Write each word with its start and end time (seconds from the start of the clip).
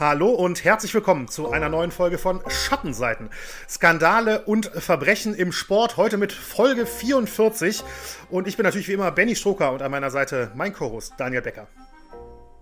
Hallo 0.00 0.30
und 0.30 0.64
herzlich 0.64 0.94
willkommen 0.94 1.28
zu 1.28 1.50
einer 1.50 1.68
neuen 1.68 1.90
Folge 1.90 2.16
von 2.16 2.40
Schattenseiten. 2.48 3.28
Skandale 3.68 4.40
und 4.46 4.64
Verbrechen 4.64 5.34
im 5.34 5.52
Sport. 5.52 5.98
Heute 5.98 6.16
mit 6.16 6.32
Folge 6.32 6.86
44. 6.86 7.84
Und 8.30 8.48
ich 8.48 8.56
bin 8.56 8.64
natürlich 8.64 8.88
wie 8.88 8.94
immer 8.94 9.10
Benny 9.10 9.36
Stroker 9.36 9.72
und 9.72 9.82
an 9.82 9.90
meiner 9.90 10.10
Seite 10.10 10.52
mein 10.54 10.72
Co-Host 10.72 11.12
Daniel 11.18 11.42
Becker. 11.42 11.66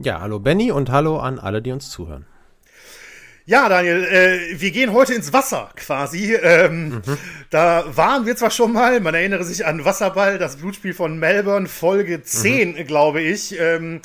Ja, 0.01 0.21
hallo 0.21 0.41
Benny 0.41 0.73
und 0.73 0.91
hallo 0.91 1.21
an 1.21 1.39
alle, 1.39 1.63
die 1.63 1.71
uns 1.71 1.91
zuhören. 1.91 2.27
Ja, 3.49 3.71
Daniel, 3.71 4.05
äh, 4.05 4.61
wir 4.61 4.71
gehen 4.73 4.93
heute 4.93 5.15
ins 5.15 5.33
Wasser 5.33 5.71
quasi. 5.75 6.35
Ähm, 6.35 6.91
mhm. 6.91 7.03
Da 7.49 7.83
waren 7.97 8.27
wir 8.27 8.37
zwar 8.37 8.51
schon 8.51 8.75
mal, 8.75 9.01
man 9.01 9.15
erinnere 9.15 9.43
sich 9.43 9.65
an 9.65 9.87
Wasserball, 9.87 10.37
das 10.37 10.57
Blutspiel 10.57 10.93
von 10.93 11.19
Melbourne, 11.19 11.67
Folge 11.67 12.23
10, 12.23 12.73
mhm. 12.73 12.87
glaube 12.87 13.23
ich. 13.23 13.59
Ähm, 13.59 14.03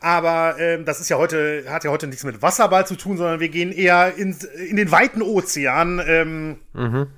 aber 0.00 0.56
ähm, 0.58 0.86
das 0.86 1.00
ist 1.00 1.10
ja 1.10 1.18
heute, 1.18 1.66
hat 1.68 1.84
ja 1.84 1.90
heute 1.90 2.06
nichts 2.06 2.24
mit 2.24 2.40
Wasserball 2.40 2.86
zu 2.86 2.96
tun, 2.96 3.18
sondern 3.18 3.40
wir 3.40 3.50
gehen 3.50 3.72
eher 3.72 4.14
in, 4.16 4.34
in 4.70 4.76
den 4.76 4.90
weiten 4.90 5.20
Ozean. 5.20 6.56
Mhm. 6.72 7.08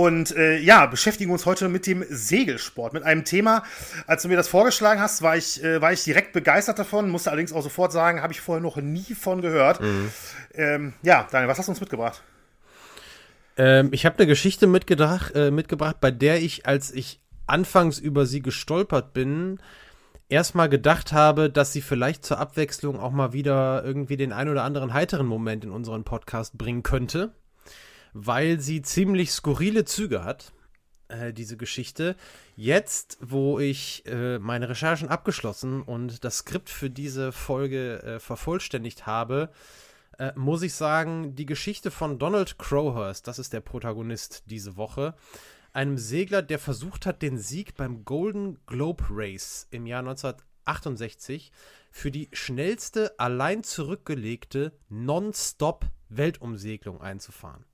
Und 0.00 0.34
äh, 0.34 0.56
ja, 0.56 0.86
beschäftigen 0.86 1.30
uns 1.30 1.44
heute 1.44 1.68
mit 1.68 1.86
dem 1.86 2.02
Segelsport, 2.08 2.94
mit 2.94 3.02
einem 3.02 3.26
Thema. 3.26 3.64
Als 4.06 4.22
du 4.22 4.28
mir 4.28 4.36
das 4.36 4.48
vorgeschlagen 4.48 4.98
hast, 4.98 5.20
war 5.20 5.36
ich, 5.36 5.62
äh, 5.62 5.82
war 5.82 5.92
ich 5.92 6.02
direkt 6.04 6.32
begeistert 6.32 6.78
davon, 6.78 7.10
musste 7.10 7.28
allerdings 7.28 7.52
auch 7.52 7.60
sofort 7.60 7.92
sagen, 7.92 8.22
habe 8.22 8.32
ich 8.32 8.40
vorher 8.40 8.62
noch 8.62 8.78
nie 8.78 9.14
von 9.14 9.42
gehört. 9.42 9.82
Mhm. 9.82 10.10
Ähm, 10.54 10.92
ja, 11.02 11.28
Daniel, 11.30 11.50
was 11.50 11.58
hast 11.58 11.66
du 11.66 11.72
uns 11.72 11.80
mitgebracht? 11.82 12.22
Ähm, 13.58 13.90
ich 13.92 14.06
habe 14.06 14.16
eine 14.16 14.26
Geschichte 14.26 14.66
mitgebracht, 14.66 15.34
äh, 15.34 15.50
mitgebracht, 15.50 15.96
bei 16.00 16.10
der 16.10 16.40
ich, 16.40 16.64
als 16.64 16.90
ich 16.92 17.20
anfangs 17.46 17.98
über 17.98 18.24
sie 18.24 18.40
gestolpert 18.40 19.12
bin, 19.12 19.58
erstmal 20.30 20.70
gedacht 20.70 21.12
habe, 21.12 21.50
dass 21.50 21.74
sie 21.74 21.82
vielleicht 21.82 22.24
zur 22.24 22.38
Abwechslung 22.38 22.98
auch 22.98 23.12
mal 23.12 23.34
wieder 23.34 23.84
irgendwie 23.84 24.16
den 24.16 24.32
ein 24.32 24.48
oder 24.48 24.62
anderen 24.64 24.94
heiteren 24.94 25.26
Moment 25.26 25.62
in 25.62 25.70
unseren 25.70 26.04
Podcast 26.04 26.56
bringen 26.56 26.82
könnte 26.82 27.34
weil 28.12 28.60
sie 28.60 28.82
ziemlich 28.82 29.32
skurrile 29.32 29.84
Züge 29.84 30.24
hat, 30.24 30.52
äh, 31.08 31.32
diese 31.32 31.56
Geschichte. 31.56 32.16
Jetzt, 32.56 33.18
wo 33.20 33.58
ich 33.58 34.04
äh, 34.06 34.38
meine 34.38 34.68
Recherchen 34.68 35.08
abgeschlossen 35.08 35.82
und 35.82 36.24
das 36.24 36.38
Skript 36.38 36.70
für 36.70 36.90
diese 36.90 37.32
Folge 37.32 38.02
äh, 38.02 38.20
vervollständigt 38.20 39.06
habe, 39.06 39.50
äh, 40.18 40.32
muss 40.36 40.62
ich 40.62 40.74
sagen, 40.74 41.34
die 41.34 41.46
Geschichte 41.46 41.90
von 41.90 42.18
Donald 42.18 42.58
Crowhurst, 42.58 43.26
das 43.26 43.38
ist 43.38 43.52
der 43.52 43.60
Protagonist 43.60 44.44
diese 44.46 44.76
Woche, 44.76 45.14
einem 45.72 45.98
Segler, 45.98 46.42
der 46.42 46.58
versucht 46.58 47.06
hat, 47.06 47.22
den 47.22 47.38
Sieg 47.38 47.76
beim 47.76 48.04
Golden 48.04 48.58
Globe 48.66 49.04
Race 49.08 49.68
im 49.70 49.86
Jahr 49.86 50.00
1968 50.00 51.52
für 51.90 52.10
die 52.10 52.28
schnellste 52.32 53.16
allein 53.18 53.62
zurückgelegte 53.62 54.72
Non-Stop-Weltumsegelung 54.88 57.00
einzufahren. 57.00 57.64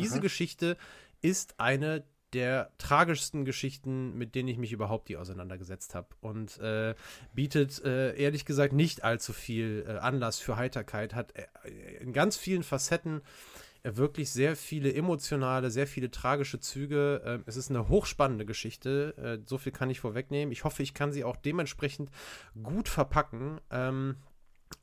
Diese 0.00 0.14
Aha. 0.14 0.20
Geschichte 0.20 0.76
ist 1.20 1.58
eine 1.58 2.04
der 2.32 2.70
tragischsten 2.78 3.44
Geschichten, 3.44 4.16
mit 4.16 4.34
denen 4.34 4.48
ich 4.48 4.58
mich 4.58 4.72
überhaupt 4.72 5.08
die 5.08 5.16
auseinandergesetzt 5.16 5.94
habe. 5.94 6.08
Und 6.20 6.58
äh, 6.58 6.94
bietet 7.34 7.82
äh, 7.84 8.16
ehrlich 8.16 8.44
gesagt 8.44 8.72
nicht 8.72 9.02
allzu 9.02 9.32
viel 9.32 9.84
äh, 9.86 9.92
Anlass 9.98 10.38
für 10.38 10.56
Heiterkeit, 10.56 11.14
hat 11.14 11.34
äh, 11.36 11.46
in 12.00 12.12
ganz 12.12 12.36
vielen 12.36 12.62
Facetten 12.62 13.22
äh, 13.82 13.96
wirklich 13.96 14.30
sehr 14.30 14.56
viele 14.56 14.94
emotionale, 14.94 15.70
sehr 15.70 15.86
viele 15.86 16.10
tragische 16.10 16.60
Züge. 16.60 17.22
Ähm, 17.24 17.42
es 17.46 17.56
ist 17.56 17.70
eine 17.70 17.88
hochspannende 17.88 18.46
Geschichte, 18.46 19.14
äh, 19.42 19.44
so 19.48 19.58
viel 19.58 19.72
kann 19.72 19.90
ich 19.90 20.00
vorwegnehmen. 20.00 20.52
Ich 20.52 20.64
hoffe, 20.64 20.82
ich 20.82 20.94
kann 20.94 21.12
sie 21.12 21.24
auch 21.24 21.36
dementsprechend 21.36 22.10
gut 22.62 22.88
verpacken. 22.88 23.60
Ähm, 23.70 24.16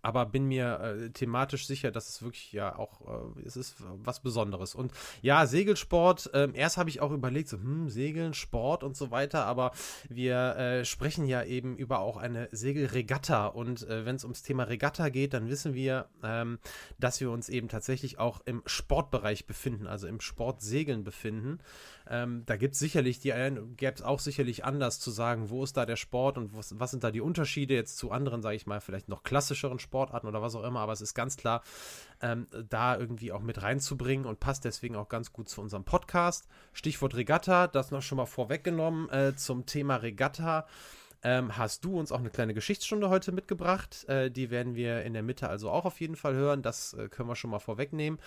aber 0.07 0.25
bin 0.25 0.45
mir 0.45 0.79
äh, 0.79 1.09
thematisch 1.09 1.67
sicher, 1.67 1.91
dass 1.91 2.07
es 2.07 2.21
wirklich 2.21 2.53
ja 2.53 2.77
auch, 2.77 3.01
äh, 3.35 3.41
es 3.45 3.57
ist 3.57 3.75
was 4.05 4.21
Besonderes. 4.21 4.73
Und 4.73 4.93
ja, 5.21 5.45
Segelsport, 5.45 6.33
äh, 6.33 6.47
erst 6.53 6.77
habe 6.77 6.89
ich 6.89 7.01
auch 7.01 7.11
überlegt, 7.11 7.49
so, 7.49 7.57
hm, 7.57 7.89
Segeln, 7.89 8.33
Sport 8.33 8.85
und 8.85 8.95
so 8.95 9.11
weiter, 9.11 9.45
aber 9.45 9.71
wir 10.07 10.55
äh, 10.55 10.85
sprechen 10.85 11.25
ja 11.25 11.43
eben 11.43 11.75
über 11.75 11.99
auch 11.99 12.15
eine 12.15 12.47
Segelregatta 12.53 13.47
und 13.47 13.85
äh, 13.89 14.05
wenn 14.05 14.15
es 14.15 14.23
ums 14.23 14.43
Thema 14.43 14.63
Regatta 14.63 15.09
geht, 15.09 15.33
dann 15.33 15.49
wissen 15.49 15.73
wir, 15.73 16.07
ähm, 16.23 16.59
dass 16.97 17.19
wir 17.19 17.29
uns 17.29 17.49
eben 17.49 17.67
tatsächlich 17.67 18.17
auch 18.17 18.39
im 18.45 18.63
Sportbereich 18.65 19.45
befinden, 19.45 19.87
also 19.87 20.07
im 20.07 20.21
Sportsegeln 20.21 21.03
befinden. 21.03 21.59
Ähm, 22.09 22.43
da 22.45 22.55
gibt 22.55 22.75
es 22.75 22.79
sicherlich, 22.79 23.19
die 23.19 23.33
gäbe 23.75 23.93
es 23.93 24.01
auch 24.01 24.19
sicherlich 24.19 24.63
anders 24.63 25.01
zu 25.01 25.11
sagen, 25.11 25.49
wo 25.49 25.65
ist 25.65 25.75
da 25.75 25.85
der 25.85 25.97
Sport 25.97 26.37
und 26.37 26.55
was, 26.55 26.79
was 26.79 26.91
sind 26.91 27.03
da 27.03 27.11
die 27.11 27.19
Unterschiede 27.19 27.73
jetzt 27.73 27.97
zu 27.97 28.11
anderen, 28.11 28.41
sage 28.41 28.55
ich 28.55 28.65
mal, 28.65 28.79
vielleicht 28.79 29.09
noch 29.09 29.23
klassischeren 29.23 29.79
Sportarten 29.97 30.27
oder 30.27 30.43
was 30.43 30.55
auch 30.55 30.63
immer, 30.63 30.79
aber 30.81 30.93
es 30.93 31.01
ist 31.01 31.15
ganz 31.15 31.37
klar, 31.37 31.63
ähm, 32.21 32.45
da 32.69 32.97
irgendwie 32.97 33.31
auch 33.31 33.41
mit 33.41 33.63
reinzubringen 33.63 34.27
und 34.27 34.39
passt 34.39 34.63
deswegen 34.63 34.95
auch 34.95 35.09
ganz 35.09 35.33
gut 35.33 35.49
zu 35.49 35.59
unserem 35.59 35.85
Podcast. 35.85 36.47
Stichwort 36.71 37.15
Regatta, 37.15 37.67
das 37.67 37.89
noch 37.89 38.03
schon 38.03 38.17
mal 38.17 38.27
vorweggenommen 38.27 39.09
äh, 39.09 39.35
zum 39.35 39.65
Thema 39.65 39.95
Regatta. 39.95 40.67
Ähm, 41.23 41.57
hast 41.57 41.83
du 41.83 41.97
uns 41.97 42.11
auch 42.11 42.19
eine 42.19 42.29
kleine 42.29 42.53
Geschichtsstunde 42.53 43.09
heute 43.09 43.31
mitgebracht. 43.31 44.07
Äh, 44.07 44.29
die 44.29 44.51
werden 44.51 44.75
wir 44.75 45.01
in 45.01 45.13
der 45.13 45.23
Mitte 45.23 45.49
also 45.49 45.71
auch 45.71 45.85
auf 45.85 45.99
jeden 45.99 46.15
Fall 46.15 46.35
hören. 46.35 46.61
Das 46.61 46.93
äh, 46.93 47.09
können 47.09 47.27
wir 47.27 47.35
schon 47.35 47.49
mal 47.49 47.57
vorwegnehmen. 47.57 48.19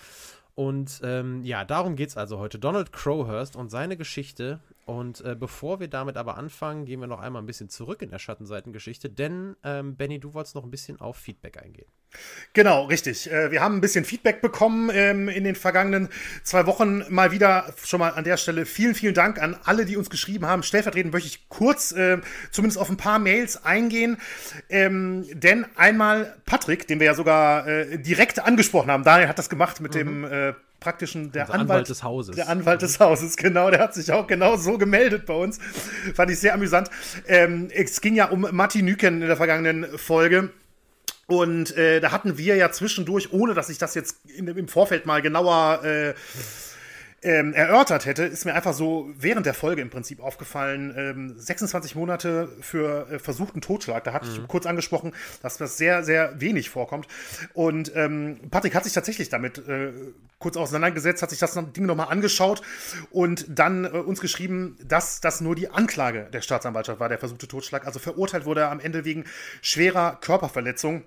Und 0.55 1.01
ähm, 1.03 1.43
ja, 1.43 1.63
darum 1.63 1.95
geht 1.95 2.09
es 2.09 2.17
also 2.17 2.39
heute. 2.39 2.59
Donald 2.59 2.91
Crowhurst 2.91 3.55
und 3.55 3.69
seine 3.69 3.97
Geschichte. 3.97 4.59
Und 4.85 5.21
äh, 5.21 5.35
bevor 5.35 5.79
wir 5.79 5.87
damit 5.87 6.17
aber 6.17 6.37
anfangen, 6.37 6.85
gehen 6.85 6.99
wir 6.99 7.07
noch 7.07 7.19
einmal 7.19 7.41
ein 7.41 7.45
bisschen 7.45 7.69
zurück 7.69 8.01
in 8.01 8.09
der 8.09 8.19
Schattenseitengeschichte, 8.19 9.09
denn 9.09 9.55
ähm, 9.63 9.95
Benny, 9.95 10.19
du 10.19 10.33
wolltest 10.33 10.55
noch 10.55 10.63
ein 10.63 10.71
bisschen 10.71 10.99
auf 10.99 11.17
Feedback 11.17 11.61
eingehen. 11.61 11.87
Genau, 12.53 12.85
richtig. 12.85 13.31
Äh, 13.31 13.51
wir 13.51 13.61
haben 13.61 13.77
ein 13.77 13.81
bisschen 13.81 14.03
Feedback 14.03 14.41
bekommen 14.41 14.89
ähm, 14.93 15.29
in 15.29 15.43
den 15.43 15.55
vergangenen 15.55 16.09
zwei 16.43 16.65
Wochen. 16.65 17.03
Mal 17.09 17.31
wieder 17.31 17.73
schon 17.83 17.99
mal 17.99 18.09
an 18.09 18.23
der 18.23 18.37
Stelle 18.37 18.65
vielen, 18.65 18.93
vielen 18.93 19.13
Dank 19.13 19.41
an 19.41 19.57
alle, 19.63 19.85
die 19.85 19.95
uns 19.95 20.09
geschrieben 20.09 20.45
haben. 20.45 20.61
Stellvertretend 20.63 21.13
möchte 21.13 21.29
ich 21.29 21.47
kurz 21.47 21.93
äh, 21.93 22.17
zumindest 22.51 22.79
auf 22.79 22.89
ein 22.89 22.97
paar 22.97 23.19
Mails 23.19 23.63
eingehen. 23.63 24.17
Ähm, 24.69 25.25
denn 25.31 25.65
einmal 25.75 26.35
Patrick, 26.45 26.87
den 26.87 26.99
wir 26.99 27.05
ja 27.05 27.13
sogar 27.13 27.67
äh, 27.67 27.97
direkt 27.97 28.39
angesprochen 28.39 28.91
haben, 28.91 29.03
Daniel 29.03 29.29
hat 29.29 29.39
das 29.39 29.49
gemacht 29.49 29.79
mit 29.79 29.93
mhm. 29.93 29.97
dem 29.97 30.55
praktischen 30.81 31.31
der 31.31 31.43
Anwalt, 31.43 31.61
Anwalt, 31.61 31.89
des 31.89 32.03
Hauses. 32.03 32.35
Der 32.35 32.49
Anwalt 32.49 32.81
des 32.81 32.99
Hauses, 32.99 33.37
genau. 33.37 33.69
Der 33.69 33.79
hat 33.79 33.93
sich 33.93 34.11
auch 34.11 34.27
genau 34.27 34.57
so 34.57 34.77
gemeldet 34.77 35.25
bei 35.25 35.35
uns. 35.35 35.59
Fand 36.13 36.31
ich 36.31 36.39
sehr 36.39 36.53
amüsant. 36.53 36.89
Ähm, 37.27 37.69
es 37.73 38.01
ging 38.01 38.15
ja 38.15 38.25
um 38.25 38.47
Matti 38.51 38.81
Nüken 38.81 39.21
in 39.21 39.27
der 39.27 39.37
vergangenen 39.37 39.85
Folge. 39.97 40.49
Und 41.31 41.77
äh, 41.77 42.01
da 42.01 42.11
hatten 42.11 42.37
wir 42.37 42.57
ja 42.57 42.73
zwischendurch, 42.73 43.31
ohne 43.31 43.53
dass 43.53 43.69
ich 43.69 43.77
das 43.77 43.95
jetzt 43.95 44.17
in, 44.35 44.49
im 44.49 44.67
Vorfeld 44.67 45.05
mal 45.05 45.21
genauer 45.21 45.81
äh, 45.81 46.13
ähm, 47.23 47.53
erörtert 47.53 48.05
hätte, 48.05 48.23
ist 48.23 48.43
mir 48.43 48.53
einfach 48.53 48.73
so 48.73 49.09
während 49.15 49.45
der 49.45 49.53
Folge 49.53 49.81
im 49.81 49.89
Prinzip 49.89 50.19
aufgefallen, 50.19 50.93
ähm, 50.97 51.33
26 51.37 51.95
Monate 51.95 52.49
für 52.59 53.09
äh, 53.09 53.19
versuchten 53.19 53.61
Totschlag. 53.61 54.03
Da 54.03 54.11
hatte 54.11 54.27
mhm. 54.27 54.39
ich 54.41 54.47
kurz 54.49 54.65
angesprochen, 54.65 55.13
dass 55.41 55.55
das 55.55 55.77
sehr, 55.77 56.03
sehr 56.03 56.41
wenig 56.41 56.69
vorkommt. 56.69 57.07
Und 57.53 57.95
ähm, 57.95 58.41
Patrick 58.51 58.75
hat 58.75 58.83
sich 58.83 58.91
tatsächlich 58.91 59.29
damit 59.29 59.57
äh, 59.69 59.93
kurz 60.37 60.57
auseinandergesetzt, 60.57 61.21
hat 61.21 61.29
sich 61.29 61.39
das 61.39 61.57
Ding 61.73 61.85
nochmal 61.85 62.09
angeschaut 62.09 62.61
und 63.09 63.45
dann 63.47 63.85
äh, 63.85 63.89
uns 63.89 64.19
geschrieben, 64.19 64.77
dass 64.83 65.21
das 65.21 65.39
nur 65.39 65.55
die 65.55 65.69
Anklage 65.69 66.27
der 66.33 66.41
Staatsanwaltschaft 66.41 66.99
war, 66.99 67.07
der 67.07 67.19
versuchte 67.19 67.47
Totschlag. 67.47 67.87
Also 67.87 67.99
verurteilt 67.99 68.43
wurde 68.43 68.61
er 68.61 68.71
am 68.71 68.81
Ende 68.81 69.05
wegen 69.05 69.23
schwerer 69.61 70.17
Körperverletzung. 70.19 71.05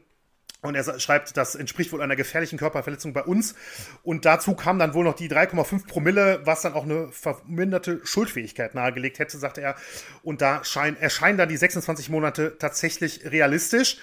Und 0.64 0.74
er 0.74 0.98
schreibt, 0.98 1.36
das 1.36 1.54
entspricht 1.54 1.92
wohl 1.92 2.00
einer 2.00 2.16
gefährlichen 2.16 2.58
Körperverletzung 2.58 3.12
bei 3.12 3.22
uns. 3.22 3.54
Und 4.02 4.24
dazu 4.24 4.54
kam 4.54 4.78
dann 4.78 4.94
wohl 4.94 5.04
noch 5.04 5.14
die 5.14 5.28
3,5 5.28 5.86
Promille, 5.86 6.40
was 6.44 6.62
dann 6.62 6.72
auch 6.72 6.84
eine 6.84 7.08
verminderte 7.12 8.00
Schuldfähigkeit 8.04 8.74
nahegelegt 8.74 9.18
hätte, 9.18 9.36
sagte 9.36 9.60
er. 9.60 9.76
Und 10.22 10.40
da 10.40 10.64
schein, 10.64 10.96
erscheinen 10.96 11.36
dann 11.36 11.50
die 11.50 11.58
26 11.58 12.08
Monate 12.08 12.56
tatsächlich 12.58 13.30
realistisch. 13.30 13.98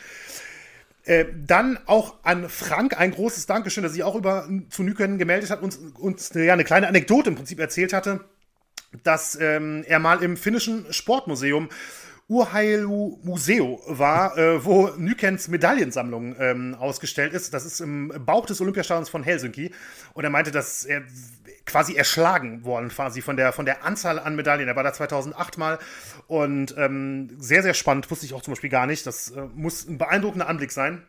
Äh, 1.03 1.25
dann 1.35 1.79
auch 1.87 2.17
an 2.21 2.47
Frank 2.47 2.95
ein 2.99 3.09
großes 3.09 3.47
Dankeschön, 3.47 3.81
dass 3.81 3.93
sich 3.93 4.03
auch 4.03 4.13
über 4.13 4.47
zu 4.69 4.83
Nykönen 4.83 5.17
gemeldet 5.17 5.49
hat 5.49 5.63
und 5.63 5.95
uns 5.97 6.31
ja, 6.35 6.53
eine 6.53 6.63
kleine 6.63 6.87
Anekdote 6.87 7.31
im 7.31 7.37
Prinzip 7.37 7.59
erzählt 7.59 7.91
hatte, 7.91 8.23
dass 9.03 9.35
ähm, 9.41 9.83
er 9.87 9.97
mal 9.97 10.21
im 10.21 10.37
finnischen 10.37 10.85
Sportmuseum 10.93 11.69
Urheilu 12.31 13.19
Museo 13.23 13.81
war, 13.87 14.37
äh, 14.37 14.63
wo 14.63 14.87
Nykens 14.95 15.49
Medaillensammlung 15.49 16.33
ähm, 16.39 16.75
ausgestellt 16.79 17.33
ist. 17.33 17.53
Das 17.53 17.65
ist 17.65 17.81
im 17.81 18.13
Bauch 18.25 18.45
des 18.45 18.61
Olympiastadions 18.61 19.09
von 19.09 19.21
Helsinki. 19.21 19.73
Und 20.13 20.23
er 20.23 20.29
meinte, 20.29 20.49
dass 20.49 20.85
er 20.85 21.03
quasi 21.65 21.93
erschlagen 21.93 22.63
worden, 22.63 22.87
quasi 22.87 23.21
von 23.21 23.35
der, 23.35 23.51
von 23.51 23.65
der 23.65 23.83
Anzahl 23.83 24.17
an 24.17 24.37
Medaillen. 24.37 24.69
Er 24.69 24.77
war 24.77 24.83
da 24.83 24.93
2008 24.93 25.57
mal 25.57 25.77
und 26.27 26.73
ähm, 26.77 27.35
sehr, 27.37 27.63
sehr 27.63 27.73
spannend, 27.73 28.09
wusste 28.09 28.25
ich 28.25 28.33
auch 28.33 28.41
zum 28.41 28.53
Beispiel 28.53 28.69
gar 28.69 28.87
nicht. 28.87 29.05
Das 29.05 29.31
äh, 29.31 29.41
muss 29.53 29.85
ein 29.85 29.97
beeindruckender 29.97 30.47
Anblick 30.47 30.71
sein. 30.71 31.03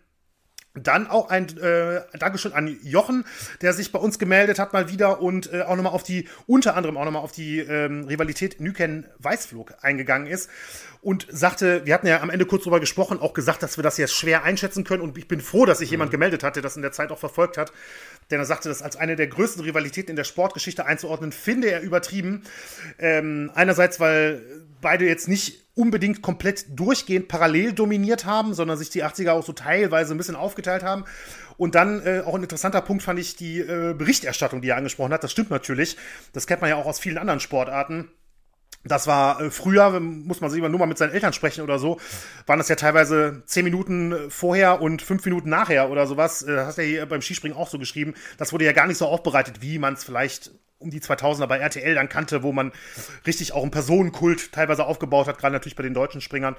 Dann 0.74 1.06
auch 1.06 1.28
ein 1.28 1.58
äh, 1.58 2.00
Dankeschön 2.18 2.54
an 2.54 2.78
Jochen, 2.82 3.26
der 3.60 3.74
sich 3.74 3.92
bei 3.92 3.98
uns 3.98 4.18
gemeldet 4.18 4.58
hat 4.58 4.72
mal 4.72 4.88
wieder 4.88 5.20
und 5.20 5.52
äh, 5.52 5.60
auch 5.60 5.76
nochmal 5.76 5.92
auf 5.92 6.02
die, 6.02 6.26
unter 6.46 6.76
anderem 6.76 6.96
auch 6.96 7.04
nochmal 7.04 7.22
auf 7.22 7.32
die 7.32 7.58
ähm, 7.58 8.04
Rivalität 8.04 8.58
Nüken-Weißflug 8.58 9.74
eingegangen 9.82 10.26
ist 10.26 10.48
und 11.02 11.26
sagte, 11.30 11.84
wir 11.84 11.94
hatten 11.94 12.06
ja 12.06 12.20
am 12.20 12.30
Ende 12.30 12.46
kurz 12.46 12.62
drüber 12.62 12.78
gesprochen, 12.78 13.18
auch 13.18 13.34
gesagt, 13.34 13.62
dass 13.64 13.76
wir 13.76 13.82
das 13.82 13.98
jetzt 13.98 14.14
schwer 14.14 14.44
einschätzen 14.44 14.84
können 14.84 15.02
und 15.02 15.18
ich 15.18 15.26
bin 15.26 15.40
froh, 15.40 15.66
dass 15.66 15.78
sich 15.78 15.90
mhm. 15.90 15.94
jemand 15.94 16.10
gemeldet 16.12 16.44
hat, 16.44 16.54
der 16.54 16.62
das 16.62 16.76
in 16.76 16.82
der 16.82 16.92
Zeit 16.92 17.10
auch 17.10 17.18
verfolgt 17.18 17.58
hat, 17.58 17.72
denn 18.30 18.38
er 18.38 18.46
sagte, 18.46 18.68
das 18.68 18.82
als 18.82 18.96
eine 18.96 19.16
der 19.16 19.26
größten 19.26 19.64
Rivalitäten 19.64 20.10
in 20.10 20.16
der 20.16 20.24
Sportgeschichte 20.24 20.86
einzuordnen, 20.86 21.32
finde 21.32 21.70
er 21.72 21.82
übertrieben. 21.82 22.44
Ähm, 23.00 23.50
einerseits, 23.54 23.98
weil 23.98 24.42
beide 24.80 25.04
jetzt 25.04 25.28
nicht 25.28 25.62
unbedingt 25.74 26.22
komplett 26.22 26.66
durchgehend 26.78 27.26
parallel 27.28 27.72
dominiert 27.72 28.24
haben, 28.24 28.54
sondern 28.54 28.78
sich 28.78 28.90
die 28.90 29.04
80er 29.04 29.32
auch 29.32 29.44
so 29.44 29.52
teilweise 29.52 30.14
ein 30.14 30.18
bisschen 30.18 30.36
aufgeteilt 30.36 30.84
haben. 30.84 31.04
Und 31.56 31.74
dann 31.74 32.04
äh, 32.06 32.22
auch 32.24 32.34
ein 32.34 32.42
interessanter 32.42 32.80
Punkt 32.80 33.02
fand 33.02 33.18
ich 33.18 33.36
die 33.36 33.60
äh, 33.60 33.94
Berichterstattung, 33.94 34.60
die 34.60 34.68
er 34.68 34.76
angesprochen 34.76 35.12
hat. 35.12 35.24
Das 35.24 35.32
stimmt 35.32 35.50
natürlich. 35.50 35.96
Das 36.32 36.46
kennt 36.46 36.60
man 36.60 36.70
ja 36.70 36.76
auch 36.76 36.86
aus 36.86 37.00
vielen 37.00 37.18
anderen 37.18 37.40
Sportarten. 37.40 38.08
Das 38.84 39.06
war 39.06 39.40
äh, 39.40 39.50
früher, 39.50 40.00
muss 40.00 40.40
man 40.40 40.50
sich 40.50 40.58
immer 40.58 40.68
nur 40.68 40.80
mal 40.80 40.86
mit 40.86 40.98
seinen 40.98 41.12
Eltern 41.12 41.32
sprechen 41.32 41.62
oder 41.62 41.78
so, 41.78 42.00
waren 42.46 42.58
das 42.58 42.68
ja 42.68 42.76
teilweise 42.76 43.42
zehn 43.46 43.64
Minuten 43.64 44.14
vorher 44.28 44.80
und 44.80 45.02
fünf 45.02 45.24
Minuten 45.24 45.48
nachher 45.50 45.90
oder 45.90 46.06
sowas. 46.06 46.42
Äh, 46.42 46.58
hast 46.58 46.78
du 46.78 46.82
ja 46.82 46.88
hier 46.88 47.06
beim 47.06 47.22
Skispringen 47.22 47.56
auch 47.56 47.68
so 47.68 47.78
geschrieben. 47.78 48.14
Das 48.38 48.52
wurde 48.52 48.64
ja 48.64 48.72
gar 48.72 48.86
nicht 48.86 48.98
so 48.98 49.06
aufbereitet, 49.06 49.62
wie 49.62 49.78
man 49.78 49.94
es 49.94 50.04
vielleicht 50.04 50.50
um 50.78 50.90
die 50.90 51.00
2000er 51.00 51.46
bei 51.46 51.58
RTL 51.58 51.94
dann 51.94 52.08
kannte, 52.08 52.42
wo 52.42 52.52
man 52.52 52.72
richtig 53.24 53.52
auch 53.52 53.62
einen 53.62 53.70
Personenkult 53.70 54.52
teilweise 54.52 54.84
aufgebaut 54.84 55.28
hat, 55.28 55.38
gerade 55.38 55.52
natürlich 55.52 55.76
bei 55.76 55.84
den 55.84 55.94
deutschen 55.94 56.20
Springern. 56.20 56.56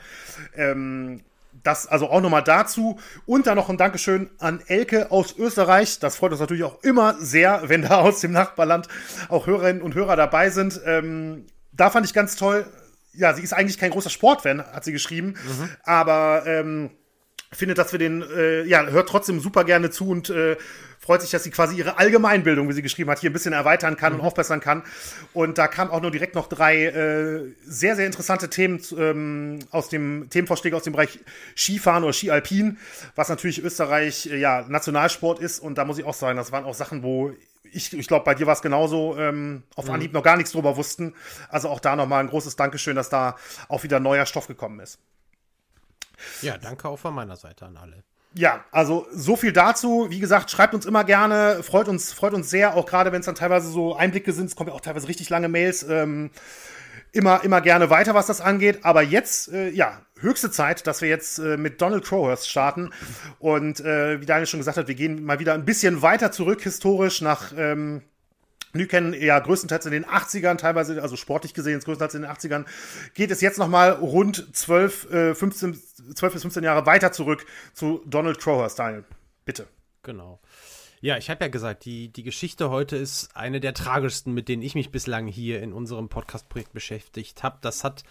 Ähm, 0.55 1.21
das 1.61 1.85
also 1.85 2.09
auch 2.09 2.21
nochmal 2.21 2.43
dazu. 2.43 2.99
Und 3.25 3.45
dann 3.45 3.57
noch 3.57 3.69
ein 3.69 3.77
Dankeschön 3.77 4.29
an 4.39 4.61
Elke 4.67 5.11
aus 5.11 5.37
Österreich. 5.37 5.99
Das 5.99 6.15
freut 6.17 6.31
uns 6.31 6.41
natürlich 6.41 6.63
auch 6.63 6.81
immer 6.83 7.15
sehr, 7.19 7.63
wenn 7.67 7.83
da 7.83 7.99
aus 7.99 8.21
dem 8.21 8.31
Nachbarland 8.31 8.87
auch 9.29 9.45
Hörerinnen 9.45 9.81
und 9.81 9.93
Hörer 9.93 10.15
dabei 10.15 10.49
sind. 10.49 10.81
Ähm, 10.85 11.45
da 11.75 11.89
fand 11.89 12.05
ich 12.05 12.13
ganz 12.13 12.35
toll. 12.35 12.65
Ja, 13.13 13.33
sie 13.33 13.43
ist 13.43 13.53
eigentlich 13.53 13.77
kein 13.77 13.91
großer 13.91 14.09
Sportfan, 14.09 14.63
hat 14.65 14.83
sie 14.83 14.91
geschrieben. 14.91 15.27
Mhm. 15.27 15.69
Aber 15.83 16.43
ähm, 16.45 16.89
findet, 17.51 17.77
dass 17.77 17.91
wir 17.91 17.99
den, 17.99 18.23
äh, 18.23 18.63
ja, 18.63 18.85
hört 18.87 19.09
trotzdem 19.09 19.39
super 19.39 19.63
gerne 19.63 19.89
zu 19.89 20.09
und 20.09 20.29
äh, 20.29 20.57
freut 20.99 21.21
sich, 21.21 21.31
dass 21.31 21.43
sie 21.43 21.51
quasi 21.51 21.75
ihre 21.75 21.97
Allgemeinbildung, 21.97 22.69
wie 22.69 22.73
sie 22.73 22.81
geschrieben 22.81 23.09
hat, 23.09 23.19
hier 23.19 23.29
ein 23.29 23.33
bisschen 23.33 23.53
erweitern 23.53 23.97
kann 23.97 24.13
mhm. 24.13 24.19
und 24.19 24.25
aufbessern 24.25 24.61
kann. 24.61 24.83
Und 25.33 25.57
da 25.57 25.67
kamen 25.67 25.91
auch 25.91 26.01
nur 26.01 26.11
direkt 26.11 26.33
noch 26.33 26.47
drei 26.47 26.85
äh, 26.85 27.41
sehr, 27.65 27.95
sehr 27.95 28.05
interessante 28.05 28.49
Themen 28.49 28.81
ähm, 28.97 29.59
aus 29.71 29.89
dem 29.89 30.29
Themenvorschläge 30.29 30.75
aus 30.75 30.83
dem 30.83 30.93
Bereich 30.93 31.19
Skifahren 31.55 32.03
oder 32.03 32.13
Skialpin, 32.13 32.77
was 33.15 33.29
natürlich 33.29 33.63
Österreich 33.63 34.27
äh, 34.27 34.37
ja 34.37 34.65
Nationalsport 34.67 35.39
ist. 35.39 35.59
Und 35.59 35.77
da 35.77 35.85
muss 35.85 35.97
ich 35.97 36.05
auch 36.05 36.13
sagen, 36.13 36.37
das 36.37 36.51
waren 36.51 36.63
auch 36.63 36.75
Sachen, 36.75 37.03
wo 37.03 37.33
ich, 37.75 37.93
ich 37.93 38.07
glaube, 38.07 38.25
bei 38.25 38.35
dir 38.35 38.47
war 38.47 38.53
es 38.53 38.61
genauso, 38.61 39.17
ähm, 39.17 39.63
auf 39.75 39.85
mhm. 39.85 39.91
Anhieb 39.91 40.13
noch 40.13 40.23
gar 40.23 40.37
nichts 40.37 40.51
drüber 40.51 40.77
wussten. 40.77 41.13
Also 41.49 41.69
auch 41.69 41.79
da 41.79 41.95
nochmal 41.95 42.23
ein 42.23 42.29
großes 42.29 42.55
Dankeschön, 42.55 42.95
dass 42.95 43.09
da 43.09 43.35
auch 43.67 43.83
wieder 43.83 43.99
neuer 43.99 44.25
Stoff 44.25 44.47
gekommen 44.47 44.79
ist. 44.79 44.99
Ja, 46.41 46.57
danke 46.57 46.87
auch 46.87 46.99
von 46.99 47.13
meiner 47.13 47.35
Seite 47.35 47.65
an 47.65 47.77
alle 47.77 48.03
ja, 48.35 48.63
also 48.71 49.07
so 49.11 49.35
viel 49.35 49.53
dazu. 49.53 50.07
Wie 50.09 50.19
gesagt, 50.19 50.49
schreibt 50.49 50.73
uns 50.73 50.85
immer 50.85 51.03
gerne, 51.03 51.61
freut 51.61 51.87
uns, 51.87 52.13
freut 52.13 52.33
uns 52.33 52.49
sehr, 52.49 52.75
auch 52.75 52.85
gerade 52.85 53.11
wenn 53.11 53.19
es 53.19 53.25
dann 53.25 53.35
teilweise 53.35 53.69
so 53.69 53.95
Einblicke 53.95 54.33
sind. 54.33 54.47
Es 54.47 54.55
kommen 54.55 54.69
ja 54.69 54.75
auch 54.75 54.81
teilweise 54.81 55.07
richtig 55.07 55.29
lange 55.29 55.49
Mails. 55.49 55.83
Ähm, 55.83 56.31
immer, 57.11 57.43
immer 57.43 57.61
gerne 57.61 57.89
weiter, 57.89 58.15
was 58.15 58.25
das 58.25 58.41
angeht. 58.41 58.79
Aber 58.83 59.03
jetzt, 59.03 59.51
äh, 59.51 59.69
ja, 59.69 60.01
höchste 60.23 60.49
Zeit, 60.49 60.87
dass 60.87 61.01
wir 61.01 61.09
jetzt 61.09 61.37
äh, 61.37 61.57
mit 61.57 61.81
Donald 61.81 62.03
Crowhurst 62.03 62.49
starten. 62.49 62.91
Und 63.39 63.79
äh, 63.81 64.19
wie 64.19 64.25
Daniel 64.25 64.47
schon 64.47 64.59
gesagt 64.59 64.77
hat, 64.77 64.87
wir 64.87 64.95
gehen 64.95 65.23
mal 65.23 65.39
wieder 65.39 65.53
ein 65.53 65.65
bisschen 65.65 66.01
weiter 66.01 66.31
zurück 66.31 66.61
historisch 66.61 67.21
nach 67.21 67.53
ähm, 67.55 68.01
Nüken 68.73 69.13
ja 69.13 69.37
größtenteils 69.39 69.85
in 69.85 69.91
den 69.91 70.05
80ern, 70.05 70.57
teilweise, 70.57 71.01
also 71.01 71.15
sportlich 71.15 71.53
gesehen, 71.53 71.79
größtenteils 71.79 72.15
in 72.15 72.23
den 72.23 72.31
80ern, 72.31 72.65
geht 73.13 73.29
es 73.29 73.41
jetzt 73.41 73.59
nochmal 73.59 73.91
rund 73.91 74.55
12, 74.55 75.11
äh, 75.11 75.35
15, 75.35 75.79
12 76.15 76.33
bis 76.33 76.41
15 76.41 76.63
Jahre 76.63 76.85
weiter 76.85 77.11
zurück 77.11 77.45
zu 77.73 78.01
Donald 78.07 78.39
Crowhurst, 78.39 78.79
Daniel. 78.79 79.03
Bitte. 79.45 79.67
Genau. 80.01 80.39
Ja, 81.01 81.17
ich 81.17 81.29
habe 81.29 81.43
ja 81.43 81.49
gesagt, 81.49 81.85
die, 81.85 82.07
die 82.07 82.23
Geschichte 82.23 82.69
heute 82.69 82.95
ist 82.95 83.35
eine 83.35 83.59
der 83.59 83.73
tragischsten, 83.73 84.33
mit 84.33 84.47
denen 84.47 84.61
ich 84.61 84.73
mich 84.73 84.89
bislang 84.89 85.27
hier 85.27 85.61
in 85.61 85.73
unserem 85.73 86.07
Podcast-Projekt 86.07 86.73
beschäftigt 86.73 87.43
habe. 87.43 87.57
Das 87.61 87.83
hat 87.83 88.03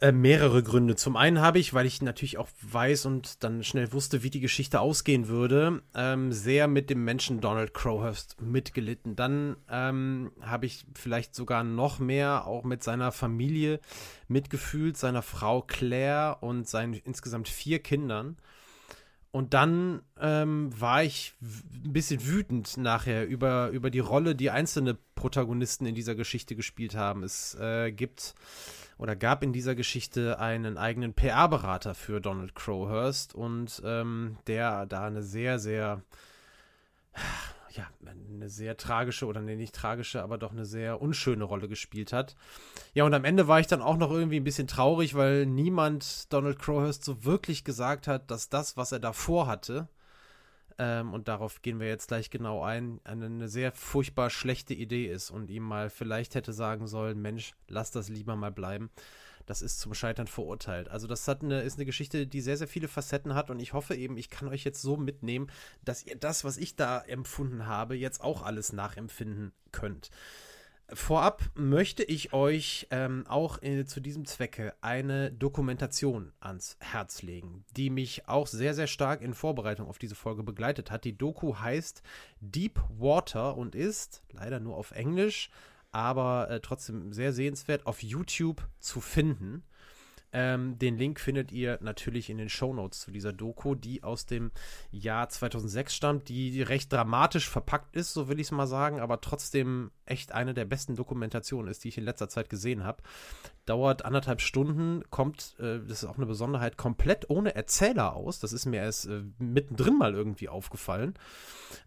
äh, 0.00 0.12
mehrere 0.12 0.62
Gründe. 0.62 0.96
Zum 0.96 1.16
einen 1.16 1.40
habe 1.40 1.58
ich, 1.58 1.72
weil 1.72 1.86
ich 1.86 2.02
natürlich 2.02 2.38
auch 2.38 2.48
weiß 2.62 3.06
und 3.06 3.44
dann 3.44 3.62
schnell 3.62 3.92
wusste, 3.92 4.22
wie 4.22 4.30
die 4.30 4.40
Geschichte 4.40 4.80
ausgehen 4.80 5.28
würde, 5.28 5.82
ähm, 5.94 6.32
sehr 6.32 6.66
mit 6.68 6.90
dem 6.90 7.04
Menschen 7.04 7.40
Donald 7.40 7.74
Crowhurst 7.74 8.40
mitgelitten. 8.40 9.14
Dann 9.14 9.56
ähm, 9.70 10.32
habe 10.40 10.66
ich 10.66 10.84
vielleicht 10.94 11.34
sogar 11.34 11.62
noch 11.62 11.98
mehr 11.98 12.46
auch 12.46 12.64
mit 12.64 12.82
seiner 12.82 13.12
Familie 13.12 13.80
mitgefühlt, 14.26 14.96
seiner 14.96 15.22
Frau 15.22 15.62
Claire 15.62 16.38
und 16.40 16.68
seinen 16.68 16.94
insgesamt 16.94 17.48
vier 17.48 17.78
Kindern. 17.78 18.36
Und 19.30 19.52
dann 19.52 20.02
ähm, 20.20 20.70
war 20.78 21.02
ich 21.02 21.34
ein 21.42 21.92
bisschen 21.92 22.24
wütend 22.24 22.76
nachher 22.76 23.26
über, 23.26 23.70
über 23.70 23.90
die 23.90 23.98
Rolle, 23.98 24.36
die 24.36 24.50
einzelne 24.50 24.96
Protagonisten 25.16 25.86
in 25.86 25.96
dieser 25.96 26.14
Geschichte 26.14 26.54
gespielt 26.54 26.94
haben. 26.94 27.24
Es 27.24 27.56
äh, 27.56 27.90
gibt 27.90 28.36
oder 28.98 29.16
gab 29.16 29.42
in 29.42 29.52
dieser 29.52 29.74
Geschichte 29.74 30.38
einen 30.38 30.78
eigenen 30.78 31.14
PR-Berater 31.14 31.94
für 31.94 32.20
Donald 32.20 32.54
Crowhurst 32.54 33.34
und 33.34 33.82
ähm, 33.84 34.36
der 34.46 34.86
da 34.86 35.06
eine 35.06 35.22
sehr, 35.22 35.58
sehr, 35.58 36.02
ja, 37.70 37.88
eine 38.34 38.48
sehr 38.48 38.76
tragische 38.76 39.26
oder 39.26 39.40
nee, 39.40 39.56
nicht 39.56 39.74
tragische, 39.74 40.22
aber 40.22 40.38
doch 40.38 40.52
eine 40.52 40.64
sehr 40.64 41.00
unschöne 41.02 41.44
Rolle 41.44 41.68
gespielt 41.68 42.12
hat. 42.12 42.36
Ja, 42.92 43.04
und 43.04 43.14
am 43.14 43.24
Ende 43.24 43.48
war 43.48 43.60
ich 43.60 43.66
dann 43.66 43.82
auch 43.82 43.96
noch 43.96 44.10
irgendwie 44.10 44.40
ein 44.40 44.44
bisschen 44.44 44.68
traurig, 44.68 45.14
weil 45.14 45.46
niemand 45.46 46.32
Donald 46.32 46.58
Crowhurst 46.58 47.04
so 47.04 47.24
wirklich 47.24 47.64
gesagt 47.64 48.06
hat, 48.06 48.30
dass 48.30 48.48
das, 48.48 48.76
was 48.76 48.92
er 48.92 49.00
davor 49.00 49.46
hatte, 49.46 49.88
ähm, 50.78 51.12
und 51.12 51.28
darauf 51.28 51.62
gehen 51.62 51.80
wir 51.80 51.88
jetzt 51.88 52.08
gleich 52.08 52.30
genau 52.30 52.62
ein, 52.62 53.00
eine, 53.04 53.26
eine, 53.26 53.48
sehr 53.48 53.72
furchtbar 53.72 54.30
schlechte 54.30 54.74
Idee 54.74 55.06
ist 55.06 55.30
und 55.30 55.50
ihm 55.50 55.62
mal 55.62 55.90
vielleicht 55.90 56.34
hätte 56.34 56.52
sagen 56.52 56.86
sollen, 56.86 57.20
Mensch, 57.20 57.54
lass 57.68 57.90
das 57.90 58.08
lieber 58.08 58.36
mal 58.36 58.52
bleiben. 58.52 58.90
Das 59.46 59.60
ist 59.60 59.78
zum 59.78 59.92
Scheitern 59.92 60.26
verurteilt. 60.26 60.88
Also 60.88 61.06
das 61.06 61.28
hat 61.28 61.42
eine, 61.42 61.60
ist 61.60 61.76
eine 61.76 61.84
Geschichte, 61.84 62.26
die 62.26 62.40
sehr, 62.40 62.56
sehr 62.56 62.68
viele 62.68 62.88
Facetten 62.88 63.34
hat 63.34 63.50
und 63.50 63.60
ich 63.60 63.72
hoffe 63.72 63.94
eben, 63.94 64.16
ich 64.16 64.30
kann 64.30 64.48
euch 64.48 64.64
jetzt 64.64 64.80
so 64.80 64.96
mitnehmen, 64.96 65.48
dass 65.84 66.04
ihr 66.04 66.16
das, 66.16 66.44
was 66.44 66.56
ich 66.56 66.76
da 66.76 67.00
empfunden 67.00 67.66
habe, 67.66 67.94
jetzt 67.94 68.22
auch 68.22 68.42
alles 68.42 68.72
nachempfinden 68.72 69.52
könnt. 69.70 70.10
Vorab 70.92 71.50
möchte 71.54 72.02
ich 72.02 72.34
euch 72.34 72.86
ähm, 72.90 73.24
auch 73.26 73.62
äh, 73.62 73.86
zu 73.86 74.00
diesem 74.00 74.26
Zwecke 74.26 74.74
eine 74.82 75.32
Dokumentation 75.32 76.32
ans 76.40 76.76
Herz 76.78 77.22
legen, 77.22 77.64
die 77.74 77.88
mich 77.88 78.28
auch 78.28 78.46
sehr, 78.46 78.74
sehr 78.74 78.86
stark 78.86 79.22
in 79.22 79.32
Vorbereitung 79.32 79.88
auf 79.88 79.98
diese 79.98 80.14
Folge 80.14 80.42
begleitet 80.42 80.90
hat. 80.90 81.04
Die 81.04 81.16
Doku 81.16 81.56
heißt 81.56 82.02
Deep 82.40 82.80
Water 82.90 83.56
und 83.56 83.74
ist 83.74 84.24
leider 84.30 84.60
nur 84.60 84.76
auf 84.76 84.90
Englisch, 84.90 85.48
aber 85.90 86.50
äh, 86.50 86.60
trotzdem 86.60 87.14
sehr 87.14 87.32
sehenswert 87.32 87.86
auf 87.86 88.02
YouTube 88.02 88.68
zu 88.78 89.00
finden. 89.00 89.64
Ähm, 90.36 90.80
den 90.80 90.98
Link 90.98 91.20
findet 91.20 91.52
ihr 91.52 91.78
natürlich 91.80 92.28
in 92.28 92.38
den 92.38 92.48
Shownotes 92.48 92.98
zu 93.02 93.12
dieser 93.12 93.32
Doku, 93.32 93.76
die 93.76 94.02
aus 94.02 94.26
dem 94.26 94.50
Jahr 94.90 95.28
2006 95.28 95.94
stammt, 95.94 96.28
die 96.28 96.60
recht 96.60 96.92
dramatisch 96.92 97.48
verpackt 97.48 97.94
ist, 97.94 98.12
so 98.12 98.28
will 98.28 98.40
ich 98.40 98.48
es 98.48 98.50
mal 98.50 98.66
sagen, 98.66 98.98
aber 98.98 99.20
trotzdem 99.20 99.92
echt 100.06 100.32
eine 100.32 100.52
der 100.52 100.64
besten 100.64 100.96
Dokumentationen 100.96 101.70
ist, 101.70 101.84
die 101.84 101.88
ich 101.88 101.98
in 101.98 102.04
letzter 102.04 102.28
Zeit 102.28 102.50
gesehen 102.50 102.82
habe. 102.82 103.00
Dauert 103.64 104.04
anderthalb 104.04 104.40
Stunden, 104.40 105.02
kommt, 105.08 105.54
äh, 105.60 105.78
das 105.86 106.02
ist 106.02 106.04
auch 106.04 106.16
eine 106.16 106.26
Besonderheit, 106.26 106.76
komplett 106.76 107.30
ohne 107.30 107.54
Erzähler 107.54 108.16
aus. 108.16 108.40
Das 108.40 108.52
ist 108.52 108.66
mir 108.66 108.82
erst 108.82 109.06
äh, 109.06 109.22
mittendrin 109.38 109.96
mal 109.96 110.14
irgendwie 110.14 110.48
aufgefallen. 110.48 111.14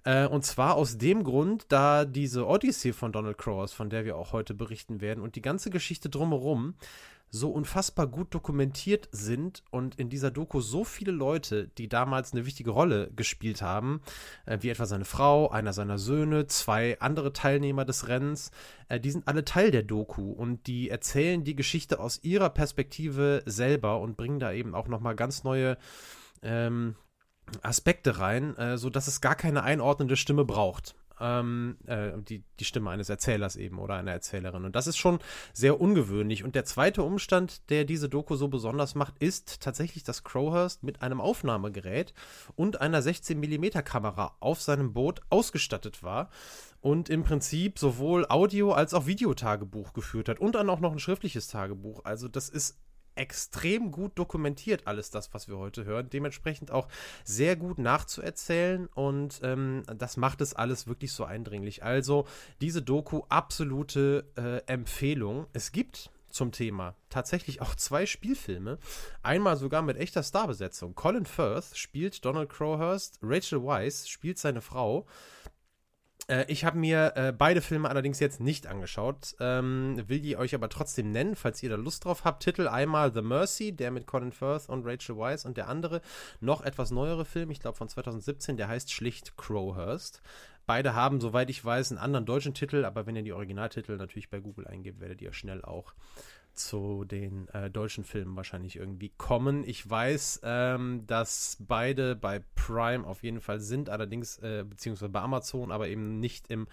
Äh, 0.05 0.25
und 0.25 0.45
zwar 0.45 0.75
aus 0.75 0.97
dem 0.97 1.25
Grund, 1.25 1.65
da 1.67 2.05
diese 2.05 2.47
Odyssey 2.47 2.93
von 2.93 3.11
Donald 3.11 3.37
Crowers, 3.37 3.73
von 3.73 3.89
der 3.89 4.05
wir 4.05 4.15
auch 4.15 4.31
heute 4.31 4.53
berichten 4.53 5.01
werden, 5.01 5.21
und 5.21 5.35
die 5.35 5.41
ganze 5.41 5.69
Geschichte 5.69 6.09
drumherum 6.09 6.75
so 7.29 7.51
unfassbar 7.51 8.07
gut 8.07 8.33
dokumentiert 8.33 9.09
sind 9.11 9.63
und 9.69 9.95
in 9.95 10.09
dieser 10.09 10.31
Doku 10.31 10.61
so 10.61 10.83
viele 10.83 11.11
Leute, 11.11 11.67
die 11.77 11.89
damals 11.89 12.33
eine 12.33 12.45
wichtige 12.45 12.71
Rolle 12.71 13.11
gespielt 13.15 13.61
haben, 13.61 14.01
äh, 14.45 14.57
wie 14.61 14.69
etwa 14.69 14.85
seine 14.85 15.05
Frau, 15.05 15.49
einer 15.49 15.73
seiner 15.73 15.97
Söhne, 15.97 16.47
zwei 16.47 16.99
andere 16.99 17.33
Teilnehmer 17.33 17.85
des 17.85 18.07
Rennens, 18.07 18.51
äh, 18.87 18.99
die 18.99 19.11
sind 19.11 19.27
alle 19.27 19.45
Teil 19.45 19.71
der 19.71 19.83
Doku 19.83 20.31
und 20.31 20.67
die 20.67 20.89
erzählen 20.89 21.43
die 21.43 21.55
Geschichte 21.55 21.99
aus 21.99 22.23
ihrer 22.23 22.49
Perspektive 22.49 23.43
selber 23.45 23.99
und 23.99 24.17
bringen 24.17 24.39
da 24.39 24.51
eben 24.51 24.73
auch 24.73 24.87
nochmal 24.87 25.15
ganz 25.15 25.43
neue 25.43 25.77
ähm, 26.41 26.95
Aspekte 27.61 28.19
rein, 28.19 28.55
äh, 28.57 28.77
sodass 28.77 29.07
es 29.07 29.21
gar 29.21 29.35
keine 29.35 29.63
einordnende 29.63 30.15
Stimme 30.15 30.45
braucht. 30.45 30.95
Ähm, 31.19 31.77
äh, 31.85 32.11
die, 32.17 32.43
die 32.59 32.65
Stimme 32.65 32.89
eines 32.89 33.09
Erzählers 33.09 33.55
eben 33.55 33.79
oder 33.79 33.95
einer 33.95 34.11
Erzählerin. 34.11 34.65
Und 34.65 34.75
das 34.75 34.87
ist 34.87 34.97
schon 34.97 35.19
sehr 35.53 35.79
ungewöhnlich. 35.79 36.43
Und 36.43 36.55
der 36.55 36.65
zweite 36.65 37.03
Umstand, 37.03 37.69
der 37.69 37.85
diese 37.85 38.09
Doku 38.09 38.35
so 38.35 38.47
besonders 38.47 38.95
macht, 38.95 39.17
ist 39.19 39.61
tatsächlich, 39.61 40.03
dass 40.03 40.23
Crowhurst 40.23 40.83
mit 40.83 41.01
einem 41.01 41.21
Aufnahmegerät 41.21 42.13
und 42.55 42.81
einer 42.81 43.01
16mm 43.01 43.81
Kamera 43.81 44.35
auf 44.39 44.61
seinem 44.61 44.93
Boot 44.93 45.21
ausgestattet 45.29 46.03
war 46.03 46.29
und 46.81 47.09
im 47.09 47.23
Prinzip 47.23 47.79
sowohl 47.79 48.25
Audio- 48.29 48.73
als 48.73 48.93
auch 48.93 49.07
Videotagebuch 49.07 49.93
geführt 49.93 50.29
hat 50.29 50.39
und 50.39 50.55
dann 50.55 50.69
auch 50.69 50.79
noch 50.79 50.91
ein 50.91 50.99
schriftliches 50.99 51.47
Tagebuch. 51.47 52.05
Also 52.05 52.27
das 52.27 52.49
ist 52.49 52.77
extrem 53.17 53.91
gut 53.91 54.17
dokumentiert, 54.17 54.87
alles 54.87 55.09
das, 55.11 55.33
was 55.33 55.47
wir 55.47 55.57
heute 55.57 55.85
hören. 55.85 56.09
Dementsprechend 56.09 56.71
auch 56.71 56.87
sehr 57.23 57.55
gut 57.55 57.79
nachzuerzählen 57.79 58.87
und 58.87 59.39
ähm, 59.43 59.83
das 59.95 60.17
macht 60.17 60.41
es 60.41 60.53
alles 60.53 60.87
wirklich 60.87 61.11
so 61.11 61.25
eindringlich. 61.25 61.83
Also 61.83 62.25
diese 62.61 62.81
Doku 62.81 63.23
absolute 63.29 64.25
äh, 64.35 64.61
Empfehlung. 64.71 65.47
Es 65.53 65.71
gibt 65.71 66.11
zum 66.29 66.51
Thema 66.51 66.95
tatsächlich 67.09 67.61
auch 67.61 67.75
zwei 67.75 68.05
Spielfilme. 68.05 68.77
Einmal 69.23 69.57
sogar 69.57 69.81
mit 69.81 69.97
echter 69.97 70.23
Starbesetzung. 70.23 70.93
Colin 70.93 71.25
Firth 71.25 71.75
spielt 71.75 72.23
Donald 72.23 72.49
Crowhurst, 72.49 73.19
Rachel 73.23 73.63
Weisz 73.63 74.07
spielt 74.07 74.37
seine 74.37 74.61
Frau. 74.61 75.07
Äh, 76.27 76.45
ich 76.47 76.65
habe 76.65 76.77
mir 76.77 77.13
äh, 77.15 77.31
beide 77.31 77.61
Filme 77.61 77.89
allerdings 77.89 78.19
jetzt 78.19 78.39
nicht 78.39 78.67
angeschaut, 78.67 79.35
ähm, 79.39 80.01
will 80.07 80.19
die 80.19 80.37
euch 80.37 80.53
aber 80.53 80.69
trotzdem 80.69 81.11
nennen, 81.11 81.35
falls 81.35 81.63
ihr 81.63 81.69
da 81.69 81.75
Lust 81.75 82.05
drauf 82.05 82.25
habt. 82.25 82.43
Titel 82.43 82.67
einmal 82.67 83.13
The 83.13 83.21
Mercy, 83.21 83.71
der 83.71 83.91
mit 83.91 84.07
Colin 84.07 84.31
Firth 84.31 84.69
und 84.69 84.85
Rachel 84.85 85.17
Weisz 85.17 85.45
und 85.45 85.57
der 85.57 85.69
andere 85.69 86.01
noch 86.39 86.61
etwas 86.61 86.91
neuere 86.91 87.25
Film, 87.25 87.49
ich 87.51 87.59
glaube 87.59 87.77
von 87.77 87.89
2017, 87.89 88.57
der 88.57 88.67
heißt 88.67 88.91
schlicht 88.91 89.37
Crowhurst. 89.37 90.21
Beide 90.65 90.93
haben, 90.93 91.21
soweit 91.21 91.49
ich 91.49 91.63
weiß, 91.63 91.91
einen 91.91 91.99
anderen 91.99 92.25
deutschen 92.25 92.53
Titel, 92.53 92.83
aber 92.83 93.05
wenn 93.05 93.15
ihr 93.15 93.23
die 93.23 93.31
Originaltitel 93.31 93.95
natürlich 93.95 94.29
bei 94.29 94.41
Google 94.41 94.67
eingebt, 94.67 94.99
werdet 94.99 95.21
ihr 95.21 95.31
schnell 95.31 95.63
auch 95.63 95.93
zu 96.57 97.05
den 97.05 97.47
äh, 97.49 97.69
deutschen 97.69 98.03
Filmen 98.03 98.35
wahrscheinlich 98.35 98.75
irgendwie 98.75 99.11
kommen. 99.17 99.63
Ich 99.63 99.89
weiß, 99.89 100.41
ähm, 100.43 101.05
dass 101.07 101.57
beide 101.59 102.15
bei 102.15 102.41
Prime 102.55 103.05
auf 103.05 103.23
jeden 103.23 103.39
Fall 103.39 103.59
sind, 103.59 103.89
allerdings, 103.89 104.37
äh, 104.39 104.65
beziehungsweise 104.67 105.09
bei 105.09 105.21
Amazon, 105.21 105.71
aber 105.71 105.87
eben 105.87 106.19
nicht 106.19 106.49
im 106.49 106.67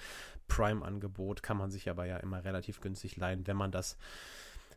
Prime-Angebot. 0.49 1.43
Kann 1.43 1.57
man 1.57 1.71
sich 1.71 1.89
aber 1.89 2.07
ja 2.07 2.17
immer 2.19 2.45
relativ 2.45 2.81
günstig 2.81 3.17
leihen, 3.17 3.47
wenn 3.47 3.57
man 3.57 3.71
das 3.71 3.97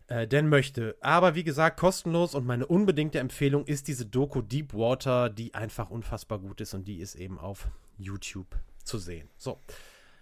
äh, 0.07 0.27
denn 0.27 0.49
möchte. 0.49 0.95
Aber 1.01 1.35
wie 1.35 1.43
gesagt, 1.43 1.79
kostenlos 1.79 2.35
und 2.35 2.45
meine 2.45 2.65
unbedingte 2.65 3.19
Empfehlung 3.19 3.65
ist 3.65 3.87
diese 3.87 4.05
Doku 4.05 4.41
Deepwater, 4.41 5.29
die 5.29 5.53
einfach 5.53 5.89
unfassbar 5.89 6.39
gut 6.39 6.61
ist 6.61 6.73
und 6.73 6.87
die 6.87 6.99
ist 6.99 7.15
eben 7.15 7.39
auf 7.39 7.67
YouTube 7.97 8.57
zu 8.83 8.97
sehen. 8.97 9.29
So. 9.37 9.59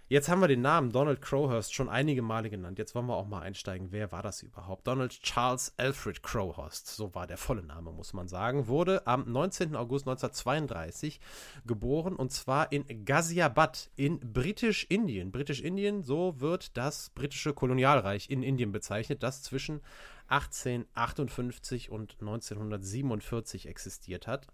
Jetzt 0.08 0.28
haben 0.28 0.40
wir 0.40 0.46
den 0.46 0.60
Namen 0.60 0.92
Donald 0.92 1.20
Crowhurst 1.20 1.74
schon 1.74 1.88
einige 1.88 2.22
Male 2.22 2.48
genannt. 2.48 2.78
Jetzt 2.78 2.94
wollen 2.94 3.06
wir 3.06 3.16
auch 3.16 3.26
mal 3.26 3.42
einsteigen. 3.42 3.90
Wer 3.90 4.12
war 4.12 4.22
das 4.22 4.40
überhaupt? 4.40 4.86
Donald 4.86 5.20
Charles 5.20 5.74
Alfred 5.78 6.22
Crowhurst, 6.22 6.86
so 6.86 7.12
war 7.16 7.26
der 7.26 7.36
volle 7.36 7.64
Name, 7.64 7.90
muss 7.90 8.12
man 8.12 8.28
sagen, 8.28 8.68
wurde 8.68 9.04
am 9.08 9.24
19. 9.26 9.74
August 9.74 10.06
1932 10.06 11.18
geboren 11.66 12.14
und 12.14 12.30
zwar 12.30 12.70
in 12.70 13.04
Ghaziabad 13.04 13.90
in 13.96 14.20
Britisch-Indien. 14.20 15.32
Britisch-Indien, 15.32 16.04
so 16.04 16.38
wird 16.38 16.76
das 16.76 17.10
britische 17.10 17.52
Kolonialreich 17.52 18.30
in 18.30 18.44
Indien 18.44 18.70
bezeichnet, 18.70 19.24
das 19.24 19.42
zwischen 19.42 19.80
1858 20.28 21.90
und 21.90 22.16
1947 22.20 23.66
existiert 23.66 24.28
hat. 24.28 24.46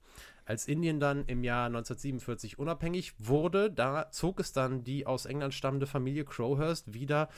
Als 0.44 0.66
Indien 0.66 1.00
dann 1.00 1.24
im 1.26 1.44
Jahr 1.44 1.66
1947 1.66 2.58
unabhängig 2.58 3.14
wurde, 3.18 3.70
da 3.70 4.10
zog 4.10 4.40
es 4.40 4.52
dann 4.52 4.82
die 4.82 5.06
aus 5.06 5.26
England 5.26 5.54
stammende 5.54 5.86
Familie 5.86 6.24
Crowhurst 6.24 6.94
wieder 6.94 7.28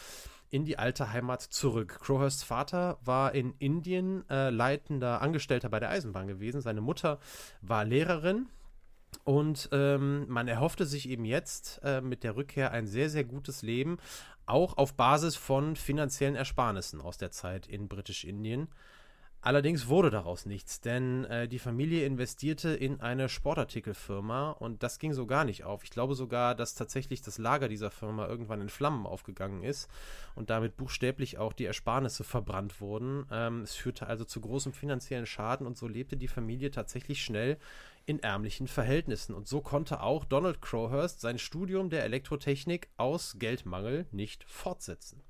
in 0.50 0.64
die 0.64 0.78
alte 0.78 1.12
Heimat 1.12 1.42
zurück. 1.42 1.98
Crowhursts 2.00 2.44
Vater 2.44 2.98
war 3.04 3.34
in 3.34 3.54
Indien 3.58 4.28
äh, 4.30 4.50
leitender 4.50 5.20
Angestellter 5.20 5.68
bei 5.68 5.80
der 5.80 5.90
Eisenbahn 5.90 6.28
gewesen. 6.28 6.60
Seine 6.60 6.80
Mutter 6.80 7.18
war 7.60 7.84
Lehrerin. 7.84 8.46
Und 9.22 9.68
ähm, 9.72 10.26
man 10.28 10.48
erhoffte 10.48 10.86
sich 10.86 11.08
eben 11.08 11.24
jetzt 11.24 11.80
äh, 11.84 12.00
mit 12.00 12.24
der 12.24 12.36
Rückkehr 12.36 12.72
ein 12.72 12.86
sehr, 12.86 13.08
sehr 13.10 13.24
gutes 13.24 13.62
Leben, 13.62 13.98
auch 14.46 14.76
auf 14.76 14.94
Basis 14.94 15.36
von 15.36 15.76
finanziellen 15.76 16.34
Ersparnissen 16.34 17.00
aus 17.00 17.16
der 17.16 17.30
Zeit 17.30 17.66
in 17.66 17.88
Britisch-Indien. 17.88 18.68
Allerdings 19.44 19.88
wurde 19.88 20.08
daraus 20.08 20.46
nichts, 20.46 20.80
denn 20.80 21.26
äh, 21.26 21.46
die 21.46 21.58
Familie 21.58 22.06
investierte 22.06 22.70
in 22.70 23.02
eine 23.02 23.28
Sportartikelfirma 23.28 24.52
und 24.52 24.82
das 24.82 24.98
ging 24.98 25.12
so 25.12 25.26
gar 25.26 25.44
nicht 25.44 25.64
auf. 25.64 25.84
Ich 25.84 25.90
glaube 25.90 26.14
sogar, 26.14 26.54
dass 26.54 26.74
tatsächlich 26.74 27.20
das 27.20 27.36
Lager 27.36 27.68
dieser 27.68 27.90
Firma 27.90 28.26
irgendwann 28.26 28.62
in 28.62 28.70
Flammen 28.70 29.04
aufgegangen 29.04 29.62
ist 29.62 29.90
und 30.34 30.48
damit 30.48 30.78
buchstäblich 30.78 31.36
auch 31.36 31.52
die 31.52 31.66
Ersparnisse 31.66 32.24
verbrannt 32.24 32.80
wurden. 32.80 33.26
Ähm, 33.30 33.60
es 33.60 33.74
führte 33.74 34.06
also 34.06 34.24
zu 34.24 34.40
großem 34.40 34.72
finanziellen 34.72 35.26
Schaden 35.26 35.66
und 35.66 35.76
so 35.76 35.88
lebte 35.88 36.16
die 36.16 36.26
Familie 36.26 36.70
tatsächlich 36.70 37.22
schnell 37.22 37.58
in 38.06 38.20
ärmlichen 38.20 38.66
Verhältnissen. 38.66 39.34
Und 39.34 39.46
so 39.46 39.60
konnte 39.60 40.00
auch 40.00 40.24
Donald 40.24 40.62
Crowhurst 40.62 41.20
sein 41.20 41.38
Studium 41.38 41.90
der 41.90 42.04
Elektrotechnik 42.04 42.88
aus 42.96 43.36
Geldmangel 43.38 44.06
nicht 44.10 44.44
fortsetzen. 44.44 45.22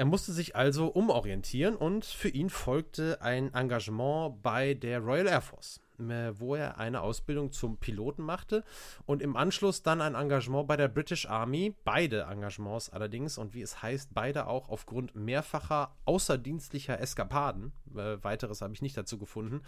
Er 0.00 0.06
musste 0.06 0.32
sich 0.32 0.56
also 0.56 0.86
umorientieren 0.86 1.76
und 1.76 2.06
für 2.06 2.30
ihn 2.30 2.48
folgte 2.48 3.20
ein 3.20 3.52
Engagement 3.52 4.42
bei 4.42 4.72
der 4.72 5.00
Royal 5.00 5.26
Air 5.26 5.42
Force, 5.42 5.78
äh, 5.98 6.32
wo 6.38 6.54
er 6.54 6.78
eine 6.78 7.02
Ausbildung 7.02 7.52
zum 7.52 7.76
Piloten 7.76 8.22
machte 8.22 8.64
und 9.04 9.20
im 9.20 9.36
Anschluss 9.36 9.82
dann 9.82 10.00
ein 10.00 10.14
Engagement 10.14 10.66
bei 10.66 10.78
der 10.78 10.88
British 10.88 11.26
Army, 11.26 11.74
beide 11.84 12.22
Engagements 12.22 12.88
allerdings 12.88 13.36
und 13.36 13.52
wie 13.52 13.60
es 13.60 13.82
heißt, 13.82 14.14
beide 14.14 14.46
auch 14.46 14.70
aufgrund 14.70 15.14
mehrfacher 15.14 15.94
außerdienstlicher 16.06 16.98
Eskapaden, 16.98 17.72
äh, 17.94 18.16
weiteres 18.24 18.62
habe 18.62 18.72
ich 18.72 18.80
nicht 18.80 18.96
dazu 18.96 19.18
gefunden, 19.18 19.60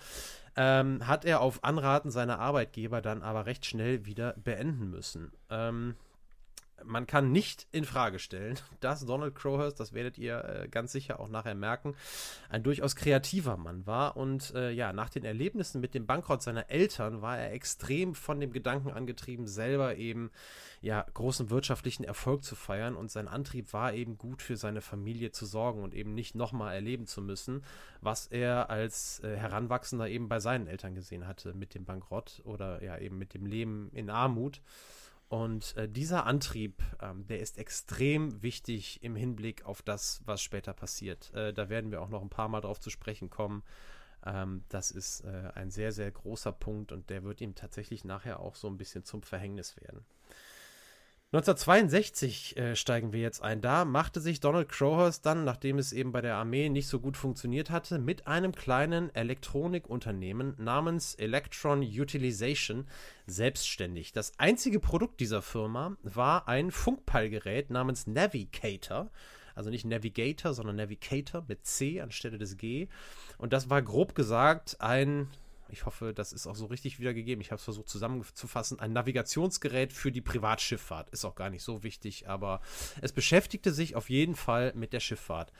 ähm, 0.56 1.06
hat 1.06 1.26
er 1.26 1.42
auf 1.42 1.62
Anraten 1.62 2.10
seiner 2.10 2.38
Arbeitgeber 2.38 3.02
dann 3.02 3.20
aber 3.20 3.44
recht 3.44 3.66
schnell 3.66 4.06
wieder 4.06 4.32
beenden 4.42 4.88
müssen. 4.88 5.30
Ähm, 5.50 5.96
man 6.84 7.06
kann 7.06 7.32
nicht 7.32 7.66
in 7.72 7.84
Frage 7.84 8.18
stellen, 8.18 8.58
dass 8.80 9.04
Donald 9.04 9.34
Crowhurst, 9.34 9.78
das 9.80 9.92
werdet 9.92 10.18
ihr 10.18 10.44
äh, 10.44 10.68
ganz 10.68 10.92
sicher 10.92 11.20
auch 11.20 11.28
nachher 11.28 11.54
merken, 11.54 11.94
ein 12.48 12.62
durchaus 12.62 12.96
kreativer 12.96 13.56
Mann 13.56 13.86
war. 13.86 14.16
Und 14.16 14.54
äh, 14.54 14.70
ja, 14.70 14.92
nach 14.92 15.10
den 15.10 15.24
Erlebnissen 15.24 15.80
mit 15.80 15.94
dem 15.94 16.06
Bankrott 16.06 16.42
seiner 16.42 16.70
Eltern 16.70 17.22
war 17.22 17.38
er 17.38 17.52
extrem 17.52 18.14
von 18.14 18.40
dem 18.40 18.52
Gedanken 18.52 18.90
angetrieben, 18.90 19.46
selber 19.46 19.96
eben 19.96 20.30
ja 20.80 21.06
großen 21.14 21.50
wirtschaftlichen 21.50 22.04
Erfolg 22.04 22.44
zu 22.44 22.56
feiern. 22.56 22.96
Und 22.96 23.10
sein 23.10 23.28
Antrieb 23.28 23.72
war 23.72 23.94
eben 23.94 24.18
gut 24.18 24.42
für 24.42 24.56
seine 24.56 24.80
Familie 24.80 25.30
zu 25.30 25.46
sorgen 25.46 25.82
und 25.82 25.94
eben 25.94 26.14
nicht 26.14 26.34
nochmal 26.34 26.74
erleben 26.74 27.06
zu 27.06 27.22
müssen, 27.22 27.64
was 28.00 28.26
er 28.26 28.70
als 28.70 29.20
äh, 29.20 29.36
Heranwachsender 29.36 30.08
eben 30.08 30.28
bei 30.28 30.40
seinen 30.40 30.66
Eltern 30.66 30.94
gesehen 30.94 31.26
hatte 31.26 31.54
mit 31.54 31.74
dem 31.74 31.84
Bankrott 31.84 32.42
oder 32.44 32.82
ja 32.82 32.98
eben 32.98 33.18
mit 33.18 33.34
dem 33.34 33.46
Leben 33.46 33.90
in 33.92 34.10
Armut. 34.10 34.60
Und 35.32 35.74
äh, 35.78 35.88
dieser 35.88 36.26
Antrieb, 36.26 36.82
ähm, 37.00 37.26
der 37.26 37.40
ist 37.40 37.56
extrem 37.56 38.42
wichtig 38.42 39.02
im 39.02 39.16
Hinblick 39.16 39.64
auf 39.64 39.80
das, 39.80 40.20
was 40.26 40.42
später 40.42 40.74
passiert. 40.74 41.32
Äh, 41.32 41.54
da 41.54 41.70
werden 41.70 41.90
wir 41.90 42.02
auch 42.02 42.10
noch 42.10 42.20
ein 42.20 42.28
paar 42.28 42.48
Mal 42.48 42.60
drauf 42.60 42.78
zu 42.80 42.90
sprechen 42.90 43.30
kommen. 43.30 43.62
Ähm, 44.26 44.62
das 44.68 44.90
ist 44.90 45.22
äh, 45.22 45.50
ein 45.54 45.70
sehr, 45.70 45.90
sehr 45.92 46.10
großer 46.10 46.52
Punkt 46.52 46.92
und 46.92 47.08
der 47.08 47.24
wird 47.24 47.40
ihm 47.40 47.54
tatsächlich 47.54 48.04
nachher 48.04 48.40
auch 48.40 48.56
so 48.56 48.68
ein 48.68 48.76
bisschen 48.76 49.04
zum 49.04 49.22
Verhängnis 49.22 49.74
werden. 49.80 50.04
1962 51.34 52.58
äh, 52.58 52.76
steigen 52.76 53.14
wir 53.14 53.20
jetzt 53.20 53.42
ein. 53.42 53.62
Da 53.62 53.86
machte 53.86 54.20
sich 54.20 54.40
Donald 54.40 54.68
Crowhurst 54.68 55.24
dann, 55.24 55.44
nachdem 55.44 55.78
es 55.78 55.94
eben 55.94 56.12
bei 56.12 56.20
der 56.20 56.36
Armee 56.36 56.68
nicht 56.68 56.88
so 56.88 57.00
gut 57.00 57.16
funktioniert 57.16 57.70
hatte, 57.70 57.98
mit 57.98 58.26
einem 58.26 58.54
kleinen 58.54 59.08
Elektronikunternehmen 59.14 60.56
namens 60.58 61.14
Electron 61.14 61.80
Utilization 61.80 62.86
selbstständig. 63.26 64.12
Das 64.12 64.34
einzige 64.36 64.78
Produkt 64.78 65.20
dieser 65.20 65.40
Firma 65.40 65.96
war 66.02 66.48
ein 66.48 66.70
Funkpeilgerät 66.70 67.70
namens 67.70 68.06
Navigator. 68.06 69.10
Also 69.54 69.70
nicht 69.70 69.86
Navigator, 69.86 70.52
sondern 70.52 70.76
Navigator 70.76 71.46
mit 71.48 71.64
C 71.64 72.02
anstelle 72.02 72.36
des 72.36 72.58
G. 72.58 72.88
Und 73.38 73.54
das 73.54 73.70
war 73.70 73.80
grob 73.80 74.14
gesagt 74.14 74.76
ein 74.80 75.28
ich 75.72 75.86
hoffe, 75.86 76.12
das 76.14 76.32
ist 76.32 76.46
auch 76.46 76.54
so 76.54 76.66
richtig 76.66 76.98
wiedergegeben. 76.98 77.40
Ich 77.40 77.50
habe 77.50 77.58
es 77.58 77.64
versucht 77.64 77.88
zusammenzufassen. 77.88 78.78
Ein 78.78 78.92
Navigationsgerät 78.92 79.92
für 79.92 80.12
die 80.12 80.20
Privatschifffahrt. 80.20 81.10
Ist 81.10 81.24
auch 81.24 81.34
gar 81.34 81.50
nicht 81.50 81.62
so 81.62 81.82
wichtig, 81.82 82.28
aber 82.28 82.60
es 83.00 83.12
beschäftigte 83.12 83.72
sich 83.72 83.96
auf 83.96 84.10
jeden 84.10 84.36
Fall 84.36 84.72
mit 84.74 84.92
der 84.92 85.00
Schifffahrt. 85.00 85.52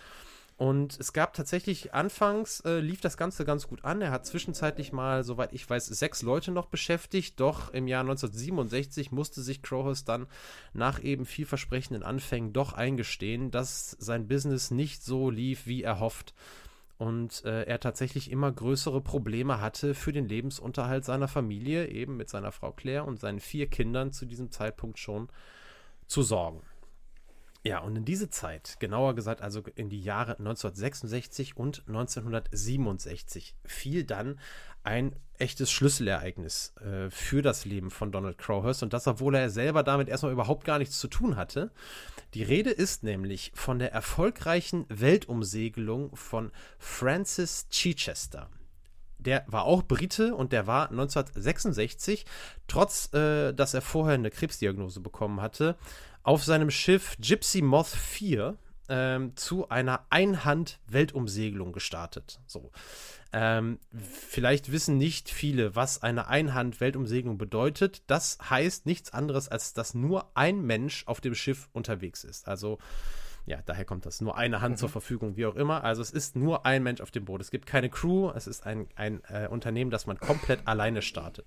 Und 0.59 1.01
es 1.01 1.13
gab 1.13 1.33
tatsächlich, 1.33 1.93
anfangs 1.95 2.61
äh, 2.61 2.79
lief 2.79 3.01
das 3.01 3.17
Ganze 3.17 3.45
ganz 3.45 3.67
gut 3.67 3.85
an. 3.85 4.01
Er 4.03 4.13
hat 4.13 4.27
zwischenzeitlich 4.27 4.93
mal, 4.93 5.25
soweit 5.25 5.53
ich 5.53 5.69
weiß, 5.69 5.87
sechs 5.87 6.23
Leute 6.23 6.53
noch 6.53 6.67
beschäftigt. 6.67 7.41
Doch 7.41 7.73
im 7.73 7.89
Jahr 7.89 8.03
1967 8.03 9.11
musste 9.11 9.43
sich 9.43 9.63
Crowhurst 9.63 10.09
dann 10.09 10.27
nach 10.73 11.03
eben 11.03 11.25
vielversprechenden 11.25 12.03
Anfängen 12.03 12.53
doch 12.53 12.75
eingestehen, 12.75 13.51
dass 13.51 13.97
sein 13.99 14.29
Business 14.29 14.71
nicht 14.71 15.03
so 15.03 15.31
lief, 15.31 15.67
wie 15.67 15.83
er 15.83 15.99
hofft 15.99 16.35
und 17.03 17.45
äh, 17.45 17.65
er 17.65 17.81
tatsächlich 17.81 18.31
immer 18.31 18.53
größere 18.53 19.01
Probleme 19.01 19.61
hatte 19.61 19.93
für 19.93 20.13
den 20.13 20.29
Lebensunterhalt 20.29 21.05
seiner 21.05 21.27
Familie, 21.27 21.89
eben 21.89 22.17
mit 22.17 22.29
seiner 22.29 22.53
Frau 22.53 22.71
Claire 22.71 23.07
und 23.07 23.19
seinen 23.19 23.41
vier 23.41 23.67
Kindern 23.67 24.13
zu 24.13 24.25
diesem 24.25 24.53
Zeitpunkt 24.53 25.01
schon 25.01 25.29
zu 26.07 26.23
sorgen. 26.23 26.61
Ja, 27.65 27.79
und 27.79 27.95
in 27.95 28.05
diese 28.05 28.29
Zeit, 28.29 28.77
genauer 28.81 29.15
gesagt 29.15 29.41
also 29.41 29.63
in 29.77 29.89
die 29.89 30.03
Jahre 30.03 30.33
1966 30.33 31.57
und 31.57 31.85
1967, 31.87 33.55
fiel 33.65 34.03
dann 34.03 34.41
ein 34.83 35.15
echtes 35.39 35.71
Schlüsselereignis 35.71 36.75
äh, 36.79 37.09
für 37.11 37.41
das 37.41 37.65
Leben 37.65 37.93
von 37.93 38.11
Donald 38.11 38.37
Crowhurst 38.37 38.83
und 38.83 38.93
das, 38.93 39.07
obwohl 39.07 39.37
er 39.37 39.49
selber 39.49 39.85
damit 39.85 40.09
erstmal 40.09 40.33
überhaupt 40.33 40.65
gar 40.65 40.79
nichts 40.79 40.99
zu 40.99 41.07
tun 41.07 41.37
hatte. 41.37 41.71
Die 42.35 42.43
Rede 42.43 42.71
ist 42.71 43.05
nämlich 43.05 43.53
von 43.55 43.79
der 43.79 43.93
erfolgreichen 43.93 44.85
Weltumsegelung 44.89 46.17
von 46.17 46.51
Francis 46.79 47.69
Chichester 47.69 48.51
der 49.25 49.45
war 49.47 49.65
auch 49.65 49.83
Brite 49.83 50.35
und 50.35 50.53
der 50.53 50.67
war 50.67 50.91
1966, 50.91 52.27
trotz 52.67 53.13
äh, 53.15 53.53
dass 53.53 53.75
er 53.75 53.81
vorher 53.81 54.15
eine 54.15 54.31
Krebsdiagnose 54.31 55.01
bekommen 55.01 55.41
hatte, 55.41 55.77
auf 56.23 56.45
seinem 56.45 56.71
Schiff 56.71 57.17
Gypsy 57.21 57.63
Moth 57.63 57.89
4 57.89 58.57
ähm, 58.89 59.37
zu 59.37 59.69
einer 59.69 60.07
Einhand-Weltumsegelung 60.11 61.73
gestartet. 61.73 62.41
So. 62.47 62.71
Ähm, 63.33 63.79
vielleicht 63.93 64.71
wissen 64.71 64.99
nicht 64.99 65.31
viele, 65.31 65.75
was 65.75 66.03
eine 66.03 66.29
Einhand-Weltumsegelung 66.29 67.39
bedeutet. 67.39 68.03
Das 68.07 68.39
heißt 68.51 68.85
nichts 68.85 69.13
anderes, 69.13 69.49
als 69.49 69.73
dass 69.73 69.95
nur 69.95 70.37
ein 70.37 70.61
Mensch 70.61 71.05
auf 71.07 71.21
dem 71.21 71.35
Schiff 71.35 71.69
unterwegs 71.73 72.25
ist. 72.25 72.47
Also, 72.47 72.79
ja, 73.47 73.61
daher 73.65 73.87
kommt 73.87 74.05
das. 74.05 74.21
Nur 74.21 74.37
eine 74.37 74.61
Hand 74.61 74.75
mhm. 74.75 74.79
zur 74.79 74.89
Verfügung, 74.91 75.37
wie 75.37 75.47
auch 75.47 75.57
immer. 75.57 75.83
Also, 75.83 76.03
es 76.03 76.11
ist 76.11 76.37
nur 76.37 76.67
ein 76.67 76.83
Mensch 76.83 77.01
auf 77.01 77.11
dem 77.11 77.25
Boot. 77.25 77.41
Es 77.41 77.51
gibt 77.51 77.67
keine 77.67 77.89
Crew. 77.89 78.31
Es 78.35 78.47
ist 78.47 78.67
ein, 78.67 78.89
ein 78.95 79.23
äh, 79.29 79.49
Unternehmen, 79.49 79.91
das 79.91 80.07
man 80.07 80.19
komplett 80.19 80.67
alleine 80.69 81.01
startet. 81.01 81.47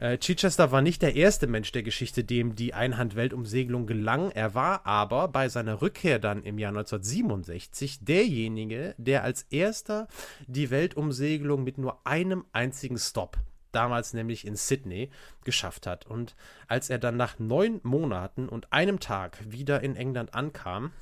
Äh, 0.00 0.18
Chichester 0.18 0.72
war 0.72 0.82
nicht 0.82 1.02
der 1.02 1.14
erste 1.14 1.46
Mensch 1.46 1.70
der 1.72 1.82
Geschichte, 1.82 2.24
dem 2.24 2.54
die 2.54 2.74
Einhand-Weltumsegelung 2.74 3.86
gelang. 3.86 4.30
Er 4.32 4.54
war 4.54 4.86
aber 4.86 5.28
bei 5.28 5.48
seiner 5.48 5.82
Rückkehr 5.82 6.18
dann 6.18 6.42
im 6.42 6.58
Jahr 6.58 6.70
1967 6.70 8.04
derjenige, 8.04 8.94
der 8.98 9.22
als 9.22 9.42
erster 9.50 10.08
die 10.46 10.70
Weltumsegelung 10.70 11.62
mit 11.62 11.78
nur 11.78 12.06
einem 12.06 12.44
einzigen 12.52 12.98
Stop 12.98 13.38
damals 13.74 14.14
nämlich 14.14 14.46
in 14.46 14.56
Sydney, 14.56 15.10
geschafft 15.42 15.86
hat. 15.86 16.06
Und 16.06 16.36
als 16.68 16.90
er 16.90 16.98
dann 16.98 17.16
nach 17.16 17.38
neun 17.38 17.80
Monaten 17.82 18.48
und 18.48 18.72
einem 18.72 19.00
Tag 19.00 19.38
wieder 19.50 19.82
in 19.82 19.96
England 19.96 20.34
ankam, 20.34 20.92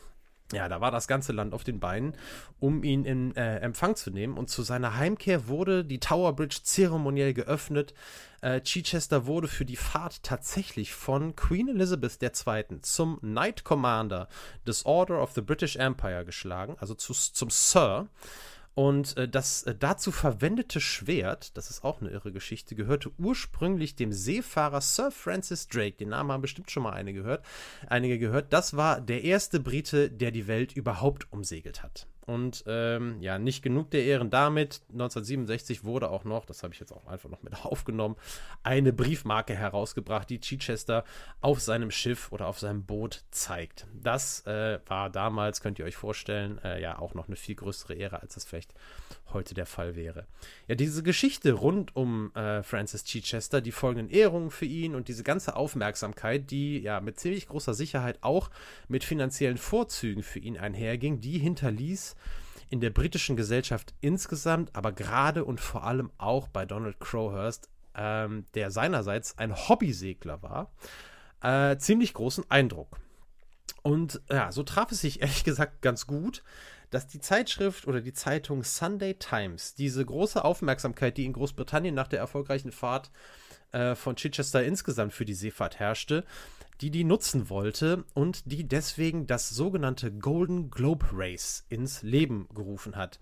ja, 0.53 0.69
da 0.69 0.81
war 0.81 0.91
das 0.91 1.09
ganze 1.09 1.33
Land 1.33 1.55
auf 1.55 1.65
den 1.65 1.81
Beinen, 1.81 2.15
um 2.61 2.85
ihn 2.85 3.05
in 3.05 3.35
äh, 3.37 3.59
Empfang 3.59 3.97
zu 3.97 4.11
nehmen. 4.11 4.37
Und 4.37 4.51
zu 4.51 4.63
seiner 4.63 4.97
Heimkehr 4.97 5.49
wurde 5.49 5.85
die 5.85 5.99
Tower 5.99 6.35
Bridge 6.35 6.61
zeremoniell 6.63 7.35
geöffnet. 7.35 7.95
Äh, 8.41 8.61
Chichester 8.61 9.27
wurde 9.27 9.49
für 9.49 9.65
die 9.65 9.77
Fahrt 9.77 10.23
tatsächlich 10.23 10.93
von 10.93 11.37
Queen 11.37 11.69
Elizabeth 11.69 12.23
II. 12.23 12.81
zum 12.83 13.19
Knight 13.21 13.65
Commander 13.65 14.29
des 14.67 14.85
Order 14.85 15.23
of 15.23 15.33
the 15.33 15.41
British 15.41 15.77
Empire 15.77 16.25
geschlagen, 16.25 16.77
also 16.79 16.95
zu, 16.95 17.13
zum 17.13 17.51
Sir. 17.51 18.09
Und 18.75 19.17
äh, 19.19 19.29
das 19.29 19.65
äh, 19.65 19.75
dazu 19.75 20.13
verwendete 20.13 20.81
Schwert, 20.81 21.57
das 21.57 21.69
ist 21.69 21.85
auch 21.85 22.01
eine 22.01 22.11
irre 22.11 22.33
Geschichte, 22.33 22.75
gehörte 22.75 23.11
ursprünglich 23.19 23.97
dem 23.97 24.13
Seefahrer 24.13 24.81
Sir 24.81 25.11
Francis 25.11 25.69
Drake. 25.69 25.97
Den 25.97 26.11
Namen 26.11 26.33
haben 26.33 26.43
bestimmt 26.43 26.71
schon 26.71 26.83
mal 26.83 26.93
eine 26.93 27.13
gehört, 27.13 27.45
einige 27.87 28.19
gehört. 28.19 28.53
Das 28.53 28.77
war 28.77 29.01
der 29.01 29.25
erste 29.25 29.61
Brite, 29.61 30.11
der 30.11 30.31
die 30.31 30.47
Welt 30.47 30.73
überhaupt 30.73 31.31
umsegelt 31.33 31.83
hat. 31.83 32.07
Und 32.25 32.63
ähm, 32.69 33.21
ja, 33.21 33.39
nicht 33.39 33.63
genug 33.63 33.91
der 33.91 34.05
Ehren 34.05 34.31
damit. 34.31 34.83
1967 34.93 35.85
wurde 35.85 36.11
auch 36.11 36.25
noch, 36.25 36.45
das 36.45 36.63
habe 36.63 36.73
ich 36.73 36.81
jetzt 36.81 36.93
auch 36.93 37.07
einfach 37.07 37.29
noch 37.29 37.43
mit 37.43 37.53
aufgenommen, 37.65 38.17
eine 38.63 38.93
Briefmarke 38.93 39.55
herausgebracht, 39.55 40.31
die 40.31 40.41
Chichester 40.41 41.05
auf 41.41 41.61
seinem 41.61 41.91
Schiff 41.91 42.31
oder 42.31 42.47
auf 42.47 42.59
seinem 42.61 42.85
Boot 42.85 43.25
zeigt. 43.31 43.87
Das 43.93 44.47
äh, 44.47 44.79
war 44.87 45.11
damals, 45.11 45.61
könnt 45.61 45.79
ihr 45.79 45.85
euch 45.85 45.97
vorstellen, 45.97 46.59
äh, 46.63 46.81
ja 46.81 46.99
auch 46.99 47.15
noch 47.15 47.27
eine 47.27 47.37
viel 47.37 47.57
größere 47.57 47.95
Ehre, 47.95 48.23
als 48.23 48.37
es 48.37 48.45
vielleicht 48.45 48.73
heute 49.35 49.55
der 49.55 49.67
Fall 49.67 49.97
wäre. 49.97 50.27
Ja, 50.69 50.75
diese 50.75 51.03
Geschichte 51.03 51.53
rund 51.53 51.95
um 51.97 52.35
äh, 52.35 52.63
Francis 52.63 53.05
Chichester, 53.05 53.61
die 53.61 53.73
folgenden 53.73 54.11
Ehrungen 54.11 54.51
für 54.51 54.65
ihn 54.65 54.95
und 54.95 55.09
diese 55.09 55.23
ganze 55.23 55.57
Aufmerksamkeit, 55.57 56.51
die 56.51 56.79
ja 56.79 57.01
mit 57.01 57.19
ziemlich 57.21 57.49
großer 57.49 57.75
Sicherheit 57.75 58.19
auch 58.23 58.51
mit 58.89 59.05
finanziellen 59.05 59.59
Vorzügen 59.59 60.23
für 60.23 60.39
ihn 60.39 60.59
einherging, 60.59 61.21
die 61.21 61.39
hinterließ 61.39 62.17
in 62.71 62.81
der 62.81 62.91
britischen 62.91 63.37
Gesellschaft 63.37 63.95
insgesamt, 64.01 64.75
aber 64.75 64.93
gerade 64.93 65.45
und 65.45 65.61
vor 65.61 65.85
allem 65.85 66.11
auch 66.17 66.49
bei 66.49 66.65
Donald 66.65 67.01
Crowhurst, 67.01 67.69
ähm, 67.95 68.47
der 68.55 68.71
seinerseits 68.71 69.37
ein 69.37 69.55
Hobbysegler 69.55 70.43
war, 70.43 70.73
äh, 71.43 71.77
ziemlich 71.77 72.15
großen 72.15 72.51
Eindruck. 72.51 72.99
Und 73.83 74.23
ja, 74.31 74.53
so 74.53 74.63
traf 74.63 74.91
es 74.93 75.01
sich 75.03 75.21
ehrlich 75.21 75.45
gesagt 75.45 75.83
ganz 75.83 76.07
gut, 76.07 76.43
dass 76.93 77.09
die 77.09 77.21
Zeitschrift 77.21 77.89
oder 77.89 78.01
die 78.01 78.13
Zeitung 78.13 78.63
Sunday 78.63 79.15
Times 79.15 79.75
diese 79.75 80.05
große 80.05 80.45
Aufmerksamkeit, 80.45 81.17
die 81.17 81.25
in 81.25 81.33
Großbritannien 81.33 81.95
nach 81.95 82.07
der 82.07 82.21
erfolgreichen 82.21 82.71
Fahrt 82.71 83.11
äh, 83.73 83.95
von 83.95 84.15
Chichester 84.15 84.63
insgesamt 84.63 85.15
für 85.15 85.25
die 85.25 85.35
Seefahrt 85.35 85.81
herrschte, 85.81 86.25
die 86.83 86.91
die 86.91 87.05
nutzen 87.05 87.49
wollte 87.49 88.05
und 88.15 88.51
die 88.53 88.69
deswegen 88.69 89.27
das 89.27 89.49
sogenannte 89.49 90.13
Golden 90.13 90.71
Globe 90.71 91.07
Race 91.13 91.65
ins 91.71 92.03
Leben 92.03 92.47
gerufen 92.55 92.95
hat. 92.95 93.19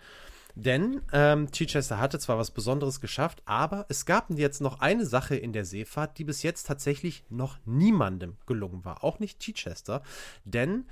Denn 0.57 1.03
ähm, 1.13 1.53
Chichester 1.53 1.99
hatte 1.99 2.19
zwar 2.19 2.37
was 2.37 2.51
Besonderes 2.51 3.01
geschafft, 3.01 3.41
aber 3.45 3.87
es 3.89 4.05
gab 4.05 4.31
jetzt 4.31 4.61
noch 4.61 4.81
eine 4.81 5.07
Sache 5.07 5.37
in 5.37 5.53
der 5.53 5.65
Seefahrt, 5.65 6.19
die 6.19 6.25
bis 6.25 6.43
jetzt 6.43 6.67
tatsächlich 6.67 7.25
noch 7.29 7.59
niemandem 7.65 8.37
gelungen 8.47 8.85
war. 8.85 9.05
Auch 9.05 9.21
nicht 9.21 9.39
Chichester. 9.39 10.03
Denn 10.45 10.87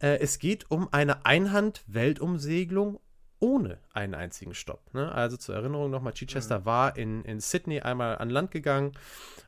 äh, 0.00 0.18
es 0.18 0.38
geht 0.38 0.70
um 0.70 0.88
eine 0.92 1.24
Einhand-Weltumsegelung 1.24 3.00
ohne 3.38 3.78
einen 3.92 4.14
einzigen 4.14 4.54
Stopp. 4.54 4.92
Ne? 4.92 5.10
Also 5.10 5.36
zur 5.36 5.54
Erinnerung 5.54 5.90
nochmal, 5.90 6.12
Chichester 6.12 6.60
mhm. 6.60 6.64
war 6.66 6.96
in, 6.96 7.24
in 7.24 7.40
Sydney 7.40 7.80
einmal 7.80 8.18
an 8.18 8.30
Land 8.30 8.50
gegangen 8.50 8.92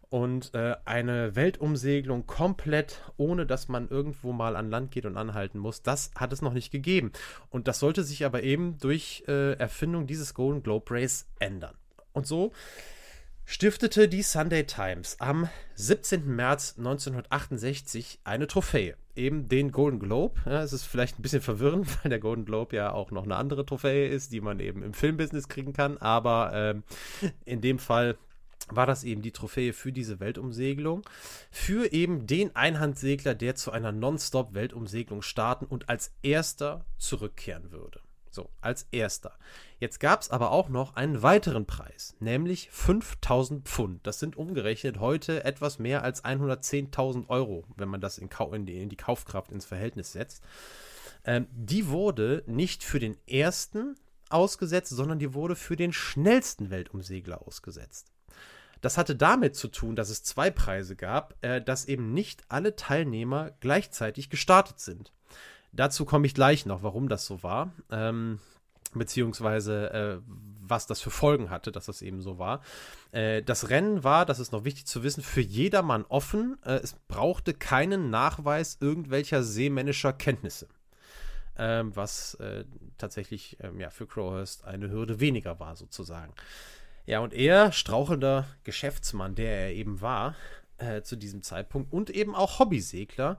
und 0.08 0.52
äh, 0.54 0.76
eine 0.84 1.36
Weltumsegelung 1.36 2.26
komplett, 2.26 3.00
ohne 3.16 3.46
dass 3.46 3.68
man 3.68 3.88
irgendwo 3.88 4.32
mal 4.32 4.56
an 4.56 4.70
Land 4.70 4.90
geht 4.90 5.06
und 5.06 5.16
anhalten 5.16 5.58
muss, 5.58 5.82
das 5.82 6.10
hat 6.14 6.32
es 6.32 6.42
noch 6.42 6.52
nicht 6.52 6.70
gegeben. 6.70 7.12
Und 7.50 7.68
das 7.68 7.78
sollte 7.78 8.02
sich 8.02 8.24
aber 8.24 8.42
eben 8.42 8.78
durch 8.78 9.24
äh, 9.28 9.52
Erfindung 9.54 10.06
dieses 10.06 10.34
Golden 10.34 10.62
Globe 10.62 10.94
Race 10.94 11.26
ändern. 11.38 11.76
Und 12.12 12.26
so 12.26 12.52
stiftete 13.44 14.08
die 14.08 14.22
Sunday 14.22 14.64
Times 14.64 15.16
am 15.20 15.48
17. 15.74 16.26
März 16.26 16.74
1968 16.78 18.20
eine 18.24 18.46
Trophäe, 18.46 18.96
eben 19.16 19.48
den 19.48 19.72
Golden 19.72 19.98
Globe. 19.98 20.40
Ja, 20.46 20.62
es 20.62 20.72
ist 20.72 20.84
vielleicht 20.84 21.18
ein 21.18 21.22
bisschen 21.22 21.42
verwirrend, 21.42 21.86
weil 22.02 22.10
der 22.10 22.20
Golden 22.20 22.44
Globe 22.44 22.76
ja 22.76 22.92
auch 22.92 23.10
noch 23.10 23.24
eine 23.24 23.36
andere 23.36 23.66
Trophäe 23.66 24.08
ist, 24.08 24.32
die 24.32 24.40
man 24.40 24.60
eben 24.60 24.82
im 24.82 24.94
Filmbusiness 24.94 25.48
kriegen 25.48 25.72
kann, 25.72 25.98
aber 25.98 26.52
ähm, 26.54 26.82
in 27.44 27.60
dem 27.60 27.78
Fall 27.78 28.16
war 28.68 28.86
das 28.86 29.04
eben 29.04 29.22
die 29.22 29.32
Trophäe 29.32 29.72
für 29.72 29.92
diese 29.92 30.20
Weltumsegelung, 30.20 31.02
für 31.50 31.92
eben 31.92 32.26
den 32.26 32.54
Einhandsegler, 32.54 33.34
der 33.34 33.54
zu 33.54 33.72
einer 33.72 33.92
Nonstop-Weltumsegelung 33.92 35.22
starten 35.22 35.66
und 35.66 35.88
als 35.88 36.12
erster 36.22 36.84
zurückkehren 36.98 37.72
würde. 37.72 38.00
So, 38.34 38.48
als 38.62 38.86
erster. 38.92 39.38
Jetzt 39.78 40.00
gab 40.00 40.22
es 40.22 40.30
aber 40.30 40.52
auch 40.52 40.70
noch 40.70 40.96
einen 40.96 41.22
weiteren 41.22 41.66
Preis, 41.66 42.16
nämlich 42.18 42.70
5000 42.70 43.68
Pfund. 43.68 44.06
Das 44.06 44.20
sind 44.20 44.36
umgerechnet 44.36 45.00
heute 45.00 45.44
etwas 45.44 45.78
mehr 45.78 46.02
als 46.02 46.24
110.000 46.24 47.28
Euro, 47.28 47.66
wenn 47.76 47.90
man 47.90 48.00
das 48.00 48.16
in, 48.16 48.30
in, 48.52 48.64
die, 48.64 48.80
in, 48.80 48.88
die, 48.88 48.96
Kaufkraft 48.96 49.52
ins 49.52 49.66
Verhältnis 49.66 50.12
setzt. 50.12 50.42
Ähm, 51.26 51.46
die 51.52 51.88
wurde 51.88 52.42
nicht 52.46 52.84
für 52.84 52.98
den 52.98 53.18
ersten 53.28 53.96
ausgesetzt, 54.30 54.88
sondern 54.88 55.18
die 55.18 55.34
wurde 55.34 55.54
für 55.54 55.76
den 55.76 55.92
schnellsten 55.92 56.70
Weltumsegler 56.70 57.46
ausgesetzt. 57.46 58.12
Das 58.80 58.96
hatte 58.96 59.14
damit 59.14 59.56
zu 59.56 59.68
tun, 59.68 59.94
dass 59.94 60.08
es 60.08 60.24
zwei 60.24 60.50
Preise 60.50 60.96
gab, 60.96 61.36
äh, 61.44 61.60
dass 61.60 61.84
eben 61.84 62.14
nicht 62.14 62.44
alle 62.48 62.76
Teilnehmer 62.76 63.50
gleichzeitig 63.60 64.30
gestartet 64.30 64.80
sind. 64.80 65.12
Dazu 65.72 66.04
komme 66.04 66.26
ich 66.26 66.34
gleich 66.34 66.66
noch, 66.66 66.82
warum 66.82 67.08
das 67.08 67.26
so 67.26 67.42
war. 67.42 67.72
Ähm, 67.90 68.38
beziehungsweise 68.94 69.90
äh, 69.92 70.32
was 70.60 70.86
das 70.86 71.00
für 71.00 71.10
Folgen 71.10 71.50
hatte, 71.50 71.72
dass 71.72 71.86
das 71.86 72.02
eben 72.02 72.20
so 72.20 72.38
war. 72.38 72.62
Äh, 73.10 73.42
das 73.42 73.68
Rennen 73.70 74.04
war, 74.04 74.24
das 74.26 74.38
ist 74.38 74.52
noch 74.52 74.64
wichtig 74.64 74.86
zu 74.86 75.02
wissen, 75.02 75.22
für 75.22 75.40
jedermann 75.40 76.04
offen. 76.04 76.58
Äh, 76.64 76.76
es 76.76 76.94
brauchte 77.08 77.54
keinen 77.54 78.10
Nachweis 78.10 78.78
irgendwelcher 78.80 79.42
seemännischer 79.42 80.12
Kenntnisse. 80.12 80.68
Ähm, 81.58 81.94
was 81.94 82.34
äh, 82.34 82.64
tatsächlich 82.96 83.58
ähm, 83.60 83.78
ja, 83.78 83.90
für 83.90 84.06
Crowhurst 84.06 84.64
eine 84.64 84.90
Hürde 84.90 85.20
weniger 85.20 85.60
war, 85.60 85.76
sozusagen. 85.76 86.32
Ja, 87.04 87.20
und 87.20 87.34
er, 87.34 87.72
strauchelnder 87.72 88.46
Geschäftsmann, 88.64 89.34
der 89.34 89.66
er 89.66 89.72
eben 89.74 90.00
war, 90.00 90.34
äh, 90.82 91.02
zu 91.02 91.16
diesem 91.16 91.42
Zeitpunkt 91.42 91.92
und 91.92 92.10
eben 92.10 92.34
auch 92.34 92.58
Hobbysegler, 92.58 93.38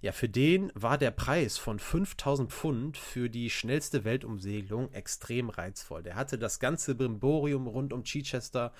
ja, 0.00 0.10
für 0.10 0.28
den 0.28 0.72
war 0.74 0.98
der 0.98 1.12
Preis 1.12 1.58
von 1.58 1.78
5000 1.78 2.50
Pfund 2.50 2.96
für 2.96 3.30
die 3.30 3.50
schnellste 3.50 4.04
Weltumsegelung 4.04 4.92
extrem 4.92 5.48
reizvoll. 5.48 6.02
Der 6.02 6.16
hatte 6.16 6.38
das 6.38 6.58
ganze 6.58 6.96
Brimborium 6.96 7.68
rund 7.68 7.92
um 7.92 8.02
Chichester 8.02 8.72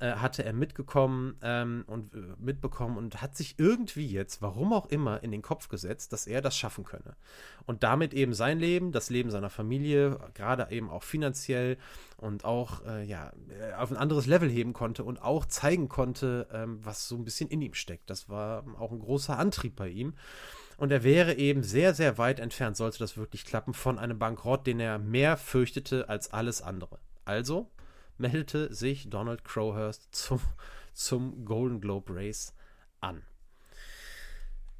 äh, 0.00 0.12
hatte 0.14 0.44
er 0.44 0.52
mitgekommen 0.52 1.36
ähm, 1.42 1.84
und 1.86 2.14
äh, 2.14 2.18
mitbekommen 2.38 2.96
und 2.96 3.22
hat 3.22 3.36
sich 3.36 3.54
irgendwie 3.58 4.06
jetzt, 4.06 4.42
warum 4.42 4.72
auch 4.72 4.86
immer, 4.86 5.22
in 5.22 5.30
den 5.30 5.42
Kopf 5.42 5.68
gesetzt, 5.68 6.12
dass 6.12 6.26
er 6.26 6.40
das 6.40 6.56
schaffen 6.56 6.84
könne. 6.84 7.16
Und 7.66 7.82
damit 7.82 8.12
eben 8.14 8.34
sein 8.34 8.58
Leben, 8.58 8.92
das 8.92 9.10
Leben 9.10 9.30
seiner 9.30 9.50
Familie, 9.50 10.18
gerade 10.34 10.68
eben 10.70 10.90
auch 10.90 11.02
finanziell 11.02 11.76
und 12.16 12.44
auch 12.44 12.84
äh, 12.84 13.04
ja, 13.04 13.32
äh, 13.48 13.74
auf 13.74 13.90
ein 13.90 13.96
anderes 13.96 14.26
Level 14.26 14.50
heben 14.50 14.72
konnte 14.72 15.04
und 15.04 15.22
auch 15.22 15.46
zeigen 15.46 15.88
konnte, 15.88 16.48
ähm, 16.52 16.80
was 16.82 17.08
so 17.08 17.16
ein 17.16 17.24
bisschen 17.24 17.48
in 17.48 17.62
ihm 17.62 17.74
steckt. 17.74 18.10
Das 18.10 18.28
war 18.28 18.64
auch 18.78 18.92
ein 18.92 19.00
großer 19.00 19.38
Antrieb 19.38 19.76
bei 19.76 19.88
ihm. 19.88 20.14
Und 20.78 20.90
er 20.90 21.04
wäre 21.04 21.34
eben 21.34 21.62
sehr, 21.62 21.94
sehr 21.94 22.18
weit 22.18 22.40
entfernt, 22.40 22.76
sollte 22.76 22.98
das 22.98 23.16
wirklich 23.16 23.44
klappen, 23.44 23.72
von 23.72 23.98
einem 23.98 24.18
Bankrott, 24.18 24.66
den 24.66 24.80
er 24.80 24.98
mehr 24.98 25.36
fürchtete 25.36 26.08
als 26.08 26.32
alles 26.32 26.60
andere. 26.60 26.98
Also 27.24 27.70
meldete 28.18 28.72
sich 28.74 29.08
Donald 29.10 29.44
Crowhurst 29.44 30.08
zum, 30.12 30.40
zum 30.92 31.44
Golden 31.44 31.80
Globe 31.80 32.14
Race 32.14 32.54
an. 33.00 33.22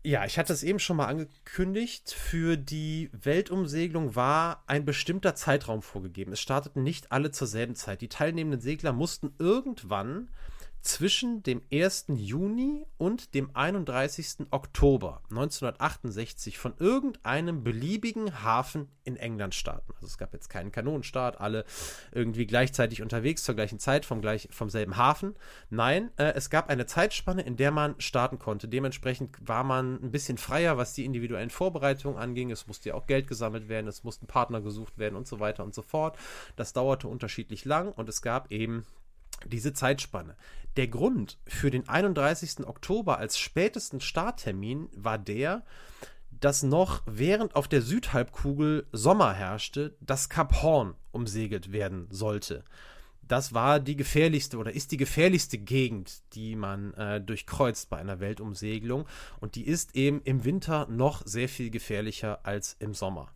Ja, 0.05 0.25
ich 0.25 0.37
hatte 0.37 0.53
es 0.53 0.65
eben 0.65 0.81
schon 0.81 0.97
mal 0.97 1.07
angekündigt. 1.07 2.11
Für 2.13 2.57
die 2.57 3.09
Weltumsegelung 3.13 4.17
war 4.17 4.65
ein 4.67 4.85
bestimmter 4.85 5.37
Zeitraum 5.37 5.81
vorgegeben. 5.81 6.33
Es 6.33 6.41
starteten 6.41 6.83
nicht 6.83 7.13
alle 7.13 7.31
zur 7.31 7.47
selben 7.47 7.77
Zeit. 7.77 8.01
Die 8.01 8.09
teilnehmenden 8.09 8.61
Segler 8.61 8.93
mussten 8.93 9.33
irgendwann 9.39 10.29
zwischen 10.83 11.43
dem 11.45 11.63
1. 11.73 12.07
Juni 12.09 12.87
und 12.99 13.35
dem 13.35 13.51
31. 13.55 14.49
Oktober 14.51 15.23
1968 15.31 16.59
von 16.59 16.75
irgendeinem 16.79 17.63
beliebigen 17.63 18.43
Hafen 18.43 18.89
in 19.05 19.17
England 19.17 19.55
starten. 19.55 19.93
Also 19.95 20.07
es 20.07 20.19
gab 20.19 20.33
jetzt 20.33 20.49
keinen 20.49 20.73
Kanonenstart, 20.73 21.41
alle 21.41 21.65
irgendwie 22.11 22.47
gleichzeitig 22.47 23.01
unterwegs 23.01 23.45
zur 23.45 23.55
gleichen 23.55 23.79
Zeit 23.79 24.05
vom, 24.05 24.21
gleich, 24.21 24.49
vom 24.51 24.71
selben 24.71 24.97
Hafen. 24.97 25.35
Nein, 25.71 26.11
äh, 26.17 26.33
es 26.35 26.51
gab 26.51 26.69
eine 26.69 26.87
Zeitspanne, 26.87 27.43
in 27.43 27.57
der 27.57 27.71
man 27.71 27.95
starten 28.01 28.39
konnte. 28.39 28.67
Dementsprechend 28.69 29.37
war 29.41 29.65
man 29.65 30.03
ein 30.03 30.11
bisschen 30.11 30.37
freier, 30.37 30.77
was 30.77 30.95
die 30.95 31.05
individuellen 31.05 31.51
Vorbereitungen 31.51 32.19
anging. 32.19 32.51
Es 32.51 32.67
musste 32.67 32.91
ja 32.91 32.95
auch 32.97 33.07
Geld 33.07 33.29
gesammelt 33.29 33.69
werden, 33.69 33.87
es 33.87 34.03
mussten 34.03 34.27
Partner 34.27 34.61
gesucht 34.61 34.99
werden 34.99 35.17
und 35.17 35.29
so 35.29 35.39
weiter 35.39 35.63
und 35.63 35.75
so 35.75 35.83
fort. 35.83 36.19
Das 36.57 36.73
dauerte 36.73 37.07
unterschiedlich 37.07 37.65
lang 37.65 37.93
und 37.93 38.09
es 38.09 38.21
gab 38.21 38.51
eben 38.51 38.85
diese 39.47 39.73
Zeitspanne. 39.73 40.37
Der 40.77 40.89
Grund 40.89 41.39
für 41.47 41.71
den 41.71 41.89
31. 41.89 42.67
Oktober 42.67 43.19
als 43.19 43.39
spätesten 43.39 44.01
Starttermin 44.01 44.89
war 44.97 45.19
der, 45.19 45.65
dass 46.31 46.63
noch 46.63 47.03
während 47.07 47.55
auf 47.55 47.69
der 47.69 47.83
Südhalbkugel 47.83 48.87
Sommer 48.91 49.33
herrschte, 49.33 49.97
das 50.01 50.29
Kap 50.29 50.63
Horn 50.63 50.95
umsegelt 51.13 51.73
werden 51.73 52.09
sollte. 52.11 52.65
Das 53.29 53.55
war 53.55 53.81
die 53.81 53.97
gefährlichste 53.97 54.59
oder 54.59 54.73
ist 54.73 54.91
die 54.93 54.97
gefährlichste 54.97 55.59
Gegend, 55.59 56.23
die 56.35 56.57
man 56.57 56.93
äh, 56.95 57.21
durchkreuzt 57.21 57.89
bei 57.89 57.99
einer 57.99 58.19
Weltumsegelung. 58.21 59.07
Und 59.41 59.55
die 59.55 59.67
ist 59.67 59.95
eben 59.95 60.21
im 60.23 60.45
Winter 60.45 60.87
noch 60.91 61.23
sehr 61.25 61.49
viel 61.49 61.71
gefährlicher 61.71 62.41
als 62.45 62.77
im 62.79 62.95
Sommer. 62.95 63.33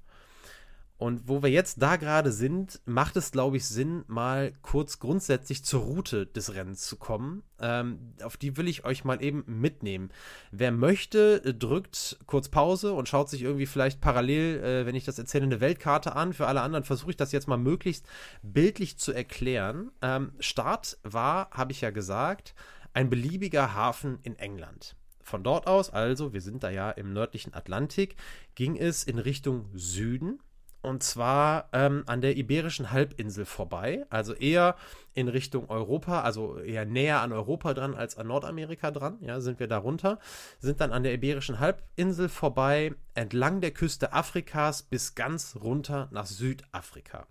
Und 0.99 1.29
wo 1.29 1.43
wir 1.43 1.51
jetzt 1.51 1.83
da 1.83 1.97
gerade 1.97 2.33
sind, 2.33 2.81
macht 2.87 3.17
es, 3.17 3.31
glaube 3.31 3.59
ich, 3.59 3.67
Sinn, 3.67 4.05
mal 4.07 4.55
kurz 4.63 4.99
grundsätzlich 4.99 5.63
zur 5.63 5.83
Route 5.83 6.27
des 6.27 6.55
Rennens 6.55 6.87
zu 6.87 6.97
kommen. 6.97 7.43
Ähm, 7.61 8.15
auf 8.23 8.39
die 8.39 8.57
will 8.57 8.67
ich 8.67 8.87
euch 8.87 9.05
mal 9.05 9.23
eben 9.23 9.45
mitnehmen. 9.47 10.11
Wer 10.53 10.73
möchte, 10.73 11.55
drückt 11.55 12.19
kurz 12.27 12.49
Pause 12.49 12.95
und 12.95 13.11
schaut 13.11 13.29
sich 13.29 13.43
irgendwie 13.43 13.67
vielleicht 13.67 14.01
parallel, 14.01 14.65
äh, 14.65 14.87
wenn 14.87 14.95
ich 14.95 15.05
das 15.05 15.19
erzähle, 15.19 15.45
eine 15.45 15.61
Weltkarte 15.61 16.17
an. 16.17 16.33
Für 16.33 16.47
alle 16.47 16.63
anderen 16.63 16.85
versuche 16.85 17.11
ich 17.11 17.17
das 17.17 17.33
jetzt 17.33 17.49
mal 17.49 17.59
möglichst 17.59 18.07
bildlich 18.43 18.99
zu 18.99 19.13
erklären. 19.13 19.91
Ähm, 20.01 20.33
Start 20.41 20.97
war, 21.03 21.51
habe 21.51 21.73
ich 21.73 21.83
ja 21.83 21.91
gesagt, 21.91 22.55
ein 22.95 23.11
beliebiger 23.11 23.75
Hafen 23.75 24.19
in 24.23 24.39
England. 24.39 24.97
Von 25.21 25.43
dort 25.43 25.67
aus, 25.67 25.91
also 25.91 26.33
wir 26.33 26.41
sind 26.41 26.63
da 26.63 26.71
ja 26.71 26.91
im 26.91 27.13
nördlichen 27.13 27.53
Atlantik, 27.53 28.17
ging 28.55 28.77
es 28.77 29.05
in 29.05 29.19
Richtung 29.19 29.69
Süden 29.75 30.39
und 30.87 31.03
zwar 31.03 31.69
ähm, 31.73 32.05
an 32.07 32.21
der 32.21 32.37
Iberischen 32.37 32.93
Halbinsel 32.93 33.45
vorbei. 33.45 34.07
Also 34.09 34.35
eher 34.35 34.77
in 35.15 35.27
Richtung 35.27 35.69
Europa, 35.69 36.21
also 36.23 36.59
eher 36.59 36.85
näher 36.85 37.23
an 37.23 37.33
Europa 37.33 37.75
dran 37.75 37.97
als 37.97 38.17
an 38.17 38.29
Nordamerika 38.29 38.93
dran. 38.93 39.19
Ja, 39.21 39.41
sind 39.41 39.59
wir 39.59 39.67
darunter. 39.67 40.21
Sind 40.61 40.81
dann 40.81 40.93
an 40.93 41.03
der 41.03 41.13
Iberischen 41.13 41.59
Halbinsel 41.59 42.29
vorbei, 42.29 42.95
entlang 43.15 43.61
der 43.61 43.73
Küste 43.73 44.13
Afrikas 44.13 44.85
bis 44.85 45.17
ganz 45.17 45.57
runter 45.61 46.09
nach 46.13 46.27
Südafrika. 46.27 47.27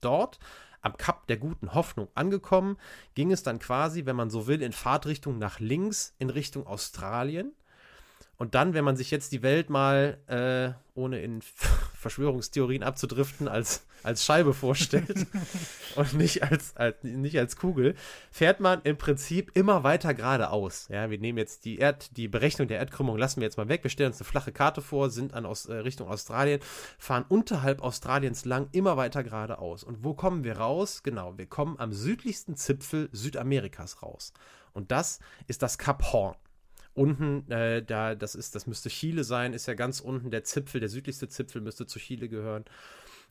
Dort 0.00 0.40
am 0.82 0.96
Kap 0.96 1.28
der 1.28 1.36
guten 1.36 1.74
Hoffnung 1.74 2.08
angekommen, 2.14 2.76
ging 3.14 3.30
es 3.30 3.44
dann 3.44 3.60
quasi, 3.60 4.04
wenn 4.06 4.16
man 4.16 4.30
so 4.30 4.48
will, 4.48 4.62
in 4.62 4.72
Fahrtrichtung 4.72 5.38
nach 5.38 5.60
links 5.60 6.14
in 6.18 6.30
Richtung 6.30 6.66
Australien. 6.66 7.52
Und 8.38 8.54
dann, 8.54 8.74
wenn 8.74 8.84
man 8.84 8.96
sich 8.96 9.10
jetzt 9.10 9.32
die 9.32 9.42
Welt 9.42 9.70
mal, 9.70 10.18
äh, 10.26 10.78
ohne 10.98 11.20
in 11.20 11.40
Verschwörungstheorien 11.94 12.82
abzudriften, 12.82 13.48
als, 13.48 13.86
als 14.02 14.24
Scheibe 14.24 14.52
vorstellt 14.52 15.26
und 15.96 16.14
nicht 16.14 16.42
als, 16.42 16.76
als, 16.76 17.02
nicht 17.02 17.38
als 17.38 17.56
Kugel, 17.56 17.94
fährt 18.30 18.60
man 18.60 18.82
im 18.82 18.98
Prinzip 18.98 19.52
immer 19.54 19.84
weiter 19.84 20.12
geradeaus. 20.12 20.88
Ja, 20.90 21.08
wir 21.08 21.18
nehmen 21.18 21.38
jetzt 21.38 21.64
die 21.64 21.78
Erd, 21.78 22.16
die 22.18 22.28
Berechnung 22.28 22.68
der 22.68 22.78
Erdkrümmung 22.78 23.16
lassen 23.16 23.40
wir 23.40 23.46
jetzt 23.46 23.56
mal 23.56 23.70
weg. 23.70 23.82
Wir 23.82 23.90
stellen 23.90 24.10
uns 24.10 24.20
eine 24.20 24.28
flache 24.28 24.52
Karte 24.52 24.82
vor, 24.82 25.08
sind 25.08 25.32
an 25.32 25.46
aus, 25.46 25.66
äh, 25.66 25.74
Richtung 25.74 26.08
Australien, 26.08 26.60
fahren 26.98 27.24
unterhalb 27.28 27.80
Australiens 27.80 28.44
lang 28.44 28.68
immer 28.72 28.98
weiter 28.98 29.24
geradeaus. 29.24 29.82
Und 29.82 30.04
wo 30.04 30.12
kommen 30.12 30.44
wir 30.44 30.58
raus? 30.58 31.02
Genau, 31.02 31.38
wir 31.38 31.46
kommen 31.46 31.78
am 31.78 31.92
südlichsten 31.92 32.54
Zipfel 32.54 33.08
Südamerikas 33.12 34.02
raus. 34.02 34.34
Und 34.74 34.90
das 34.90 35.20
ist 35.46 35.62
das 35.62 35.78
Kap 35.78 36.12
Horn 36.12 36.36
unten, 36.96 37.50
äh, 37.50 37.82
da, 37.84 38.14
das 38.14 38.34
ist, 38.34 38.54
das 38.54 38.66
müsste 38.66 38.88
Chile 38.88 39.24
sein, 39.24 39.52
ist 39.52 39.66
ja 39.66 39.74
ganz 39.74 40.00
unten 40.00 40.30
der 40.30 40.44
Zipfel, 40.44 40.80
der 40.80 40.88
südlichste 40.88 41.28
Zipfel 41.28 41.60
müsste 41.60 41.86
zu 41.86 41.98
Chile 41.98 42.28
gehören. 42.28 42.64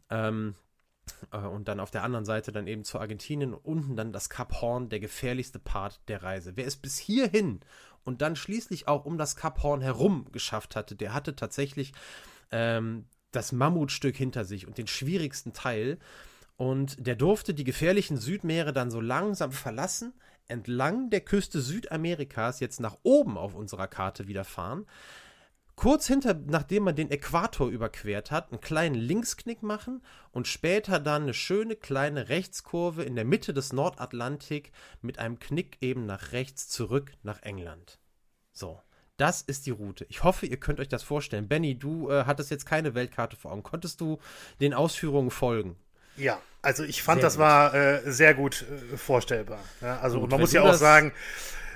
Ähm, 0.10 0.56
äh, 1.32 1.38
und 1.38 1.68
dann 1.68 1.80
auf 1.80 1.92
der 1.92 2.04
anderen 2.04 2.26
Seite 2.26 2.52
dann 2.52 2.68
eben 2.68 2.84
zu 2.84 3.00
Argentinien 3.00 3.54
unten 3.54 3.96
dann 3.96 4.14
das 4.14 4.30
Kap 4.30 4.62
Horn, 4.62 4.90
der 4.90 5.00
gefährlichste 5.00 5.60
Part 5.60 6.00
der 6.08 6.24
Reise. 6.24 6.54
Wer 6.56 6.68
es 6.68 6.76
bis 6.76 6.98
hierhin 6.98 7.62
und 8.04 8.22
dann 8.22 8.36
schließlich 8.36 8.88
auch 8.88 9.06
um 9.06 9.18
das 9.18 9.36
Kap 9.36 9.64
Horn 9.64 9.82
herum 9.82 10.28
geschafft 10.32 10.76
hatte, 10.76 10.96
der 10.96 11.14
hatte 11.14 11.36
tatsächlich 11.36 11.94
ähm, 12.52 13.06
das 13.32 13.52
Mammutstück 13.52 14.16
hinter 14.16 14.46
sich 14.46 14.68
und 14.68 14.78
den 14.78 14.88
schwierigsten 14.88 15.54
Teil. 15.54 15.98
Und 16.58 17.06
der 17.06 17.16
durfte 17.16 17.54
die 17.54 17.66
gefährlichen 17.66 18.18
Südmeere 18.18 18.72
dann 18.72 18.90
so 18.90 19.02
langsam 19.02 19.52
verlassen, 19.52 20.14
entlang 20.48 21.10
der 21.10 21.22
Küste 21.22 21.62
Südamerikas 21.62 22.60
jetzt 22.60 22.80
nach 22.80 22.98
oben 23.04 23.38
auf 23.38 23.56
unserer 23.56 23.88
Karte 23.88 24.28
wieder 24.28 24.44
fahren. 24.44 24.86
Kurz 25.76 26.08
hinter, 26.08 26.34
nachdem 26.34 26.84
man 26.84 26.96
den 26.96 27.12
Äquator 27.12 27.68
überquert 27.68 28.32
hat, 28.32 28.52
einen 28.52 28.62
kleinen 28.62 28.96
Linksknick 28.96 29.62
machen 29.62 30.02
und 30.32 30.48
später 30.48 31.02
dann 31.02 31.24
eine 31.24 31.34
schöne 31.34 31.76
kleine 31.76 32.30
Rechtskurve 32.30 33.04
in 33.04 33.16
der 33.16 33.26
Mitte 33.26 33.54
des 33.54 33.74
Nordatlantik 33.74 34.72
mit 35.02 35.20
einem 35.20 35.38
Knick 35.38 35.78
eben 35.82 36.06
nach 36.06 36.32
rechts 36.32 36.70
zurück 36.70 37.12
nach 37.24 37.42
England. 37.42 38.00
So, 38.54 38.82
das 39.18 39.42
ist 39.42 39.66
die 39.66 39.72
Route. 39.72 40.06
Ich 40.08 40.24
hoffe, 40.24 40.46
ihr 40.46 40.58
könnt 40.58 40.80
euch 40.80 40.88
das 40.88 41.04
vorstellen. 41.04 41.50
Benny, 41.50 41.78
du 41.78 42.10
äh, 42.10 42.24
hattest 42.26 42.52
jetzt 42.52 42.66
keine 42.66 42.96
Weltkarte 42.96 43.36
vor 43.36 43.52
Augen. 43.52 43.64
Konntest 43.64 44.00
du 44.00 44.20
den 44.62 44.74
Ausführungen 44.74 45.32
folgen? 45.32 45.76
Ja, 46.16 46.40
also 46.66 46.84
ich 46.84 47.04
fand, 47.04 47.22
sehr 47.22 47.28
das 47.28 47.34
gut. 47.36 47.42
war 47.42 47.74
äh, 47.74 48.12
sehr 48.12 48.34
gut 48.34 48.66
äh, 48.94 48.98
vorstellbar. 48.98 49.60
Ja, 49.82 50.00
also 50.00 50.20
gut, 50.20 50.32
man 50.32 50.40
muss 50.40 50.52
ja 50.52 50.64
auch 50.64 50.74
sagen, 50.74 51.14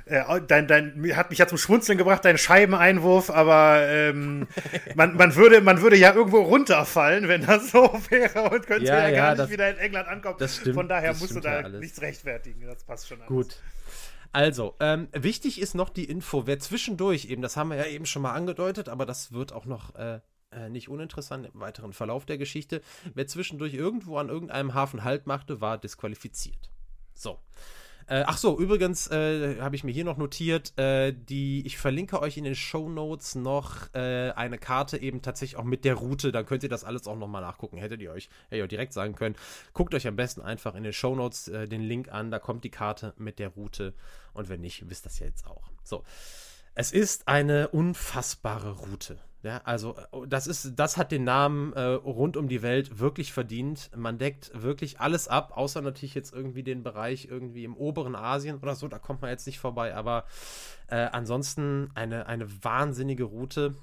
äh, 0.05 0.23
dein, 0.47 0.67
dein, 0.67 1.15
hat 1.15 1.29
mich 1.29 1.39
ja 1.39 1.47
zum 1.47 1.57
Schmunzeln 1.57 1.97
gebracht, 1.97 2.25
dein 2.25 2.37
Scheibeneinwurf, 2.37 3.29
aber 3.29 3.87
ähm, 3.87 4.47
man, 4.95 5.15
man, 5.15 5.35
würde, 5.35 5.61
man 5.61 5.81
würde 5.81 5.95
ja 5.95 6.13
irgendwo 6.13 6.41
runterfallen, 6.41 7.27
wenn 7.27 7.45
das 7.45 7.71
so 7.71 7.93
wäre 8.09 8.49
und 8.49 8.65
könnte 8.65 8.87
ja, 8.87 8.99
ja, 9.03 9.09
ja 9.09 9.15
gar 9.15 9.29
nicht 9.31 9.39
das, 9.39 9.49
wieder 9.51 9.69
in 9.69 9.77
England 9.77 10.07
ankommen. 10.07 10.37
Das 10.39 10.57
stimmt, 10.57 10.75
Von 10.75 10.89
daher 10.89 11.13
musst 11.13 11.35
du 11.35 11.39
da 11.39 11.69
nichts 11.69 12.01
rechtfertigen. 12.01 12.65
Das 12.65 12.83
passt 12.83 13.07
schon 13.07 13.19
alles. 13.19 13.27
Gut. 13.27 13.55
Also, 14.31 14.75
ähm, 14.79 15.07
wichtig 15.11 15.59
ist 15.59 15.73
noch 15.73 15.89
die 15.89 16.05
Info, 16.05 16.45
wer 16.45 16.59
zwischendurch 16.59 17.25
eben, 17.25 17.41
das 17.41 17.57
haben 17.57 17.69
wir 17.69 17.77
ja 17.77 17.85
eben 17.85 18.05
schon 18.05 18.21
mal 18.21 18.33
angedeutet, 18.33 18.87
aber 18.87 19.05
das 19.05 19.33
wird 19.33 19.53
auch 19.53 19.65
noch 19.65 19.95
äh, 19.95 20.19
äh, 20.51 20.69
nicht 20.69 20.89
uninteressant 20.89 21.49
im 21.53 21.59
weiteren 21.59 21.93
Verlauf 21.93 22.25
der 22.25 22.37
Geschichte. 22.37 22.81
Wer 23.13 23.27
zwischendurch 23.27 23.73
irgendwo 23.73 24.17
an 24.17 24.29
irgendeinem 24.29 24.73
Hafen 24.73 25.03
Halt 25.03 25.27
machte, 25.27 25.61
war 25.61 25.77
disqualifiziert. 25.77 26.69
So. 27.13 27.39
Äh, 28.07 28.23
ach 28.25 28.37
so, 28.37 28.57
übrigens 28.57 29.05
äh, 29.11 29.61
habe 29.61 29.75
ich 29.75 29.83
mir 29.83 29.91
hier 29.91 30.03
noch 30.03 30.17
notiert, 30.17 30.75
äh, 30.79 31.13
die, 31.13 31.63
ich 31.67 31.77
verlinke 31.77 32.19
euch 32.19 32.37
in 32.37 32.43
den 32.43 32.55
Show 32.55 32.89
Notes 32.89 33.35
noch 33.35 33.93
äh, 33.93 34.31
eine 34.31 34.57
Karte 34.57 34.97
eben 34.97 35.21
tatsächlich 35.21 35.59
auch 35.59 35.63
mit 35.63 35.85
der 35.85 35.93
Route, 35.93 36.31
dann 36.31 36.47
könnt 36.47 36.63
ihr 36.63 36.69
das 36.69 36.83
alles 36.83 37.05
auch 37.05 37.15
nochmal 37.15 37.43
nachgucken. 37.43 37.77
Hättet 37.77 38.01
ihr 38.01 38.11
euch, 38.11 38.29
hättet 38.45 38.63
ihr 38.63 38.67
direkt 38.67 38.93
sagen 38.93 39.13
können. 39.13 39.35
Guckt 39.73 39.93
euch 39.93 40.07
am 40.07 40.15
besten 40.15 40.41
einfach 40.41 40.73
in 40.73 40.81
den 40.81 40.93
Show 40.93 41.15
Notes 41.15 41.49
äh, 41.49 41.67
den 41.67 41.83
Link 41.83 42.11
an, 42.11 42.31
da 42.31 42.39
kommt 42.39 42.63
die 42.63 42.71
Karte 42.71 43.13
mit 43.17 43.37
der 43.37 43.49
Route 43.49 43.93
und 44.33 44.49
wenn 44.49 44.61
nicht, 44.61 44.89
wisst 44.89 45.05
das 45.05 45.19
ja 45.19 45.27
jetzt 45.27 45.45
auch. 45.45 45.69
So. 45.83 46.03
Es 46.79 46.93
ist 46.93 47.27
eine 47.27 47.67
unfassbare 47.67 48.71
Route. 48.71 49.17
Ja, 49.43 49.59
also 49.65 49.97
äh, 49.97 50.27
das 50.29 50.47
ist, 50.47 50.79
das 50.79 50.95
hat 50.95 51.11
den 51.11 51.25
Namen 51.25 51.73
äh, 51.73 51.81
rund 51.81 52.37
um 52.37 52.47
die 52.47 52.61
Welt 52.61 52.99
wirklich 52.99 53.33
verdient. 53.33 53.91
Man 53.93 54.17
deckt 54.17 54.49
wirklich 54.53 55.01
alles 55.01 55.27
ab, 55.27 55.57
außer 55.57 55.81
natürlich 55.81 56.15
jetzt 56.15 56.33
irgendwie 56.33 56.63
den 56.63 56.81
Bereich 56.81 57.27
irgendwie 57.29 57.65
im 57.65 57.75
oberen 57.75 58.15
Asien 58.15 58.59
oder 58.59 58.75
so, 58.75 58.87
da 58.87 58.97
kommt 58.97 59.21
man 59.21 59.29
jetzt 59.29 59.45
nicht 59.45 59.59
vorbei, 59.59 59.93
aber 59.93 60.23
äh, 60.87 60.95
ansonsten 60.95 61.89
eine, 61.95 62.27
eine 62.27 62.47
wahnsinnige 62.63 63.25
Route. 63.25 63.75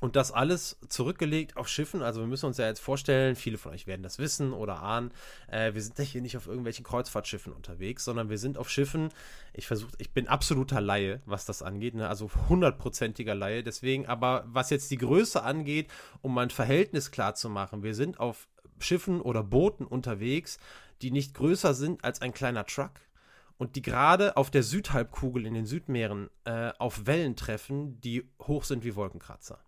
Und 0.00 0.16
das 0.16 0.32
alles 0.32 0.76
zurückgelegt 0.88 1.56
auf 1.56 1.68
Schiffen. 1.68 2.02
Also 2.02 2.20
wir 2.20 2.26
müssen 2.26 2.46
uns 2.46 2.58
ja 2.58 2.66
jetzt 2.66 2.80
vorstellen, 2.80 3.36
viele 3.36 3.58
von 3.58 3.72
euch 3.72 3.86
werden 3.86 4.02
das 4.02 4.18
wissen 4.18 4.52
oder 4.52 4.82
ahnen, 4.82 5.12
äh, 5.48 5.72
wir 5.72 5.80
sind 5.80 5.96
ja 5.98 6.04
hier 6.04 6.20
nicht 6.20 6.36
auf 6.36 6.46
irgendwelchen 6.46 6.84
Kreuzfahrtschiffen 6.84 7.52
unterwegs, 7.52 8.04
sondern 8.04 8.28
wir 8.28 8.38
sind 8.38 8.58
auf 8.58 8.68
Schiffen. 8.68 9.10
Ich 9.52 9.66
versuche, 9.66 9.92
ich 9.98 10.10
bin 10.10 10.26
absoluter 10.26 10.80
Laie, 10.80 11.22
was 11.26 11.46
das 11.46 11.62
angeht, 11.62 11.94
ne? 11.94 12.08
also 12.08 12.28
hundertprozentiger 12.48 13.34
Laie. 13.36 13.62
Deswegen, 13.62 14.06
aber 14.06 14.44
was 14.48 14.70
jetzt 14.70 14.90
die 14.90 14.98
Größe 14.98 15.42
angeht, 15.42 15.88
um 16.22 16.34
mein 16.34 16.50
Verhältnis 16.50 17.12
klar 17.12 17.36
zu 17.36 17.48
machen, 17.48 17.82
wir 17.84 17.94
sind 17.94 18.18
auf 18.18 18.48
Schiffen 18.80 19.20
oder 19.20 19.44
Booten 19.44 19.86
unterwegs, 19.86 20.58
die 21.02 21.12
nicht 21.12 21.34
größer 21.34 21.72
sind 21.72 22.04
als 22.04 22.20
ein 22.20 22.34
kleiner 22.34 22.66
Truck 22.66 22.92
und 23.56 23.76
die 23.76 23.82
gerade 23.82 24.36
auf 24.36 24.50
der 24.50 24.62
Südhalbkugel 24.62 25.46
in 25.46 25.54
den 25.54 25.66
Südmeeren 25.66 26.28
äh, 26.44 26.72
auf 26.78 27.06
Wellen 27.06 27.36
treffen, 27.36 28.00
die 28.00 28.28
hoch 28.42 28.64
sind 28.64 28.84
wie 28.84 28.96
Wolkenkratzer. 28.96 29.63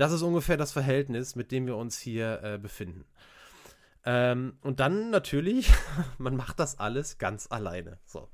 Das 0.00 0.12
ist 0.12 0.22
ungefähr 0.22 0.56
das 0.56 0.72
Verhältnis, 0.72 1.36
mit 1.36 1.52
dem 1.52 1.66
wir 1.66 1.76
uns 1.76 1.98
hier 1.98 2.42
äh, 2.42 2.56
befinden. 2.56 3.04
Ähm, 4.06 4.56
und 4.62 4.80
dann 4.80 5.10
natürlich, 5.10 5.70
man 6.18 6.36
macht 6.36 6.58
das 6.58 6.78
alles 6.78 7.18
ganz 7.18 7.48
alleine. 7.50 7.98
So. 8.06 8.30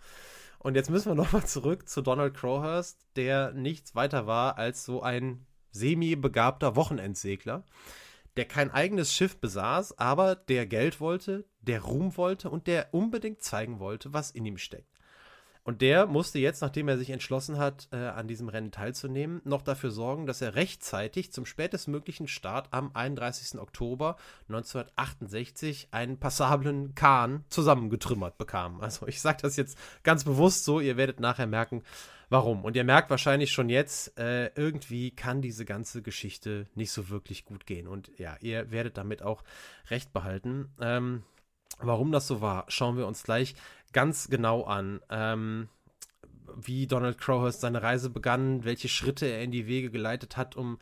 Und 0.60 0.76
jetzt 0.76 0.90
müssen 0.90 1.10
wir 1.10 1.16
nochmal 1.16 1.44
zurück 1.44 1.88
zu 1.88 2.02
Donald 2.02 2.34
Crowhurst, 2.34 3.04
der 3.16 3.50
nichts 3.50 3.96
weiter 3.96 4.28
war 4.28 4.58
als 4.58 4.84
so 4.84 5.02
ein 5.02 5.44
semi-begabter 5.72 6.76
Wochenendsegler, 6.76 7.64
der 8.36 8.44
kein 8.44 8.70
eigenes 8.70 9.12
Schiff 9.12 9.40
besaß, 9.40 9.98
aber 9.98 10.36
der 10.36 10.66
Geld 10.66 11.00
wollte, 11.00 11.46
der 11.62 11.80
Ruhm 11.80 12.16
wollte 12.16 12.48
und 12.48 12.68
der 12.68 12.94
unbedingt 12.94 13.42
zeigen 13.42 13.80
wollte, 13.80 14.12
was 14.12 14.30
in 14.30 14.46
ihm 14.46 14.58
steckt. 14.58 14.95
Und 15.66 15.82
der 15.82 16.06
musste 16.06 16.38
jetzt, 16.38 16.62
nachdem 16.62 16.86
er 16.86 16.96
sich 16.96 17.10
entschlossen 17.10 17.58
hat, 17.58 17.88
äh, 17.90 17.96
an 17.96 18.28
diesem 18.28 18.48
Rennen 18.48 18.70
teilzunehmen, 18.70 19.42
noch 19.44 19.62
dafür 19.62 19.90
sorgen, 19.90 20.24
dass 20.24 20.40
er 20.40 20.54
rechtzeitig 20.54 21.32
zum 21.32 21.44
spätestmöglichen 21.44 22.28
Start 22.28 22.68
am 22.70 22.92
31. 22.94 23.58
Oktober 23.58 24.16
1968 24.48 25.88
einen 25.90 26.20
passablen 26.20 26.94
Kahn 26.94 27.44
zusammengetrümmert 27.48 28.38
bekam. 28.38 28.80
Also 28.80 29.08
ich 29.08 29.20
sage 29.20 29.38
das 29.42 29.56
jetzt 29.56 29.76
ganz 30.04 30.22
bewusst 30.22 30.64
so, 30.64 30.78
ihr 30.78 30.96
werdet 30.96 31.18
nachher 31.18 31.48
merken, 31.48 31.82
warum. 32.28 32.64
Und 32.64 32.76
ihr 32.76 32.84
merkt 32.84 33.10
wahrscheinlich 33.10 33.50
schon 33.50 33.68
jetzt, 33.68 34.16
äh, 34.20 34.52
irgendwie 34.54 35.10
kann 35.10 35.42
diese 35.42 35.64
ganze 35.64 36.00
Geschichte 36.00 36.68
nicht 36.76 36.92
so 36.92 37.08
wirklich 37.08 37.44
gut 37.44 37.66
gehen. 37.66 37.88
Und 37.88 38.16
ja, 38.18 38.36
ihr 38.40 38.70
werdet 38.70 38.96
damit 38.96 39.20
auch 39.20 39.42
recht 39.90 40.12
behalten. 40.12 40.68
Ähm, 40.80 41.24
Warum 41.78 42.10
das 42.10 42.26
so 42.26 42.40
war, 42.40 42.64
schauen 42.68 42.96
wir 42.96 43.06
uns 43.06 43.22
gleich 43.22 43.54
ganz 43.92 44.28
genau 44.28 44.64
an. 44.64 45.00
Ähm, 45.10 45.68
wie 46.54 46.86
Donald 46.86 47.18
Crowhurst 47.18 47.60
seine 47.60 47.82
Reise 47.82 48.10
begann, 48.10 48.64
welche 48.64 48.88
Schritte 48.88 49.26
er 49.26 49.42
in 49.42 49.50
die 49.50 49.66
Wege 49.66 49.90
geleitet 49.90 50.36
hat, 50.36 50.56
um 50.56 50.78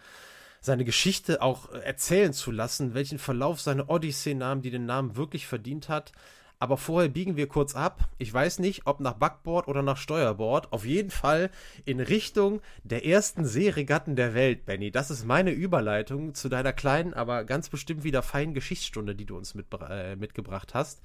seine 0.61 0.85
Geschichte 0.85 1.43
auch 1.43 1.71
erzählen 1.73 2.33
zu 2.33 2.51
lassen, 2.51 2.95
welchen 2.95 3.19
Verlauf 3.19 3.61
seine 3.61 3.87
Odyssee 3.89 4.35
nahm, 4.35 4.63
die 4.63 4.71
den 4.71 4.87
Namen 4.87 5.17
wirklich 5.17 5.47
verdient 5.47 5.89
hat. 5.89 6.13
Aber 6.59 6.79
vorher 6.79 7.11
biegen 7.11 7.37
wir 7.37 7.49
kurz 7.49 7.75
ab. 7.75 8.09
Ich 8.17 8.33
weiß 8.33 8.61
nicht, 8.61 8.87
ob 8.87 9.01
nach 9.01 9.15
Backbord 9.15 9.69
oder 9.69 9.83
nach 9.83 9.99
Steuerbord. 9.99 10.73
Auf 10.73 10.87
jeden 10.87 11.11
Fall 11.11 11.51
in 11.85 12.01
Richtung 12.01 12.63
der 12.85 13.05
ersten 13.05 13.45
Seeregatten 13.45 14.17
der 14.17 14.33
Welt, 14.33 14.65
Benny. 14.65 14.91
Das 14.91 15.11
ist 15.11 15.27
meine 15.27 15.51
Überleitung 15.51 16.35
zu 16.35 16.49
deiner 16.49 16.73
kleinen, 16.73 17.13
aber 17.13 17.45
ganz 17.45 17.69
bestimmt 17.69 18.05
wieder 18.05 18.23
feinen 18.23 18.55
Geschichtsstunde, 18.55 19.15
die 19.15 19.27
du 19.27 19.37
uns 19.37 19.55
mit, 19.55 19.67
äh, 19.91 20.17
mitgebracht 20.17 20.73
hast. 20.73 21.03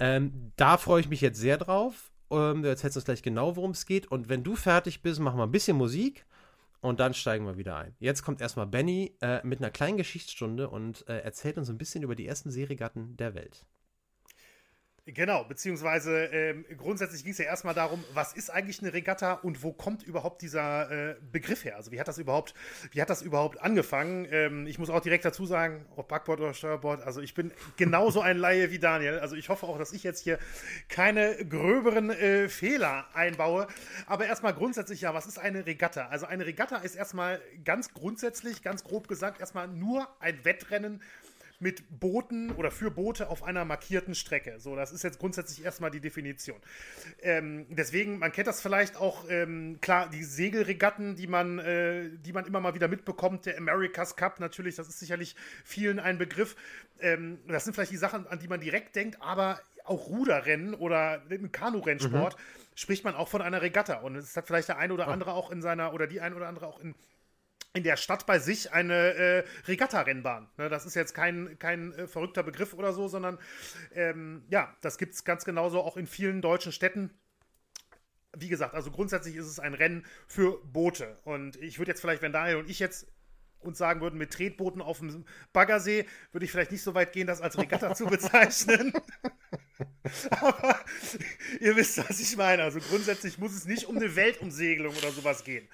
Ähm, 0.00 0.52
da 0.56 0.78
freue 0.78 1.00
ich 1.00 1.08
mich 1.08 1.20
jetzt 1.20 1.38
sehr 1.38 1.58
drauf. 1.58 2.10
Ähm, 2.30 2.62
du 2.62 2.68
erzählst 2.68 2.96
uns 2.96 3.04
gleich 3.04 3.22
genau, 3.22 3.54
worum 3.56 3.72
es 3.72 3.86
geht. 3.86 4.10
Und 4.10 4.28
wenn 4.28 4.42
du 4.42 4.56
fertig 4.56 5.02
bist, 5.02 5.20
machen 5.20 5.38
wir 5.38 5.44
ein 5.44 5.52
bisschen 5.52 5.76
Musik 5.76 6.26
und 6.80 6.98
dann 6.98 7.14
steigen 7.14 7.44
wir 7.44 7.58
wieder 7.58 7.76
ein. 7.76 7.94
Jetzt 8.00 8.22
kommt 8.24 8.40
erstmal 8.40 8.66
Benny 8.66 9.14
äh, 9.20 9.46
mit 9.46 9.60
einer 9.60 9.70
kleinen 9.70 9.98
Geschichtsstunde 9.98 10.70
und 10.70 11.06
äh, 11.06 11.18
erzählt 11.18 11.58
uns 11.58 11.68
ein 11.68 11.78
bisschen 11.78 12.02
über 12.02 12.14
die 12.14 12.26
ersten 12.26 12.50
Seeregatten 12.50 13.16
der 13.18 13.34
Welt. 13.34 13.66
Genau, 15.14 15.44
beziehungsweise 15.44 16.26
ähm, 16.26 16.64
grundsätzlich 16.76 17.24
ging 17.24 17.32
es 17.32 17.38
ja 17.38 17.46
erstmal 17.46 17.74
darum, 17.74 18.04
was 18.14 18.32
ist 18.32 18.50
eigentlich 18.50 18.80
eine 18.80 18.92
Regatta 18.92 19.34
und 19.34 19.62
wo 19.62 19.72
kommt 19.72 20.02
überhaupt 20.02 20.42
dieser 20.42 21.10
äh, 21.10 21.16
Begriff 21.32 21.64
her? 21.64 21.76
Also 21.76 21.90
wie 21.90 21.98
hat 21.98 22.06
das 22.06 22.18
überhaupt, 22.18 22.54
wie 22.92 23.02
hat 23.02 23.10
das 23.10 23.22
überhaupt 23.22 23.60
angefangen? 23.60 24.26
Ähm, 24.30 24.66
ich 24.66 24.78
muss 24.78 24.90
auch 24.90 25.00
direkt 25.00 25.24
dazu 25.24 25.46
sagen, 25.46 25.84
ob 25.96 26.08
Backboard 26.08 26.40
oder 26.40 26.54
Steuerbord, 26.54 27.02
also 27.02 27.20
ich 27.20 27.34
bin 27.34 27.52
genauso 27.76 28.20
ein 28.20 28.36
Laie 28.36 28.70
wie 28.70 28.78
Daniel. 28.78 29.18
Also 29.18 29.36
ich 29.36 29.48
hoffe 29.48 29.66
auch, 29.66 29.78
dass 29.78 29.92
ich 29.92 30.04
jetzt 30.04 30.22
hier 30.22 30.38
keine 30.88 31.44
gröberen 31.44 32.10
äh, 32.10 32.48
Fehler 32.48 33.06
einbaue. 33.14 33.66
Aber 34.06 34.26
erstmal 34.26 34.54
grundsätzlich 34.54 35.00
ja, 35.00 35.12
was 35.14 35.26
ist 35.26 35.38
eine 35.38 35.66
Regatta? 35.66 36.06
Also 36.08 36.26
eine 36.26 36.46
Regatta 36.46 36.76
ist 36.76 36.94
erstmal 36.94 37.40
ganz 37.64 37.92
grundsätzlich, 37.94 38.62
ganz 38.62 38.84
grob 38.84 39.08
gesagt, 39.08 39.40
erstmal 39.40 39.66
nur 39.66 40.08
ein 40.20 40.44
Wettrennen 40.44 41.02
mit 41.60 42.00
Booten 42.00 42.50
oder 42.52 42.70
für 42.70 42.90
Boote 42.90 43.28
auf 43.28 43.42
einer 43.42 43.64
markierten 43.64 44.14
Strecke. 44.14 44.58
So, 44.58 44.74
das 44.74 44.92
ist 44.92 45.04
jetzt 45.04 45.18
grundsätzlich 45.18 45.64
erstmal 45.64 45.90
die 45.90 46.00
Definition. 46.00 46.58
Ähm, 47.22 47.66
deswegen, 47.68 48.18
man 48.18 48.32
kennt 48.32 48.48
das 48.48 48.62
vielleicht 48.62 48.96
auch, 48.96 49.28
ähm, 49.28 49.78
klar, 49.80 50.08
die 50.08 50.24
Segelregatten, 50.24 51.16
die 51.16 51.26
man, 51.26 51.58
äh, 51.58 52.08
die 52.24 52.32
man 52.32 52.46
immer 52.46 52.60
mal 52.60 52.74
wieder 52.74 52.88
mitbekommt, 52.88 53.46
der 53.46 53.58
America's 53.58 54.16
Cup 54.16 54.40
natürlich, 54.40 54.74
das 54.74 54.88
ist 54.88 54.98
sicherlich 54.98 55.36
vielen 55.64 56.00
ein 56.00 56.16
Begriff. 56.18 56.56
Ähm, 57.00 57.38
das 57.46 57.64
sind 57.64 57.74
vielleicht 57.74 57.92
die 57.92 57.98
Sachen, 57.98 58.26
an 58.26 58.38
die 58.38 58.48
man 58.48 58.60
direkt 58.60 58.96
denkt, 58.96 59.20
aber 59.20 59.60
auch 59.84 60.08
Ruderrennen 60.08 60.74
oder 60.74 61.22
im 61.28 61.52
Kanurennsport 61.52 62.36
mhm. 62.36 62.42
spricht 62.74 63.04
man 63.04 63.14
auch 63.14 63.28
von 63.28 63.42
einer 63.42 63.60
Regatta. 63.60 63.98
Und 64.00 64.16
es 64.16 64.36
hat 64.36 64.46
vielleicht 64.46 64.68
der 64.68 64.78
eine 64.78 64.94
oder 64.94 65.08
andere 65.08 65.32
auch 65.32 65.50
in 65.50 65.60
seiner, 65.60 65.92
oder 65.92 66.06
die 66.06 66.20
ein 66.20 66.32
oder 66.32 66.48
andere 66.48 66.66
auch 66.66 66.80
in 66.80 66.94
in 67.72 67.84
der 67.84 67.96
Stadt 67.96 68.26
bei 68.26 68.38
sich 68.38 68.72
eine 68.72 69.14
äh, 69.14 69.44
Regatta-Rennbahn. 69.66 70.48
Ne, 70.56 70.68
das 70.68 70.86
ist 70.86 70.94
jetzt 70.94 71.14
kein, 71.14 71.58
kein 71.58 71.92
äh, 71.92 72.06
verrückter 72.06 72.42
Begriff 72.42 72.74
oder 72.74 72.92
so, 72.92 73.08
sondern 73.08 73.38
ähm, 73.94 74.44
ja, 74.50 74.74
das 74.80 74.98
gibt 74.98 75.14
es 75.14 75.24
ganz 75.24 75.44
genauso 75.44 75.80
auch 75.80 75.96
in 75.96 76.06
vielen 76.06 76.42
deutschen 76.42 76.72
Städten. 76.72 77.10
Wie 78.36 78.48
gesagt, 78.48 78.74
also 78.74 78.90
grundsätzlich 78.90 79.36
ist 79.36 79.46
es 79.46 79.58
ein 79.58 79.74
Rennen 79.74 80.04
für 80.26 80.60
Boote. 80.64 81.18
Und 81.24 81.56
ich 81.56 81.78
würde 81.78 81.90
jetzt 81.90 82.00
vielleicht, 82.00 82.22
wenn 82.22 82.32
Daniel 82.32 82.56
und 82.56 82.70
ich 82.70 82.78
jetzt 82.78 83.06
uns 83.60 83.78
sagen 83.78 84.00
würden, 84.00 84.18
mit 84.18 84.32
Tretbooten 84.32 84.80
auf 84.80 84.98
dem 84.98 85.24
Baggersee, 85.52 86.06
würde 86.32 86.44
ich 86.44 86.50
vielleicht 86.50 86.72
nicht 86.72 86.82
so 86.82 86.94
weit 86.94 87.12
gehen, 87.12 87.26
das 87.26 87.40
als 87.40 87.58
Regatta 87.58 87.94
zu 87.94 88.06
bezeichnen. 88.06 88.92
Aber 90.30 90.80
ihr 91.60 91.76
wisst, 91.76 91.98
was 91.98 92.20
ich 92.20 92.36
meine. 92.36 92.62
Also 92.62 92.80
grundsätzlich 92.80 93.38
muss 93.38 93.52
es 93.52 93.66
nicht 93.66 93.86
um 93.86 93.96
eine 93.96 94.16
Weltumsegelung 94.16 94.94
oder 94.96 95.10
sowas 95.10 95.44
gehen. 95.44 95.68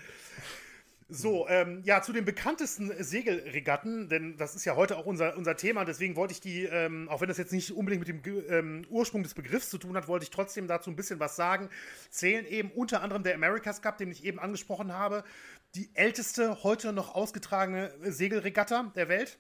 So, 1.09 1.47
ähm, 1.49 1.83
ja, 1.85 2.03
zu 2.03 2.13
den 2.13 2.25
bekanntesten 2.25 2.93
Segelregatten, 2.99 4.09
denn 4.09 4.37
das 4.39 4.57
ist 4.57 4.65
ja 4.65 4.75
heute 4.75 4.97
auch 4.97 5.07
unser, 5.07 5.37
unser 5.37 5.57
Thema, 5.57 5.85
deswegen 5.85 6.17
wollte 6.17 6.33
ich 6.33 6.41
die, 6.41 6.65
ähm, 6.65 7.09
auch 7.09 7.21
wenn 7.21 7.29
das 7.29 7.39
jetzt 7.39 7.53
nicht 7.53 7.71
unbedingt 7.71 8.09
mit 8.09 8.27
dem 8.27 8.45
ähm, 8.49 8.85
Ursprung 8.91 9.23
des 9.23 9.35
Begriffs 9.35 9.71
zu 9.71 9.79
tun 9.79 9.97
hat, 9.97 10.09
wollte 10.09 10.25
ich 10.25 10.31
trotzdem 10.31 10.67
dazu 10.67 10.91
ein 10.91 10.97
bisschen 10.97 11.21
was 11.21 11.37
sagen. 11.37 11.71
Zählen 12.11 12.45
eben 12.45 12.73
unter 12.73 13.03
anderem 13.03 13.23
der 13.23 13.37
America's 13.37 13.83
Cup, 13.83 13.99
den 13.99 14.11
ich 14.11 14.25
eben 14.25 14.41
angesprochen 14.41 14.93
habe, 14.93 15.23
die 15.77 15.91
älteste 15.95 16.65
heute 16.65 16.93
noch 16.93 17.15
ausgetragene 17.15 17.93
Segelregatta 18.01 18.93
der 18.97 19.09
Welt 19.09 19.39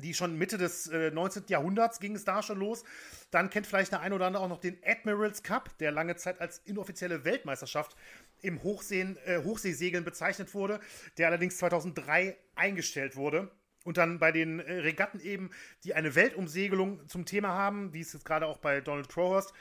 die 0.00 0.14
schon 0.14 0.36
Mitte 0.36 0.58
des 0.58 0.86
äh, 0.88 1.10
19. 1.10 1.44
Jahrhunderts 1.48 2.00
ging 2.00 2.14
es 2.14 2.24
da 2.24 2.42
schon 2.42 2.58
los. 2.58 2.84
Dann 3.30 3.50
kennt 3.50 3.66
vielleicht 3.66 3.92
der 3.92 4.00
ein 4.00 4.12
oder 4.12 4.26
andere 4.26 4.42
auch 4.42 4.48
noch 4.48 4.60
den 4.60 4.78
Admirals 4.84 5.42
Cup, 5.42 5.76
der 5.78 5.92
lange 5.92 6.16
Zeit 6.16 6.40
als 6.40 6.58
inoffizielle 6.58 7.24
Weltmeisterschaft 7.24 7.96
im 8.42 8.62
Hochseen, 8.62 9.16
äh, 9.24 9.42
Hochseesegeln 9.42 10.04
bezeichnet 10.04 10.54
wurde, 10.54 10.80
der 11.18 11.28
allerdings 11.28 11.58
2003 11.58 12.36
eingestellt 12.54 13.16
wurde. 13.16 13.50
Und 13.84 13.96
dann 13.96 14.18
bei 14.18 14.30
den 14.30 14.60
äh, 14.60 14.72
Regatten 14.80 15.20
eben, 15.20 15.50
die 15.84 15.94
eine 15.94 16.14
Weltumsegelung 16.14 17.06
zum 17.08 17.24
Thema 17.24 17.48
haben, 17.48 17.94
wie 17.94 18.00
es 18.00 18.12
jetzt 18.12 18.24
gerade 18.24 18.46
auch 18.46 18.58
bei 18.58 18.80
Donald 18.80 19.08
Crowhurst 19.08 19.54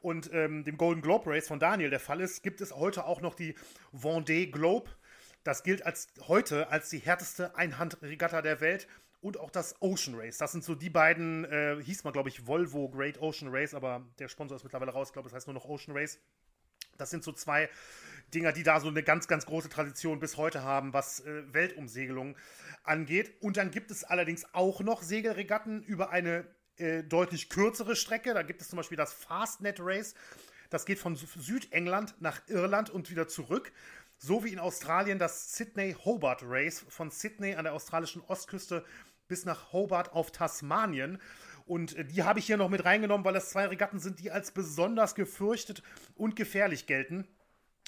und 0.00 0.30
ähm, 0.32 0.64
dem 0.64 0.76
Golden 0.76 1.02
Globe 1.02 1.30
Race 1.30 1.46
von 1.46 1.60
Daniel 1.60 1.90
der 1.90 2.00
Fall 2.00 2.20
ist, 2.20 2.42
gibt 2.42 2.60
es 2.60 2.74
heute 2.74 3.04
auch 3.04 3.20
noch 3.20 3.34
die 3.34 3.54
Vendée 3.92 4.50
Globe. 4.50 4.90
Das 5.44 5.62
gilt 5.62 5.86
als 5.86 6.08
heute 6.26 6.70
als 6.70 6.90
die 6.90 6.98
härteste 6.98 7.54
Einhandregatta 7.56 8.42
der 8.42 8.60
Welt 8.60 8.88
und 9.20 9.38
auch 9.38 9.50
das 9.50 9.74
Ocean 9.80 10.14
Race. 10.18 10.38
Das 10.38 10.52
sind 10.52 10.64
so 10.64 10.74
die 10.74 10.90
beiden, 10.90 11.44
äh, 11.44 11.82
hieß 11.82 12.04
man 12.04 12.12
glaube 12.12 12.28
ich 12.28 12.46
Volvo 12.46 12.88
Great 12.88 13.20
Ocean 13.20 13.48
Race, 13.50 13.74
aber 13.74 14.06
der 14.18 14.28
Sponsor 14.28 14.56
ist 14.56 14.64
mittlerweile 14.64 14.92
raus, 14.92 15.08
ich 15.08 15.12
glaube, 15.12 15.28
es 15.28 15.34
heißt 15.34 15.46
nur 15.46 15.54
noch 15.54 15.66
Ocean 15.66 15.96
Race. 15.96 16.18
Das 16.96 17.10
sind 17.10 17.24
so 17.24 17.32
zwei 17.32 17.68
Dinger, 18.34 18.52
die 18.52 18.62
da 18.62 18.80
so 18.80 18.88
eine 18.88 19.02
ganz, 19.02 19.26
ganz 19.26 19.46
große 19.46 19.68
Tradition 19.68 20.20
bis 20.20 20.36
heute 20.36 20.62
haben, 20.62 20.92
was 20.92 21.20
äh, 21.20 21.42
Weltumsegelung 21.52 22.36
angeht. 22.84 23.32
Und 23.40 23.56
dann 23.56 23.70
gibt 23.70 23.90
es 23.90 24.04
allerdings 24.04 24.46
auch 24.54 24.80
noch 24.80 25.02
Segelregatten 25.02 25.82
über 25.82 26.10
eine 26.10 26.46
äh, 26.76 27.02
deutlich 27.02 27.48
kürzere 27.48 27.96
Strecke. 27.96 28.34
Da 28.34 28.42
gibt 28.42 28.60
es 28.62 28.68
zum 28.68 28.76
Beispiel 28.76 28.96
das 28.96 29.12
Fastnet 29.12 29.78
Race. 29.80 30.14
Das 30.68 30.86
geht 30.86 30.98
von 30.98 31.16
Südengland 31.16 32.14
nach 32.20 32.40
Irland 32.48 32.90
und 32.90 33.10
wieder 33.10 33.26
zurück. 33.26 33.72
so 34.22 34.44
wie 34.44 34.52
in 34.52 34.58
Australien 34.58 35.18
das 35.18 35.56
Sydney 35.56 35.96
Hobart 36.04 36.42
Race 36.44 36.84
von 36.88 37.10
Sydney 37.10 37.54
an 37.54 37.64
der 37.64 37.72
australischen 37.72 38.22
Ostküste 38.28 38.84
bis 39.30 39.46
nach 39.46 39.72
Hobart 39.72 40.12
auf 40.12 40.30
Tasmanien. 40.30 41.18
Und 41.64 41.96
äh, 41.96 42.04
die 42.04 42.24
habe 42.24 42.40
ich 42.40 42.46
hier 42.46 42.58
noch 42.58 42.68
mit 42.68 42.84
reingenommen, 42.84 43.24
weil 43.24 43.32
das 43.32 43.50
zwei 43.50 43.66
Regatten 43.66 43.98
sind, 43.98 44.20
die 44.20 44.30
als 44.30 44.50
besonders 44.50 45.14
gefürchtet 45.14 45.82
und 46.16 46.36
gefährlich 46.36 46.86
gelten. 46.86 47.26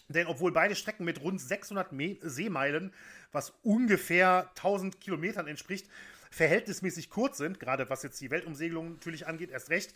Denn 0.09 0.26
obwohl 0.26 0.52
beide 0.52 0.74
Strecken 0.74 1.05
mit 1.05 1.20
rund 1.20 1.40
600 1.40 1.92
Me 1.92 2.16
Seemeilen, 2.22 2.92
was 3.33 3.50
ungefähr 3.62 4.50
1000 4.50 5.00
Kilometern 5.00 5.46
entspricht, 5.46 5.88
verhältnismäßig 6.31 7.11
kurz 7.11 7.38
sind, 7.38 7.61
gerade 7.61 7.90
was 7.90 8.02
jetzt 8.02 8.20
die 8.20 8.31
Weltumsegelung 8.31 8.94
natürlich 8.94 9.26
angeht, 9.26 9.50
erst 9.50 9.70
recht, 9.70 9.94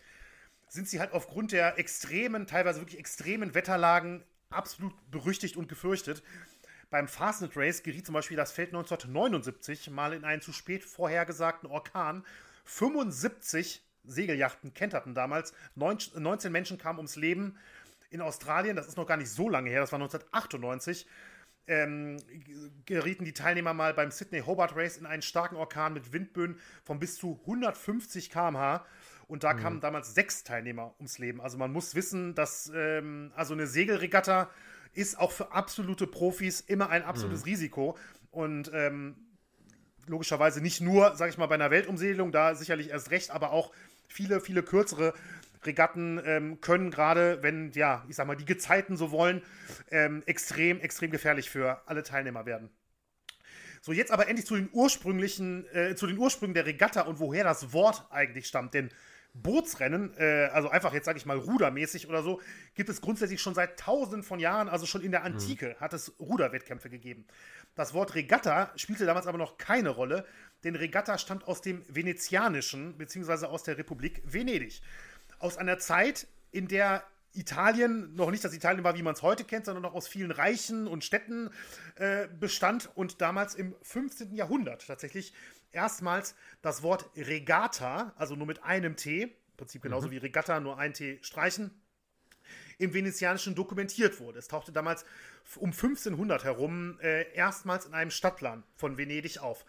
sind 0.68 0.88
sie 0.88 1.00
halt 1.00 1.12
aufgrund 1.12 1.52
der 1.52 1.78
extremen, 1.78 2.46
teilweise 2.46 2.80
wirklich 2.80 2.98
extremen 2.98 3.54
Wetterlagen 3.54 4.24
absolut 4.50 4.94
berüchtigt 5.10 5.56
und 5.56 5.68
gefürchtet. 5.68 6.22
Beim 6.90 7.08
Fastnet 7.08 7.56
Race 7.56 7.82
geriet 7.82 8.06
zum 8.06 8.14
Beispiel 8.14 8.36
das 8.36 8.52
Feld 8.52 8.68
1979 8.68 9.90
mal 9.90 10.12
in 10.12 10.24
einen 10.24 10.42
zu 10.42 10.52
spät 10.52 10.84
vorhergesagten 10.84 11.68
Orkan. 11.68 12.24
75 12.64 13.82
Segelyachten 14.04 14.72
kenterten 14.72 15.14
damals, 15.14 15.52
19 15.74 16.52
Menschen 16.52 16.78
kamen 16.78 16.98
ums 16.98 17.16
Leben. 17.16 17.58
In 18.10 18.20
Australien, 18.20 18.76
das 18.76 18.86
ist 18.86 18.96
noch 18.96 19.06
gar 19.06 19.16
nicht 19.16 19.30
so 19.30 19.48
lange 19.48 19.68
her, 19.68 19.80
das 19.80 19.90
war 19.90 19.98
1998, 19.98 21.06
ähm, 21.66 22.18
gerieten 22.84 23.24
die 23.24 23.32
Teilnehmer 23.32 23.74
mal 23.74 23.92
beim 23.92 24.12
Sydney 24.12 24.42
Hobart 24.42 24.76
Race 24.76 24.96
in 24.96 25.06
einen 25.06 25.22
starken 25.22 25.56
Orkan 25.56 25.92
mit 25.92 26.12
Windböen 26.12 26.60
von 26.84 27.00
bis 27.00 27.16
zu 27.16 27.40
150 27.42 28.30
km/h. 28.30 28.86
Und 29.26 29.42
da 29.42 29.54
mhm. 29.54 29.58
kamen 29.58 29.80
damals 29.80 30.14
sechs 30.14 30.44
Teilnehmer 30.44 30.94
ums 30.98 31.18
Leben. 31.18 31.40
Also 31.40 31.58
man 31.58 31.72
muss 31.72 31.96
wissen, 31.96 32.36
dass 32.36 32.70
ähm, 32.72 33.32
also 33.34 33.54
eine 33.54 33.66
Segelregatta 33.66 34.48
ist 34.96 35.18
auch 35.18 35.32
für 35.32 35.52
absolute 35.52 36.06
Profis 36.06 36.60
immer 36.60 36.90
ein 36.90 37.02
absolutes 37.02 37.40
mhm. 37.40 37.50
Risiko. 37.50 37.98
Und 38.30 38.70
ähm, 38.74 39.16
logischerweise 40.06 40.60
nicht 40.60 40.80
nur, 40.80 41.16
sag 41.16 41.28
ich 41.28 41.38
mal, 41.38 41.46
bei 41.46 41.54
einer 41.54 41.70
Weltumsegelung, 41.70 42.32
da 42.32 42.54
sicherlich 42.54 42.90
erst 42.90 43.10
recht, 43.10 43.30
aber 43.30 43.52
auch 43.52 43.72
viele, 44.08 44.40
viele 44.40 44.62
kürzere 44.62 45.14
Regatten 45.64 46.20
ähm, 46.24 46.60
können 46.60 46.90
gerade, 46.90 47.42
wenn, 47.42 47.72
ja, 47.72 48.04
ich 48.08 48.16
sag 48.16 48.26
mal, 48.26 48.36
die 48.36 48.44
Gezeiten 48.44 48.96
so 48.96 49.10
wollen, 49.10 49.42
ähm, 49.90 50.22
extrem, 50.26 50.80
extrem 50.80 51.10
gefährlich 51.10 51.50
für 51.50 51.82
alle 51.86 52.02
Teilnehmer 52.02 52.46
werden. 52.46 52.70
So, 53.80 53.92
jetzt 53.92 54.10
aber 54.10 54.28
endlich 54.28 54.46
zu 54.46 54.56
den 54.56 54.68
ursprünglichen, 54.72 55.66
äh, 55.72 55.94
zu 55.94 56.06
den 56.06 56.18
Ursprüngen 56.18 56.54
der 56.54 56.66
Regatta 56.66 57.02
und 57.02 57.18
woher 57.20 57.44
das 57.44 57.72
Wort 57.72 58.06
eigentlich 58.10 58.46
stammt. 58.46 58.74
Denn 58.74 58.90
Bootsrennen, 59.42 60.14
äh, 60.18 60.48
also 60.52 60.68
einfach 60.68 60.92
jetzt 60.92 61.04
sage 61.04 61.18
ich 61.18 61.26
mal 61.26 61.36
rudermäßig 61.36 62.08
oder 62.08 62.22
so, 62.22 62.40
gibt 62.74 62.88
es 62.88 63.00
grundsätzlich 63.00 63.40
schon 63.40 63.54
seit 63.54 63.78
tausenden 63.78 64.22
von 64.22 64.40
Jahren, 64.40 64.68
also 64.68 64.86
schon 64.86 65.02
in 65.02 65.10
der 65.10 65.24
Antike 65.24 65.70
mhm. 65.70 65.80
hat 65.80 65.92
es 65.92 66.14
Ruderwettkämpfe 66.18 66.90
gegeben. 66.90 67.26
Das 67.74 67.94
Wort 67.94 68.14
Regatta 68.14 68.72
spielte 68.76 69.06
damals 69.06 69.26
aber 69.26 69.38
noch 69.38 69.58
keine 69.58 69.90
Rolle, 69.90 70.24
denn 70.64 70.76
Regatta 70.76 71.18
stammt 71.18 71.46
aus 71.46 71.60
dem 71.60 71.82
Venezianischen 71.88 72.96
beziehungsweise 72.96 73.48
aus 73.48 73.62
der 73.62 73.78
Republik 73.78 74.22
Venedig. 74.24 74.80
Aus 75.38 75.58
einer 75.58 75.78
Zeit, 75.78 76.26
in 76.50 76.68
der 76.68 77.04
Italien 77.36 78.14
noch 78.14 78.30
nicht 78.30 78.44
das 78.44 78.54
Italien 78.54 78.82
war, 78.82 78.96
wie 78.96 79.02
man 79.02 79.14
es 79.14 79.22
heute 79.22 79.44
kennt, 79.44 79.66
sondern 79.66 79.82
noch 79.82 79.94
aus 79.94 80.08
vielen 80.08 80.30
Reichen 80.30 80.86
und 80.86 81.04
Städten 81.04 81.50
äh, 81.96 82.28
bestand 82.28 82.90
und 82.94 83.20
damals 83.20 83.54
im 83.54 83.74
15. 83.82 84.34
Jahrhundert 84.34 84.86
tatsächlich 84.86 85.34
erstmals 85.76 86.34
das 86.62 86.82
Wort 86.82 87.10
Regatta, 87.16 88.12
also 88.16 88.34
nur 88.34 88.46
mit 88.46 88.64
einem 88.64 88.96
T, 88.96 89.22
im 89.22 89.30
Prinzip 89.56 89.82
genauso 89.82 90.08
mhm. 90.08 90.12
wie 90.12 90.16
Regatta, 90.18 90.58
nur 90.58 90.78
ein 90.78 90.94
T 90.94 91.18
streichen, 91.22 91.70
im 92.78 92.92
Venezianischen 92.92 93.54
dokumentiert 93.54 94.18
wurde. 94.20 94.38
Es 94.38 94.48
tauchte 94.48 94.72
damals 94.72 95.04
um 95.56 95.70
1500 95.70 96.44
herum 96.44 96.98
äh, 97.00 97.32
erstmals 97.32 97.86
in 97.86 97.94
einem 97.94 98.10
Stadtplan 98.10 98.64
von 98.74 98.98
Venedig 98.98 99.38
auf. 99.38 99.64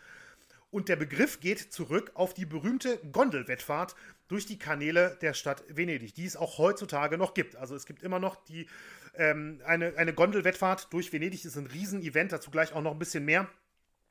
Und 0.70 0.90
der 0.90 0.98
Begriff 0.98 1.40
geht 1.40 1.72
zurück 1.72 2.12
auf 2.16 2.34
die 2.34 2.46
berühmte 2.46 2.98
Gondelwettfahrt 3.12 3.96
durch 4.28 4.46
die 4.46 4.60
Kanäle 4.60 5.18
der 5.22 5.34
Stadt 5.34 5.64
Venedig, 5.70 6.14
die 6.14 6.26
es 6.26 6.36
auch 6.36 6.58
heutzutage 6.58 7.18
noch 7.18 7.34
gibt. 7.34 7.56
Also 7.56 7.76
es 7.76 7.86
gibt 7.86 8.04
immer 8.04 8.20
noch 8.20 8.36
die, 8.46 8.68
ähm, 9.16 9.62
eine, 9.66 9.96
eine 9.98 10.14
Gondelwettfahrt 10.14 10.92
durch 10.92 11.14
Venedig, 11.14 11.44
das 11.44 11.54
ist 11.54 11.58
ein 11.58 11.68
Riesenevent, 11.68 12.34
dazu 12.34 12.52
gleich 12.52 12.74
auch 12.74 12.82
noch 12.82 12.92
ein 12.92 13.00
bisschen 13.00 13.24
mehr. 13.24 13.50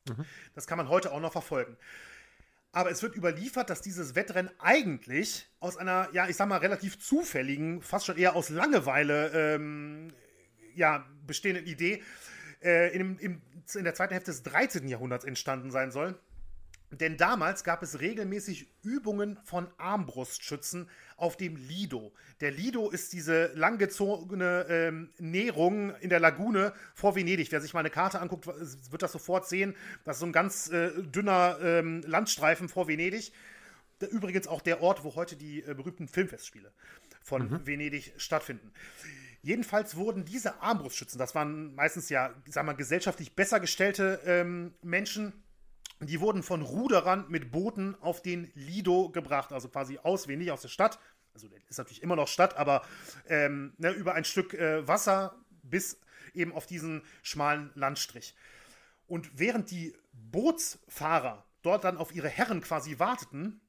Mhm. 0.08 0.24
Das 0.54 0.66
kann 0.66 0.78
man 0.78 0.88
heute 0.88 1.12
auch 1.12 1.20
noch 1.20 1.32
verfolgen. 1.32 1.76
Aber 2.72 2.90
es 2.90 3.02
wird 3.02 3.16
überliefert, 3.16 3.70
dass 3.70 3.80
dieses 3.80 4.14
Wettrennen 4.14 4.50
eigentlich 4.58 5.48
aus 5.60 5.76
einer, 5.76 6.08
ja, 6.12 6.28
ich 6.28 6.36
sag 6.36 6.48
mal, 6.48 6.58
relativ 6.58 6.98
zufälligen, 6.98 7.80
fast 7.80 8.04
schon 8.04 8.18
eher 8.18 8.36
aus 8.36 8.50
Langeweile 8.50 9.30
ähm, 9.54 10.12
ja, 10.74 11.06
bestehenden 11.26 11.66
Idee 11.66 12.02
äh, 12.62 12.94
in, 12.94 13.18
in, 13.18 13.42
in 13.74 13.84
der 13.84 13.94
zweiten 13.94 14.12
Hälfte 14.12 14.30
des 14.30 14.42
13. 14.42 14.88
Jahrhunderts 14.88 15.24
entstanden 15.24 15.70
sein 15.70 15.90
soll. 15.90 16.18
Denn 17.00 17.16
damals 17.16 17.64
gab 17.64 17.82
es 17.82 18.00
regelmäßig 18.00 18.68
Übungen 18.82 19.38
von 19.44 19.68
Armbrustschützen 19.76 20.88
auf 21.16 21.36
dem 21.36 21.56
Lido. 21.56 22.12
Der 22.40 22.50
Lido 22.50 22.90
ist 22.90 23.12
diese 23.12 23.52
langgezogene 23.54 24.66
ähm, 24.68 25.10
Nährung 25.18 25.94
in 25.96 26.10
der 26.10 26.20
Lagune 26.20 26.72
vor 26.94 27.16
Venedig. 27.16 27.50
Wer 27.52 27.60
sich 27.60 27.74
mal 27.74 27.80
eine 27.80 27.90
Karte 27.90 28.20
anguckt, 28.20 28.46
wird 28.46 29.02
das 29.02 29.12
sofort 29.12 29.48
sehen. 29.48 29.74
Das 30.04 30.16
ist 30.16 30.20
so 30.20 30.26
ein 30.26 30.32
ganz 30.32 30.70
äh, 30.70 30.90
dünner 31.02 31.58
ähm, 31.62 32.02
Landstreifen 32.06 32.68
vor 32.68 32.88
Venedig. 32.88 33.32
Übrigens 34.10 34.46
auch 34.46 34.60
der 34.60 34.82
Ort, 34.82 35.04
wo 35.04 35.14
heute 35.14 35.36
die 35.36 35.62
äh, 35.62 35.74
berühmten 35.74 36.08
Filmfestspiele 36.08 36.72
von 37.22 37.50
mhm. 37.50 37.66
Venedig 37.66 38.12
stattfinden. 38.18 38.72
Jedenfalls 39.42 39.96
wurden 39.96 40.24
diese 40.24 40.60
Armbrustschützen, 40.60 41.18
das 41.18 41.34
waren 41.34 41.74
meistens 41.74 42.08
ja, 42.08 42.30
sagen 42.46 42.66
wir 42.66 42.72
mal, 42.72 42.76
gesellschaftlich 42.76 43.36
besser 43.36 43.60
gestellte 43.60 44.20
ähm, 44.26 44.74
Menschen, 44.82 45.32
die 46.00 46.20
wurden 46.20 46.42
von 46.42 46.62
Ruderern 46.62 47.24
mit 47.28 47.50
Booten 47.50 47.94
auf 48.00 48.22
den 48.22 48.50
Lido 48.54 49.10
gebracht, 49.10 49.52
also 49.52 49.68
quasi 49.68 49.98
aus 50.02 50.28
Venedig, 50.28 50.52
aus 50.52 50.62
der 50.62 50.68
Stadt. 50.68 50.98
Also 51.32 51.48
ist 51.68 51.78
natürlich 51.78 52.02
immer 52.02 52.16
noch 52.16 52.28
Stadt, 52.28 52.56
aber 52.56 52.82
ähm, 53.28 53.74
ne, 53.78 53.90
über 53.90 54.14
ein 54.14 54.24
Stück 54.24 54.54
äh, 54.54 54.86
Wasser 54.86 55.36
bis 55.62 56.00
eben 56.34 56.52
auf 56.52 56.66
diesen 56.66 57.02
schmalen 57.22 57.70
Landstrich. 57.74 58.34
Und 59.06 59.38
während 59.38 59.70
die 59.70 59.94
Bootsfahrer 60.12 61.44
dort 61.62 61.84
dann 61.84 61.96
auf 61.96 62.14
ihre 62.14 62.28
Herren 62.28 62.60
quasi 62.60 62.98
warteten, 62.98 63.60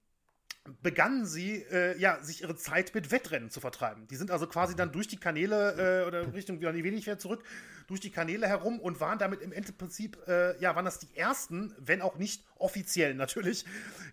begannen 0.81 1.25
sie, 1.25 1.63
äh, 1.71 1.97
ja, 1.97 2.21
sich 2.21 2.41
ihre 2.41 2.55
Zeit 2.55 2.93
mit 2.93 3.11
Wettrennen 3.11 3.49
zu 3.49 3.59
vertreiben. 3.59 4.07
Die 4.07 4.15
sind 4.15 4.31
also 4.31 4.47
quasi 4.47 4.75
dann 4.75 4.91
durch 4.91 5.07
die 5.07 5.17
Kanäle 5.17 6.03
äh, 6.03 6.07
oder 6.07 6.33
Richtung 6.33 6.59
wieder 6.59 6.73
wenig 6.73 7.05
wieder 7.05 7.17
zurück, 7.17 7.43
durch 7.87 7.99
die 7.99 8.09
Kanäle 8.09 8.47
herum 8.47 8.79
und 8.79 8.99
waren 8.99 9.17
damit 9.17 9.41
im 9.41 9.51
Endprinzip, 9.51 10.17
äh, 10.27 10.59
ja, 10.59 10.75
waren 10.75 10.85
das 10.85 10.99
die 10.99 11.15
ersten, 11.15 11.73
wenn 11.79 12.01
auch 12.01 12.17
nicht 12.17 12.43
offiziell 12.57 13.15
natürlich, 13.15 13.65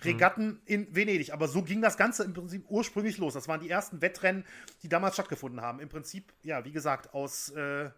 Regatten 0.04 0.46
mhm. 0.46 0.60
in 0.66 0.94
Venedig. 0.94 1.32
Aber 1.32 1.48
so 1.48 1.62
ging 1.62 1.82
das 1.82 1.96
Ganze 1.96 2.24
im 2.24 2.34
Prinzip 2.34 2.64
ursprünglich 2.68 3.18
los. 3.18 3.34
Das 3.34 3.48
waren 3.48 3.60
die 3.60 3.70
ersten 3.70 4.00
Wettrennen, 4.00 4.44
die 4.82 4.88
damals 4.88 5.14
stattgefunden 5.14 5.60
haben. 5.60 5.80
Im 5.80 5.88
Prinzip, 5.88 6.32
ja, 6.42 6.64
wie 6.64 6.72
gesagt, 6.72 7.14
aus 7.14 7.50
äh, 7.50 7.90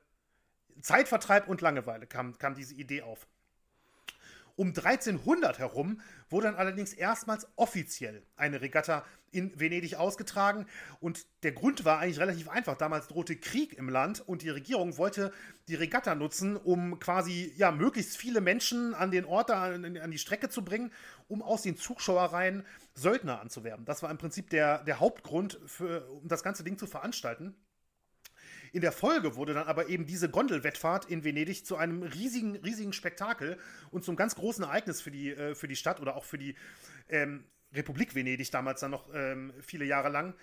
Zeitvertreib 0.80 1.48
und 1.48 1.60
Langeweile 1.60 2.06
kam, 2.06 2.38
kam 2.38 2.54
diese 2.54 2.74
Idee 2.74 3.02
auf. 3.02 3.26
Um 4.56 4.68
1300 4.68 5.58
herum 5.58 6.00
wurde 6.30 6.46
dann 6.46 6.56
allerdings 6.56 6.94
erstmals 6.94 7.46
offiziell 7.56 8.22
eine 8.36 8.62
Regatta 8.62 9.04
in 9.30 9.58
Venedig 9.60 9.96
ausgetragen. 9.96 10.66
Und 10.98 11.26
der 11.42 11.52
Grund 11.52 11.84
war 11.84 11.98
eigentlich 11.98 12.18
relativ 12.18 12.48
einfach. 12.48 12.76
Damals 12.76 13.08
drohte 13.08 13.36
Krieg 13.36 13.74
im 13.74 13.90
Land 13.90 14.26
und 14.26 14.42
die 14.42 14.48
Regierung 14.48 14.96
wollte 14.96 15.30
die 15.68 15.74
Regatta 15.74 16.14
nutzen, 16.14 16.56
um 16.56 16.98
quasi 16.98 17.52
ja, 17.56 17.70
möglichst 17.70 18.16
viele 18.16 18.40
Menschen 18.40 18.94
an 18.94 19.10
den 19.10 19.26
Ort, 19.26 19.50
an, 19.50 19.98
an 19.98 20.10
die 20.10 20.18
Strecke 20.18 20.48
zu 20.48 20.64
bringen, 20.64 20.90
um 21.28 21.42
aus 21.42 21.62
den 21.62 21.76
Zuschauereien 21.76 22.64
Söldner 22.94 23.40
anzuwerben. 23.40 23.84
Das 23.84 24.02
war 24.02 24.10
im 24.10 24.18
Prinzip 24.18 24.48
der, 24.48 24.82
der 24.84 25.00
Hauptgrund, 25.00 25.60
für, 25.66 26.08
um 26.10 26.28
das 26.28 26.42
ganze 26.42 26.64
Ding 26.64 26.78
zu 26.78 26.86
veranstalten. 26.86 27.54
In 28.76 28.82
der 28.82 28.92
Folge 28.92 29.36
wurde 29.36 29.54
dann 29.54 29.68
aber 29.68 29.88
eben 29.88 30.04
diese 30.04 30.28
Gondelwettfahrt 30.28 31.06
in 31.06 31.24
Venedig 31.24 31.64
zu 31.64 31.78
einem 31.78 32.02
riesigen, 32.02 32.56
riesigen 32.56 32.92
Spektakel 32.92 33.56
und 33.90 34.04
zum 34.04 34.16
ganz 34.16 34.34
großen 34.34 34.64
Ereignis 34.64 35.00
für 35.00 35.10
die, 35.10 35.30
äh, 35.30 35.54
für 35.54 35.66
die 35.66 35.76
Stadt 35.76 35.98
oder 35.98 36.14
auch 36.14 36.24
für 36.24 36.36
die 36.36 36.56
ähm, 37.08 37.46
Republik 37.72 38.14
Venedig 38.14 38.50
damals 38.50 38.80
dann 38.80 38.90
noch 38.90 39.08
ähm, 39.14 39.54
viele 39.62 39.86
Jahre 39.86 40.10
lang. 40.10 40.34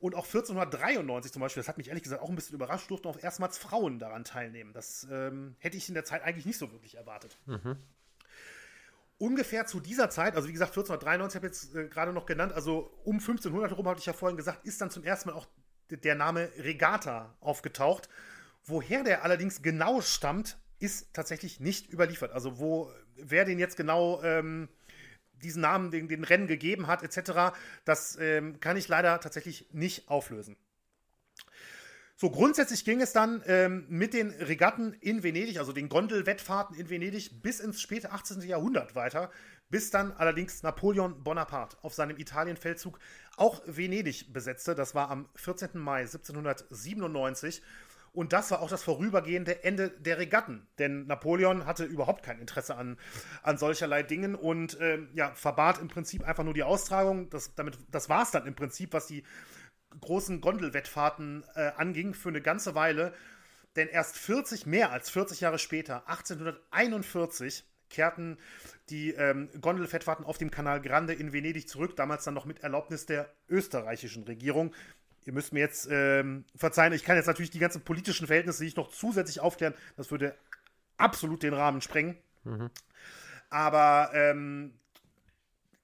Und 0.00 0.14
auch 0.14 0.26
1493 0.26 1.32
zum 1.32 1.40
Beispiel, 1.40 1.62
das 1.62 1.68
hat 1.68 1.78
mich 1.78 1.88
ehrlich 1.88 2.02
gesagt 2.02 2.20
auch 2.20 2.28
ein 2.28 2.36
bisschen 2.36 2.56
überrascht, 2.56 2.90
durften 2.90 3.08
auch 3.08 3.22
erstmals 3.22 3.56
Frauen 3.56 3.98
daran 3.98 4.22
teilnehmen. 4.22 4.74
Das 4.74 5.08
ähm, 5.10 5.56
hätte 5.58 5.78
ich 5.78 5.88
in 5.88 5.94
der 5.94 6.04
Zeit 6.04 6.22
eigentlich 6.22 6.44
nicht 6.44 6.58
so 6.58 6.70
wirklich 6.70 6.96
erwartet. 6.96 7.38
Mhm. 7.46 7.78
Ungefähr 9.16 9.64
zu 9.64 9.80
dieser 9.80 10.10
Zeit, 10.10 10.36
also 10.36 10.46
wie 10.46 10.52
gesagt, 10.52 10.72
1493 10.72 11.36
habe 11.36 11.46
ich 11.46 11.52
jetzt 11.54 11.74
äh, 11.74 11.88
gerade 11.88 12.12
noch 12.12 12.26
genannt, 12.26 12.52
also 12.52 12.92
um 13.04 13.14
1500 13.14 13.70
herum, 13.70 13.88
hatte 13.88 14.00
ich 14.00 14.06
ja 14.06 14.12
vorhin 14.12 14.36
gesagt, 14.36 14.66
ist 14.66 14.78
dann 14.78 14.90
zum 14.90 15.04
ersten 15.04 15.30
Mal 15.30 15.36
auch 15.36 15.46
der 15.90 16.14
Name 16.14 16.50
Regatta 16.58 17.34
aufgetaucht. 17.40 18.08
Woher 18.64 19.04
der 19.04 19.24
allerdings 19.24 19.62
genau 19.62 20.00
stammt, 20.00 20.58
ist 20.78 21.12
tatsächlich 21.12 21.60
nicht 21.60 21.92
überliefert. 21.92 22.32
Also 22.32 22.58
wo, 22.58 22.92
wer 23.16 23.44
den 23.44 23.58
jetzt 23.58 23.76
genau 23.76 24.22
ähm, 24.22 24.68
diesen 25.42 25.62
Namen 25.62 25.90
den, 25.90 26.08
den 26.08 26.24
Rennen 26.24 26.46
gegeben 26.46 26.86
hat, 26.86 27.02
etc., 27.02 27.56
das 27.84 28.16
ähm, 28.20 28.60
kann 28.60 28.76
ich 28.76 28.88
leider 28.88 29.20
tatsächlich 29.20 29.68
nicht 29.72 30.08
auflösen. 30.08 30.56
So, 32.20 32.30
grundsätzlich 32.30 32.84
ging 32.84 33.00
es 33.00 33.12
dann 33.12 33.44
ähm, 33.46 33.86
mit 33.88 34.12
den 34.12 34.30
Regatten 34.30 34.92
in 34.94 35.22
Venedig, 35.22 35.58
also 35.58 35.72
den 35.72 35.88
Gondelwettfahrten 35.88 36.76
in 36.76 36.90
Venedig, 36.90 37.42
bis 37.42 37.60
ins 37.60 37.80
späte 37.80 38.10
18. 38.10 38.40
Jahrhundert 38.40 38.96
weiter, 38.96 39.30
bis 39.70 39.92
dann 39.92 40.10
allerdings 40.12 40.64
Napoleon 40.64 41.22
Bonaparte 41.22 41.76
auf 41.82 41.94
seinem 41.94 42.16
Italienfeldzug 42.16 42.98
auch 43.40 43.62
Venedig 43.66 44.32
besetzte. 44.32 44.74
Das 44.74 44.94
war 44.94 45.10
am 45.10 45.28
14. 45.36 45.70
Mai 45.74 46.00
1797. 46.00 47.62
Und 48.12 48.32
das 48.32 48.50
war 48.50 48.62
auch 48.62 48.70
das 48.70 48.82
vorübergehende 48.82 49.62
Ende 49.64 49.90
der 49.90 50.18
Regatten. 50.18 50.66
Denn 50.78 51.06
Napoleon 51.06 51.66
hatte 51.66 51.84
überhaupt 51.84 52.24
kein 52.24 52.40
Interesse 52.40 52.74
an, 52.74 52.98
an 53.42 53.58
solcherlei 53.58 54.02
Dingen 54.02 54.34
und 54.34 54.80
äh, 54.80 54.98
ja, 55.14 55.32
verbat 55.34 55.78
im 55.78 55.88
Prinzip 55.88 56.26
einfach 56.26 56.42
nur 56.42 56.54
die 56.54 56.62
Austragung. 56.62 57.30
Das, 57.30 57.52
das 57.90 58.08
war 58.08 58.22
es 58.22 58.30
dann 58.30 58.46
im 58.46 58.54
Prinzip, 58.54 58.92
was 58.92 59.06
die 59.06 59.24
großen 60.00 60.40
Gondelwettfahrten 60.40 61.44
äh, 61.54 61.72
anging, 61.76 62.14
für 62.14 62.30
eine 62.30 62.40
ganze 62.40 62.74
Weile. 62.74 63.12
Denn 63.76 63.88
erst 63.88 64.16
40, 64.16 64.66
mehr 64.66 64.90
als 64.90 65.10
40 65.10 65.40
Jahre 65.40 65.58
später, 65.58 66.08
1841, 66.08 67.64
kehrten 67.90 68.38
die 68.90 69.10
ähm, 69.12 69.48
Gondelwettfahrten 69.60 70.24
auf 70.24 70.38
dem 70.38 70.50
Kanal 70.50 70.80
Grande 70.80 71.12
in 71.12 71.32
Venedig 71.32 71.68
zurück, 71.68 71.96
damals 71.96 72.24
dann 72.24 72.34
noch 72.34 72.44
mit 72.44 72.60
Erlaubnis 72.60 73.06
der 73.06 73.30
österreichischen 73.48 74.24
Regierung. 74.24 74.74
Ihr 75.24 75.32
müsst 75.32 75.52
mir 75.52 75.60
jetzt 75.60 75.88
ähm, 75.90 76.44
verzeihen, 76.56 76.92
ich 76.92 77.04
kann 77.04 77.16
jetzt 77.16 77.26
natürlich 77.26 77.50
die 77.50 77.58
ganzen 77.58 77.82
politischen 77.82 78.26
Verhältnisse 78.26 78.64
nicht 78.64 78.76
noch 78.76 78.90
zusätzlich 78.90 79.40
aufklären. 79.40 79.74
Das 79.96 80.10
würde 80.10 80.34
absolut 80.96 81.42
den 81.42 81.52
Rahmen 81.54 81.80
sprengen. 81.80 82.16
Mhm. 82.44 82.70
Aber 83.50 84.10
ähm, 84.14 84.72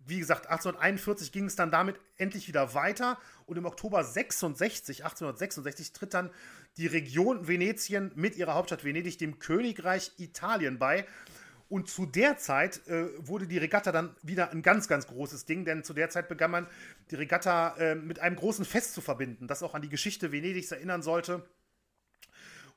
wie 0.07 0.19
gesagt, 0.19 0.47
1841 0.47 1.33
ging 1.33 1.47
es 1.47 1.57
dann 1.57 1.71
damit 1.71 1.99
endlich 2.17 2.47
wieder 2.49 2.75
weiter 2.75 3.19
und 3.47 3.57
im 3.57 3.65
Oktober 3.65 4.05
66, 4.05 5.05
1866 5.05 5.93
tritt 5.93 6.15
dann 6.15 6.31
die 6.77 6.87
Region 6.87 7.47
Venetien 7.49 8.13
mit 8.15 8.37
ihrer 8.37 8.55
Hauptstadt 8.55 8.85
Venedig 8.85 9.19
dem 9.19 9.39
Königreich 9.39 10.13
Italien 10.19 10.79
bei. 10.79 11.07
Und 11.75 11.91
zu 11.91 12.07
der 12.07 12.39
Zeit 12.39 12.87
äh, 12.87 13.09
wurde 13.19 13.49
die 13.49 13.59
Regatta 13.59 13.91
dann 13.91 14.15
wieder 14.23 14.53
ein 14.53 14.63
ganz, 14.63 14.87
ganz 14.87 15.09
großes 15.09 15.45
Ding, 15.45 15.65
denn 15.65 15.83
zu 15.83 15.93
der 15.93 16.09
Zeit 16.09 16.29
begann 16.29 16.53
man 16.53 16.69
die 17.11 17.17
Regatta 17.17 17.75
äh, 17.79 17.97
mit 17.97 18.21
einem 18.21 18.37
großen 18.37 18.65
Fest 18.65 18.95
zu 18.95 19.01
verbinden, 19.01 19.49
das 19.49 19.61
auch 19.65 19.75
an 19.75 19.83
die 19.83 19.89
Geschichte 19.89 20.31
Venedigs 20.31 20.71
erinnern 20.71 21.03
sollte. 21.03 21.43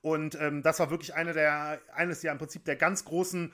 Und 0.01 0.33
ähm, 0.41 0.63
das 0.63 0.79
war 0.79 0.89
wirklich 0.89 1.13
eine 1.13 1.33
der, 1.33 1.79
eines 1.93 2.23
ja 2.23 2.31
im 2.31 2.39
Prinzip 2.39 2.65
der 2.65 2.75
ganz 2.75 3.05
großen 3.05 3.53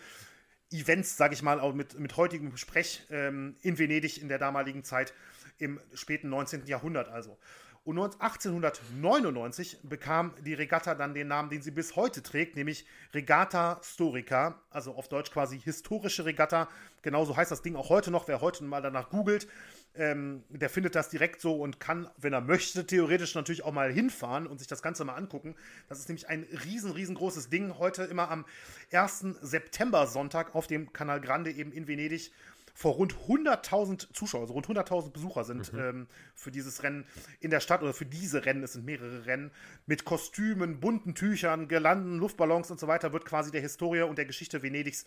Events, 0.72 1.18
sage 1.18 1.34
ich 1.34 1.42
mal, 1.42 1.60
auch 1.60 1.74
mit, 1.74 2.00
mit 2.00 2.16
heutigem 2.16 2.56
Sprech 2.56 3.06
ähm, 3.10 3.58
in 3.64 3.78
Venedig 3.78 4.22
in 4.22 4.30
der 4.30 4.40
damaligen 4.40 4.86
Zeit, 4.86 5.14
im 5.58 5.78
späten 5.94 6.30
19. 6.30 6.68
Jahrhundert 6.68 7.10
also. 7.10 7.38
Und 7.86 8.00
1899 8.00 9.80
bekam 9.84 10.34
die 10.46 10.54
Regatta 10.54 10.96
dann 10.96 11.14
den 11.14 11.28
Namen, 11.28 11.50
den 11.50 11.62
sie 11.62 11.72
bis 11.72 11.98
heute 11.98 12.24
trägt, 12.24 12.56
nämlich 12.56 12.86
Regatta 13.14 13.82
Storica, 13.84 14.58
also 14.70 14.94
auf 14.94 15.10
Deutsch 15.10 15.32
quasi 15.32 15.60
historische 15.60 16.24
Regatta. 16.24 16.70
Genauso 17.02 17.36
heißt 17.36 17.52
das 17.52 17.62
Ding 17.62 17.76
auch 17.76 17.90
heute 17.90 18.10
noch. 18.10 18.30
Wer 18.30 18.40
heute 18.40 18.64
mal 18.64 18.82
danach 18.82 19.10
googelt, 19.10 19.50
ähm, 19.96 20.44
der 20.48 20.70
findet 20.70 20.96
das 20.96 21.10
direkt 21.10 21.42
so 21.42 21.56
und 21.56 21.82
kann, 21.82 22.10
wenn 22.16 22.32
er 22.32 22.40
möchte, 22.40 22.88
theoretisch 22.88 23.36
natürlich 23.36 23.66
auch 23.66 23.74
mal 23.74 23.92
hinfahren 23.92 24.48
und 24.48 24.60
sich 24.60 24.68
das 24.68 24.82
Ganze 24.82 25.04
mal 25.04 25.16
angucken. 25.16 25.54
Das 25.90 26.00
ist 26.00 26.08
nämlich 26.08 26.30
ein 26.30 26.48
riesen, 26.64 26.92
riesengroßes 26.92 27.50
Ding. 27.50 27.78
Heute 27.80 28.04
immer 28.04 28.32
am 28.32 28.46
1. 28.94 29.26
September 29.42 30.08
Sonntag 30.08 30.56
auf 30.56 30.68
dem 30.68 30.94
Canal 30.94 31.20
Grande 31.20 31.52
eben 31.52 31.74
in 31.74 31.86
Venedig 31.86 32.32
vor 32.74 32.94
rund 32.94 33.14
100.000 33.14 34.14
Zuschauer, 34.14 34.42
also 34.42 34.54
rund 34.54 34.68
100.000 34.68 35.12
Besucher 35.12 35.44
sind 35.44 35.72
mhm. 35.74 35.80
ähm, 35.80 36.08
für 36.34 36.52
dieses 36.52 36.84
Rennen 36.84 37.06
in 37.40 37.52
der 37.52 37.60
Stadt 37.60 37.84
oder 37.84 37.94
für 37.94 38.06
diese 38.06 38.46
Rennen, 38.46 38.64
es 38.64 38.74
sind 38.74 38.86
mehrere 38.86 39.26
Rennen, 39.26 39.52
mit 39.86 40.06
Kostümen, 40.06 40.80
bunten 40.80 41.14
Tüchern, 41.14 41.68
Girlanden, 41.68 42.18
Luftballons 42.18 42.72
und 42.72 42.80
so 42.80 42.88
weiter, 42.88 43.14
wird 43.14 43.26
quasi 43.26 43.52
der 43.52 43.62
Historie 43.62 44.02
und 44.02 44.18
der 44.18 44.26
Geschichte 44.26 44.64
Venedigs 44.64 45.06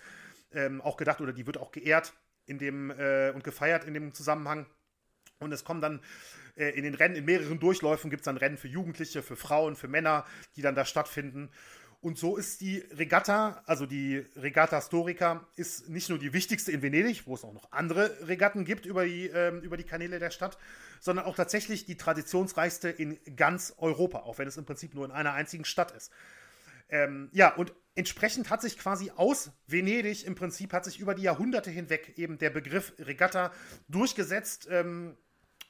ähm, 0.52 0.80
auch 0.80 0.96
gedacht 0.96 1.20
oder 1.20 1.32
die 1.32 1.46
wird 1.46 1.58
auch 1.58 1.72
geehrt 1.72 2.14
in 2.46 2.58
dem, 2.58 2.90
äh, 2.90 3.30
und 3.30 3.42
gefeiert 3.42 3.84
in 3.84 3.94
dem 3.94 4.14
Zusammenhang. 4.14 4.66
Und 5.38 5.52
es 5.52 5.64
kommen 5.64 5.80
dann 5.80 6.00
äh, 6.56 6.70
in 6.70 6.84
den 6.84 6.94
Rennen, 6.94 7.16
in 7.16 7.24
mehreren 7.24 7.60
Durchläufen 7.60 8.10
gibt 8.10 8.22
es 8.22 8.24
dann 8.24 8.36
Rennen 8.36 8.56
für 8.56 8.68
Jugendliche, 8.68 9.22
für 9.22 9.36
Frauen, 9.36 9.76
für 9.76 9.88
Männer, 9.88 10.24
die 10.54 10.62
dann 10.62 10.74
da 10.74 10.84
stattfinden. 10.84 11.50
Und 12.06 12.16
so 12.16 12.36
ist 12.36 12.60
die 12.60 12.84
Regatta, 12.92 13.64
also 13.66 13.84
die 13.84 14.24
Regatta 14.36 14.80
Storica, 14.80 15.44
ist 15.56 15.88
nicht 15.88 16.08
nur 16.08 16.20
die 16.20 16.32
wichtigste 16.32 16.70
in 16.70 16.80
Venedig, 16.80 17.26
wo 17.26 17.34
es 17.34 17.42
auch 17.42 17.52
noch 17.52 17.72
andere 17.72 18.28
Regatten 18.28 18.64
gibt 18.64 18.86
über 18.86 19.04
die, 19.04 19.26
ähm, 19.26 19.60
über 19.62 19.76
die 19.76 19.82
Kanäle 19.82 20.20
der 20.20 20.30
Stadt, 20.30 20.56
sondern 21.00 21.24
auch 21.24 21.34
tatsächlich 21.34 21.84
die 21.84 21.96
traditionsreichste 21.96 22.90
in 22.90 23.18
ganz 23.34 23.74
Europa, 23.78 24.20
auch 24.20 24.38
wenn 24.38 24.46
es 24.46 24.56
im 24.56 24.64
Prinzip 24.64 24.94
nur 24.94 25.04
in 25.04 25.10
einer 25.10 25.32
einzigen 25.32 25.64
Stadt 25.64 25.90
ist. 25.96 26.12
Ähm, 26.90 27.28
ja, 27.32 27.52
und 27.56 27.72
entsprechend 27.96 28.50
hat 28.50 28.62
sich 28.62 28.78
quasi 28.78 29.10
aus 29.16 29.50
Venedig 29.66 30.24
im 30.26 30.36
Prinzip 30.36 30.72
hat 30.72 30.84
sich 30.84 31.00
über 31.00 31.16
die 31.16 31.22
Jahrhunderte 31.22 31.72
hinweg 31.72 32.12
eben 32.18 32.38
der 32.38 32.50
Begriff 32.50 32.92
Regatta 33.00 33.50
durchgesetzt 33.88 34.68
ähm, 34.70 35.16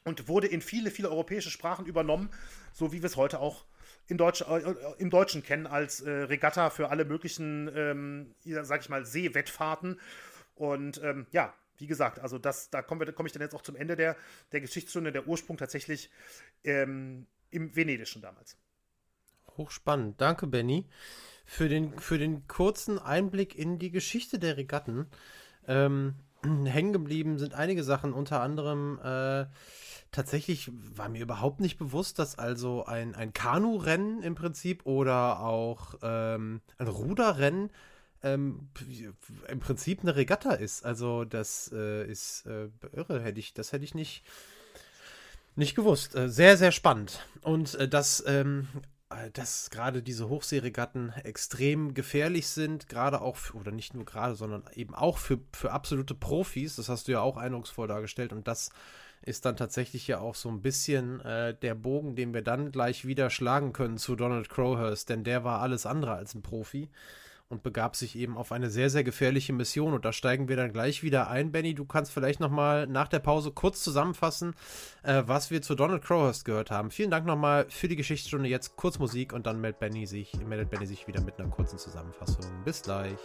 und 0.05 0.29
wurde 0.29 0.49
in 0.49 0.61
viele, 0.61 0.91
viele 0.91 1.09
europäische 1.09 1.49
Sprachen 1.49 1.87
übernommen, 1.87 2.29
so 2.75 2.93
wie 2.93 3.01
wir 3.01 3.07
es 3.07 3.17
heute 3.17 3.41
auch 3.41 3.65
in 4.09 4.19
Deutsch, 4.19 4.43
äh, 4.43 4.59
äh, 4.59 4.75
im 4.99 5.11
Deutschen 5.11 5.43
kennen 5.43 5.67
als 5.67 6.01
äh, 6.01 6.11
Regatta 6.11 6.71
für 6.71 6.91
alle 6.91 7.05
möglichen, 7.05 7.71
ähm, 7.75 8.35
sag 8.45 8.81
ich 8.81 8.89
mal, 8.89 9.05
Seewettfahrten. 9.05 10.01
Und 10.55 11.01
ähm, 11.03 11.27
ja, 11.33 11.53
wie 11.79 11.87
gesagt, 11.87 12.19
also 12.21 12.39
das, 12.39 12.71
da 12.71 12.83
komme 12.83 13.13
komm 13.13 13.27
ich 13.27 13.33
dann 13.33 13.43
jetzt 13.43 13.55
auch 13.55 13.63
zum 13.63 13.77
Ende 13.77 13.97
der, 13.97 14.17
der 14.53 14.61
Geschichtsstunde, 14.61 15.13
der 15.13 15.27
Ursprung 15.27 15.57
tatsächlich 15.57 16.11
ähm, 16.65 17.27
im 17.51 17.75
Venedischen 17.75 18.23
damals. 18.23 18.57
Hochspannend. 19.57 20.21
Danke, 20.21 20.47
Benny, 20.47 20.87
für 21.45 21.69
den, 21.69 21.99
für 21.99 22.19
den 22.19 22.47
kurzen 22.47 22.99
Einblick 22.99 23.55
in 23.55 23.79
die 23.79 23.91
Geschichte 23.91 24.39
der 24.39 24.57
Regatten. 24.57 25.07
Ähm, 25.67 26.15
hängen 26.65 26.93
geblieben 26.93 27.39
sind 27.39 27.55
einige 27.55 27.83
Sachen, 27.83 28.13
unter 28.13 28.41
anderem 28.41 28.99
äh, 29.03 29.47
tatsächlich 30.17 30.71
war 30.73 31.11
mir 31.11 31.23
überhaupt 31.23 31.61
nicht 31.61 31.77
bewusst, 31.77 32.19
dass 32.19 32.39
also 32.39 32.87
ein, 32.87 33.15
ein 33.15 33.35
Kanu-Rennen 33.35 34.23
im 34.23 34.35
Prinzip 34.35 34.87
oder 34.87 35.41
auch 35.41 35.95
ähm, 36.03 36.63
ein 36.79 36.89
Ruderrennen 36.89 37.71
ähm, 38.23 38.71
im 39.47 39.61
Prinzip 39.61 40.01
eine 40.01 40.17
Regatta 40.17 40.55
ist. 40.55 40.87
Also 40.87 41.27
das 41.27 41.71
äh, 41.73 42.11
ist 42.11 42.47
äh, 42.47 42.71
irre, 42.93 43.21
hätte 43.21 43.39
ich, 43.39 43.53
das 43.53 43.73
hätte 43.73 43.85
ich 43.85 43.95
nicht, 43.95 44.25
nicht 45.55 45.77
gewusst. 45.77 46.17
Äh, 46.17 46.31
sehr, 46.31 46.57
sehr 46.57 46.73
spannend. 46.73 47.27
Und 47.43 47.75
äh, 47.75 47.87
das 47.87 48.25
ähm, 48.27 48.69
äh, 49.11 49.31
dass 49.33 49.69
gerade 49.69 50.03
diese 50.03 50.31
Hochseeregatten 50.31 51.13
extrem 51.25 51.93
gefährlich 51.93 52.49
sind, 52.49 52.89
gerade 52.89 53.21
auch, 53.21 53.37
für, 53.37 53.59
oder 53.59 53.71
nicht 53.71 53.93
nur 53.93 54.07
gerade, 54.07 54.35
sondern 54.35 54.65
eben 54.75 54.95
auch 54.95 55.19
für, 55.19 55.39
für 55.53 55.73
absolute 55.73 56.15
Profis. 56.15 56.77
Das 56.77 56.89
hast 56.89 57.07
du 57.07 57.13
ja 57.13 57.21
auch 57.21 57.37
eindrucksvoll 57.37 57.87
dargestellt 57.87 58.33
und 58.33 58.49
das 58.49 58.71
ist 59.23 59.45
dann 59.45 59.57
tatsächlich 59.57 60.07
ja 60.07 60.21
auch 60.21 60.35
so 60.35 60.49
ein 60.49 60.63
bisschen 60.63 61.21
äh, 61.21 61.55
der 61.55 61.75
Bogen, 61.75 62.15
den 62.15 62.33
wir 62.35 62.43
dann 62.43 62.73
gleich 62.73 63.07
wieder 63.07 63.31
schlagen 63.31 63.73
können 63.73 63.99
zu 63.99 64.17
Donald 64.17 64.49
Crowhurst, 64.49 65.09
denn 65.09 65.25
der 65.25 65.45
war 65.45 65.61
alles 65.61 65.87
andere 65.87 66.13
als 66.13 66.35
ein 66.35 66.43
Profi 66.43 66.89
und 67.49 67.63
begab 67.63 67.95
sich 67.97 68.17
eben 68.17 68.37
auf 68.37 68.51
eine 68.53 68.71
sehr, 68.71 68.91
sehr 68.91 69.05
gefährliche 69.05 69.53
Mission. 69.53 69.95
Und 69.95 70.05
da 70.05 70.13
steigen 70.13 70.49
wir 70.49 70.57
dann 70.57 70.73
gleich 70.73 71.03
wieder 71.03 71.29
ein. 71.29 71.53
Benny, 71.53 71.75
du 71.75 71.85
kannst 71.85 72.13
vielleicht 72.13 72.41
nochmal 72.41 72.87
nach 72.87 73.09
der 73.09 73.21
Pause 73.21 73.53
kurz 73.53 73.83
zusammenfassen, 73.83 74.55
äh, 75.03 75.23
was 75.27 75.51
wir 75.51 75.63
zu 75.63 75.75
Donald 75.75 76.03
Crowhurst 76.03 76.45
gehört 76.45 76.71
haben. 76.71 76.91
Vielen 76.91 77.11
Dank 77.11 77.27
nochmal 77.27 77.67
für 77.69 77.89
die 77.89 77.97
Geschichtsstunde. 77.97 78.49
Jetzt 78.49 78.77
kurz 78.77 78.99
Musik 78.99 79.33
und 79.33 79.47
dann 79.47 79.61
meldet 79.61 79.81
Benny 79.81 80.07
sich, 80.07 80.33
meldet 80.45 80.71
Benny 80.71 80.87
sich 80.87 81.07
wieder 81.07 81.21
mit 81.21 81.39
einer 81.39 81.49
kurzen 81.49 81.79
Zusammenfassung. 81.79 82.45
Bis 82.65 82.83
gleich. 82.83 83.17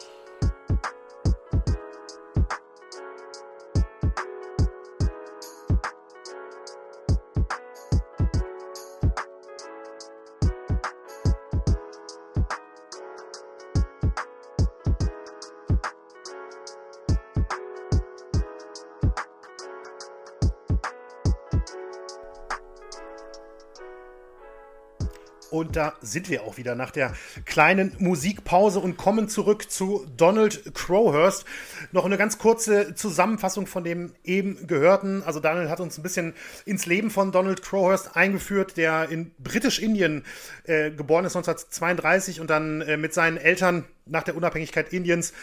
Und 25.72 25.78
da 25.78 25.93
sind 26.01 26.30
wir 26.30 26.43
auch 26.43 26.57
wieder 26.57 26.76
nach 26.76 26.91
der 26.91 27.13
kleinen 27.45 27.95
Musikpause 27.97 28.82
und 28.82 28.97
kommen 28.97 29.30
zurück 29.30 29.72
zu 29.72 30.05
Donald 30.17 30.76
Crowhurst. 30.76 31.45
Noch 31.93 32.03
eine 32.03 32.17
ganz 32.17 32.38
kurze 32.38 32.93
Zusammenfassung 32.93 33.67
von 33.67 33.86
dem 33.86 34.11
eben 34.26 34.67
gehörten. 34.67 35.24
Also 35.24 35.39
Daniel 35.39 35.69
hat 35.69 35.80
uns 35.80 35.97
ein 35.97 36.03
bisschen 36.03 36.34
ins 36.65 36.88
Leben 36.88 37.09
von 37.09 37.32
Donald 37.32 37.61
Crowhurst 37.61 38.17
eingeführt, 38.17 38.76
der 38.76 39.07
in 39.07 39.32
Britisch-Indien 39.39 40.26
äh, 40.65 40.91
geboren 40.91 41.24
ist 41.24 41.38
1932 41.38 42.41
und 42.41 42.49
dann 42.49 42.82
äh, 42.82 42.97
mit 42.97 43.13
seinen 43.13 43.38
Eltern 43.38 43.86
nach 44.06 44.24
der 44.24 44.36
Unabhängigkeit 44.36 44.91
Indiens 44.93 45.34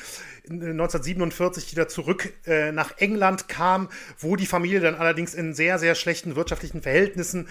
1947 0.51 1.73
wieder 1.73 1.89
zurück 1.89 2.33
äh, 2.47 2.73
nach 2.73 2.97
England 2.99 3.49
kam, 3.49 3.89
wo 4.19 4.37
die 4.37 4.47
Familie 4.47 4.81
dann 4.81 4.95
allerdings 4.95 5.35
in 5.35 5.55
sehr, 5.55 5.79
sehr 5.79 5.95
schlechten 5.95 6.37
wirtschaftlichen 6.37 6.83
Verhältnissen 6.83 7.49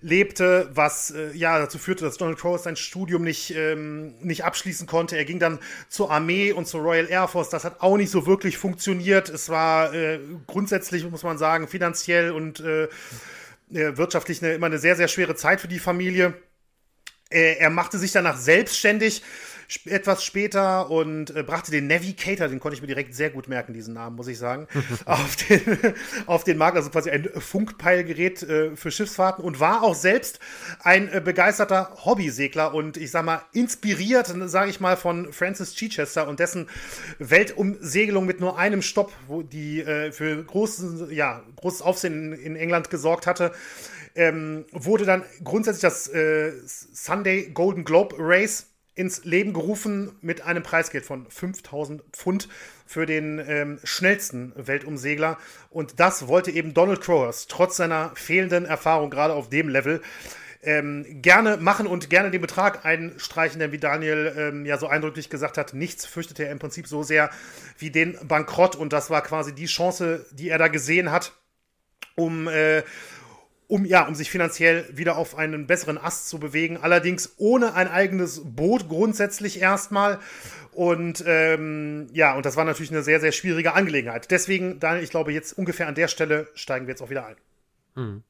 lebte, 0.00 0.70
was 0.72 1.10
äh, 1.10 1.30
ja 1.34 1.58
dazu 1.58 1.78
führte, 1.78 2.04
dass 2.04 2.16
Donald 2.16 2.38
Crowe 2.38 2.58
sein 2.58 2.76
Studium 2.76 3.22
nicht, 3.22 3.54
ähm, 3.54 4.14
nicht 4.20 4.44
abschließen 4.44 4.86
konnte. 4.86 5.16
Er 5.16 5.24
ging 5.24 5.38
dann 5.38 5.58
zur 5.88 6.10
Armee 6.10 6.52
und 6.52 6.66
zur 6.66 6.80
Royal 6.80 7.08
Air 7.08 7.28
Force. 7.28 7.50
Das 7.50 7.64
hat 7.64 7.80
auch 7.80 7.96
nicht 7.96 8.10
so 8.10 8.26
wirklich 8.26 8.56
funktioniert. 8.58 9.28
Es 9.28 9.48
war 9.48 9.92
äh, 9.94 10.18
grundsätzlich, 10.46 11.08
muss 11.08 11.22
man 11.22 11.38
sagen, 11.38 11.68
finanziell 11.68 12.30
und 12.30 12.60
äh, 12.60 12.84
äh 12.84 13.96
wirtschaftlich 13.96 14.42
eine, 14.42 14.54
immer 14.54 14.66
eine 14.66 14.78
sehr, 14.78 14.96
sehr 14.96 15.08
schwere 15.08 15.34
Zeit 15.34 15.60
für 15.60 15.68
die 15.68 15.78
Familie. 15.78 16.34
Er 17.30 17.68
machte 17.68 17.98
sich 17.98 18.12
danach 18.12 18.38
selbstständig 18.38 19.22
etwas 19.84 20.24
später 20.24 20.90
und 20.90 21.34
äh, 21.36 21.42
brachte 21.42 21.70
den 21.70 21.86
Navigator, 21.86 22.48
den 22.48 22.58
konnte 22.58 22.76
ich 22.76 22.80
mir 22.80 22.86
direkt 22.86 23.14
sehr 23.14 23.28
gut 23.28 23.48
merken, 23.48 23.74
diesen 23.74 23.94
Namen, 23.94 24.16
muss 24.16 24.26
ich 24.26 24.38
sagen, 24.38 24.66
auf, 25.04 25.36
den, 25.36 25.78
auf 26.26 26.44
den 26.44 26.56
Markt, 26.56 26.76
also 26.76 26.88
quasi 26.88 27.10
ein 27.10 27.28
Funkpeilgerät 27.36 28.42
äh, 28.42 28.76
für 28.76 28.90
Schiffsfahrten 28.90 29.44
und 29.44 29.60
war 29.60 29.82
auch 29.82 29.94
selbst 29.94 30.40
ein 30.82 31.12
äh, 31.12 31.20
begeisterter 31.20 31.96
Hobbysegler 32.04 32.72
und 32.72 32.96
ich 32.96 33.10
sag 33.10 33.26
mal, 33.26 33.42
inspiriert, 33.52 34.32
sage 34.46 34.70
ich 34.70 34.80
mal, 34.80 34.96
von 34.96 35.32
Francis 35.32 35.74
Chichester 35.74 36.28
und 36.28 36.40
dessen 36.40 36.68
Weltumsegelung 37.18 38.24
mit 38.24 38.40
nur 38.40 38.58
einem 38.58 38.80
Stopp, 38.80 39.12
wo 39.26 39.42
die 39.42 39.80
äh, 39.80 40.12
für 40.12 40.42
großen, 40.44 41.10
ja, 41.10 41.42
großes 41.56 41.82
Aufsehen 41.82 42.32
in, 42.32 42.40
in 42.40 42.56
England 42.56 42.88
gesorgt 42.88 43.26
hatte. 43.26 43.52
Ähm, 44.14 44.64
wurde 44.72 45.04
dann 45.04 45.22
grundsätzlich 45.44 45.82
das 45.82 46.08
äh, 46.08 46.52
Sunday 46.66 47.50
Golden 47.50 47.84
Globe 47.84 48.16
Race 48.18 48.67
ins 48.98 49.24
Leben 49.24 49.52
gerufen 49.52 50.16
mit 50.20 50.42
einem 50.42 50.64
Preisgeld 50.64 51.04
von 51.04 51.26
5000 51.30 52.02
Pfund 52.12 52.48
für 52.84 53.06
den 53.06 53.38
ähm, 53.46 53.78
schnellsten 53.84 54.52
Weltumsegler. 54.56 55.38
Und 55.70 56.00
das 56.00 56.26
wollte 56.26 56.50
eben 56.50 56.74
Donald 56.74 57.00
Crowers 57.00 57.46
trotz 57.46 57.76
seiner 57.76 58.10
fehlenden 58.14 58.64
Erfahrung 58.64 59.10
gerade 59.10 59.34
auf 59.34 59.48
dem 59.48 59.68
Level 59.68 60.02
ähm, 60.62 61.06
gerne 61.22 61.58
machen 61.58 61.86
und 61.86 62.10
gerne 62.10 62.32
den 62.32 62.40
Betrag 62.40 62.84
einstreichen, 62.84 63.60
denn 63.60 63.70
wie 63.70 63.78
Daniel 63.78 64.34
ähm, 64.36 64.66
ja 64.66 64.76
so 64.78 64.88
eindrücklich 64.88 65.30
gesagt 65.30 65.56
hat, 65.56 65.74
nichts 65.74 66.04
fürchtete 66.04 66.44
er 66.44 66.50
im 66.50 66.58
Prinzip 66.58 66.88
so 66.88 67.04
sehr 67.04 67.30
wie 67.78 67.90
den 67.90 68.18
Bankrott 68.26 68.74
und 68.74 68.92
das 68.92 69.10
war 69.10 69.22
quasi 69.22 69.54
die 69.54 69.66
Chance, 69.66 70.26
die 70.32 70.48
er 70.48 70.58
da 70.58 70.66
gesehen 70.66 71.12
hat, 71.12 71.32
um 72.16 72.48
äh, 72.48 72.82
um 73.68 73.84
ja, 73.84 74.08
um 74.08 74.14
sich 74.14 74.30
finanziell 74.30 74.86
wieder 74.92 75.16
auf 75.16 75.36
einen 75.36 75.66
besseren 75.66 75.98
Ast 75.98 76.28
zu 76.28 76.40
bewegen. 76.40 76.78
Allerdings 76.78 77.34
ohne 77.36 77.74
ein 77.74 77.88
eigenes 77.88 78.40
Boot 78.44 78.88
grundsätzlich 78.88 79.60
erstmal. 79.60 80.18
Und 80.72 81.22
ähm, 81.26 82.08
ja, 82.12 82.34
und 82.34 82.46
das 82.46 82.56
war 82.56 82.64
natürlich 82.64 82.90
eine 82.90 83.02
sehr, 83.02 83.20
sehr 83.20 83.32
schwierige 83.32 83.74
Angelegenheit. 83.74 84.30
Deswegen, 84.30 84.80
Daniel, 84.80 85.04
ich 85.04 85.10
glaube, 85.10 85.32
jetzt 85.32 85.52
ungefähr 85.52 85.86
an 85.86 85.94
der 85.94 86.08
Stelle 86.08 86.48
steigen 86.54 86.86
wir 86.86 86.92
jetzt 86.92 87.02
auch 87.02 87.10
wieder 87.10 87.26
ein. 87.26 87.36
Hm. 87.94 88.22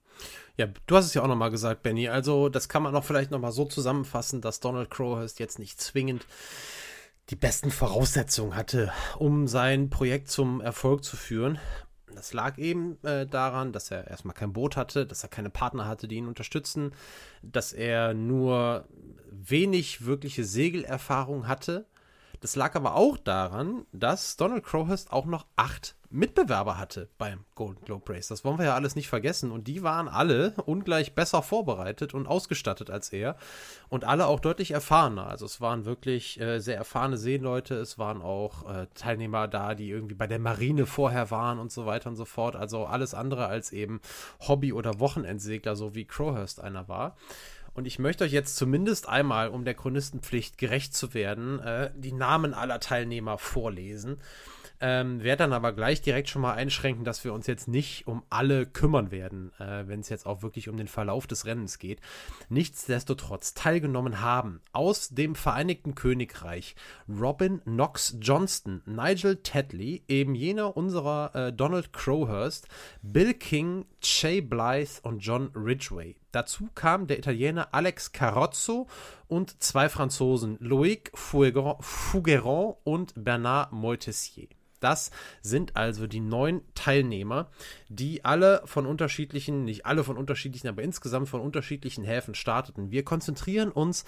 Ja, 0.57 0.66
du 0.86 0.97
hast 0.97 1.07
es 1.07 1.14
ja 1.14 1.22
auch 1.22 1.28
nochmal 1.28 1.53
gesagt, 1.53 1.84
Benny. 1.84 2.09
Also, 2.09 2.49
das 2.49 2.68
kann 2.68 2.82
man 2.82 2.97
auch 2.97 3.05
vielleicht 3.05 3.30
nochmal 3.30 3.53
so 3.53 3.64
zusammenfassen, 3.64 4.41
dass 4.41 4.59
Donald 4.59 4.91
Crowhurst 4.91 5.39
jetzt 5.39 5.61
nicht 5.61 5.80
zwingend 5.80 6.26
die 7.30 7.36
besten 7.36 7.70
Voraussetzungen 7.70 8.57
hatte, 8.57 8.93
um 9.18 9.47
sein 9.47 9.91
Projekt 9.91 10.28
zum 10.30 10.61
Erfolg 10.61 11.05
zu 11.05 11.16
führen. 11.16 11.61
Das 12.18 12.32
lag 12.32 12.58
eben 12.58 12.98
äh, 13.04 13.26
daran, 13.26 13.72
dass 13.72 13.92
er 13.92 14.08
erstmal 14.08 14.34
kein 14.34 14.52
Boot 14.52 14.76
hatte, 14.76 15.06
dass 15.06 15.22
er 15.22 15.28
keine 15.28 15.50
Partner 15.50 15.86
hatte, 15.86 16.08
die 16.08 16.16
ihn 16.16 16.26
unterstützen, 16.26 16.92
dass 17.42 17.72
er 17.72 18.12
nur 18.12 18.88
wenig 19.30 20.04
wirkliche 20.04 20.42
Segelerfahrung 20.42 21.46
hatte 21.46 21.86
das 22.41 22.57
lag 22.57 22.74
aber 22.74 22.95
auch 22.95 23.16
daran, 23.16 23.86
dass 23.93 24.36
Donald 24.36 24.64
Crowhurst 24.64 25.12
auch 25.12 25.26
noch 25.26 25.47
acht 25.57 25.97
Mitbewerber 26.11 26.78
hatte 26.78 27.11
beim 27.18 27.45
Golden 27.55 27.84
Globe 27.84 28.14
Race. 28.14 28.28
Das 28.28 28.43
wollen 28.43 28.59
wir 28.59 28.64
ja 28.64 28.74
alles 28.74 28.97
nicht 28.97 29.09
vergessen. 29.09 29.51
Und 29.51 29.68
die 29.68 29.82
waren 29.82 30.09
alle 30.09 30.55
ungleich 30.64 31.14
besser 31.14 31.43
vorbereitet 31.43 32.14
und 32.14 32.26
ausgestattet 32.26 32.91
als 32.91 33.11
er. 33.11 33.36
Und 33.89 34.05
alle 34.05 34.26
auch 34.26 34.41
deutlich 34.41 34.70
erfahrener. 34.70 35.26
Also 35.26 35.45
es 35.45 35.61
waren 35.61 35.84
wirklich 35.84 36.41
äh, 36.41 36.61
sehr 36.61 36.76
erfahrene 36.76 37.18
Seeleute. 37.18 37.74
Es 37.74 37.99
waren 37.99 38.22
auch 38.22 38.68
äh, 38.70 38.86
Teilnehmer 38.95 39.49
da, 39.49 39.74
die 39.74 39.91
irgendwie 39.91 40.14
bei 40.14 40.26
der 40.26 40.39
Marine 40.39 40.86
vorher 40.86 41.30
waren 41.30 41.59
und 41.59 41.72
so 41.72 41.84
weiter 41.84 42.09
und 42.09 42.16
so 42.16 42.24
fort. 42.24 42.57
Also 42.57 42.86
alles 42.86 43.12
andere 43.12 43.47
als 43.47 43.72
eben 43.72 44.01
Hobby- 44.41 44.72
oder 44.72 45.01
Wochenendsegler, 45.01 45.76
so 45.76 45.95
wie 45.95 46.07
Crowhurst 46.07 46.61
einer 46.61 46.89
war. 46.89 47.16
Und 47.74 47.86
ich 47.86 47.98
möchte 47.98 48.24
euch 48.24 48.32
jetzt 48.32 48.56
zumindest 48.56 49.08
einmal, 49.08 49.48
um 49.48 49.64
der 49.64 49.74
Chronistenpflicht 49.74 50.58
gerecht 50.58 50.94
zu 50.94 51.14
werden, 51.14 51.60
äh, 51.60 51.90
die 51.96 52.12
Namen 52.12 52.54
aller 52.54 52.80
Teilnehmer 52.80 53.38
vorlesen. 53.38 54.18
Ähm, 54.80 55.22
werde 55.22 55.44
dann 55.44 55.52
aber 55.52 55.72
gleich 55.72 56.02
direkt 56.02 56.28
schon 56.28 56.42
mal 56.42 56.54
einschränken, 56.54 57.04
dass 57.04 57.24
wir 57.24 57.32
uns 57.32 57.46
jetzt 57.48 57.66
nicht 57.66 58.06
um 58.06 58.22
alle 58.30 58.64
kümmern 58.64 59.10
werden, 59.10 59.52
äh, 59.58 59.88
wenn 59.88 60.00
es 60.00 60.08
jetzt 60.08 60.24
auch 60.24 60.42
wirklich 60.42 60.68
um 60.68 60.76
den 60.76 60.86
Verlauf 60.86 61.26
des 61.26 61.46
Rennens 61.46 61.78
geht. 61.78 62.00
Nichtsdestotrotz 62.48 63.54
teilgenommen 63.54 64.20
haben 64.20 64.60
aus 64.72 65.08
dem 65.08 65.34
Vereinigten 65.34 65.96
Königreich 65.96 66.76
Robin 67.08 67.60
Knox 67.64 68.16
Johnston, 68.20 68.82
Nigel 68.86 69.42
Tetley, 69.42 70.04
eben 70.06 70.36
jener 70.36 70.76
unserer 70.76 71.34
äh, 71.34 71.52
Donald 71.52 71.92
Crowhurst, 71.92 72.68
Bill 73.02 73.34
King, 73.34 73.84
Shay 74.00 74.40
Blythe 74.40 75.00
und 75.02 75.18
John 75.18 75.50
Ridgway. 75.56 76.14
Dazu 76.33 76.68
kam 76.74 77.07
der 77.07 77.18
Italiener 77.18 77.68
Alex 77.72 78.12
Carozzo 78.12 78.87
und 79.29 79.62
zwei 79.62 79.89
Franzosen, 79.89 80.59
Loïc 80.59 81.11
Fougueron 81.14 82.76
und 82.85 83.12
Bernard 83.16 83.72
Moitessier. 83.72 84.49
Das 84.81 85.11
sind 85.43 85.76
also 85.76 86.07
die 86.07 86.20
neun 86.20 86.62
Teilnehmer, 86.74 87.51
die 87.89 88.24
alle 88.24 88.62
von 88.64 88.87
unterschiedlichen, 88.87 89.64
nicht 89.64 89.87
alle 89.87 90.05
von 90.05 90.16
unterschiedlichen, 90.16 90.68
aber 90.68 90.83
insgesamt 90.83 91.29
von 91.29 91.41
unterschiedlichen 91.41 92.05
Häfen 92.05 92.35
starteten. 92.35 92.91
Wir 92.91 93.05
konzentrieren 93.05 93.72
uns 93.72 94.05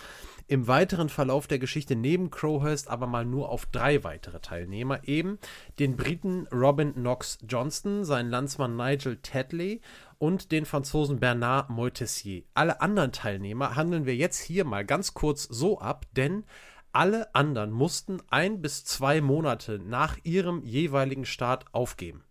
im 0.47 0.69
weiteren 0.69 1.09
Verlauf 1.09 1.47
der 1.47 1.59
Geschichte 1.59 1.97
neben 1.97 2.31
Crowhurst 2.31 2.89
aber 2.89 3.07
mal 3.07 3.25
nur 3.25 3.49
auf 3.49 3.67
drei 3.67 4.05
weitere 4.05 4.41
Teilnehmer, 4.41 5.01
eben 5.09 5.39
den 5.79 5.97
Briten 5.97 6.47
Robin 6.53 6.95
Knox 6.95 7.39
Johnston, 7.49 8.05
seinen 8.05 8.31
Landsmann 8.31 8.77
Nigel 8.77 9.17
Tetley 9.17 9.81
und 10.21 10.53
den 10.53 10.67
Franzosen 10.67 11.19
Bernard 11.19 11.71
Moitessier. 11.71 12.43
Alle 12.53 12.83
anderen 12.83 13.11
Teilnehmer 13.11 13.75
handeln 13.75 14.05
wir 14.05 14.15
jetzt 14.15 14.39
hier 14.39 14.67
mal 14.67 14.85
ganz 14.85 15.15
kurz 15.15 15.45
so 15.45 15.81
ab, 15.81 16.05
denn 16.13 16.45
alle 16.93 17.35
anderen 17.35 17.71
mussten 17.71 18.21
ein 18.29 18.61
bis 18.61 18.85
zwei 18.85 19.23
Monate 19.23 19.79
nach 19.79 20.19
ihrem 20.23 20.63
jeweiligen 20.63 21.25
Start 21.25 21.65
aufgeben. 21.73 22.23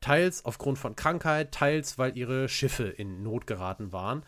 Teils 0.00 0.44
aufgrund 0.44 0.78
von 0.78 0.94
Krankheit, 0.94 1.50
teils 1.50 1.98
weil 1.98 2.16
ihre 2.16 2.48
Schiffe 2.48 2.84
in 2.84 3.24
Not 3.24 3.48
geraten 3.48 3.92
waren. 3.92 4.22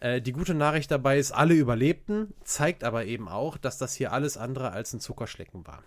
Äh, 0.00 0.22
die 0.22 0.32
gute 0.32 0.54
Nachricht 0.54 0.90
dabei 0.90 1.18
ist, 1.18 1.32
alle 1.32 1.54
überlebten, 1.54 2.32
zeigt 2.42 2.84
aber 2.84 3.04
eben 3.04 3.28
auch, 3.28 3.58
dass 3.58 3.76
das 3.76 3.94
hier 3.94 4.12
alles 4.12 4.38
andere 4.38 4.70
als 4.70 4.94
ein 4.94 5.00
Zuckerschlecken 5.00 5.66
war. 5.66 5.82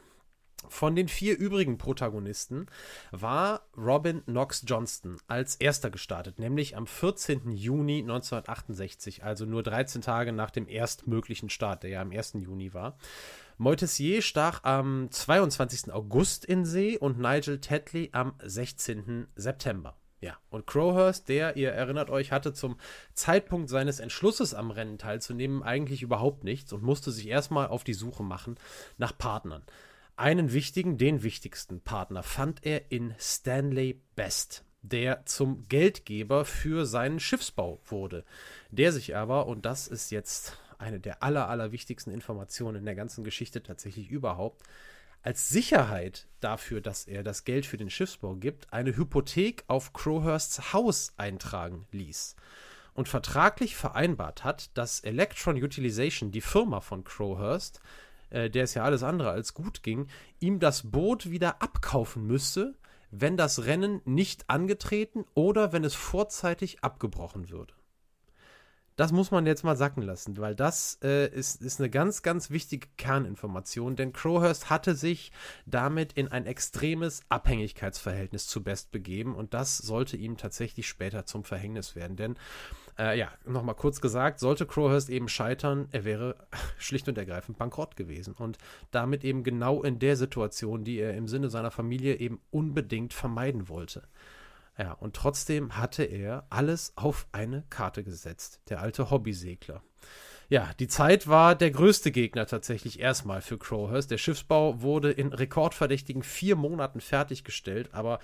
Von 0.67 0.95
den 0.95 1.07
vier 1.07 1.37
übrigen 1.37 1.77
Protagonisten 1.77 2.67
war 3.11 3.61
Robin 3.77 4.23
Knox 4.25 4.63
Johnston 4.67 5.17
als 5.27 5.55
erster 5.55 5.89
gestartet, 5.89 6.37
nämlich 6.37 6.75
am 6.75 6.85
14. 6.85 7.51
Juni 7.51 7.99
1968, 7.99 9.23
also 9.23 9.45
nur 9.45 9.63
13 9.63 10.01
Tage 10.01 10.33
nach 10.33 10.51
dem 10.51 10.67
erstmöglichen 10.67 11.49
Start, 11.49 11.83
der 11.83 11.89
ja 11.91 12.01
am 12.01 12.11
1. 12.11 12.33
Juni 12.39 12.73
war. 12.73 12.97
Moitessier 13.57 14.21
stach 14.21 14.63
am 14.63 15.09
22. 15.09 15.91
August 15.91 16.45
in 16.45 16.65
See 16.65 16.97
und 16.97 17.19
Nigel 17.19 17.59
Tetley 17.61 18.09
am 18.11 18.33
16. 18.43 19.27
September. 19.35 19.95
Ja, 20.21 20.37
und 20.49 20.67
Crowhurst, 20.67 21.29
der, 21.29 21.55
ihr 21.55 21.71
erinnert 21.71 22.09
euch, 22.09 22.33
hatte 22.33 22.53
zum 22.53 22.77
Zeitpunkt 23.13 23.69
seines 23.69 24.01
Entschlusses 24.01 24.53
am 24.53 24.71
Rennen 24.71 24.97
teilzunehmen 24.97 25.63
eigentlich 25.63 26.01
überhaupt 26.01 26.43
nichts 26.43 26.73
und 26.73 26.83
musste 26.83 27.11
sich 27.11 27.27
erstmal 27.27 27.67
auf 27.67 27.85
die 27.85 27.93
Suche 27.93 28.23
machen 28.23 28.55
nach 28.97 29.17
Partnern. 29.17 29.63
Einen 30.19 30.51
wichtigen, 30.51 30.97
den 30.97 31.23
wichtigsten 31.23 31.79
Partner 31.79 32.23
fand 32.23 32.65
er 32.65 32.91
in 32.91 33.15
Stanley 33.17 34.01
Best, 34.17 34.65
der 34.81 35.25
zum 35.25 35.63
Geldgeber 35.69 36.43
für 36.43 36.85
seinen 36.85 37.21
Schiffsbau 37.21 37.79
wurde. 37.85 38.25
Der 38.69 38.91
sich 38.91 39.15
aber, 39.15 39.47
und 39.47 39.65
das 39.65 39.87
ist 39.87 40.11
jetzt 40.11 40.57
eine 40.77 40.99
der 40.99 41.23
aller, 41.23 41.47
aller 41.47 41.71
wichtigsten 41.71 42.11
Informationen 42.11 42.79
in 42.79 42.85
der 42.85 42.95
ganzen 42.95 43.23
Geschichte 43.23 43.63
tatsächlich 43.63 44.09
überhaupt, 44.09 44.63
als 45.21 45.47
Sicherheit 45.47 46.27
dafür, 46.41 46.81
dass 46.81 47.05
er 47.05 47.23
das 47.23 47.45
Geld 47.45 47.65
für 47.65 47.77
den 47.77 47.89
Schiffsbau 47.89 48.35
gibt, 48.35 48.73
eine 48.73 48.97
Hypothek 48.97 49.63
auf 49.67 49.93
Crowhursts 49.93 50.73
Haus 50.73 51.13
eintragen 51.15 51.87
ließ 51.93 52.35
und 52.93 53.07
vertraglich 53.07 53.77
vereinbart 53.77 54.43
hat, 54.43 54.77
dass 54.77 54.99
Electron 54.99 55.55
Utilization, 55.63 56.31
die 56.31 56.41
Firma 56.41 56.81
von 56.81 57.05
Crowhurst, 57.05 57.79
äh, 58.29 58.49
der 58.49 58.63
es 58.63 58.73
ja 58.73 58.83
alles 58.83 59.03
andere 59.03 59.31
als 59.31 59.53
gut 59.53 59.83
ging, 59.83 60.07
ihm 60.39 60.59
das 60.59 60.91
Boot 60.91 61.29
wieder 61.29 61.61
abkaufen 61.61 62.25
müsste, 62.25 62.75
wenn 63.11 63.37
das 63.37 63.65
Rennen 63.65 64.01
nicht 64.05 64.49
angetreten 64.49 65.25
oder 65.33 65.73
wenn 65.73 65.83
es 65.83 65.95
vorzeitig 65.95 66.83
abgebrochen 66.83 67.49
würde. 67.49 67.73
Das 68.99 69.13
muss 69.13 69.31
man 69.31 69.45
jetzt 69.45 69.63
mal 69.63 69.77
sacken 69.77 70.01
lassen, 70.01 70.35
weil 70.39 70.55
das 70.55 70.99
äh, 71.01 71.29
ist, 71.33 71.61
ist 71.61 71.79
eine 71.79 71.89
ganz, 71.89 72.21
ganz 72.21 72.49
wichtige 72.49 72.89
Kerninformation, 72.97 73.95
denn 73.95 74.11
Crowhurst 74.11 74.69
hatte 74.69 74.93
sich 74.93 75.31
damit 75.65 76.11
in 76.11 76.27
ein 76.27 76.45
extremes 76.45 77.21
Abhängigkeitsverhältnis 77.29 78.47
zu 78.47 78.61
Best 78.61 78.91
begeben 78.91 79.35
und 79.35 79.53
das 79.53 79.77
sollte 79.77 80.17
ihm 80.17 80.35
tatsächlich 80.35 80.89
später 80.89 81.25
zum 81.25 81.45
Verhängnis 81.45 81.95
werden, 81.95 82.17
denn 82.17 82.35
äh, 82.99 83.17
ja, 83.17 83.31
nochmal 83.45 83.75
kurz 83.75 84.01
gesagt, 84.01 84.39
sollte 84.39 84.65
Crowhurst 84.65 85.09
eben 85.09 85.29
scheitern, 85.29 85.87
er 85.91 86.03
wäre 86.03 86.35
schlicht 86.77 87.07
und 87.07 87.17
ergreifend 87.17 87.57
bankrott 87.57 87.95
gewesen 87.95 88.35
und 88.37 88.57
damit 88.91 89.23
eben 89.23 89.43
genau 89.43 89.81
in 89.81 89.99
der 89.99 90.17
Situation, 90.17 90.83
die 90.83 90.99
er 90.99 91.15
im 91.15 91.27
Sinne 91.27 91.49
seiner 91.49 91.71
Familie 91.71 92.15
eben 92.15 92.41
unbedingt 92.51 93.13
vermeiden 93.13 93.69
wollte. 93.69 94.03
Ja, 94.77 94.93
und 94.93 95.15
trotzdem 95.15 95.77
hatte 95.77 96.03
er 96.03 96.45
alles 96.49 96.93
auf 96.95 97.27
eine 97.31 97.63
Karte 97.69 98.03
gesetzt, 98.03 98.61
der 98.69 98.81
alte 98.81 99.09
Hobbysegler. 99.09 99.81
Ja, 100.51 100.71
die 100.79 100.87
Zeit 100.87 101.27
war 101.27 101.53
der 101.53 101.69
größte 101.69 102.09
Gegner 102.09 102.47
tatsächlich 102.47 102.99
erstmal 102.99 103.39
für 103.41 103.59
Crowhurst. 103.59 104.09
Der 104.09 104.17
Schiffsbau 104.17 104.81
wurde 104.81 105.11
in 105.11 105.31
rekordverdächtigen 105.31 106.23
vier 106.23 106.55
Monaten 106.55 107.01
fertiggestellt, 107.01 107.93
aber 107.93 108.19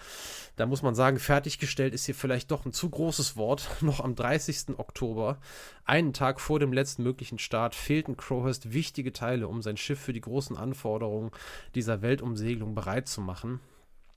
da 0.56 0.66
muss 0.66 0.82
man 0.82 0.96
sagen, 0.96 1.20
fertiggestellt 1.20 1.94
ist 1.94 2.06
hier 2.06 2.16
vielleicht 2.16 2.50
doch 2.50 2.66
ein 2.66 2.74
zu 2.74 2.90
großes 2.90 3.38
Wort. 3.38 3.70
Noch 3.82 4.00
am 4.00 4.16
30. 4.16 4.80
Oktober, 4.80 5.38
einen 5.84 6.14
Tag 6.14 6.42
vor 6.42 6.60
dem 6.60 6.74
letzten 6.74 7.04
möglichen 7.04 7.38
Start, 7.38 7.76
fehlten 7.76 8.18
Crowhurst 8.18 8.74
wichtige 8.74 9.14
Teile, 9.14 9.48
um 9.48 9.62
sein 9.62 9.78
Schiff 9.78 10.00
für 10.00 10.14
die 10.14 10.22
großen 10.22 10.58
Anforderungen 10.58 11.30
dieser 11.76 12.02
Weltumsegelung 12.02 12.74
bereit 12.74 13.08
zu 13.08 13.22
machen. 13.22 13.60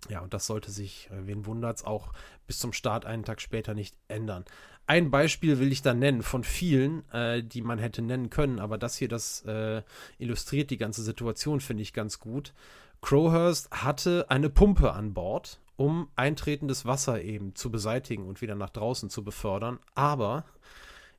Ja, 0.09 0.21
und 0.21 0.33
das 0.33 0.47
sollte 0.47 0.71
sich, 0.71 1.11
äh, 1.11 1.27
wen 1.27 1.45
wundert's, 1.45 1.85
auch 1.85 2.13
bis 2.47 2.59
zum 2.59 2.73
Start 2.73 3.05
einen 3.05 3.25
Tag 3.25 3.43
später 3.43 3.75
nicht 3.75 3.99
ändern. 4.09 4.47
Ein 4.89 5.11
Beispiel 5.11 5.59
will 5.59 5.71
ich 5.71 5.83
da 5.83 5.93
nennen 5.93 6.23
von 6.23 6.45
vielen, 6.45 7.07
äh, 7.11 7.45
die 7.45 7.61
man 7.61 7.79
hätte 7.79 8.01
nennen 8.01 8.31
können, 8.31 8.59
aber 8.59 8.79
das 8.79 8.97
hier, 8.97 9.09
das 9.09 9.43
äh, 9.45 9.83
illustriert 10.17 10.71
die 10.71 10.79
ganze 10.79 11.03
Situation, 11.03 11.61
finde 11.61 11.83
ich 11.83 11.93
ganz 11.93 12.19
gut. 12.19 12.55
Crowhurst 13.03 13.71
hatte 13.71 14.25
eine 14.31 14.49
Pumpe 14.49 14.95
an 14.95 15.13
Bord, 15.13 15.61
um 15.77 16.09
eintretendes 16.17 16.87
Wasser 16.87 17.21
eben 17.21 17.55
zu 17.55 17.71
beseitigen 17.71 18.27
und 18.27 18.41
wieder 18.41 18.55
nach 18.55 18.71
draußen 18.71 19.11
zu 19.11 19.23
befördern, 19.23 19.79
aber 19.95 20.47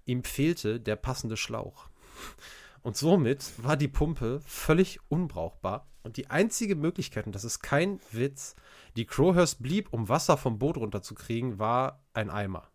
ihm 0.04 0.24
fehlte 0.24 0.80
der 0.80 0.96
passende 0.96 1.38
Schlauch. 1.38 1.90
Und 2.82 2.98
somit 2.98 3.54
war 3.58 3.78
die 3.78 3.88
Pumpe 3.88 4.42
völlig 4.48 5.00
unbrauchbar. 5.10 5.86
Und 6.02 6.18
die 6.18 6.32
einzige 6.32 6.76
Möglichkeit, 6.76 7.28
und 7.28 7.36
das 7.36 7.44
ist 7.44 7.60
kein 7.60 8.00
Witz, 8.12 8.56
die 8.96 9.06
Crowhurst 9.06 9.62
blieb, 9.62 9.90
um 9.92 10.10
Wasser 10.10 10.38
vom 10.38 10.58
Boot 10.58 10.78
runterzukriegen, 10.78 11.60
war 11.60 12.02
ein 12.14 12.32
Eimer. 12.32 12.68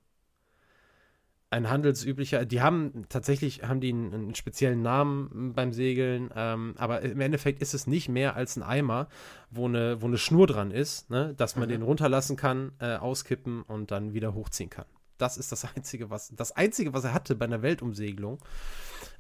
Ein 1.55 1.71
handelsüblicher, 1.71 2.45
die 2.45 2.63
haben 2.63 3.07
tatsächlich 3.09 3.63
haben 3.63 3.81
die 3.81 3.91
einen, 3.91 4.13
einen 4.13 4.35
speziellen 4.35 4.83
Namen 4.83 5.53
beim 5.55 5.73
Segeln, 5.73 6.31
ähm, 6.35 6.75
aber 6.79 7.03
im 7.03 7.21
Endeffekt 7.21 7.63
ist 7.63 7.75
es 7.75 7.87
nicht 7.87 8.09
mehr 8.09 8.35
als 8.35 8.57
ein 8.57 8.65
Eimer, 8.65 9.07
wo 9.51 9.67
eine, 9.67 10.03
wo 10.03 10.07
eine 10.07 10.19
Schnur 10.19 10.49
dran 10.49 10.73
ist, 10.73 11.11
ne, 11.11 11.33
dass 11.37 11.55
man 11.55 11.69
mhm. 11.69 11.73
den 11.73 11.83
runterlassen 11.83 12.37
kann, 12.37 12.73
äh, 12.81 12.97
auskippen 12.97 13.63
und 13.63 13.93
dann 13.93 14.15
wieder 14.15 14.35
hochziehen 14.35 14.69
kann. 14.69 14.87
Das 15.17 15.37
ist 15.37 15.53
das 15.53 15.65
Einzige, 15.77 16.11
was, 16.11 16.33
das 16.35 16.51
Einzige, 16.51 16.93
was 16.93 17.05
er 17.05 17.15
hatte 17.15 17.37
bei 17.37 17.45
einer 17.45 17.63
Weltumsegelung 17.63 18.41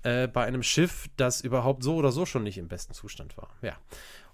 äh, 0.02 0.28
bei 0.28 0.44
einem 0.44 0.62
Schiff, 0.62 1.08
das 1.16 1.40
überhaupt 1.40 1.82
so 1.84 1.94
oder 1.94 2.12
so 2.12 2.26
schon 2.26 2.42
nicht 2.42 2.58
im 2.58 2.66
besten 2.66 2.94
Zustand 2.94 3.36
war. 3.36 3.48
Ja. 3.62 3.76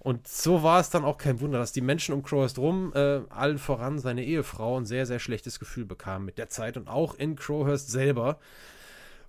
Und 0.00 0.26
so 0.26 0.62
war 0.62 0.80
es 0.80 0.88
dann 0.88 1.04
auch 1.04 1.18
kein 1.18 1.40
Wunder, 1.40 1.58
dass 1.58 1.72
die 1.72 1.82
Menschen 1.82 2.14
um 2.14 2.22
Crowhurst 2.22 2.58
rum, 2.58 2.92
äh, 2.94 3.20
allen 3.28 3.58
voran 3.58 3.98
seine 3.98 4.24
Ehefrau, 4.24 4.78
ein 4.80 4.86
sehr, 4.86 5.04
sehr 5.04 5.18
schlechtes 5.18 5.58
Gefühl 5.58 5.84
bekamen 5.84 6.24
mit 6.24 6.38
der 6.38 6.48
Zeit. 6.48 6.78
Und 6.78 6.88
auch 6.88 7.14
in 7.14 7.36
Crowhurst 7.36 7.90
selber 7.90 8.38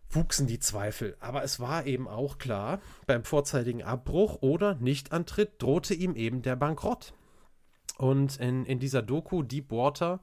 wuchsen 0.09 0.47
die 0.47 0.59
Zweifel. 0.59 1.17
Aber 1.19 1.43
es 1.43 1.59
war 1.59 1.85
eben 1.85 2.07
auch 2.07 2.37
klar, 2.37 2.79
beim 3.05 3.25
vorzeitigen 3.25 3.83
Abbruch 3.83 4.41
oder 4.41 4.75
Nichtantritt 4.75 5.61
drohte 5.61 5.93
ihm 5.93 6.15
eben 6.15 6.41
der 6.41 6.55
Bankrott. 6.55 7.13
Und 7.97 8.37
in, 8.37 8.65
in 8.65 8.79
dieser 8.79 9.01
Doku 9.01 9.43
Deepwater 9.43 10.21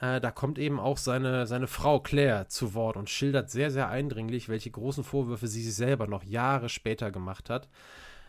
äh, 0.00 0.20
da 0.20 0.30
kommt 0.30 0.58
eben 0.58 0.80
auch 0.80 0.98
seine, 0.98 1.46
seine 1.46 1.66
Frau 1.66 2.00
Claire 2.00 2.48
zu 2.48 2.74
Wort 2.74 2.96
und 2.96 3.10
schildert 3.10 3.50
sehr, 3.50 3.70
sehr 3.70 3.88
eindringlich, 3.88 4.48
welche 4.48 4.70
großen 4.70 5.04
Vorwürfe 5.04 5.46
sie 5.46 5.62
sich 5.62 5.74
selber 5.74 6.06
noch 6.06 6.24
Jahre 6.24 6.68
später 6.68 7.10
gemacht 7.10 7.48
hat. 7.48 7.68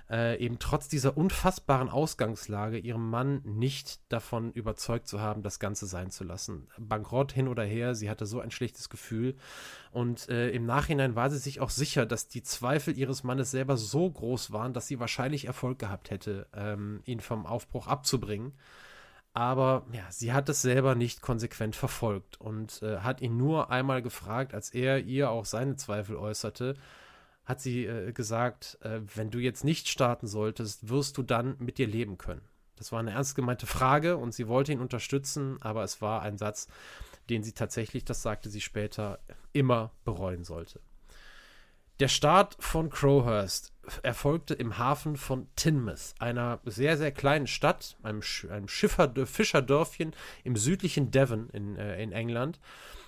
Äh, 0.08 0.38
eben 0.38 0.60
trotz 0.60 0.88
dieser 0.88 1.18
unfassbaren 1.18 1.90
Ausgangslage 1.90 2.78
ihrem 2.78 3.10
Mann 3.10 3.42
nicht 3.44 4.00
davon 4.12 4.52
überzeugt 4.52 5.08
zu 5.08 5.20
haben, 5.20 5.42
das 5.42 5.60
Ganze 5.60 5.88
sein 5.88 6.12
zu 6.12 6.24
lassen. 6.24 6.68
Bankrott 6.78 7.32
hin 7.32 7.48
oder 7.48 7.64
her, 7.64 7.96
sie 7.96 8.08
hatte 8.08 8.28
so 8.28 8.40
ein 8.40 8.52
schlechtes 8.52 8.90
Gefühl 8.90 9.36
und 9.92 10.30
äh, 10.30 10.52
im 10.52 10.68
Nachhinein 10.68 11.16
war 11.16 11.32
sie 11.32 11.40
sich 11.40 11.60
auch 11.60 11.72
sicher, 11.72 12.06
dass 12.06 12.28
die 12.28 12.44
Zweifel 12.44 12.96
ihres 12.96 13.24
Mannes 13.24 13.50
selber 13.50 13.78
so 13.78 14.08
groß 14.08 14.52
waren, 14.52 14.74
dass 14.74 14.86
sie 14.86 15.00
wahrscheinlich 15.00 15.46
Erfolg 15.46 15.80
gehabt 15.80 16.12
hätte, 16.12 16.48
ähm, 16.54 17.02
ihn 17.06 17.20
vom 17.20 17.48
Aufbruch 17.48 17.88
abzubringen. 17.88 18.54
Aber 19.34 19.88
ja, 19.92 20.04
sie 20.12 20.34
hat 20.34 20.48
es 20.50 20.62
selber 20.62 20.94
nicht 20.94 21.22
konsequent 21.22 21.76
verfolgt 21.76 22.40
und 22.40 22.82
äh, 22.84 23.00
hat 23.00 23.22
ihn 23.22 23.38
nur 23.38 23.72
einmal 23.72 24.04
gefragt, 24.04 24.54
als 24.54 24.70
er 24.70 25.00
ihr 25.00 25.32
auch 25.32 25.46
seine 25.46 25.76
Zweifel 25.76 26.16
äußerte, 26.16 26.76
hat 27.46 27.62
sie 27.62 27.86
äh, 27.86 28.12
gesagt, 28.12 28.78
äh, 28.82 29.02
wenn 29.14 29.32
du 29.32 29.40
jetzt 29.40 29.64
nicht 29.64 29.88
starten 29.88 30.28
solltest, 30.28 30.90
wirst 30.90 31.18
du 31.18 31.24
dann 31.24 31.56
mit 31.60 31.78
dir 31.78 31.88
leben 31.88 32.18
können. 32.18 32.42
Das 32.76 32.92
war 32.92 33.00
eine 33.00 33.12
ernst 33.12 33.36
gemeinte 33.36 33.68
Frage 33.68 34.18
und 34.18 34.34
sie 34.34 34.48
wollte 34.48 34.72
ihn 34.72 34.82
unterstützen, 34.82 35.58
aber 35.62 35.84
es 35.84 36.02
war 36.02 36.22
ein 36.22 36.38
Satz, 36.38 36.68
den 37.30 37.44
sie 37.44 37.54
tatsächlich, 37.54 38.04
das 38.04 38.22
sagte 38.22 38.50
sie 38.50 38.62
später, 38.62 39.20
immer 39.54 39.92
bereuen 40.04 40.44
sollte. 40.44 40.82
Der 42.02 42.10
Start 42.10 42.58
von 42.60 42.90
Crowhurst 42.90 43.72
erfolgte 44.04 44.54
im 44.54 44.78
Hafen 44.78 45.16
von 45.16 45.48
Tinmouth, 45.56 46.14
einer 46.20 46.60
sehr, 46.66 46.98
sehr 46.98 47.14
kleinen 47.14 47.48
Stadt, 47.48 47.96
einem, 48.04 48.22
Sch 48.22 48.48
einem 48.50 48.68
Fischerdörfchen 48.68 50.14
im 50.44 50.58
südlichen 50.58 51.12
Devon 51.12 51.50
in, 51.52 51.78
äh, 51.78 52.02
in 52.04 52.12
England. 52.12 52.60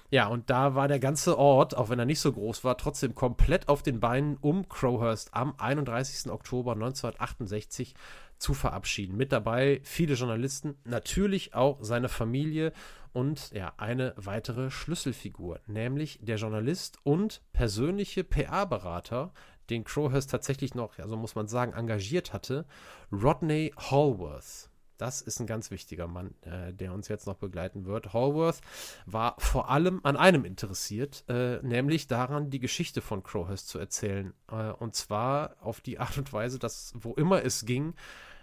Ja, 0.09 0.27
und 0.27 0.49
da 0.49 0.73
war 0.73 0.87
der 0.87 0.99
ganze 0.99 1.37
Ort, 1.37 1.75
auch 1.75 1.89
wenn 1.89 1.99
er 1.99 2.05
nicht 2.05 2.21
so 2.21 2.31
groß 2.31 2.63
war, 2.63 2.77
trotzdem 2.77 3.13
komplett 3.13 3.67
auf 3.67 3.83
den 3.83 3.99
Beinen, 3.99 4.37
um 4.37 4.69
Crowhurst 4.69 5.33
am 5.33 5.53
31. 5.57 6.31
Oktober 6.31 6.73
1968 6.73 7.93
zu 8.37 8.53
verabschieden. 8.53 9.17
Mit 9.17 9.33
dabei 9.33 9.81
viele 9.83 10.13
Journalisten, 10.13 10.75
natürlich 10.85 11.55
auch 11.55 11.79
seine 11.81 12.07
Familie 12.07 12.71
und 13.11 13.51
ja, 13.51 13.73
eine 13.77 14.13
weitere 14.15 14.69
Schlüsselfigur, 14.69 15.59
nämlich 15.67 16.19
der 16.21 16.37
Journalist 16.37 16.99
und 17.03 17.41
persönliche 17.51 18.23
PR-Berater, 18.23 19.33
den 19.69 19.83
Crowhurst 19.83 20.31
tatsächlich 20.31 20.73
noch, 20.73 20.97
also 20.99 21.17
muss 21.17 21.35
man 21.35 21.47
sagen, 21.47 21.73
engagiert 21.73 22.31
hatte, 22.31 22.65
Rodney 23.11 23.73
Hallworth. 23.75 24.69
Das 24.97 25.21
ist 25.21 25.39
ein 25.39 25.47
ganz 25.47 25.71
wichtiger 25.71 26.07
Mann, 26.07 26.33
äh, 26.41 26.73
der 26.73 26.93
uns 26.93 27.07
jetzt 27.07 27.27
noch 27.27 27.37
begleiten 27.37 27.85
wird. 27.85 28.13
Hallworth 28.13 28.61
war 29.05 29.35
vor 29.37 29.69
allem 29.69 29.99
an 30.03 30.17
einem 30.17 30.45
interessiert, 30.45 31.23
äh, 31.27 31.59
nämlich 31.61 32.07
daran, 32.07 32.49
die 32.49 32.59
Geschichte 32.59 33.01
von 33.01 33.23
Crowhurst 33.23 33.67
zu 33.67 33.79
erzählen. 33.79 34.33
Äh, 34.51 34.71
und 34.71 34.95
zwar 34.95 35.55
auf 35.61 35.81
die 35.81 35.99
Art 35.99 36.17
und 36.17 36.33
Weise, 36.33 36.59
dass, 36.59 36.93
wo 36.95 37.13
immer 37.13 37.43
es 37.43 37.65
ging, 37.65 37.93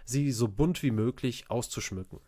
sie 0.05 0.31
so 0.31 0.47
bunt 0.47 0.83
wie 0.83 0.91
möglich 0.91 1.49
auszuschmücken 1.49 2.19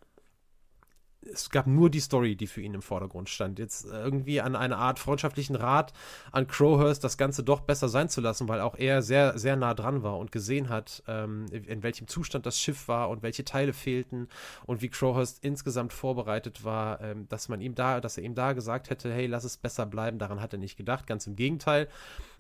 es 1.32 1.50
gab 1.50 1.68
nur 1.68 1.90
die 1.90 2.00
Story, 2.00 2.36
die 2.36 2.48
für 2.48 2.62
ihn 2.62 2.74
im 2.74 2.82
Vordergrund 2.82 3.30
stand. 3.30 3.60
Jetzt 3.60 3.86
irgendwie 3.86 4.42
an 4.42 4.56
eine 4.56 4.78
Art 4.78 5.00
freundschaftlichen 5.00 5.56
Rat 5.56 5.94
an 6.32 6.48
Crowhurst, 6.48 7.04
das 7.04 7.18
Ganze 7.18 7.44
doch 7.44 7.62
besser 7.62 7.90
sein 7.90 8.10
zu 8.10 8.22
lassen, 8.22 8.48
weil 8.48 8.62
auch 8.62 8.76
er 8.76 9.02
sehr, 9.02 9.38
sehr 9.38 9.56
nah 9.56 9.74
dran 9.74 10.04
war 10.04 10.18
und 10.18 10.32
gesehen 10.32 10.70
hat, 10.70 11.04
ähm, 11.08 11.46
in 11.52 11.84
welchem 11.84 12.08
Zustand 12.08 12.46
das 12.46 12.60
Schiff 12.60 12.88
war 12.88 13.10
und 13.10 13.24
welche 13.24 13.46
Teile 13.46 13.74
fehlten 13.74 14.28
und 14.66 14.82
wie 14.82 14.90
Crowhurst 14.90 15.44
insgesamt 15.44 15.94
vorbereitet 15.94 16.64
war, 16.64 17.02
ähm, 17.02 17.28
dass 17.30 17.50
man 17.50 17.62
ihm 17.62 17.76
da, 17.76 18.02
dass 18.02 18.18
er 18.18 18.24
ihm 18.24 18.36
da 18.36 18.54
gesagt 18.54 18.90
hätte, 18.90 19.12
hey, 19.12 19.28
lass 19.28 19.44
es 19.44 19.58
besser 19.58 19.86
bleiben. 19.86 20.20
Daran 20.20 20.42
hat 20.42 20.54
er 20.54 20.60
nicht 20.60 20.78
gedacht. 20.78 21.08
Ganz 21.08 21.28
im 21.28 21.36
Gegenteil. 21.36 21.88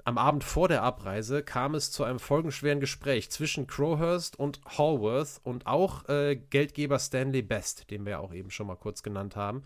Am 0.07 0.17
Abend 0.17 0.45
vor 0.45 0.69
der 0.69 0.83
Abreise 0.83 1.43
kam 1.43 1.75
es 1.75 1.91
zu 1.91 2.05
einem 2.05 2.19
folgenschweren 2.19 2.79
Gespräch 2.79 3.29
zwischen 3.29 3.67
Crowhurst 3.67 4.39
und 4.39 4.61
Hallworth 4.65 5.41
und 5.43 5.67
auch 5.67 6.07
äh, 6.07 6.37
Geldgeber 6.37 6.97
Stanley 6.97 7.41
Best, 7.41 7.91
den 7.91 8.05
wir 8.05 8.21
auch 8.21 8.33
eben 8.33 8.49
schon 8.49 8.67
mal 8.67 8.77
kurz 8.77 9.03
genannt 9.03 9.35
haben. 9.35 9.63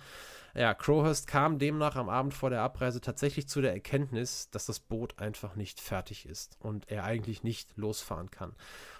Ja, 0.55 0.73
Crowhurst 0.73 1.27
kam 1.27 1.59
demnach 1.59 1.95
am 1.95 2.09
Abend 2.09 2.33
vor 2.33 2.49
der 2.49 2.63
Abreise 2.63 3.01
tatsächlich 3.01 3.47
zu 3.47 3.61
der 3.61 3.73
Erkenntnis, 3.73 4.49
dass 4.49 4.65
das 4.65 4.79
Boot 4.79 5.19
einfach 5.19 5.55
nicht 5.55 5.79
fertig 5.79 6.25
ist 6.25 6.57
und 6.59 6.89
er 6.89 7.03
eigentlich 7.03 7.43
nicht 7.43 7.77
losfahren 7.77 8.31
kann. 8.31 8.55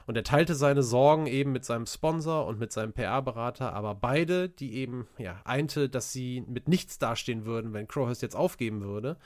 Und 0.05 0.15
er 0.17 0.23
teilte 0.23 0.53
seine 0.53 0.83
Sorgen 0.83 1.25
eben 1.25 1.51
mit 1.51 1.65
seinem 1.65 1.87
Sponsor 1.87 2.45
und 2.45 2.59
mit 2.59 2.71
seinem 2.71 2.93
PR-Berater, 2.93 3.73
aber 3.73 3.95
beide, 3.95 4.47
die 4.47 4.75
eben, 4.75 5.07
ja, 5.17 5.41
einte, 5.43 5.89
dass 5.89 6.13
sie 6.13 6.41
mit 6.41 6.67
nichts 6.67 6.99
dastehen 6.99 7.45
würden, 7.45 7.73
wenn 7.73 7.87
Crowhurst 7.87 8.21
jetzt 8.21 8.35
aufgeben 8.35 8.81
würde, 8.81 9.17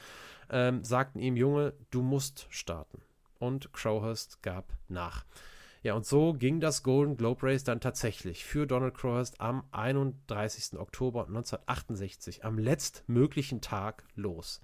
ähm, 0.50 0.84
sagten 0.84 1.20
ihm, 1.20 1.38
Junge, 1.38 1.74
du 1.92 2.02
musst 2.02 2.48
starten. 2.50 3.02
Und 3.40 3.74
Crowhurst 3.74 4.42
gab 4.42 4.74
nach. 4.88 5.26
Ja, 5.86 5.94
und 5.94 6.06
so 6.06 6.34
ging 6.34 6.60
das 6.60 6.82
Golden 6.82 7.16
Globe 7.16 7.44
Race 7.44 7.64
dann 7.64 7.80
tatsächlich 7.80 8.44
für 8.44 8.66
Donald 8.66 8.96
Crowhurst 8.96 9.40
am 9.40 9.66
31. 9.72 10.80
Oktober 10.80 11.28
1968, 11.28 12.44
am 12.44 12.58
letztmöglichen 12.58 13.62
Tag, 13.62 14.04
los. 14.16 14.62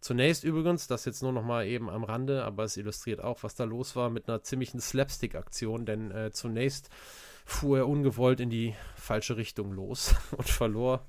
Zunächst 0.00 0.44
übrigens, 0.44 0.86
das 0.86 1.04
jetzt 1.04 1.22
nur 1.22 1.32
noch 1.32 1.44
mal 1.44 1.66
eben 1.66 1.90
am 1.90 2.04
Rande, 2.04 2.42
aber 2.44 2.64
es 2.64 2.76
illustriert 2.76 3.20
auch, 3.20 3.42
was 3.42 3.54
da 3.54 3.64
los 3.64 3.94
war 3.96 4.08
mit 4.08 4.28
einer 4.28 4.42
ziemlichen 4.42 4.80
Slapstick-Aktion, 4.80 5.84
denn 5.84 6.10
äh, 6.10 6.30
zunächst 6.32 6.88
fuhr 7.44 7.78
er 7.78 7.88
ungewollt 7.88 8.40
in 8.40 8.48
die 8.48 8.74
falsche 8.96 9.36
Richtung 9.36 9.72
los 9.72 10.14
und 10.36 10.48
verlor 10.48 11.06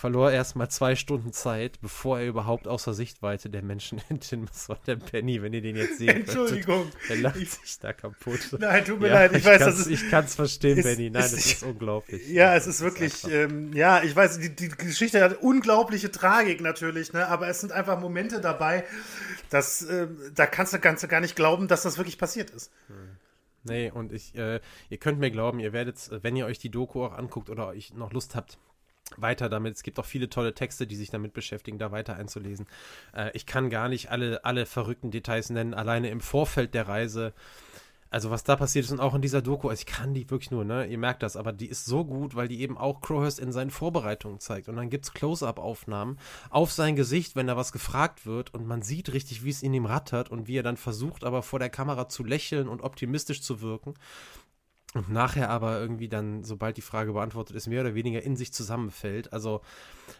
verlor 0.00 0.32
erstmal 0.32 0.70
zwei 0.70 0.96
Stunden 0.96 1.32
Zeit, 1.32 1.78
bevor 1.82 2.18
er 2.18 2.26
überhaupt 2.26 2.66
außer 2.66 2.94
Sichtweite 2.94 3.50
der 3.50 3.62
Menschen 3.62 4.00
in 4.08 4.18
den 4.18 4.40
und 4.40 4.78
der 4.86 4.96
Penny, 4.96 5.42
wenn 5.42 5.52
ihr 5.52 5.60
den 5.60 5.76
jetzt 5.76 5.98
seht. 5.98 6.08
Entschuldigung. 6.08 6.90
Der 7.08 7.18
lacht 7.18 7.36
sich 7.36 7.78
da 7.78 7.92
kaputt. 7.92 8.40
Nein, 8.58 8.84
tut 8.84 9.00
mir 9.00 9.08
ja, 9.08 9.14
leid. 9.14 9.32
Ich, 9.32 9.38
ich 9.38 9.44
weiß, 9.44 9.58
das 9.58 9.78
ist, 9.78 9.88
ich 9.88 10.10
kann 10.10 10.24
es 10.24 10.34
verstehen, 10.34 10.78
ist, 10.78 10.84
Benny. 10.84 11.10
Nein, 11.10 11.22
ist, 11.22 11.34
das 11.34 11.46
ist 11.46 11.62
unglaublich. 11.62 12.26
Ja, 12.28 12.56
es 12.56 12.66
ist 12.66 12.80
wirklich, 12.80 13.24
ähm, 13.30 13.72
ja, 13.74 14.02
ich 14.02 14.16
weiß, 14.16 14.38
die, 14.38 14.56
die, 14.56 14.68
Geschichte 14.70 15.22
hat 15.22 15.42
unglaubliche 15.42 16.10
Tragik 16.10 16.62
natürlich, 16.62 17.12
ne, 17.12 17.28
aber 17.28 17.48
es 17.48 17.60
sind 17.60 17.72
einfach 17.72 18.00
Momente 18.00 18.40
dabei, 18.40 18.84
dass, 19.50 19.82
äh, 19.82 20.08
da 20.34 20.46
kannst 20.46 20.72
du 20.72 20.78
ganz, 20.78 21.06
gar 21.06 21.20
nicht 21.20 21.36
glauben, 21.36 21.68
dass 21.68 21.82
das 21.82 21.98
wirklich 21.98 22.16
passiert 22.16 22.50
ist. 22.50 22.72
Hm. 22.86 23.16
Nee, 23.64 23.90
und 23.90 24.12
ich, 24.12 24.34
äh, 24.34 24.60
ihr 24.88 24.96
könnt 24.96 25.18
mir 25.18 25.30
glauben, 25.30 25.60
ihr 25.60 25.74
werdet, 25.74 26.10
wenn 26.22 26.34
ihr 26.36 26.46
euch 26.46 26.58
die 26.58 26.70
Doku 26.70 27.04
auch 27.04 27.12
anguckt 27.12 27.50
oder 27.50 27.66
euch 27.68 27.92
noch 27.92 28.12
Lust 28.12 28.34
habt, 28.34 28.58
weiter 29.16 29.48
damit. 29.48 29.74
Es 29.74 29.82
gibt 29.82 29.98
auch 29.98 30.04
viele 30.04 30.28
tolle 30.28 30.54
Texte, 30.54 30.86
die 30.86 30.96
sich 30.96 31.10
damit 31.10 31.32
beschäftigen, 31.32 31.78
da 31.78 31.92
weiter 31.92 32.16
einzulesen. 32.16 32.66
Äh, 33.14 33.30
ich 33.34 33.46
kann 33.46 33.70
gar 33.70 33.88
nicht 33.88 34.10
alle, 34.10 34.44
alle 34.44 34.66
verrückten 34.66 35.10
Details 35.10 35.50
nennen, 35.50 35.74
alleine 35.74 36.10
im 36.10 36.20
Vorfeld 36.20 36.74
der 36.74 36.88
Reise. 36.88 37.32
Also 38.12 38.30
was 38.30 38.42
da 38.42 38.56
passiert 38.56 38.84
ist 38.84 38.90
und 38.90 38.98
auch 38.98 39.14
in 39.14 39.22
dieser 39.22 39.40
Doku, 39.40 39.68
also 39.68 39.80
ich 39.80 39.86
kann 39.86 40.14
die 40.14 40.28
wirklich 40.28 40.50
nur, 40.50 40.64
ne, 40.64 40.84
ihr 40.84 40.98
merkt 40.98 41.22
das, 41.22 41.36
aber 41.36 41.52
die 41.52 41.68
ist 41.68 41.84
so 41.84 42.04
gut, 42.04 42.34
weil 42.34 42.48
die 42.48 42.60
eben 42.60 42.76
auch 42.76 43.00
Crowhurst 43.00 43.38
in 43.38 43.52
seinen 43.52 43.70
Vorbereitungen 43.70 44.40
zeigt. 44.40 44.68
Und 44.68 44.74
dann 44.74 44.90
gibt 44.90 45.04
es 45.04 45.12
Close-Up-Aufnahmen 45.12 46.18
auf 46.50 46.72
sein 46.72 46.96
Gesicht, 46.96 47.36
wenn 47.36 47.46
da 47.46 47.56
was 47.56 47.70
gefragt 47.70 48.26
wird 48.26 48.52
und 48.52 48.66
man 48.66 48.82
sieht 48.82 49.12
richtig, 49.12 49.44
wie 49.44 49.50
es 49.50 49.62
in 49.62 49.72
ihm 49.72 49.86
rattert 49.86 50.28
und 50.28 50.48
wie 50.48 50.58
er 50.58 50.64
dann 50.64 50.76
versucht, 50.76 51.22
aber 51.22 51.44
vor 51.44 51.60
der 51.60 51.70
Kamera 51.70 52.08
zu 52.08 52.24
lächeln 52.24 52.66
und 52.68 52.82
optimistisch 52.82 53.42
zu 53.42 53.60
wirken. 53.60 53.94
Und 54.92 55.08
nachher 55.08 55.50
aber 55.50 55.78
irgendwie 55.78 56.08
dann, 56.08 56.42
sobald 56.42 56.76
die 56.76 56.82
Frage 56.82 57.12
beantwortet 57.12 57.54
ist, 57.54 57.68
mehr 57.68 57.82
oder 57.82 57.94
weniger 57.94 58.22
in 58.22 58.34
sich 58.34 58.52
zusammenfällt. 58.52 59.32
Also, 59.32 59.60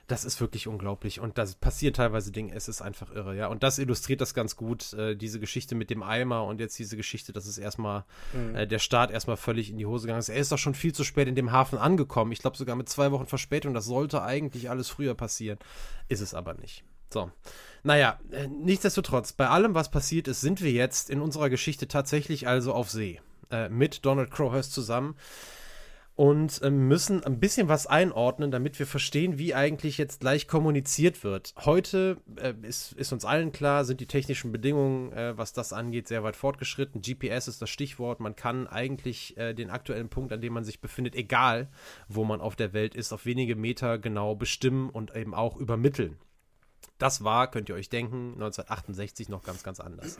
das 0.07 0.25
ist 0.25 0.41
wirklich 0.41 0.69
unglaublich. 0.69 1.19
Und 1.19 1.39
das 1.39 1.57
passiert 1.57 1.97
teilweise 1.97 2.31
Dinge, 2.31 2.55
es 2.55 2.69
ist 2.69 2.81
einfach 2.81 3.11
irre, 3.11 3.35
ja. 3.35 3.49
Und 3.49 3.65
das 3.65 3.81
illustriert 3.81 4.21
das 4.21 4.33
ganz 4.33 4.55
gut, 4.55 4.93
äh, 4.93 5.17
diese 5.17 5.41
Geschichte 5.41 5.75
mit 5.75 5.91
dem 5.91 6.05
Eimer 6.05 6.45
und 6.45 6.61
jetzt 6.61 6.79
diese 6.79 6.97
Geschichte, 6.97 7.33
dass 7.33 7.47
es 7.47 7.59
erstmal, 7.59 8.05
mhm. 8.33 8.55
äh, 8.55 8.67
der 8.69 8.79
Start 8.79 9.11
erstmal 9.11 9.37
völlig 9.37 9.71
in 9.71 9.77
die 9.77 9.87
Hose 9.87 10.07
gegangen 10.07 10.21
ist. 10.21 10.29
Er 10.29 10.37
ist 10.37 10.53
doch 10.53 10.59
schon 10.59 10.75
viel 10.75 10.95
zu 10.95 11.03
spät 11.03 11.27
in 11.27 11.35
dem 11.35 11.51
Hafen 11.51 11.77
angekommen. 11.77 12.31
Ich 12.31 12.39
glaube 12.39 12.57
sogar 12.57 12.77
mit 12.77 12.89
zwei 12.89 13.11
Wochen 13.11 13.27
Verspätung. 13.27 13.75
Das 13.75 13.87
sollte 13.87 14.23
eigentlich 14.23 14.71
alles 14.71 14.89
früher 14.89 15.15
passieren. 15.15 15.59
Ist 16.09 16.21
es 16.21 16.33
aber 16.33 16.55
nicht. 16.55 16.85
So. 17.13 17.33
Naja, 17.83 18.21
äh, 18.31 18.47
nichtsdestotrotz, 18.47 19.33
bei 19.33 19.49
allem, 19.49 19.75
was 19.75 19.91
passiert 19.91 20.29
ist, 20.29 20.43
sind 20.43 20.63
wir 20.63 20.71
jetzt 20.71 21.11
in 21.11 21.21
unserer 21.21 21.51
Geschichte 21.51 21.89
tatsächlich 21.89 22.47
also 22.47 22.73
auf 22.73 22.89
See 22.89 23.21
äh, 23.51 23.69
mit 23.69 24.05
Donald 24.05 24.31
Crowhurst 24.31 24.73
zusammen 24.73 25.17
und 26.21 26.61
äh, 26.61 26.69
müssen 26.69 27.25
ein 27.25 27.41
bisschen 27.41 27.69
was 27.69 27.87
einordnen, 27.87 28.51
damit 28.51 28.79
wir 28.79 28.87
verstehen, 28.87 29.39
wie 29.39 29.55
eigentlich 29.55 29.97
jetzt 29.97 30.21
gleich 30.21 30.47
kommuniziert 30.47 31.25
wird. 31.25 31.55
Heute 31.65 32.19
äh, 32.37 32.53
ist, 32.61 32.93
ist, 32.93 33.15
uns 33.15 33.25
allen 33.25 33.53
klar, 33.53 33.87
sind 33.87 34.03
die 34.03 34.07
technischen 34.07 34.53
Bedingungen, 34.53 35.15
äh, 35.15 35.39
was 35.39 35.55
das 35.55 35.73
angeht, 35.73 36.09
sehr 36.09 36.23
weit 36.23 36.37
fortgeschritten. 36.37 37.01
GPS 37.01 37.49
ist 37.49 37.63
das 37.63 37.71
Stichwort. 37.71 38.21
Man 38.21 38.37
kann 38.37 38.67
eigentlich 38.67 39.35
äh, 39.39 39.55
den 39.55 39.71
aktuellen 39.71 40.11
Punkt, 40.11 40.35
an 40.35 40.43
dem 40.43 40.53
man 40.53 40.65
sich 40.65 40.83
befindet, 40.83 41.15
egal 41.15 41.71
wo 42.07 42.25
man 42.25 42.43
auf 42.43 42.55
der 42.55 42.75
Welt 42.75 42.95
ist, 42.95 43.15
auf 43.15 43.25
wenige 43.25 43.57
Meter 43.57 43.97
genau 43.99 44.35
bestimmen 44.35 44.91
und 44.91 45.17
eben 45.17 45.33
auch 45.33 45.57
übermitteln. 45.57 46.19
Das 46.99 47.25
war, 47.25 47.51
könnt 47.51 47.69
ihr 47.71 47.75
euch 47.75 47.89
denken, 47.89 48.35
1968 48.35 49.31
noch 49.31 49.43
ganz, 49.43 49.63
ganz 49.63 49.81
anders. 49.81 50.19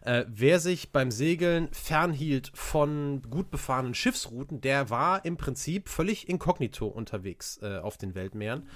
Äh, 0.00 0.24
wer 0.28 0.58
sich 0.58 0.90
beim 0.90 1.12
Segeln 1.12 1.68
fernhielt 1.72 2.50
von 2.54 3.22
gut 3.30 3.50
befahrenen 3.50 3.94
Schiffsrouten, 3.94 4.60
der 4.60 4.90
war 4.90 5.24
im 5.24 5.36
Prinzip 5.36 5.88
völlig 5.88 6.28
inkognito 6.28 6.86
unterwegs 6.86 7.60
äh, 7.62 7.78
auf 7.78 7.96
den 7.96 8.14
Weltmeeren. 8.14 8.68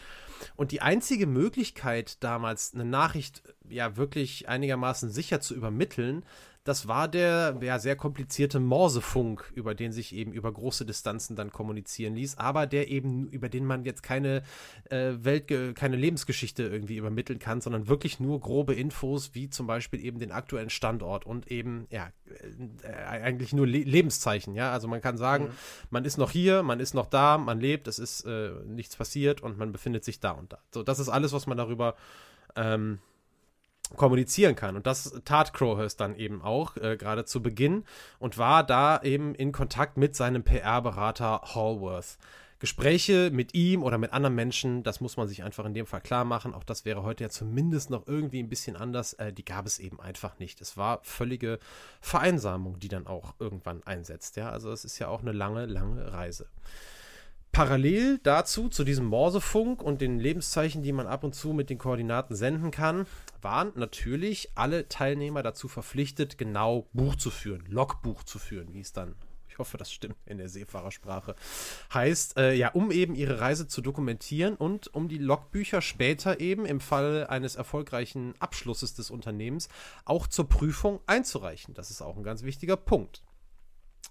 Und 0.57 0.71
die 0.71 0.81
einzige 0.81 1.27
Möglichkeit 1.27 2.23
damals, 2.23 2.73
eine 2.73 2.85
Nachricht 2.85 3.43
ja 3.69 3.97
wirklich 3.97 4.49
einigermaßen 4.49 5.11
sicher 5.11 5.41
zu 5.41 5.55
übermitteln, 5.55 6.25
das 6.65 6.87
war 6.87 7.09
der 7.09 7.57
ja, 7.63 7.79
sehr 7.79 7.97
komplizierte 7.97 8.61
Morsefunk, 8.61 9.51
über 9.55 9.75
den 9.75 9.93
sich 9.93 10.15
eben 10.15 10.33
über 10.33 10.53
große 10.53 10.85
Distanzen 10.85 11.35
dann 11.35 11.53
kommunizieren 11.53 12.15
ließ, 12.15 12.37
aber 12.37 12.67
der 12.67 12.89
eben, 12.89 13.29
über 13.29 13.49
den 13.49 13.65
man 13.65 13.85
jetzt 13.85 14.03
keine 14.03 14.43
äh, 14.91 15.13
Welt, 15.23 15.49
keine 15.75 15.97
Lebensgeschichte 15.97 16.63
irgendwie 16.65 16.97
übermitteln 16.97 17.39
kann, 17.39 17.63
sondern 17.63 17.89
wirklich 17.89 18.21
nur 18.21 18.41
grobe 18.41 18.75
Infos, 18.75 19.35
wie 19.35 19.49
zum 19.49 19.67
Beispiel 19.67 20.05
eben 20.05 20.19
den 20.19 20.33
aktuellen 20.33 20.69
Standort 20.69 21.25
und 21.25 21.51
eben, 21.51 21.87
ja, 21.91 22.11
äh, 22.83 22.93
eigentlich 22.93 23.55
nur 23.55 23.67
Le 23.67 23.79
Lebenszeichen, 23.79 24.55
ja. 24.55 24.71
Also 24.71 24.87
man 24.87 25.01
kann 25.01 25.17
sagen, 25.17 25.45
mhm. 25.45 25.51
man 25.89 26.05
ist 26.05 26.19
noch 26.19 26.31
hier, 26.31 26.63
man 26.63 26.79
ist 26.79 26.93
noch 26.93 27.07
da, 27.07 27.39
man 27.39 27.59
lebt, 27.59 27.89
es 27.89 27.99
ist 27.99 28.27
äh, 28.27 28.51
nichts 28.67 28.97
passiert 28.97 29.41
und 29.41 29.57
man 29.57 29.73
befindet 29.73 30.05
sich 30.05 30.21
da 30.21 30.33
und 30.33 30.53
da. 30.53 30.59
So, 30.75 30.83
das 30.83 30.99
ist 30.99 31.09
alles, 31.09 31.33
was 31.33 31.47
man 31.47 31.57
darüber 31.57 31.95
ähm, 32.55 32.99
kommunizieren 33.97 34.57
kann. 34.57 34.77
Und 34.77 34.87
das 34.87 35.21
tat 35.25 35.53
Crowhurst 35.53 36.01
dann 36.01 36.17
eben 36.17 36.43
auch, 36.43 36.77
äh, 36.77 36.97
gerade 36.97 37.25
zu 37.25 37.43
Beginn, 37.43 37.85
und 38.19 38.39
war 38.39 38.65
da 38.65 39.03
eben 39.03 39.35
in 39.35 39.53
Kontakt 39.53 39.97
mit 39.97 40.17
seinem 40.17 40.43
PR-Berater 40.43 41.43
Hallworth. 41.55 42.19
Gespräche 42.61 43.31
mit 43.33 43.55
ihm 43.55 43.83
oder 43.83 43.97
mit 43.97 44.13
anderen 44.13 44.35
Menschen, 44.35 44.83
das 44.83 45.01
muss 45.01 45.17
man 45.17 45.27
sich 45.27 45.43
einfach 45.43 45.65
in 45.65 45.73
dem 45.73 45.87
Fall 45.87 46.03
klar 46.03 46.27
machen. 46.27 46.53
Auch 46.53 46.63
das 46.63 46.85
wäre 46.85 47.03
heute 47.03 47.25
ja 47.25 47.31
zumindest 47.31 47.89
noch 47.89 48.07
irgendwie 48.07 48.39
ein 48.39 48.51
bisschen 48.51 48.77
anders. 48.77 49.15
Äh, 49.15 49.33
die 49.33 49.47
gab 49.47 49.65
es 49.65 49.79
eben 49.79 49.99
einfach 49.99 50.39
nicht. 50.39 50.61
Es 50.61 50.77
war 50.77 51.01
völlige 51.03 51.59
Vereinsamung, 52.03 52.79
die 52.79 52.89
dann 52.89 53.07
auch 53.07 53.35
irgendwann 53.39 53.83
einsetzt. 53.85 54.37
Ja, 54.37 54.51
also 54.51 54.71
es 54.71 54.85
ist 54.85 54.99
ja 54.99 55.09
auch 55.09 55.23
eine 55.23 55.33
lange, 55.33 55.65
lange 55.65 56.13
Reise. 56.13 56.49
Parallel 57.53 58.21
dazu, 58.23 58.69
zu 58.69 58.85
diesem 58.85 59.07
Morsefunk 59.07 59.83
und 59.83 60.01
den 60.01 60.21
Lebenszeichen, 60.21 60.83
die 60.83 60.93
man 60.93 61.09
ab 61.09 61.25
und 61.25 61.35
zu 61.35 61.53
mit 61.53 61.69
den 61.69 61.79
Koordinaten 61.79 62.37
senden 62.37 62.71
kann, 62.71 63.07
waren 63.43 63.73
natürlich 63.75 64.53
alle 64.55 64.89
Teilnehmer 64.89 65.43
dazu 65.43 65.67
verpflichtet, 65.67 66.39
genau 66.39 66.89
Buch 66.93 67.17
zu 67.17 67.31
führen, 67.31 67.65
Logbuch 67.67 68.23
zu 68.23 68.39
führen, 68.39 68.73
wie 68.73 68.81
es 68.81 68.93
dann, 68.93 69.17
ich 69.49 69.59
hoffe, 69.59 69.79
das 69.79 69.93
stimmt 69.93 70.15
in 70.27 70.39
der 70.39 70.49
Seefahrersprache, 70.49 71.35
heißt, 71.93 72.37
äh, 72.37 72.55
ja, 72.55 72.69
um 72.69 72.93
eben 72.93 73.17
ihre 73.17 73.41
Reise 73.41 73.67
zu 73.67 73.81
dokumentieren 73.81 74.55
und 74.55 74.95
um 74.95 75.09
die 75.09 75.19
Logbücher 75.19 75.83
später 75.83 76.39
eben 76.39 76.67
im 76.67 76.79
Fall 76.79 77.27
eines 77.27 77.57
erfolgreichen 77.57 78.35
Abschlusses 78.39 78.95
des 78.95 79.11
Unternehmens 79.11 79.69
auch 80.05 80.29
zur 80.29 80.49
Prüfung 80.49 81.01
einzureichen. 81.07 81.75
Das 81.75 81.91
ist 81.91 82.01
auch 82.01 82.17
ein 82.17 82.23
ganz 82.23 82.45
wichtiger 82.45 82.77
Punkt. 82.77 83.25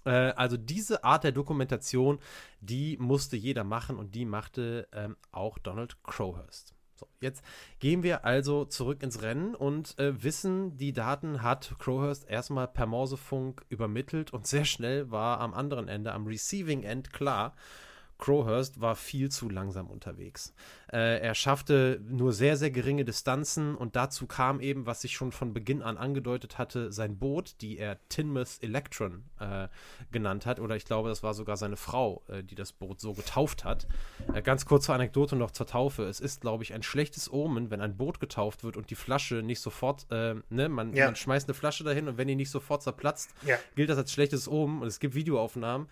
Äh, 0.04 0.10
also 0.10 0.56
diese 0.56 1.04
Art 1.04 1.24
der 1.24 1.32
Dokumentation, 1.32 2.18
die 2.60 2.96
musste 2.98 3.36
jeder 3.36 3.64
machen 3.64 3.96
und 3.96 4.14
die 4.14 4.24
machte 4.24 4.88
ähm, 4.92 5.16
auch 5.32 5.58
Donald 5.58 6.02
Crowhurst. 6.02 6.74
So, 7.00 7.08
jetzt 7.20 7.42
gehen 7.78 8.02
wir 8.02 8.26
also 8.26 8.66
zurück 8.66 9.02
ins 9.02 9.22
Rennen 9.22 9.54
und 9.54 9.98
äh, 9.98 10.22
wissen, 10.22 10.76
die 10.76 10.92
Daten 10.92 11.42
hat 11.42 11.74
Crowhurst 11.78 12.28
erstmal 12.28 12.68
per 12.68 12.84
Morsefunk 12.84 13.64
übermittelt 13.70 14.34
und 14.34 14.46
sehr 14.46 14.66
schnell 14.66 15.10
war 15.10 15.40
am 15.40 15.54
anderen 15.54 15.88
Ende, 15.88 16.12
am 16.12 16.26
Receiving 16.26 16.82
End 16.82 17.10
klar, 17.10 17.54
Crowhurst 18.20 18.80
war 18.80 18.94
viel 18.94 19.30
zu 19.30 19.48
langsam 19.48 19.88
unterwegs. 19.88 20.54
Äh, 20.92 21.20
er 21.20 21.34
schaffte 21.34 22.00
nur 22.06 22.32
sehr, 22.32 22.56
sehr 22.56 22.70
geringe 22.70 23.04
Distanzen 23.04 23.74
und 23.74 23.96
dazu 23.96 24.26
kam 24.26 24.60
eben, 24.60 24.86
was 24.86 25.02
ich 25.04 25.14
schon 25.14 25.32
von 25.32 25.52
Beginn 25.52 25.82
an 25.82 25.96
angedeutet 25.96 26.58
hatte, 26.58 26.92
sein 26.92 27.18
Boot, 27.18 27.56
die 27.62 27.78
er 27.78 27.98
Tinmouth 28.08 28.62
Electron 28.62 29.24
äh, 29.40 29.68
genannt 30.12 30.46
hat. 30.46 30.60
Oder 30.60 30.76
ich 30.76 30.84
glaube, 30.84 31.08
das 31.08 31.22
war 31.22 31.34
sogar 31.34 31.56
seine 31.56 31.76
Frau, 31.76 32.22
äh, 32.28 32.44
die 32.44 32.54
das 32.54 32.72
Boot 32.72 33.00
so 33.00 33.14
getauft 33.14 33.64
hat. 33.64 33.88
Äh, 34.32 34.42
ganz 34.42 34.66
kurze 34.66 34.92
Anekdote 34.92 35.34
noch 35.34 35.50
zur 35.50 35.66
Taufe. 35.66 36.04
Es 36.04 36.20
ist, 36.20 36.42
glaube 36.42 36.62
ich, 36.62 36.74
ein 36.74 36.82
schlechtes 36.82 37.32
Omen, 37.32 37.70
wenn 37.70 37.80
ein 37.80 37.96
Boot 37.96 38.20
getauft 38.20 38.62
wird 38.62 38.76
und 38.76 38.90
die 38.90 38.96
Flasche 38.96 39.36
nicht 39.36 39.60
sofort, 39.60 40.06
äh, 40.10 40.34
ne, 40.50 40.68
man, 40.68 40.94
ja. 40.94 41.06
man, 41.06 41.16
schmeißt 41.16 41.48
eine 41.48 41.54
Flasche 41.54 41.84
dahin 41.84 42.06
und 42.06 42.18
wenn 42.18 42.28
die 42.28 42.36
nicht 42.36 42.50
sofort 42.50 42.82
zerplatzt, 42.82 43.30
ja. 43.46 43.56
gilt 43.76 43.88
das 43.88 43.96
als 43.96 44.12
schlechtes 44.12 44.46
Omen. 44.46 44.82
Und 44.82 44.88
es 44.88 45.00
gibt 45.00 45.14
Videoaufnahmen 45.14 45.88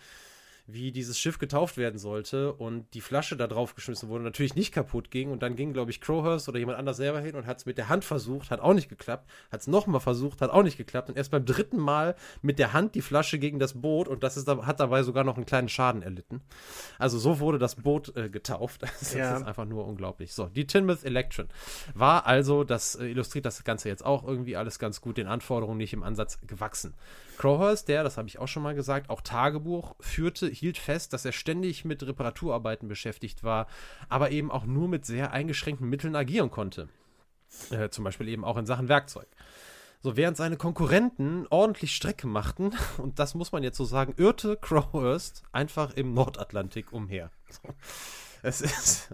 wie 0.71 0.93
dieses 0.93 1.19
Schiff 1.19 1.39
getauft 1.39 1.79
werden 1.79 1.99
sollte 1.99 2.53
und 2.53 2.93
die 2.93 3.01
Flasche 3.01 3.39
da 3.39 3.47
drauf 3.47 3.75
geschmissen 3.75 4.11
wurde, 4.11 4.23
natürlich 4.23 4.55
nicht 4.55 4.71
kaputt 4.71 5.11
ging. 5.11 5.31
Und 5.31 5.43
dann 5.43 5.57
ging, 5.57 5.73
glaube 5.73 5.91
ich, 5.91 6.03
Crowhurst 6.03 6.47
oder 6.47 6.59
jemand 6.59 6.79
anders 6.79 6.99
selber 6.99 7.21
hin 7.21 7.37
und 7.37 7.47
hat 7.47 7.57
es 7.57 7.67
mit 7.67 7.79
der 7.79 7.89
Hand 7.89 8.05
versucht, 8.05 8.51
hat 8.51 8.61
auch 8.61 8.75
nicht 8.75 8.91
geklappt. 8.91 9.31
Hat 9.51 9.63
es 9.63 9.67
nochmal 9.67 10.01
versucht, 10.01 10.43
hat 10.43 10.51
auch 10.51 10.63
nicht 10.63 10.77
geklappt. 10.77 11.09
Und 11.09 11.17
erst 11.17 11.31
beim 11.31 11.47
dritten 11.47 11.79
Mal 11.79 12.17
mit 12.43 12.59
der 12.59 12.75
Hand 12.75 12.95
die 12.95 13.01
Flasche 13.01 13.39
gegen 13.39 13.59
das 13.59 13.81
Boot 13.81 14.09
und 14.09 14.23
das 14.23 14.37
ist, 14.37 14.47
hat 14.47 14.79
dabei 14.79 15.03
sogar 15.03 15.25
noch 15.25 15.37
einen 15.37 15.47
kleinen 15.47 15.71
Schaden 15.71 16.03
erlitten. 16.03 16.43
Also 16.99 17.19
so 17.19 17.41
wurde 17.41 17.59
das 17.59 17.77
Boot 17.77 18.15
äh, 18.15 18.29
getauft. 18.29 18.83
Das 18.99 19.15
ja. 19.15 19.37
ist 19.37 19.45
einfach 19.45 19.65
nur 19.65 19.87
unglaublich. 19.87 20.35
So, 20.35 20.47
die 20.47 20.67
Tinmouth 20.67 21.05
Electron 21.05 21.47
war 21.95 22.27
also, 22.27 22.65
das 22.65 22.97
äh, 22.97 23.07
illustriert 23.07 23.47
das 23.47 23.63
Ganze 23.65 23.89
jetzt 23.89 24.05
auch 24.05 24.27
irgendwie 24.27 24.57
alles 24.57 24.79
ganz 24.79 25.01
gut, 25.01 25.17
den 25.17 25.29
Anforderungen 25.29 25.79
nicht 25.79 25.93
im 25.93 26.03
Ansatz 26.03 26.41
gewachsen. 26.47 26.95
Crowhurst, 27.39 27.89
der, 27.89 28.03
das 28.03 28.19
habe 28.19 28.27
ich 28.29 28.39
auch 28.39 28.49
schon 28.49 28.65
mal 28.65 28.75
gesagt, 28.75 29.09
auch 29.09 29.21
Tagebuch 29.21 29.95
führte, 30.01 30.49
hielt 30.59 30.79
fest, 30.79 31.13
dass 31.13 31.25
er 31.25 31.33
ständig 31.33 31.85
mit 31.85 32.07
Reparaturarbeiten 32.07 32.89
beschäftigt 32.89 33.43
war, 33.43 33.67
aber 34.09 34.31
eben 34.31 34.51
auch 34.51 34.65
nur 34.65 34.89
mit 34.89 35.07
sehr 35.07 35.33
eingeschränkten 35.33 35.89
Mitteln 35.89 36.17
agieren 36.17 36.51
konnte. 36.51 36.89
Äh, 37.71 37.89
zum 37.89 38.05
Beispiel 38.05 38.29
eben 38.29 38.45
auch 38.45 38.57
in 38.57 38.67
Sachen 38.67 38.89
Werkzeug. 38.89 39.29
So, 40.01 40.17
während 40.17 40.37
seine 40.37 40.57
Konkurrenten 40.57 41.47
ordentlich 41.51 41.95
Strecke 41.95 42.27
machten, 42.27 42.73
und 42.99 43.19
das 43.19 43.35
muss 43.35 43.53
man 43.53 43.63
jetzt 43.63 43.77
so 43.77 43.85
sagen, 43.85 44.15
irrte 44.17 44.57
Crowhurst 44.57 45.43
einfach 45.53 45.95
im 45.95 46.15
Nordatlantik 46.15 46.93
umher. 46.93 47.31
So. 47.51 47.69
Es 48.41 48.61
ist, 48.61 49.09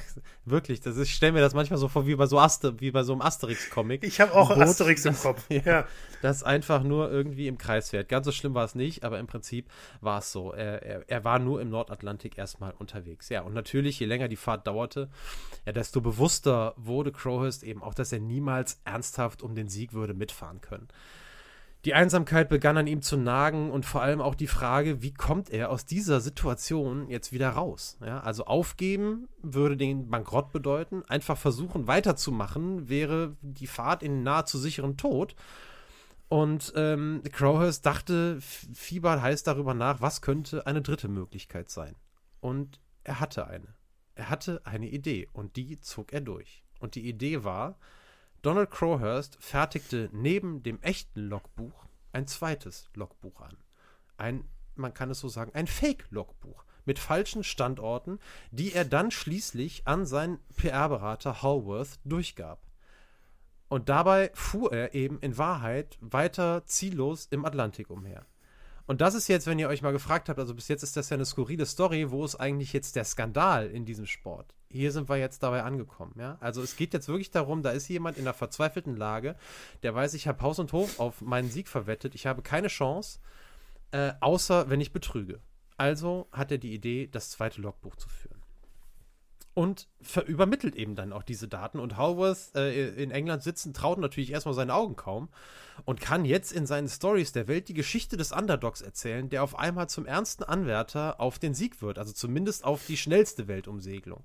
Wirklich, 0.44 0.80
das 0.80 0.96
ist, 0.96 1.08
ich 1.08 1.14
stelle 1.14 1.32
mir 1.32 1.40
das 1.40 1.54
manchmal 1.54 1.78
so 1.78 1.88
vor 1.88 2.06
wie 2.06 2.14
bei 2.14 2.26
so 2.26 2.38
Aster, 2.38 2.80
wie 2.80 2.90
bei 2.90 3.02
so 3.02 3.12
einem 3.12 3.22
Asterix-Comic. 3.22 4.04
Ich 4.04 4.20
habe 4.20 4.34
auch 4.34 4.48
Boot, 4.48 4.62
Asterix 4.62 5.04
im 5.04 5.16
Kopf. 5.20 5.44
Ja, 5.48 5.86
Das 6.22 6.42
einfach 6.42 6.82
nur 6.82 7.10
irgendwie 7.10 7.48
im 7.48 7.58
Kreis 7.58 7.90
fährt. 7.90 8.08
Ganz 8.08 8.26
so 8.26 8.32
schlimm 8.32 8.54
war 8.54 8.64
es 8.64 8.74
nicht, 8.74 9.04
aber 9.04 9.18
im 9.18 9.26
Prinzip 9.26 9.68
war 10.00 10.18
es 10.18 10.32
so. 10.32 10.52
Er, 10.52 10.82
er, 10.82 11.08
er, 11.08 11.24
war 11.24 11.38
nur 11.38 11.60
im 11.60 11.70
Nordatlantik 11.70 12.38
erstmal 12.38 12.74
unterwegs. 12.78 13.28
Ja, 13.28 13.42
und 13.42 13.54
natürlich, 13.54 13.98
je 13.98 14.06
länger 14.06 14.28
die 14.28 14.36
Fahrt 14.36 14.66
dauerte, 14.66 15.08
ja, 15.66 15.72
desto 15.72 16.00
bewusster 16.00 16.74
wurde 16.76 17.12
Crowhurst 17.12 17.62
eben 17.62 17.82
auch, 17.82 17.94
dass 17.94 18.12
er 18.12 18.20
niemals 18.20 18.80
ernsthaft 18.84 19.42
um 19.42 19.54
den 19.54 19.68
Sieg 19.68 19.92
würde 19.92 20.14
mitfahren 20.14 20.60
können. 20.60 20.88
Die 21.84 21.94
Einsamkeit 21.94 22.48
begann 22.48 22.76
an 22.76 22.86
ihm 22.86 23.02
zu 23.02 23.16
nagen 23.16 23.72
und 23.72 23.84
vor 23.84 24.02
allem 24.02 24.20
auch 24.20 24.36
die 24.36 24.46
Frage, 24.46 25.02
wie 25.02 25.12
kommt 25.12 25.50
er 25.50 25.70
aus 25.70 25.84
dieser 25.84 26.20
Situation 26.20 27.08
jetzt 27.08 27.32
wieder 27.32 27.50
raus? 27.50 27.98
Ja, 28.00 28.20
also 28.20 28.44
aufgeben 28.44 29.28
würde 29.42 29.76
den 29.76 30.08
Bankrott 30.08 30.52
bedeuten, 30.52 31.02
einfach 31.08 31.36
versuchen 31.36 31.88
weiterzumachen 31.88 32.88
wäre 32.88 33.36
die 33.42 33.66
Fahrt 33.66 34.04
in 34.04 34.22
nahezu 34.22 34.58
sicheren 34.58 34.96
Tod. 34.96 35.34
Und 36.28 36.72
ähm, 36.76 37.20
Crowhurst 37.30 37.84
dachte, 37.84 38.40
Fieber 38.40 39.20
heißt 39.20 39.46
darüber 39.46 39.74
nach, 39.74 40.00
was 40.00 40.22
könnte 40.22 40.66
eine 40.66 40.82
dritte 40.82 41.08
Möglichkeit 41.08 41.68
sein. 41.68 41.96
Und 42.40 42.80
er 43.02 43.18
hatte 43.18 43.48
eine. 43.48 43.74
Er 44.14 44.30
hatte 44.30 44.60
eine 44.64 44.88
Idee 44.88 45.28
und 45.32 45.56
die 45.56 45.80
zog 45.80 46.12
er 46.12 46.20
durch. 46.20 46.62
Und 46.78 46.94
die 46.94 47.06
Idee 47.08 47.44
war, 47.44 47.76
Donald 48.42 48.72
Crowhurst 48.72 49.36
fertigte 49.38 50.10
neben 50.12 50.64
dem 50.64 50.82
echten 50.82 51.28
Logbuch 51.28 51.86
ein 52.10 52.26
zweites 52.26 52.90
Logbuch 52.94 53.40
an. 53.40 53.56
Ein, 54.16 54.48
man 54.74 54.92
kann 54.92 55.10
es 55.10 55.20
so 55.20 55.28
sagen, 55.28 55.52
ein 55.54 55.68
Fake-Logbuch 55.68 56.64
mit 56.84 56.98
falschen 56.98 57.44
Standorten, 57.44 58.18
die 58.50 58.72
er 58.72 58.84
dann 58.84 59.12
schließlich 59.12 59.86
an 59.86 60.06
seinen 60.06 60.40
PR-Berater 60.56 61.42
Hallworth 61.42 62.00
durchgab. 62.04 62.66
Und 63.68 63.88
dabei 63.88 64.32
fuhr 64.34 64.72
er 64.72 64.92
eben 64.92 65.20
in 65.20 65.38
Wahrheit 65.38 65.96
weiter 66.00 66.66
ziellos 66.66 67.26
im 67.30 67.44
Atlantik 67.44 67.90
umher. 67.90 68.26
Und 68.86 69.00
das 69.00 69.14
ist 69.14 69.28
jetzt, 69.28 69.46
wenn 69.46 69.58
ihr 69.58 69.68
euch 69.68 69.82
mal 69.82 69.92
gefragt 69.92 70.28
habt, 70.28 70.38
also 70.38 70.54
bis 70.54 70.68
jetzt 70.68 70.82
ist 70.82 70.96
das 70.96 71.10
ja 71.10 71.14
eine 71.14 71.24
skurrile 71.24 71.66
Story, 71.66 72.10
wo 72.10 72.24
ist 72.24 72.36
eigentlich 72.36 72.72
jetzt 72.72 72.96
der 72.96 73.04
Skandal 73.04 73.68
in 73.68 73.84
diesem 73.84 74.06
Sport? 74.06 74.54
Hier 74.70 74.90
sind 74.90 75.08
wir 75.08 75.16
jetzt 75.16 75.42
dabei 75.42 75.62
angekommen, 75.62 76.14
ja. 76.18 76.36
Also 76.40 76.62
es 76.62 76.76
geht 76.76 76.92
jetzt 76.94 77.08
wirklich 77.08 77.30
darum, 77.30 77.62
da 77.62 77.70
ist 77.70 77.88
jemand 77.88 78.16
in 78.16 78.24
einer 78.24 78.34
verzweifelten 78.34 78.96
Lage, 78.96 79.36
der 79.82 79.94
weiß, 79.94 80.14
ich 80.14 80.26
habe 80.26 80.42
Haus 80.42 80.58
und 80.58 80.72
Hof 80.72 80.98
auf 80.98 81.20
meinen 81.20 81.50
Sieg 81.50 81.68
verwettet, 81.68 82.14
ich 82.14 82.26
habe 82.26 82.42
keine 82.42 82.68
Chance, 82.68 83.20
äh, 83.92 84.12
außer 84.20 84.68
wenn 84.70 84.80
ich 84.80 84.92
betrüge. 84.92 85.40
Also 85.76 86.28
hat 86.32 86.50
er 86.50 86.58
die 86.58 86.74
Idee, 86.74 87.08
das 87.10 87.30
zweite 87.30 87.60
Logbuch 87.60 87.96
zu 87.96 88.08
führen 88.08 88.41
und 89.54 89.88
übermittelt 90.26 90.76
eben 90.76 90.94
dann 90.94 91.12
auch 91.12 91.22
diese 91.22 91.48
Daten. 91.48 91.78
Und 91.78 91.98
Howarth 91.98 92.54
äh, 92.54 92.88
in 93.02 93.10
England 93.10 93.42
sitzen, 93.42 93.74
traut 93.74 93.98
natürlich 93.98 94.32
erstmal 94.32 94.54
seine 94.54 94.74
Augen 94.74 94.96
kaum 94.96 95.28
und 95.84 96.00
kann 96.00 96.24
jetzt 96.24 96.52
in 96.52 96.66
seinen 96.66 96.88
Stories 96.88 97.32
der 97.32 97.48
Welt 97.48 97.68
die 97.68 97.74
Geschichte 97.74 98.16
des 98.16 98.32
Underdogs 98.32 98.80
erzählen, 98.80 99.28
der 99.28 99.42
auf 99.42 99.58
einmal 99.58 99.88
zum 99.88 100.06
ernsten 100.06 100.44
Anwärter 100.44 101.20
auf 101.20 101.38
den 101.38 101.54
Sieg 101.54 101.82
wird, 101.82 101.98
also 101.98 102.12
zumindest 102.12 102.64
auf 102.64 102.86
die 102.86 102.96
schnellste 102.96 103.48
Weltumsegelung. 103.48 104.24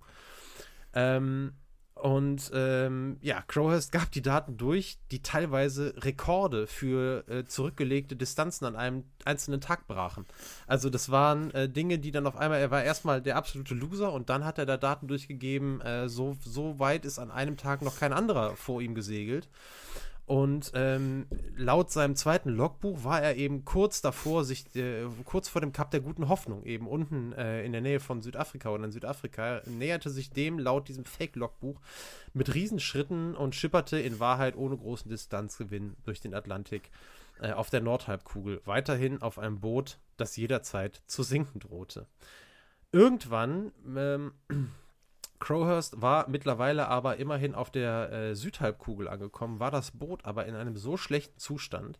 Ähm, 0.93 1.53
und 2.01 2.51
ähm, 2.53 3.17
ja, 3.21 3.41
Crowhurst 3.41 3.91
gab 3.91 4.11
die 4.11 4.21
Daten 4.21 4.57
durch, 4.57 4.97
die 5.11 5.21
teilweise 5.21 5.93
Rekorde 5.97 6.67
für 6.67 7.27
äh, 7.27 7.45
zurückgelegte 7.45 8.15
Distanzen 8.15 8.65
an 8.65 8.75
einem 8.75 9.03
einzelnen 9.25 9.61
Tag 9.61 9.87
brachen. 9.87 10.25
Also 10.67 10.89
das 10.89 11.09
waren 11.09 11.51
äh, 11.51 11.67
Dinge, 11.67 11.99
die 11.99 12.11
dann 12.11 12.27
auf 12.27 12.35
einmal, 12.35 12.59
er 12.59 12.71
war 12.71 12.83
erstmal 12.83 13.21
der 13.21 13.35
absolute 13.35 13.73
Loser 13.73 14.13
und 14.13 14.29
dann 14.29 14.45
hat 14.45 14.57
er 14.57 14.65
da 14.65 14.77
Daten 14.77 15.07
durchgegeben, 15.07 15.81
äh, 15.81 16.07
so, 16.07 16.37
so 16.41 16.79
weit 16.79 17.05
ist 17.05 17.19
an 17.19 17.31
einem 17.31 17.57
Tag 17.57 17.81
noch 17.81 17.99
kein 17.99 18.13
anderer 18.13 18.55
vor 18.55 18.81
ihm 18.81 18.93
gesegelt. 18.93 19.49
Und 20.27 20.73
ähm, 20.75 21.25
laut 21.55 21.89
seinem 21.89 22.17
zweiten 22.17 22.49
Logbuch 22.49 23.05
war 23.05 23.21
er 23.21 23.37
eben 23.37 23.63
kurz 23.63 24.01
davor, 24.01 24.43
sich 24.43 24.75
äh, 24.75 25.05
kurz 25.23 25.47
vor 25.47 25.61
dem 25.61 25.71
Kap 25.71 25.89
der 25.91 26.01
guten 26.01 26.27
Hoffnung, 26.27 26.65
eben 26.65 26.85
unten 26.85 27.31
äh, 27.31 27.63
in 27.63 27.71
der 27.71 27.79
Nähe 27.79 28.01
von 28.01 28.21
Südafrika 28.21 28.69
oder 28.69 28.83
in 28.83 28.91
Südafrika, 28.91 29.61
näherte 29.67 30.09
sich 30.09 30.29
dem 30.29 30.59
laut 30.59 30.89
diesem 30.89 31.05
Fake-Logbuch 31.05 31.79
mit 32.33 32.53
Riesenschritten 32.53 33.37
und 33.37 33.55
schipperte 33.55 34.01
in 34.01 34.19
Wahrheit 34.19 34.57
ohne 34.57 34.75
großen 34.75 35.09
Distanzgewinn 35.09 35.95
durch 36.03 36.19
den 36.19 36.33
Atlantik 36.33 36.91
äh, 37.39 37.53
auf 37.53 37.69
der 37.69 37.79
Nordhalbkugel, 37.79 38.59
weiterhin 38.65 39.21
auf 39.21 39.39
einem 39.39 39.61
Boot, 39.61 39.97
das 40.17 40.35
jederzeit 40.35 41.01
zu 41.07 41.23
sinken 41.23 41.61
drohte. 41.61 42.05
Irgendwann 42.91 43.71
ähm, 43.95 44.33
Crowhurst 45.39 46.01
war 46.01 46.27
mittlerweile 46.29 46.87
aber 46.87 47.17
immerhin 47.17 47.55
auf 47.55 47.69
der 47.69 48.11
äh, 48.11 48.35
Südhalbkugel 48.35 49.07
angekommen, 49.07 49.59
war 49.59 49.71
das 49.71 49.91
Boot 49.91 50.25
aber 50.25 50.45
in 50.45 50.55
einem 50.55 50.77
so 50.77 50.97
schlechten 50.97 51.37
Zustand, 51.39 51.99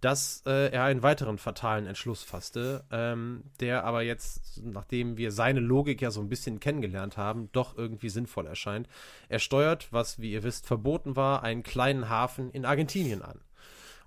dass 0.00 0.42
äh, 0.46 0.70
er 0.70 0.84
einen 0.84 1.02
weiteren 1.02 1.38
fatalen 1.38 1.86
Entschluss 1.86 2.22
fasste, 2.22 2.84
ähm, 2.92 3.42
der 3.60 3.84
aber 3.84 4.02
jetzt, 4.02 4.62
nachdem 4.62 5.16
wir 5.16 5.32
seine 5.32 5.60
Logik 5.60 6.00
ja 6.00 6.10
so 6.10 6.20
ein 6.20 6.28
bisschen 6.28 6.60
kennengelernt 6.60 7.16
haben, 7.16 7.48
doch 7.52 7.76
irgendwie 7.76 8.08
sinnvoll 8.08 8.46
erscheint. 8.46 8.88
Er 9.28 9.40
steuert, 9.40 9.92
was 9.92 10.20
wie 10.20 10.32
ihr 10.32 10.44
wisst 10.44 10.66
verboten 10.66 11.16
war, 11.16 11.42
einen 11.42 11.62
kleinen 11.62 12.08
Hafen 12.08 12.50
in 12.50 12.64
Argentinien 12.64 13.22
an 13.22 13.40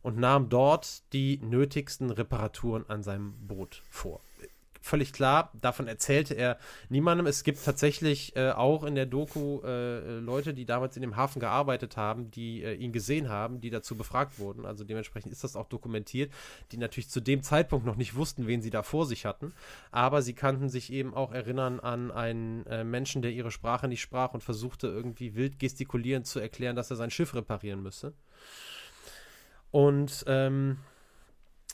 und 0.02 0.18
nahm 0.18 0.50
dort 0.50 1.04
die 1.14 1.40
nötigsten 1.40 2.10
Reparaturen 2.10 2.86
an 2.90 3.04
seinem 3.04 3.34
Boot 3.48 3.84
vor 3.90 4.22
völlig 4.82 5.14
klar. 5.14 5.52
Davon 5.62 5.88
erzählte 5.88 6.34
er 6.34 6.58
niemandem. 6.90 7.28
Es 7.28 7.44
gibt 7.44 7.64
tatsächlich 7.64 8.36
äh, 8.36 8.52
auch 8.52 8.84
in 8.84 8.96
der 8.96 9.06
Doku 9.06 9.62
äh, 9.62 10.20
Leute, 10.20 10.54
die 10.54 10.66
damals 10.66 10.96
in 10.96 11.02
dem 11.02 11.16
Hafen 11.16 11.40
gearbeitet 11.40 11.98
haben, 11.98 12.32
die 12.32 12.64
äh, 12.64 12.74
ihn 12.74 12.92
gesehen 12.92 13.30
haben, 13.30 13.62
die 13.62 13.70
dazu 13.70 13.96
befragt 13.96 14.40
wurden. 14.40 14.66
Also 14.66 14.84
dementsprechend 14.84 15.32
ist 15.32 15.44
das 15.44 15.56
auch 15.56 15.68
dokumentiert, 15.68 16.32
die 16.72 16.78
natürlich 16.78 17.10
zu 17.10 17.22
dem 17.22 17.44
Zeitpunkt 17.44 17.86
noch 17.86 17.96
nicht 17.96 18.16
wussten, 18.16 18.48
wen 18.48 18.62
sie 18.62 18.72
da 18.72 18.84
vor 18.84 19.06
sich 19.06 19.26
hatten. 19.26 19.54
Aber 19.92 20.22
sie 20.22 20.34
kannten 20.34 20.68
sich 20.68 20.92
eben 20.92 21.14
auch 21.14 21.32
erinnern 21.32 21.80
an 21.80 22.12
einen 22.12 22.66
äh, 22.66 22.84
Menschen, 22.84 23.22
der 23.22 23.32
ihre 23.32 23.52
Sprache 23.52 23.88
nicht 23.88 24.02
sprach 24.02 24.34
und 24.34 24.44
versuchte 24.44 24.88
irgendwie 24.88 25.36
wild 25.36 25.60
gestikulierend 25.60 26.26
zu 26.26 26.40
erklären, 26.40 26.76
dass 26.76 26.90
er 26.90 26.98
sein 26.98 27.12
Schiff 27.12 27.36
reparieren 27.36 27.84
müsse. 27.84 28.14
Und 29.72 30.26
ähm, 30.28 30.78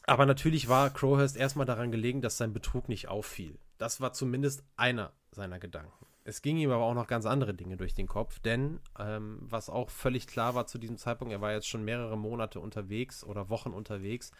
aber 0.07 0.25
natürlich 0.25 0.69
war 0.69 0.89
Crowhurst 0.89 1.37
erstmal 1.37 1.65
daran 1.65 1.91
gelegen, 1.91 2.21
dass 2.21 2.37
sein 2.37 2.53
Betrug 2.53 2.89
nicht 2.89 3.09
auffiel. 3.09 3.59
Das 3.77 4.01
war 4.01 4.13
zumindest 4.13 4.63
einer 4.77 5.11
seiner 5.31 5.59
Gedanken. 5.59 6.07
Es 6.23 6.41
ging 6.41 6.57
ihm 6.57 6.71
aber 6.71 6.83
auch 6.83 6.93
noch 6.93 7.07
ganz 7.07 7.25
andere 7.25 7.53
Dinge 7.53 7.77
durch 7.77 7.93
den 7.93 8.07
Kopf, 8.07 8.39
denn 8.39 8.79
ähm, 8.97 9.37
was 9.41 9.69
auch 9.69 9.89
völlig 9.89 10.27
klar 10.27 10.55
war 10.55 10.65
zu 10.65 10.77
diesem 10.77 10.97
Zeitpunkt, 10.97 11.31
er 11.31 11.41
war 11.41 11.53
jetzt 11.53 11.67
schon 11.67 11.85
mehrere 11.85 12.17
Monate 12.17 12.59
unterwegs 12.59 13.23
oder 13.23 13.49
Wochen 13.49 13.71
unterwegs, 13.71 14.31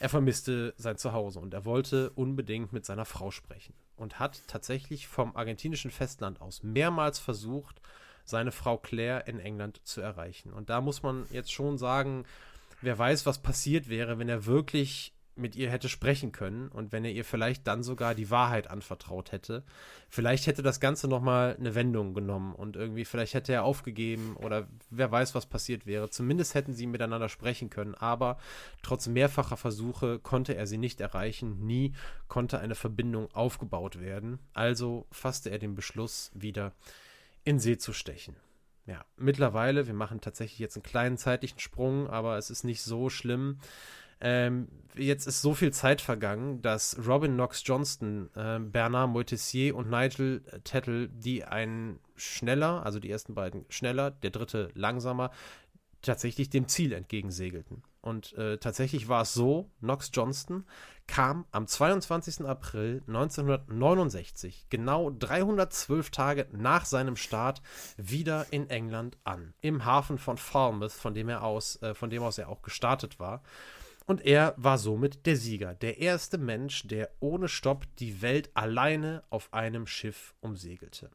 er 0.00 0.08
vermisste 0.08 0.74
sein 0.76 0.98
Zuhause 0.98 1.40
und 1.40 1.54
er 1.54 1.64
wollte 1.64 2.10
unbedingt 2.10 2.72
mit 2.72 2.84
seiner 2.84 3.06
Frau 3.06 3.30
sprechen 3.30 3.74
und 3.96 4.18
hat 4.18 4.42
tatsächlich 4.46 5.08
vom 5.08 5.34
argentinischen 5.34 5.90
Festland 5.90 6.40
aus 6.40 6.62
mehrmals 6.62 7.18
versucht, 7.18 7.80
seine 8.24 8.52
Frau 8.52 8.76
Claire 8.76 9.26
in 9.26 9.38
England 9.38 9.80
zu 9.84 10.00
erreichen. 10.00 10.52
Und 10.52 10.68
da 10.68 10.80
muss 10.80 11.02
man 11.02 11.26
jetzt 11.30 11.52
schon 11.52 11.78
sagen, 11.78 12.24
wer 12.80 12.98
weiß, 12.98 13.26
was 13.26 13.42
passiert 13.42 13.88
wäre, 13.88 14.18
wenn 14.18 14.28
er 14.28 14.46
wirklich 14.46 15.16
mit 15.36 15.54
ihr 15.54 15.70
hätte 15.70 15.88
sprechen 15.88 16.32
können 16.32 16.68
und 16.68 16.92
wenn 16.92 17.04
er 17.04 17.12
ihr 17.12 17.24
vielleicht 17.24 17.66
dann 17.66 17.82
sogar 17.82 18.14
die 18.14 18.30
Wahrheit 18.30 18.70
anvertraut 18.70 19.32
hätte. 19.32 19.64
Vielleicht 20.08 20.46
hätte 20.46 20.62
das 20.62 20.80
Ganze 20.80 21.08
nochmal 21.08 21.56
eine 21.58 21.74
Wendung 21.74 22.14
genommen 22.14 22.54
und 22.54 22.74
irgendwie 22.74 23.04
vielleicht 23.04 23.34
hätte 23.34 23.52
er 23.52 23.64
aufgegeben 23.64 24.36
oder 24.36 24.66
wer 24.90 25.10
weiß, 25.12 25.34
was 25.34 25.46
passiert 25.46 25.86
wäre. 25.86 26.08
Zumindest 26.08 26.54
hätten 26.54 26.72
sie 26.72 26.86
miteinander 26.86 27.28
sprechen 27.28 27.68
können, 27.68 27.94
aber 27.94 28.38
trotz 28.82 29.06
mehrfacher 29.06 29.58
Versuche 29.58 30.18
konnte 30.18 30.56
er 30.56 30.66
sie 30.66 30.78
nicht 30.78 31.00
erreichen. 31.00 31.66
Nie 31.66 31.92
konnte 32.28 32.58
eine 32.58 32.74
Verbindung 32.74 33.30
aufgebaut 33.34 34.00
werden. 34.00 34.38
Also 34.54 35.06
fasste 35.10 35.50
er 35.50 35.58
den 35.58 35.74
Beschluss, 35.74 36.30
wieder 36.34 36.72
in 37.44 37.60
See 37.60 37.76
zu 37.76 37.92
stechen 37.92 38.36
ja, 38.86 39.04
mittlerweile, 39.16 39.86
wir 39.86 39.94
machen 39.94 40.20
tatsächlich 40.20 40.58
jetzt 40.58 40.76
einen 40.76 40.84
kleinen 40.84 41.18
zeitlichen 41.18 41.58
Sprung, 41.58 42.08
aber 42.08 42.38
es 42.38 42.50
ist 42.50 42.64
nicht 42.64 42.82
so 42.82 43.10
schlimm. 43.10 43.58
Ähm, 44.20 44.68
jetzt 44.94 45.26
ist 45.26 45.42
so 45.42 45.54
viel 45.54 45.72
Zeit 45.72 46.00
vergangen, 46.00 46.62
dass 46.62 46.96
Robin 47.06 47.34
Knox 47.34 47.62
Johnston, 47.66 48.30
äh, 48.34 48.58
Bernard 48.60 49.10
Moitessier 49.10 49.76
und 49.76 49.90
Nigel 49.90 50.42
Tettle, 50.64 51.08
die 51.08 51.44
einen 51.44 51.98
schneller, 52.14 52.84
also 52.86 52.98
die 52.98 53.10
ersten 53.10 53.34
beiden 53.34 53.66
schneller, 53.68 54.10
der 54.10 54.30
dritte 54.30 54.70
langsamer, 54.74 55.32
tatsächlich 56.00 56.48
dem 56.48 56.68
Ziel 56.68 56.92
entgegensegelten. 56.92 57.82
Und 58.00 58.32
äh, 58.34 58.58
tatsächlich 58.58 59.08
war 59.08 59.22
es 59.22 59.34
so, 59.34 59.70
Knox 59.80 60.10
Johnston 60.14 60.64
kam 61.06 61.46
am 61.50 61.66
22. 61.66 62.46
April 62.46 63.02
1969, 63.06 64.66
genau 64.70 65.10
312 65.10 66.10
Tage 66.10 66.46
nach 66.52 66.84
seinem 66.84 67.16
Start, 67.16 67.62
wieder 67.96 68.46
in 68.50 68.68
England 68.70 69.16
an. 69.24 69.54
Im 69.60 69.84
Hafen 69.84 70.18
von 70.18 70.36
Falmouth, 70.36 70.92
von 70.92 71.14
dem 71.14 71.28
er 71.28 71.42
aus, 71.42 71.80
äh, 71.82 71.94
von 71.94 72.10
dem 72.10 72.22
aus 72.22 72.38
er 72.38 72.48
auch 72.48 72.62
gestartet 72.62 73.18
war. 73.18 73.42
Und 74.06 74.24
er 74.24 74.54
war 74.56 74.78
somit 74.78 75.26
der 75.26 75.36
Sieger, 75.36 75.74
der 75.74 75.98
erste 75.98 76.38
Mensch, 76.38 76.86
der 76.86 77.10
ohne 77.18 77.48
Stopp 77.48 77.84
die 77.96 78.22
Welt 78.22 78.50
alleine 78.54 79.24
auf 79.30 79.52
einem 79.52 79.86
Schiff 79.86 80.34
umsegelte 80.40 81.10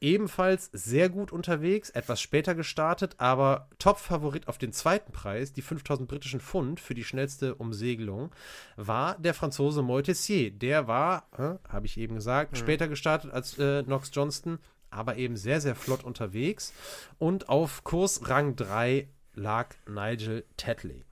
ebenfalls 0.00 0.70
sehr 0.72 1.08
gut 1.08 1.30
unterwegs, 1.30 1.90
etwas 1.90 2.20
später 2.20 2.54
gestartet, 2.54 3.14
aber 3.18 3.68
Top-Favorit 3.78 4.48
auf 4.48 4.58
den 4.58 4.72
zweiten 4.72 5.12
Preis, 5.12 5.52
die 5.52 5.62
5000 5.62 6.08
britischen 6.08 6.40
Pfund 6.40 6.80
für 6.80 6.94
die 6.94 7.04
schnellste 7.04 7.54
Umsegelung, 7.54 8.30
war 8.76 9.18
der 9.18 9.34
Franzose 9.34 9.82
Moitessier. 9.82 10.50
Der 10.50 10.88
war, 10.88 11.28
äh, 11.36 11.68
habe 11.68 11.86
ich 11.86 11.98
eben 11.98 12.14
gesagt, 12.14 12.52
mhm. 12.52 12.56
später 12.56 12.88
gestartet 12.88 13.30
als 13.32 13.58
äh, 13.58 13.82
Knox 13.82 14.10
Johnston, 14.12 14.58
aber 14.90 15.16
eben 15.16 15.36
sehr, 15.36 15.60
sehr 15.60 15.74
flott 15.74 16.02
unterwegs. 16.02 16.72
Und 17.18 17.48
auf 17.48 17.84
Kurs 17.84 18.28
Rang 18.28 18.56
3 18.56 19.08
lag 19.34 19.68
Nigel 19.86 20.44
Tetley. 20.56 21.04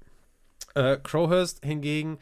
Äh, 0.74 0.99
Crowhurst 1.03 1.64
hingegen, 1.64 2.18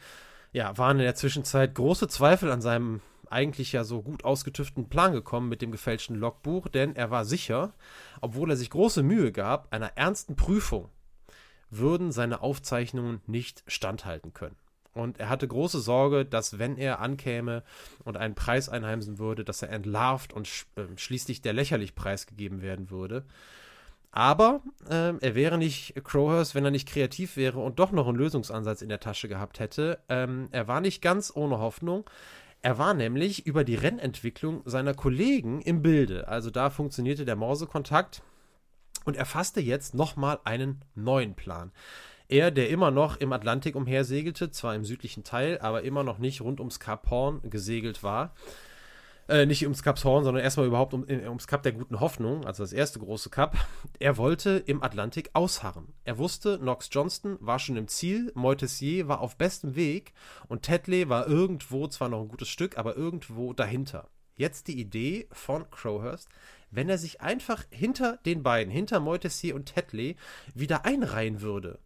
ja, 0.51 0.77
waren 0.77 0.99
in 0.99 1.03
der 1.03 1.15
Zwischenzeit 1.15 1.75
große 1.75 2.07
Zweifel 2.07 2.51
an 2.51 2.61
seinem 2.61 3.01
eigentlich 3.31 3.71
ja 3.71 3.83
so 3.83 4.01
gut 4.01 4.23
ausgetüfteten 4.23 4.89
Plan 4.89 5.13
gekommen 5.13 5.49
mit 5.49 5.61
dem 5.61 5.71
gefälschten 5.71 6.15
Logbuch, 6.15 6.67
denn 6.67 6.95
er 6.95 7.11
war 7.11 7.25
sicher, 7.25 7.73
obwohl 8.21 8.49
er 8.49 8.57
sich 8.57 8.69
große 8.69 9.03
Mühe 9.03 9.31
gab, 9.31 9.73
einer 9.73 9.97
ernsten 9.97 10.35
Prüfung 10.35 10.89
würden 11.69 12.11
seine 12.11 12.41
Aufzeichnungen 12.41 13.21
nicht 13.25 13.63
standhalten 13.67 14.33
können. 14.33 14.55
Und 14.93 15.19
er 15.19 15.29
hatte 15.29 15.47
große 15.47 15.79
Sorge, 15.79 16.25
dass 16.25 16.57
wenn 16.57 16.77
er 16.77 16.99
ankäme 16.99 17.63
und 18.03 18.17
einen 18.17 18.35
Preis 18.35 18.67
einheimsen 18.67 19.19
würde, 19.19 19.45
dass 19.45 19.61
er 19.61 19.69
entlarvt 19.69 20.33
und 20.33 20.47
sch 20.47 20.65
äh, 20.75 20.85
schließlich 20.95 21.41
der 21.41 21.53
lächerlich 21.53 21.93
preisgegeben 21.93 22.61
werden 22.61 22.89
würde. 22.89 23.23
Aber 24.11 24.61
äh, 24.89 25.13
er 25.19 25.35
wäre 25.35 25.59
nicht 25.59 25.93
Crowhurst, 26.03 26.55
wenn 26.55 26.65
er 26.65 26.71
nicht 26.71 26.87
kreativ 26.87 27.37
wäre 27.37 27.59
und 27.59 27.77
doch 27.77 27.91
noch 27.91 28.07
einen 28.07 28.17
Lösungsansatz 28.17 28.81
in 28.81 28.89
der 28.89 28.99
Tasche 28.99 29.27
gehabt 29.27 29.59
hätte. 29.59 29.99
Ähm, 30.09 30.47
er 30.51 30.67
war 30.67 30.81
nicht 30.81 31.03
ganz 31.03 31.31
ohne 31.35 31.59
Hoffnung. 31.59 32.09
Er 32.67 32.77
war 32.77 32.93
nämlich 32.93 33.47
über 33.47 33.63
die 33.63 33.75
Rennentwicklung 33.75 34.61
seiner 34.65 34.93
Kollegen 34.93 35.61
im 35.61 35.81
Bilde. 35.81 36.27
Also 36.27 36.49
da 36.49 36.69
funktionierte 36.69 37.23
der 37.23 37.37
Morsekontakt 37.37 38.21
und 39.05 39.15
er 39.15 39.25
fasste 39.25 39.61
jetzt 39.61 39.93
nochmal 39.93 40.39
einen 40.43 40.83
neuen 40.93 41.33
Plan. 41.33 41.71
Er, 42.27 42.51
der 42.51 42.69
immer 42.69 42.91
noch 42.91 43.15
im 43.15 43.31
Atlantik 43.31 43.77
umhersegelte, 43.77 44.51
zwar 44.51 44.75
im 44.75 44.83
südlichen 44.83 45.23
Teil, 45.23 45.59
aber 45.59 45.83
immer 45.83 46.03
noch 46.03 46.17
nicht 46.17 46.41
rund 46.41 46.59
ums 46.59 46.81
Kap 46.81 47.09
Horn 47.09 47.39
gesegelt 47.49 48.03
war, 48.03 48.35
äh, 49.27 49.45
nicht 49.45 49.63
ums 49.63 49.83
Kap 49.83 50.03
Horn, 50.03 50.23
sondern 50.23 50.43
erstmal 50.43 50.67
überhaupt 50.67 50.93
um, 50.93 51.07
äh, 51.07 51.27
ums 51.27 51.47
Kap 51.47 51.63
der 51.63 51.71
guten 51.73 51.99
Hoffnung, 51.99 52.45
also 52.45 52.63
das 52.63 52.73
erste 52.73 52.99
große 52.99 53.29
Kap. 53.29 53.57
Er 53.99 54.17
wollte 54.17 54.63
im 54.65 54.83
Atlantik 54.83 55.31
ausharren. 55.33 55.93
Er 56.03 56.17
wusste, 56.17 56.59
Knox 56.59 56.89
Johnston 56.91 57.37
war 57.39 57.59
schon 57.59 57.77
im 57.77 57.87
Ziel, 57.87 58.31
Moitessier 58.35 59.07
war 59.07 59.21
auf 59.21 59.37
bestem 59.37 59.75
Weg 59.75 60.13
und 60.47 60.63
Tetley 60.63 61.09
war 61.09 61.27
irgendwo, 61.27 61.87
zwar 61.87 62.09
noch 62.09 62.21
ein 62.21 62.27
gutes 62.27 62.49
Stück, 62.49 62.77
aber 62.77 62.95
irgendwo 62.95 63.53
dahinter. 63.53 64.09
Jetzt 64.35 64.67
die 64.67 64.79
Idee 64.79 65.27
von 65.31 65.69
Crowhurst, 65.71 66.29
wenn 66.69 66.89
er 66.89 66.97
sich 66.97 67.21
einfach 67.21 67.63
hinter 67.71 68.17
den 68.25 68.43
beiden, 68.43 68.71
hinter 68.71 68.99
Moitessier 68.99 69.55
und 69.55 69.65
Tetley, 69.65 70.15
wieder 70.53 70.85
einreihen 70.85 71.41
würde 71.41 71.79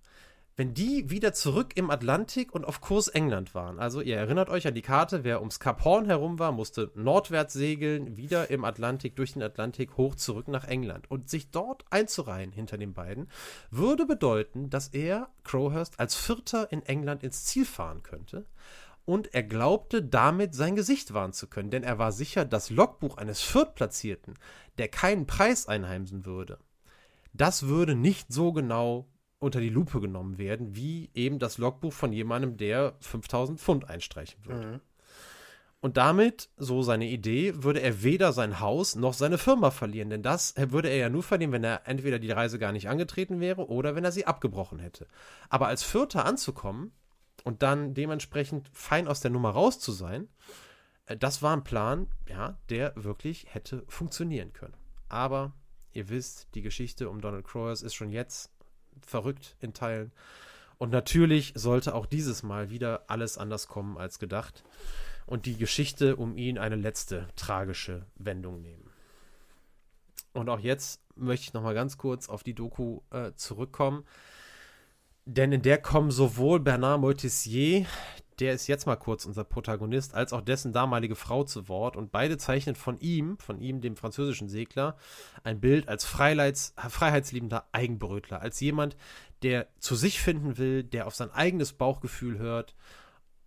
wenn 0.61 0.75
die 0.75 1.09
wieder 1.09 1.33
zurück 1.33 1.71
im 1.73 1.89
Atlantik 1.89 2.53
und 2.53 2.65
auf 2.65 2.81
Kurs 2.81 3.07
England 3.07 3.55
waren. 3.55 3.79
Also 3.79 3.99
ihr 3.99 4.15
erinnert 4.15 4.47
euch 4.49 4.67
an 4.67 4.75
die 4.75 4.83
Karte, 4.83 5.23
wer 5.23 5.39
ums 5.39 5.59
Kap 5.59 5.83
Horn 5.83 6.05
herum 6.05 6.37
war, 6.37 6.51
musste 6.51 6.91
nordwärts 6.93 7.55
segeln, 7.55 8.15
wieder 8.15 8.51
im 8.51 8.63
Atlantik, 8.63 9.15
durch 9.15 9.33
den 9.33 9.41
Atlantik 9.41 9.97
hoch 9.97 10.13
zurück 10.13 10.47
nach 10.47 10.65
England. 10.67 11.09
Und 11.09 11.31
sich 11.31 11.49
dort 11.49 11.85
einzureihen 11.89 12.51
hinter 12.51 12.77
den 12.77 12.93
beiden, 12.93 13.27
würde 13.71 14.05
bedeuten, 14.05 14.69
dass 14.69 14.89
er, 14.89 15.29
Crowhurst, 15.43 15.99
als 15.99 16.15
Vierter 16.15 16.71
in 16.71 16.83
England 16.83 17.23
ins 17.23 17.43
Ziel 17.45 17.65
fahren 17.65 18.03
könnte. 18.03 18.45
Und 19.03 19.33
er 19.33 19.41
glaubte 19.41 20.03
damit 20.03 20.53
sein 20.53 20.75
Gesicht 20.75 21.11
wahren 21.11 21.33
zu 21.33 21.47
können, 21.47 21.71
denn 21.71 21.81
er 21.81 21.97
war 21.97 22.11
sicher, 22.11 22.45
das 22.45 22.69
Logbuch 22.69 23.17
eines 23.17 23.41
Viertplatzierten, 23.41 24.35
der 24.77 24.89
keinen 24.89 25.25
Preis 25.25 25.67
einheimsen 25.67 26.23
würde, 26.27 26.59
das 27.33 27.67
würde 27.67 27.95
nicht 27.95 28.31
so 28.31 28.51
genau 28.51 29.07
unter 29.41 29.59
die 29.59 29.69
Lupe 29.69 29.99
genommen 29.99 30.37
werden, 30.37 30.75
wie 30.75 31.09
eben 31.15 31.39
das 31.39 31.57
Logbuch 31.57 31.93
von 31.93 32.13
jemandem, 32.13 32.57
der 32.57 32.93
5000 32.99 33.59
Pfund 33.59 33.89
einstreichen 33.89 34.45
würde. 34.45 34.67
Mhm. 34.67 34.79
Und 35.81 35.97
damit, 35.97 36.49
so 36.57 36.83
seine 36.83 37.07
Idee, 37.07 37.63
würde 37.63 37.81
er 37.81 38.03
weder 38.03 38.33
sein 38.33 38.59
Haus 38.59 38.95
noch 38.95 39.15
seine 39.15 39.39
Firma 39.39 39.71
verlieren, 39.71 40.11
denn 40.11 40.21
das 40.21 40.53
würde 40.55 40.89
er 40.89 40.97
ja 40.97 41.09
nur 41.09 41.23
verlieren, 41.23 41.51
wenn 41.51 41.63
er 41.63 41.87
entweder 41.87 42.19
die 42.19 42.29
Reise 42.29 42.59
gar 42.59 42.71
nicht 42.71 42.87
angetreten 42.87 43.39
wäre 43.39 43.67
oder 43.67 43.95
wenn 43.95 44.05
er 44.05 44.11
sie 44.11 44.27
abgebrochen 44.27 44.77
hätte. 44.77 45.07
Aber 45.49 45.67
als 45.67 45.81
Vierter 45.81 46.23
anzukommen 46.25 46.91
und 47.43 47.63
dann 47.63 47.95
dementsprechend 47.95 48.69
fein 48.71 49.07
aus 49.07 49.21
der 49.21 49.31
Nummer 49.31 49.49
raus 49.49 49.79
zu 49.79 49.91
sein, 49.91 50.29
äh, 51.07 51.17
das 51.17 51.41
war 51.41 51.57
ein 51.57 51.63
Plan, 51.63 52.07
ja, 52.29 52.59
der 52.69 52.93
wirklich 52.95 53.47
hätte 53.49 53.83
funktionieren 53.87 54.53
können. 54.53 54.77
Aber 55.09 55.53
ihr 55.93 56.09
wisst, 56.09 56.47
die 56.53 56.61
Geschichte 56.61 57.09
um 57.09 57.21
Donald 57.21 57.43
Croyers 57.43 57.81
ist 57.81 57.95
schon 57.95 58.11
jetzt 58.11 58.50
verrückt 59.05 59.55
in 59.59 59.73
Teilen. 59.73 60.11
Und 60.77 60.89
natürlich 60.89 61.53
sollte 61.55 61.93
auch 61.93 62.05
dieses 62.05 62.43
Mal 62.43 62.69
wieder 62.69 63.03
alles 63.07 63.37
anders 63.37 63.67
kommen 63.67 63.97
als 63.97 64.17
gedacht 64.17 64.63
und 65.27 65.45
die 65.45 65.57
Geschichte 65.57 66.15
um 66.15 66.35
ihn 66.37 66.57
eine 66.57 66.75
letzte 66.75 67.27
tragische 67.35 68.05
Wendung 68.15 68.61
nehmen. 68.61 68.89
Und 70.33 70.49
auch 70.49 70.59
jetzt 70.59 71.01
möchte 71.15 71.43
ich 71.43 71.53
noch 71.53 71.61
mal 71.61 71.75
ganz 71.75 71.97
kurz 71.97 72.29
auf 72.29 72.43
die 72.43 72.55
Doku 72.55 73.01
äh, 73.11 73.31
zurückkommen, 73.35 74.05
denn 75.25 75.51
in 75.51 75.61
der 75.61 75.77
kommen 75.77 76.09
sowohl 76.09 76.59
Bernard 76.59 77.01
Moitessier, 77.01 77.85
der 78.41 78.53
ist 78.53 78.65
jetzt 78.65 78.87
mal 78.87 78.95
kurz 78.95 79.25
unser 79.25 79.43
Protagonist, 79.43 80.15
als 80.15 80.33
auch 80.33 80.41
dessen 80.41 80.73
damalige 80.73 81.15
Frau 81.15 81.43
zu 81.43 81.69
Wort. 81.69 81.95
Und 81.95 82.11
beide 82.11 82.39
zeichnen 82.39 82.75
von 82.75 82.99
ihm, 82.99 83.37
von 83.37 83.61
ihm, 83.61 83.81
dem 83.81 83.95
französischen 83.95 84.49
Segler, 84.49 84.97
ein 85.43 85.61
Bild 85.61 85.87
als 85.87 86.05
Freiheits, 86.05 86.73
freiheitsliebender 86.89 87.67
Eigenbrötler, 87.71 88.41
als 88.41 88.59
jemand, 88.59 88.97
der 89.43 89.67
zu 89.79 89.95
sich 89.95 90.19
finden 90.19 90.57
will, 90.57 90.83
der 90.83 91.05
auf 91.05 91.13
sein 91.13 91.31
eigenes 91.31 91.73
Bauchgefühl 91.73 92.39
hört 92.39 92.75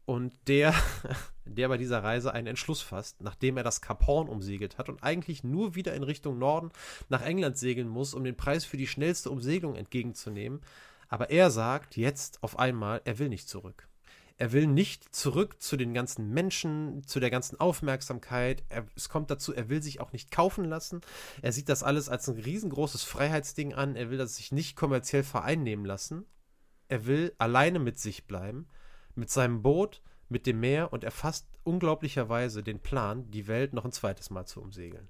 und 0.05 0.33
der, 0.47 0.73
der 1.45 1.69
bei 1.69 1.77
dieser 1.77 2.05
Reise 2.05 2.33
einen 2.33 2.47
Entschluss 2.47 2.81
fasst, 2.81 3.21
nachdem 3.21 3.57
er 3.57 3.65
das 3.65 3.81
Kap 3.81 4.07
Horn 4.07 4.29
umsegelt 4.29 4.79
hat 4.79 4.89
und 4.89 5.03
eigentlich 5.03 5.43
nur 5.43 5.75
wieder 5.75 5.95
in 5.95 6.05
Richtung 6.05 6.39
Norden 6.39 6.71
nach 7.09 7.23
England 7.23 7.59
segeln 7.59 7.89
muss, 7.89 8.15
um 8.15 8.23
den 8.23 8.37
Preis 8.37 8.65
für 8.65 8.77
die 8.77 8.87
schnellste 8.87 9.31
Umsegelung 9.31 9.75
entgegenzunehmen. 9.75 10.61
Aber 11.09 11.31
er 11.31 11.51
sagt 11.51 11.97
jetzt 11.97 12.43
auf 12.45 12.59
einmal, 12.61 13.01
er 13.05 13.19
will 13.19 13.29
nicht 13.29 13.49
zurück. 13.49 13.89
Er 14.37 14.53
will 14.53 14.67
nicht 14.67 15.15
zurück 15.15 15.63
zu 15.63 15.77
den 15.77 15.95
ganzen 15.95 16.31
Menschen, 16.31 17.07
zu 17.07 17.21
der 17.21 17.31
ganzen 17.31 17.61
Aufmerksamkeit. 17.61 18.65
Er, 18.69 18.85
es 18.97 19.09
kommt 19.09 19.31
dazu, 19.31 19.55
er 19.55 19.69
will 19.69 19.81
sich 19.81 20.01
auch 20.01 20.13
nicht 20.13 20.33
kaufen 20.33 20.65
lassen. 20.65 21.03
Er 21.41 21.53
sieht 21.53 21.69
das 21.69 21.85
alles 21.85 22.09
als 22.09 22.29
ein 22.29 22.39
riesengroßes 22.39 23.05
Freiheitsding 23.05 23.75
an. 23.75 23.95
Er 23.95 24.11
will 24.11 24.19
das 24.19 24.37
sich 24.37 24.51
nicht 24.51 24.75
kommerziell 24.75 25.23
vereinnehmen 25.23 25.85
lassen. 25.85 26.27
Er 26.89 27.07
will 27.07 27.33
alleine 27.39 27.79
mit 27.79 27.99
sich 28.01 28.27
bleiben, 28.27 28.67
mit 29.15 29.31
seinem 29.31 29.63
Boot, 29.63 30.03
mit 30.29 30.47
dem 30.47 30.59
Meer 30.59 30.93
und 30.93 31.05
er 31.05 31.13
fasst 31.13 31.47
unglaublicherweise 31.63 32.65
den 32.65 32.81
Plan, 32.81 33.31
die 33.31 33.47
Welt 33.47 33.73
noch 33.73 33.85
ein 33.85 33.93
zweites 33.93 34.31
Mal 34.31 34.47
zu 34.47 34.61
umsegeln. 34.61 35.09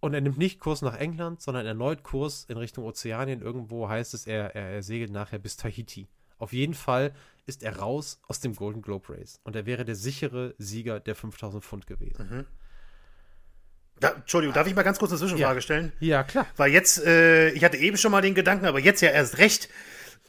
Und 0.00 0.12
er 0.12 0.20
nimmt 0.20 0.38
nicht 0.38 0.60
Kurs 0.60 0.82
nach 0.82 0.96
England, 0.96 1.40
sondern 1.40 1.66
erneut 1.66 2.02
Kurs 2.02 2.44
in 2.44 2.58
Richtung 2.58 2.84
Ozeanien. 2.84 3.40
Irgendwo 3.40 3.88
heißt 3.88 4.12
es, 4.12 4.26
er, 4.26 4.54
er, 4.54 4.70
er 4.70 4.82
segelt 4.82 5.10
nachher 5.10 5.38
bis 5.38 5.56
Tahiti. 5.56 6.08
Auf 6.38 6.52
jeden 6.52 6.74
Fall 6.74 7.12
ist 7.46 7.62
er 7.62 7.78
raus 7.78 8.20
aus 8.26 8.40
dem 8.40 8.54
Golden 8.54 8.82
Globe 8.82 9.16
Race. 9.16 9.40
Und 9.44 9.56
er 9.56 9.66
wäre 9.66 9.84
der 9.84 9.94
sichere 9.94 10.54
Sieger 10.58 11.00
der 11.00 11.14
5000 11.14 11.64
Pfund 11.64 11.86
gewesen. 11.86 12.28
Mhm. 12.28 12.44
Da, 13.98 14.10
Entschuldigung, 14.10 14.54
darf 14.54 14.66
ich 14.66 14.74
mal 14.74 14.82
ganz 14.82 14.98
kurz 14.98 15.12
eine 15.12 15.20
Zwischenfrage 15.20 15.58
ja. 15.58 15.60
stellen? 15.62 15.92
Ja, 16.00 16.22
klar. 16.22 16.46
Weil 16.56 16.70
jetzt, 16.70 17.02
äh, 17.04 17.50
ich 17.50 17.64
hatte 17.64 17.78
eben 17.78 17.96
schon 17.96 18.12
mal 18.12 18.20
den 18.20 18.34
Gedanken, 18.34 18.66
aber 18.66 18.78
jetzt 18.78 19.00
ja 19.00 19.08
erst 19.08 19.38
recht, 19.38 19.70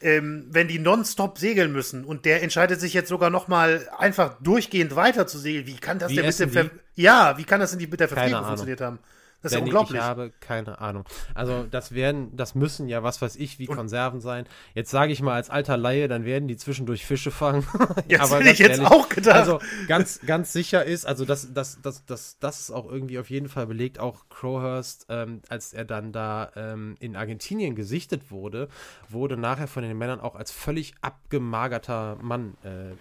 ähm, 0.00 0.46
wenn 0.50 0.68
die 0.68 0.78
nonstop 0.78 1.38
segeln 1.38 1.72
müssen 1.72 2.04
und 2.04 2.24
der 2.24 2.42
entscheidet 2.42 2.80
sich 2.80 2.94
jetzt 2.94 3.08
sogar 3.08 3.30
noch 3.30 3.48
mal 3.48 3.88
einfach 3.98 4.40
durchgehend 4.40 4.96
weiter 4.96 5.26
zu 5.26 5.38
segeln, 5.38 5.66
wie 5.66 5.76
kann 5.76 5.98
das 5.98 6.12
wie 6.12 6.16
denn 6.16 6.26
mit 6.26 6.38
dem 6.38 6.50
Ver 6.50 6.70
Ja, 6.94 7.36
wie 7.36 7.44
kann 7.44 7.60
das 7.60 7.76
denn 7.76 7.90
mit 7.90 8.00
der 8.00 8.08
Verpflegung 8.08 8.44
funktioniert 8.44 8.80
haben? 8.80 9.00
Das 9.42 9.52
ist 9.52 9.58
Danny, 9.58 9.70
unglaublich. 9.70 10.00
Ich 10.00 10.04
habe 10.04 10.32
keine 10.40 10.80
Ahnung. 10.80 11.04
Also 11.32 11.64
das 11.70 11.92
werden, 11.92 12.36
das 12.36 12.56
müssen 12.56 12.88
ja 12.88 13.04
was 13.04 13.22
weiß 13.22 13.36
ich 13.36 13.60
wie 13.60 13.66
Konserven 13.66 14.20
sein. 14.20 14.46
Jetzt 14.74 14.90
sage 14.90 15.12
ich 15.12 15.22
mal 15.22 15.34
als 15.34 15.48
alter 15.48 15.76
Laie, 15.76 16.08
dann 16.08 16.24
werden 16.24 16.48
die 16.48 16.56
zwischendurch 16.56 17.06
Fische 17.06 17.30
fangen. 17.30 17.64
Jetzt 18.08 18.20
Aber 18.20 18.40
hätte 18.40 18.50
ich 18.50 18.58
jetzt 18.58 18.80
auch 18.80 19.08
gedacht. 19.08 19.36
Also 19.36 19.60
ganz, 19.86 20.20
ganz 20.26 20.52
sicher 20.52 20.84
ist, 20.84 21.06
also 21.06 21.24
das, 21.24 21.52
das, 21.52 21.80
das, 21.82 22.04
das, 22.04 22.38
das 22.40 22.60
ist 22.60 22.70
auch 22.72 22.90
irgendwie 22.90 23.18
auf 23.18 23.30
jeden 23.30 23.48
Fall 23.48 23.66
belegt. 23.66 24.00
Auch 24.00 24.28
Crowhurst, 24.28 25.06
ähm, 25.08 25.42
als 25.48 25.72
er 25.72 25.84
dann 25.84 26.12
da 26.12 26.50
ähm, 26.56 26.96
in 26.98 27.14
Argentinien 27.14 27.76
gesichtet 27.76 28.30
wurde, 28.30 28.68
wurde 29.08 29.36
nachher 29.36 29.68
von 29.68 29.84
den 29.84 29.96
Männern 29.96 30.20
auch 30.20 30.34
als 30.34 30.50
völlig 30.50 30.94
abgemagerter 31.00 32.18
Mann 32.20 32.56
äh, 32.64 32.96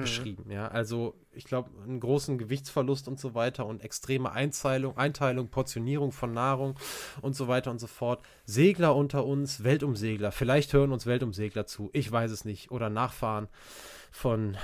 beschrieben. 0.00 0.50
Ja, 0.50 0.68
also 0.68 1.14
ich 1.32 1.44
glaube, 1.44 1.70
einen 1.82 2.00
großen 2.00 2.38
Gewichtsverlust 2.38 3.08
und 3.08 3.18
so 3.18 3.34
weiter 3.34 3.66
und 3.66 3.82
extreme 3.82 4.32
Einteilung, 4.32 4.96
Einteilung, 4.96 5.48
Portionierung 5.48 6.12
von 6.12 6.32
Nahrung 6.32 6.78
und 7.22 7.34
so 7.34 7.48
weiter 7.48 7.70
und 7.70 7.78
so 7.78 7.86
fort. 7.86 8.22
Segler 8.44 8.94
unter 8.94 9.24
uns, 9.24 9.64
Weltumsegler. 9.64 10.32
Vielleicht 10.32 10.72
hören 10.72 10.92
uns 10.92 11.06
Weltumsegler 11.06 11.66
zu. 11.66 11.90
Ich 11.92 12.10
weiß 12.10 12.30
es 12.30 12.44
nicht. 12.44 12.70
Oder 12.70 12.90
Nachfahren 12.90 13.48
von 14.10 14.56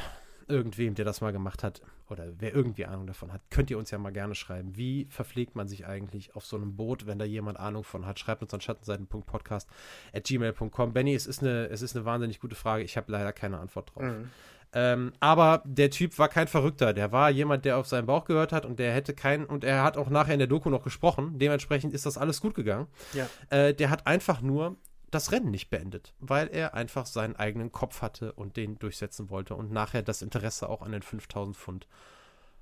irgendwem, 0.49 0.95
der 0.95 1.05
das 1.05 1.21
mal 1.21 1.33
gemacht 1.33 1.63
hat. 1.63 1.83
Oder 2.09 2.29
wer 2.39 2.55
irgendwie 2.55 2.87
Ahnung 2.87 3.07
davon 3.07 3.33
hat, 3.33 3.43
könnt 3.51 3.69
ihr 3.71 3.79
uns 3.79 3.91
ja 3.91 3.99
mal 3.99 4.13
gerne 4.13 4.37
schreiben. 4.37 4.77
Wie 4.77 5.07
verpflegt 5.11 5.57
man 5.57 5.67
sich 5.67 5.87
eigentlich 5.87 6.37
auf 6.37 6.47
so 6.47 6.57
einem 6.57 6.77
Boot, 6.77 7.07
wenn 7.07 7.19
da 7.19 7.25
jemand 7.25 7.59
Ahnung 7.59 7.83
von 7.83 8.07
hat? 8.07 8.21
Schreibt 8.21 8.43
uns 8.43 8.55
an 8.55 8.61
schattenseiten.podcast 8.61 9.69
at 10.13 10.25
gmail.com. 10.25 10.93
Benny, 10.93 11.15
es 11.15 11.27
ist, 11.27 11.43
eine, 11.43 11.67
es 11.67 11.83
ist 11.83 11.97
eine 11.97 12.05
wahnsinnig 12.05 12.39
gute 12.39 12.55
Frage. 12.55 12.85
Ich 12.85 12.97
habe 12.97 13.11
leider 13.11 13.33
keine 13.33 13.59
Antwort 13.59 13.93
drauf. 13.95 14.05
Mhm. 14.05 14.31
Ähm, 14.73 15.13
aber 15.21 15.63
der 15.65 15.91
Typ 15.91 16.19
war 16.19 16.29
kein 16.29 16.49
Verrückter. 16.49 16.93
Der 16.93 17.13
war 17.13 17.31
jemand, 17.31 17.65
der 17.65 17.79
auf 17.79 17.87
seinen 17.87 18.07
Bauch 18.07 18.25
gehört 18.25 18.53
hat 18.53 18.67
und 18.67 18.79
der 18.79 18.93
hätte 18.93 19.15
keinen, 19.15 19.47
und 19.47 19.65
er 19.65 19.83
hat 19.83 19.97
auch 19.97 20.11
nachher 20.11 20.35
in 20.35 20.39
der 20.39 20.49
Doku 20.49 20.71
noch 20.71 20.85
gesprochen. 20.85 21.39
Dementsprechend 21.39 21.95
ist 21.95 22.07
das 22.07 22.19
alles 22.19 22.41
gut 22.41 22.55
gegangen. 22.55 22.87
Ja. 23.13 23.29
Äh, 23.51 23.75
der 23.75 23.91
hat 23.91 24.07
einfach 24.07 24.41
nur 24.41 24.77
das 25.11 25.33
Rennen 25.33 25.51
nicht 25.51 25.71
beendet, 25.71 26.15
weil 26.19 26.49
er 26.49 26.75
einfach 26.75 27.07
seinen 27.07 27.37
eigenen 27.37 27.73
Kopf 27.73 28.03
hatte 28.03 28.33
und 28.33 28.57
den 28.57 28.79
durchsetzen 28.79 29.31
wollte 29.31 29.55
und 29.55 29.73
nachher 29.73 30.03
das 30.03 30.21
Interesse 30.21 30.69
auch 30.69 30.83
an 30.83 30.93
den 30.93 31.03
5000 31.03 31.57
Pfund 31.57 31.87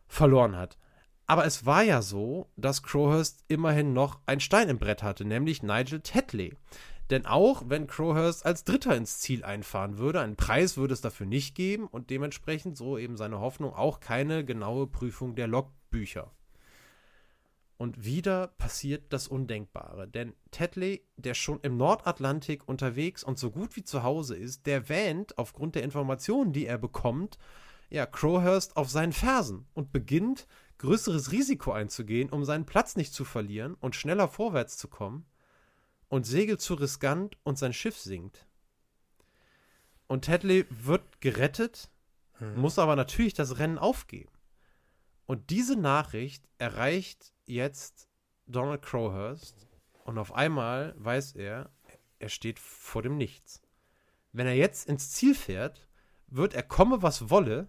verloren 0.06 0.56
hat. 0.56 0.78
Aber 1.26 1.46
es 1.46 1.64
war 1.64 1.82
ja 1.82 2.02
so, 2.02 2.50
dass 2.56 2.82
Crowhurst 2.82 3.44
immerhin 3.48 3.94
noch 3.94 4.20
ein 4.26 4.40
Stein 4.40 4.68
im 4.68 4.78
Brett 4.78 5.02
hatte, 5.02 5.24
nämlich 5.24 5.62
Nigel 5.62 6.00
Tetley. 6.00 6.54
Denn 7.10 7.26
auch 7.26 7.64
wenn 7.66 7.86
Crowhurst 7.86 8.46
als 8.46 8.64
Dritter 8.64 8.96
ins 8.96 9.18
Ziel 9.18 9.44
einfahren 9.44 9.98
würde, 9.98 10.20
einen 10.20 10.36
Preis 10.36 10.76
würde 10.76 10.94
es 10.94 11.02
dafür 11.02 11.26
nicht 11.26 11.54
geben 11.54 11.86
und 11.86 12.10
dementsprechend, 12.10 12.76
so 12.76 12.96
eben 12.96 13.16
seine 13.16 13.40
Hoffnung, 13.40 13.74
auch 13.74 14.00
keine 14.00 14.44
genaue 14.44 14.86
Prüfung 14.86 15.34
der 15.34 15.46
Logbücher. 15.46 16.32
Und 17.76 18.04
wieder 18.04 18.46
passiert 18.46 19.12
das 19.12 19.28
Undenkbare, 19.28 20.08
denn 20.08 20.32
Tetley, 20.52 21.04
der 21.16 21.34
schon 21.34 21.60
im 21.60 21.76
Nordatlantik 21.76 22.66
unterwegs 22.66 23.24
und 23.24 23.38
so 23.38 23.50
gut 23.50 23.76
wie 23.76 23.82
zu 23.82 24.02
Hause 24.02 24.36
ist, 24.36 24.66
der 24.66 24.88
wähnt 24.88 25.36
aufgrund 25.36 25.74
der 25.74 25.82
Informationen, 25.82 26.52
die 26.52 26.66
er 26.66 26.78
bekommt, 26.78 27.36
ja, 27.90 28.06
Crowhurst 28.06 28.76
auf 28.76 28.88
seinen 28.88 29.12
Fersen 29.12 29.66
und 29.74 29.92
beginnt, 29.92 30.46
größeres 30.78 31.32
Risiko 31.32 31.72
einzugehen, 31.72 32.30
um 32.30 32.44
seinen 32.44 32.64
Platz 32.64 32.96
nicht 32.96 33.12
zu 33.12 33.24
verlieren 33.24 33.74
und 33.74 33.94
schneller 33.94 34.28
vorwärts 34.28 34.78
zu 34.78 34.88
kommen 34.88 35.26
und 36.14 36.22
segelt 36.22 36.60
zu 36.60 36.74
riskant 36.74 37.36
und 37.42 37.58
sein 37.58 37.72
Schiff 37.72 37.98
sinkt. 37.98 38.46
Und 40.06 40.26
Tetley 40.26 40.64
wird 40.70 41.20
gerettet, 41.20 41.90
muss 42.54 42.78
aber 42.78 42.94
natürlich 42.94 43.34
das 43.34 43.58
Rennen 43.58 43.78
aufgeben. 43.78 44.30
Und 45.26 45.50
diese 45.50 45.74
Nachricht 45.74 46.48
erreicht 46.58 47.34
jetzt 47.46 48.06
Donald 48.46 48.82
Crowhurst 48.82 49.66
und 50.04 50.18
auf 50.18 50.32
einmal 50.32 50.94
weiß 50.98 51.32
er, 51.32 51.72
er 52.20 52.28
steht 52.28 52.60
vor 52.60 53.02
dem 53.02 53.16
Nichts. 53.16 53.60
Wenn 54.30 54.46
er 54.46 54.54
jetzt 54.54 54.88
ins 54.88 55.10
Ziel 55.10 55.34
fährt, 55.34 55.88
wird 56.28 56.54
er 56.54 56.62
komme 56.62 57.02
was 57.02 57.28
wolle 57.28 57.66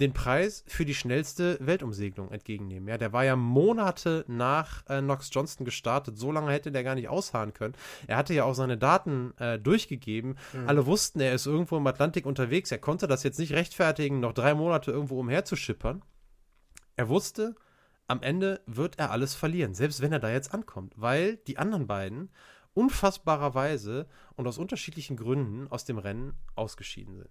den 0.00 0.12
Preis 0.12 0.64
für 0.66 0.84
die 0.84 0.94
schnellste 0.94 1.58
Weltumsegelung 1.60 2.30
entgegennehmen. 2.30 2.88
Ja, 2.88 2.98
der 2.98 3.12
war 3.12 3.24
ja 3.24 3.36
Monate 3.36 4.24
nach 4.26 4.88
äh, 4.88 5.00
Knox 5.00 5.30
Johnston 5.32 5.64
gestartet. 5.64 6.18
So 6.18 6.32
lange 6.32 6.50
hätte 6.50 6.72
der 6.72 6.84
gar 6.84 6.94
nicht 6.94 7.08
ausharren 7.08 7.52
können. 7.52 7.74
Er 8.06 8.16
hatte 8.16 8.34
ja 8.34 8.44
auch 8.44 8.54
seine 8.54 8.78
Daten 8.78 9.36
äh, 9.38 9.58
durchgegeben. 9.58 10.36
Alle 10.66 10.86
wussten, 10.86 11.20
er 11.20 11.34
ist 11.34 11.46
irgendwo 11.46 11.76
im 11.76 11.86
Atlantik 11.86 12.26
unterwegs. 12.26 12.70
Er 12.72 12.78
konnte 12.78 13.06
das 13.06 13.22
jetzt 13.22 13.38
nicht 13.38 13.52
rechtfertigen, 13.52 14.20
noch 14.20 14.32
drei 14.32 14.54
Monate 14.54 14.90
irgendwo 14.90 15.20
umherzuschippern. 15.20 16.02
Er 16.96 17.08
wusste, 17.08 17.54
am 18.08 18.22
Ende 18.22 18.60
wird 18.66 18.98
er 18.98 19.10
alles 19.10 19.34
verlieren, 19.34 19.74
selbst 19.74 20.00
wenn 20.02 20.12
er 20.12 20.18
da 20.18 20.30
jetzt 20.30 20.52
ankommt, 20.52 20.94
weil 20.96 21.36
die 21.36 21.58
anderen 21.58 21.86
beiden 21.86 22.30
unfassbarerweise 22.74 24.06
und 24.36 24.46
aus 24.46 24.58
unterschiedlichen 24.58 25.16
Gründen 25.16 25.68
aus 25.68 25.84
dem 25.84 25.98
Rennen 25.98 26.34
ausgeschieden 26.54 27.16
sind. 27.16 27.30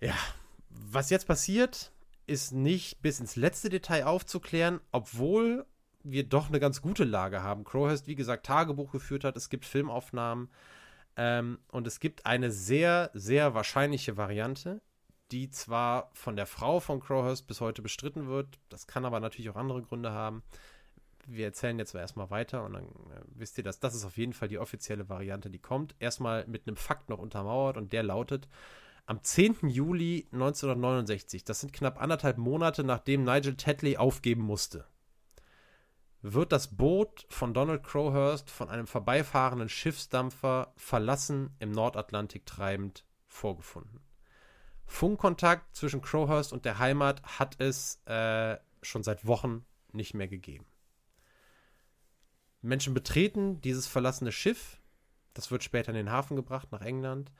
Ja, 0.00 0.14
was 0.70 1.10
jetzt 1.10 1.26
passiert, 1.26 1.92
ist 2.26 2.52
nicht 2.52 3.02
bis 3.02 3.20
ins 3.20 3.36
letzte 3.36 3.68
Detail 3.68 4.04
aufzuklären, 4.04 4.80
obwohl 4.92 5.66
wir 6.02 6.24
doch 6.24 6.48
eine 6.48 6.60
ganz 6.60 6.80
gute 6.80 7.04
Lage 7.04 7.42
haben. 7.42 7.64
Crowhurst, 7.64 8.06
wie 8.06 8.14
gesagt, 8.14 8.46
Tagebuch 8.46 8.92
geführt 8.92 9.24
hat, 9.24 9.36
es 9.36 9.50
gibt 9.50 9.64
Filmaufnahmen 9.64 10.48
ähm, 11.16 11.58
und 11.68 11.86
es 11.86 12.00
gibt 12.00 12.26
eine 12.26 12.50
sehr, 12.50 13.10
sehr 13.14 13.54
wahrscheinliche 13.54 14.16
Variante, 14.16 14.80
die 15.32 15.50
zwar 15.50 16.10
von 16.14 16.36
der 16.36 16.46
Frau 16.46 16.80
von 16.80 17.00
Crowhurst 17.00 17.46
bis 17.46 17.60
heute 17.60 17.82
bestritten 17.82 18.28
wird, 18.28 18.58
das 18.68 18.86
kann 18.86 19.04
aber 19.04 19.20
natürlich 19.20 19.50
auch 19.50 19.56
andere 19.56 19.82
Gründe 19.82 20.12
haben. 20.12 20.42
Wir 21.26 21.44
erzählen 21.44 21.78
jetzt 21.78 21.94
erstmal 21.94 22.30
weiter 22.30 22.64
und 22.64 22.72
dann 22.72 22.84
äh, 22.84 23.20
wisst 23.34 23.58
ihr, 23.58 23.64
dass 23.64 23.78
das 23.78 23.94
ist 23.94 24.04
auf 24.04 24.16
jeden 24.16 24.32
Fall 24.32 24.48
die 24.48 24.58
offizielle 24.58 25.08
Variante, 25.08 25.50
die 25.50 25.58
kommt. 25.58 25.94
Erstmal 25.98 26.46
mit 26.46 26.66
einem 26.66 26.76
Fakt 26.76 27.08
noch 27.08 27.18
untermauert 27.18 27.76
und 27.76 27.92
der 27.92 28.02
lautet, 28.02 28.48
am 29.10 29.24
10. 29.24 29.68
Juli 29.68 30.28
1969, 30.30 31.42
das 31.42 31.58
sind 31.58 31.72
knapp 31.72 32.00
anderthalb 32.00 32.38
Monate, 32.38 32.84
nachdem 32.84 33.24
Nigel 33.24 33.56
Tetley 33.56 33.96
aufgeben 33.96 34.42
musste, 34.42 34.86
wird 36.22 36.52
das 36.52 36.76
Boot 36.76 37.26
von 37.28 37.52
Donald 37.52 37.82
Crowhurst 37.82 38.48
von 38.48 38.68
einem 38.68 38.86
vorbeifahrenden 38.86 39.68
Schiffsdampfer 39.68 40.72
verlassen 40.76 41.56
im 41.58 41.72
Nordatlantik 41.72 42.46
treibend 42.46 43.04
vorgefunden. 43.26 44.00
Funkkontakt 44.86 45.74
zwischen 45.74 46.02
Crowhurst 46.02 46.52
und 46.52 46.64
der 46.64 46.78
Heimat 46.78 47.20
hat 47.40 47.60
es 47.60 48.00
äh, 48.06 48.58
schon 48.80 49.02
seit 49.02 49.26
Wochen 49.26 49.66
nicht 49.90 50.14
mehr 50.14 50.28
gegeben. 50.28 50.66
Menschen 52.62 52.94
betreten 52.94 53.60
dieses 53.60 53.88
verlassene 53.88 54.30
Schiff. 54.30 54.80
Das 55.34 55.50
wird 55.50 55.64
später 55.64 55.88
in 55.88 55.96
den 55.96 56.12
Hafen 56.12 56.36
gebracht 56.36 56.70
nach 56.70 56.82
England. 56.82 57.32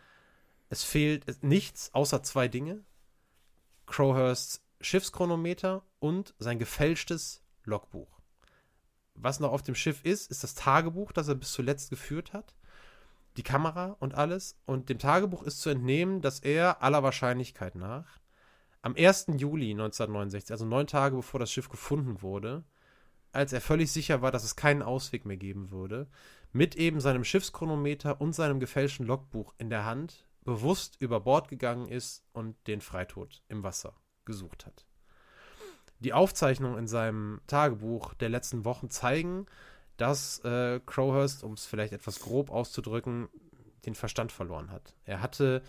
Es 0.70 0.82
fehlt 0.82 1.42
nichts 1.42 1.92
außer 1.92 2.22
zwei 2.22 2.48
Dinge. 2.48 2.84
Crowhursts 3.86 4.64
Schiffschronometer 4.80 5.82
und 5.98 6.34
sein 6.38 6.58
gefälschtes 6.58 7.42
Logbuch. 7.64 8.20
Was 9.14 9.40
noch 9.40 9.52
auf 9.52 9.62
dem 9.62 9.74
Schiff 9.74 10.02
ist, 10.04 10.30
ist 10.30 10.42
das 10.42 10.54
Tagebuch, 10.54 11.12
das 11.12 11.28
er 11.28 11.34
bis 11.34 11.52
zuletzt 11.52 11.90
geführt 11.90 12.32
hat. 12.32 12.54
Die 13.36 13.42
Kamera 13.42 13.96
und 14.00 14.14
alles. 14.14 14.58
Und 14.64 14.88
dem 14.88 14.98
Tagebuch 14.98 15.42
ist 15.42 15.60
zu 15.60 15.68
entnehmen, 15.68 16.22
dass 16.22 16.40
er 16.40 16.82
aller 16.82 17.02
Wahrscheinlichkeit 17.02 17.74
nach 17.74 18.20
am 18.82 18.94
1. 18.96 19.26
Juli 19.36 19.72
1969, 19.72 20.52
also 20.52 20.64
neun 20.64 20.86
Tage 20.86 21.16
bevor 21.16 21.38
das 21.38 21.52
Schiff 21.52 21.68
gefunden 21.68 22.22
wurde, 22.22 22.64
als 23.32 23.52
er 23.52 23.60
völlig 23.60 23.92
sicher 23.92 24.22
war, 24.22 24.32
dass 24.32 24.44
es 24.44 24.56
keinen 24.56 24.82
Ausweg 24.82 25.26
mehr 25.26 25.36
geben 25.36 25.70
würde, 25.70 26.08
mit 26.52 26.76
eben 26.76 27.00
seinem 27.00 27.24
Schiffschronometer 27.24 28.20
und 28.20 28.32
seinem 28.32 28.58
gefälschten 28.58 29.06
Logbuch 29.06 29.54
in 29.58 29.70
der 29.70 29.84
Hand 29.84 30.26
bewusst 30.44 30.96
über 31.00 31.20
Bord 31.20 31.48
gegangen 31.48 31.88
ist 31.88 32.24
und 32.32 32.56
den 32.66 32.80
Freitod 32.80 33.42
im 33.48 33.62
Wasser 33.62 33.94
gesucht 34.24 34.66
hat. 34.66 34.86
Die 35.98 36.12
Aufzeichnungen 36.12 36.78
in 36.78 36.86
seinem 36.86 37.40
Tagebuch 37.46 38.14
der 38.14 38.30
letzten 38.30 38.64
Wochen 38.64 38.88
zeigen, 38.88 39.46
dass 39.98 40.38
äh, 40.44 40.80
Crowhurst, 40.86 41.44
um 41.44 41.52
es 41.52 41.66
vielleicht 41.66 41.92
etwas 41.92 42.20
grob 42.20 42.50
auszudrücken, 42.50 43.28
den 43.84 43.94
Verstand 43.94 44.32
verloren 44.32 44.70
hat. 44.70 44.94
Er 45.04 45.20
hatte 45.20 45.62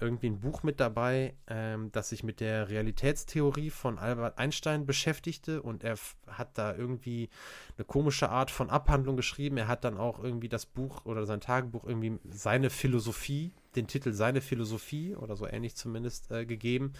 irgendwie 0.00 0.28
ein 0.28 0.40
Buch 0.40 0.62
mit 0.62 0.80
dabei, 0.80 1.34
ähm, 1.46 1.90
das 1.92 2.10
sich 2.10 2.22
mit 2.22 2.40
der 2.40 2.68
Realitätstheorie 2.68 3.70
von 3.70 3.98
Albert 3.98 4.38
Einstein 4.38 4.86
beschäftigte 4.86 5.62
und 5.62 5.84
er 5.84 5.96
hat 6.26 6.58
da 6.58 6.74
irgendwie 6.74 7.30
eine 7.76 7.84
komische 7.84 8.28
Art 8.28 8.50
von 8.50 8.68
Abhandlung 8.68 9.16
geschrieben. 9.16 9.56
Er 9.56 9.68
hat 9.68 9.84
dann 9.84 9.96
auch 9.96 10.22
irgendwie 10.22 10.48
das 10.48 10.66
Buch 10.66 11.04
oder 11.06 11.24
sein 11.24 11.40
Tagebuch 11.40 11.84
irgendwie 11.84 12.18
seine 12.28 12.70
Philosophie, 12.70 13.52
den 13.76 13.86
Titel 13.86 14.12
seine 14.12 14.40
Philosophie 14.40 15.14
oder 15.14 15.36
so 15.36 15.46
ähnlich 15.46 15.76
zumindest 15.76 16.30
äh, 16.30 16.46
gegeben 16.46 16.94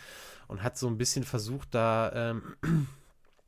und 0.49 0.63
hat 0.63 0.77
so 0.77 0.87
ein 0.87 0.99
bisschen 0.99 1.25
versucht, 1.25 1.75
da 1.75 2.13
ähm, 2.15 2.57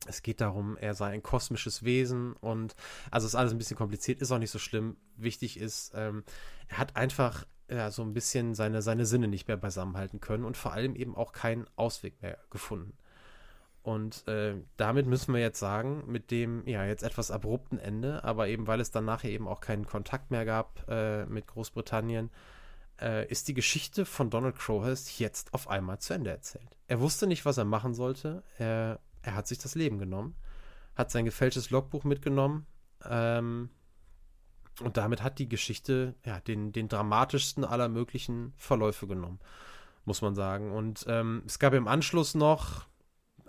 es 0.07 0.21
geht 0.21 0.41
darum, 0.41 0.77
er 0.77 0.93
sei 0.93 1.11
ein 1.11 1.23
kosmisches 1.23 1.83
Wesen 1.83 2.33
und 2.33 2.75
also 3.11 3.27
ist 3.27 3.35
alles 3.35 3.51
ein 3.51 3.57
bisschen 3.57 3.77
kompliziert, 3.77 4.21
ist 4.21 4.31
auch 4.31 4.39
nicht 4.39 4.51
so 4.51 4.59
schlimm. 4.59 4.97
Wichtig 5.15 5.59
ist, 5.59 5.91
ähm, 5.95 6.23
er 6.67 6.77
hat 6.77 6.95
einfach 6.95 7.45
ja, 7.69 7.91
so 7.91 8.01
ein 8.01 8.13
bisschen 8.13 8.55
seine, 8.55 8.81
seine 8.81 9.05
Sinne 9.05 9.27
nicht 9.27 9.47
mehr 9.47 9.57
beisammenhalten 9.57 10.19
können 10.19 10.45
und 10.45 10.57
vor 10.57 10.73
allem 10.73 10.95
eben 10.95 11.15
auch 11.15 11.33
keinen 11.33 11.65
Ausweg 11.75 12.21
mehr 12.21 12.37
gefunden. 12.49 12.93
Und 13.81 14.27
äh, 14.27 14.55
damit 14.77 15.07
müssen 15.07 15.33
wir 15.33 15.41
jetzt 15.41 15.59
sagen, 15.59 16.03
mit 16.07 16.31
dem 16.31 16.67
ja 16.67 16.85
jetzt 16.85 17.03
etwas 17.03 17.31
abrupten 17.31 17.79
Ende, 17.79 18.23
aber 18.23 18.47
eben 18.47 18.67
weil 18.67 18.81
es 18.81 18.91
dann 18.91 19.05
nachher 19.05 19.31
eben 19.31 19.47
auch 19.47 19.61
keinen 19.61 19.85
Kontakt 19.85 20.31
mehr 20.31 20.45
gab 20.45 20.83
äh, 20.89 21.25
mit 21.25 21.47
Großbritannien, 21.47 22.29
äh, 23.01 23.27
ist 23.27 23.47
die 23.47 23.53
Geschichte 23.53 24.05
von 24.05 24.29
Donald 24.29 24.57
Crowhurst 24.57 25.19
jetzt 25.19 25.53
auf 25.53 25.69
einmal 25.69 25.99
zu 25.99 26.13
Ende 26.13 26.31
erzählt. 26.31 26.77
Er 26.87 26.99
wusste 26.99 27.27
nicht, 27.27 27.45
was 27.45 27.57
er 27.57 27.65
machen 27.65 27.93
sollte. 27.93 28.43
Er, 28.57 28.99
er 29.21 29.35
hat 29.35 29.47
sich 29.47 29.57
das 29.57 29.75
Leben 29.75 29.99
genommen, 29.99 30.35
hat 30.95 31.11
sein 31.11 31.25
gefälschtes 31.25 31.69
Logbuch 31.69 32.03
mitgenommen 32.03 32.65
ähm, 33.05 33.69
und 34.81 34.97
damit 34.97 35.23
hat 35.23 35.39
die 35.39 35.49
Geschichte 35.49 36.15
ja, 36.25 36.39
den, 36.39 36.71
den 36.71 36.87
dramatischsten 36.87 37.65
aller 37.65 37.89
möglichen 37.89 38.53
Verläufe 38.57 39.07
genommen, 39.07 39.39
muss 40.05 40.21
man 40.21 40.35
sagen. 40.35 40.71
Und 40.71 41.05
ähm, 41.07 41.43
es 41.45 41.59
gab 41.59 41.73
im 41.73 41.87
Anschluss 41.87 42.35
noch 42.35 42.87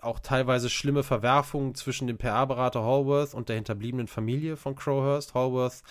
auch 0.02 0.18
teilweise 0.20 0.70
schlimme 0.70 1.02
Verwerfungen 1.02 1.74
zwischen 1.74 2.06
dem 2.06 2.18
PR-Berater 2.18 2.82
Hallworth 2.82 3.34
und 3.34 3.48
der 3.48 3.56
hinterbliebenen 3.56 4.06
Familie 4.06 4.56
von 4.56 4.74
Crowhurst. 4.74 5.34
Hallworth 5.34 5.82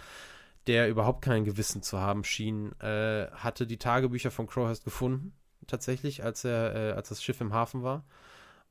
der 0.68 0.90
überhaupt 0.90 1.24
kein 1.24 1.46
Gewissen 1.46 1.82
zu 1.82 2.00
haben 2.00 2.24
schien, 2.24 2.72
äh, 2.80 3.28
hatte 3.32 3.66
die 3.66 3.78
Tagebücher 3.78 4.32
von 4.32 4.48
Crowhurst 4.48 4.84
gefunden, 4.84 5.34
tatsächlich, 5.68 6.24
als 6.24 6.44
er, 6.44 6.76
äh, 6.76 6.92
als 6.92 7.10
das 7.10 7.24
Schiff 7.24 7.42
im 7.42 7.54
Hafen 7.54 7.84
war. 7.84 8.06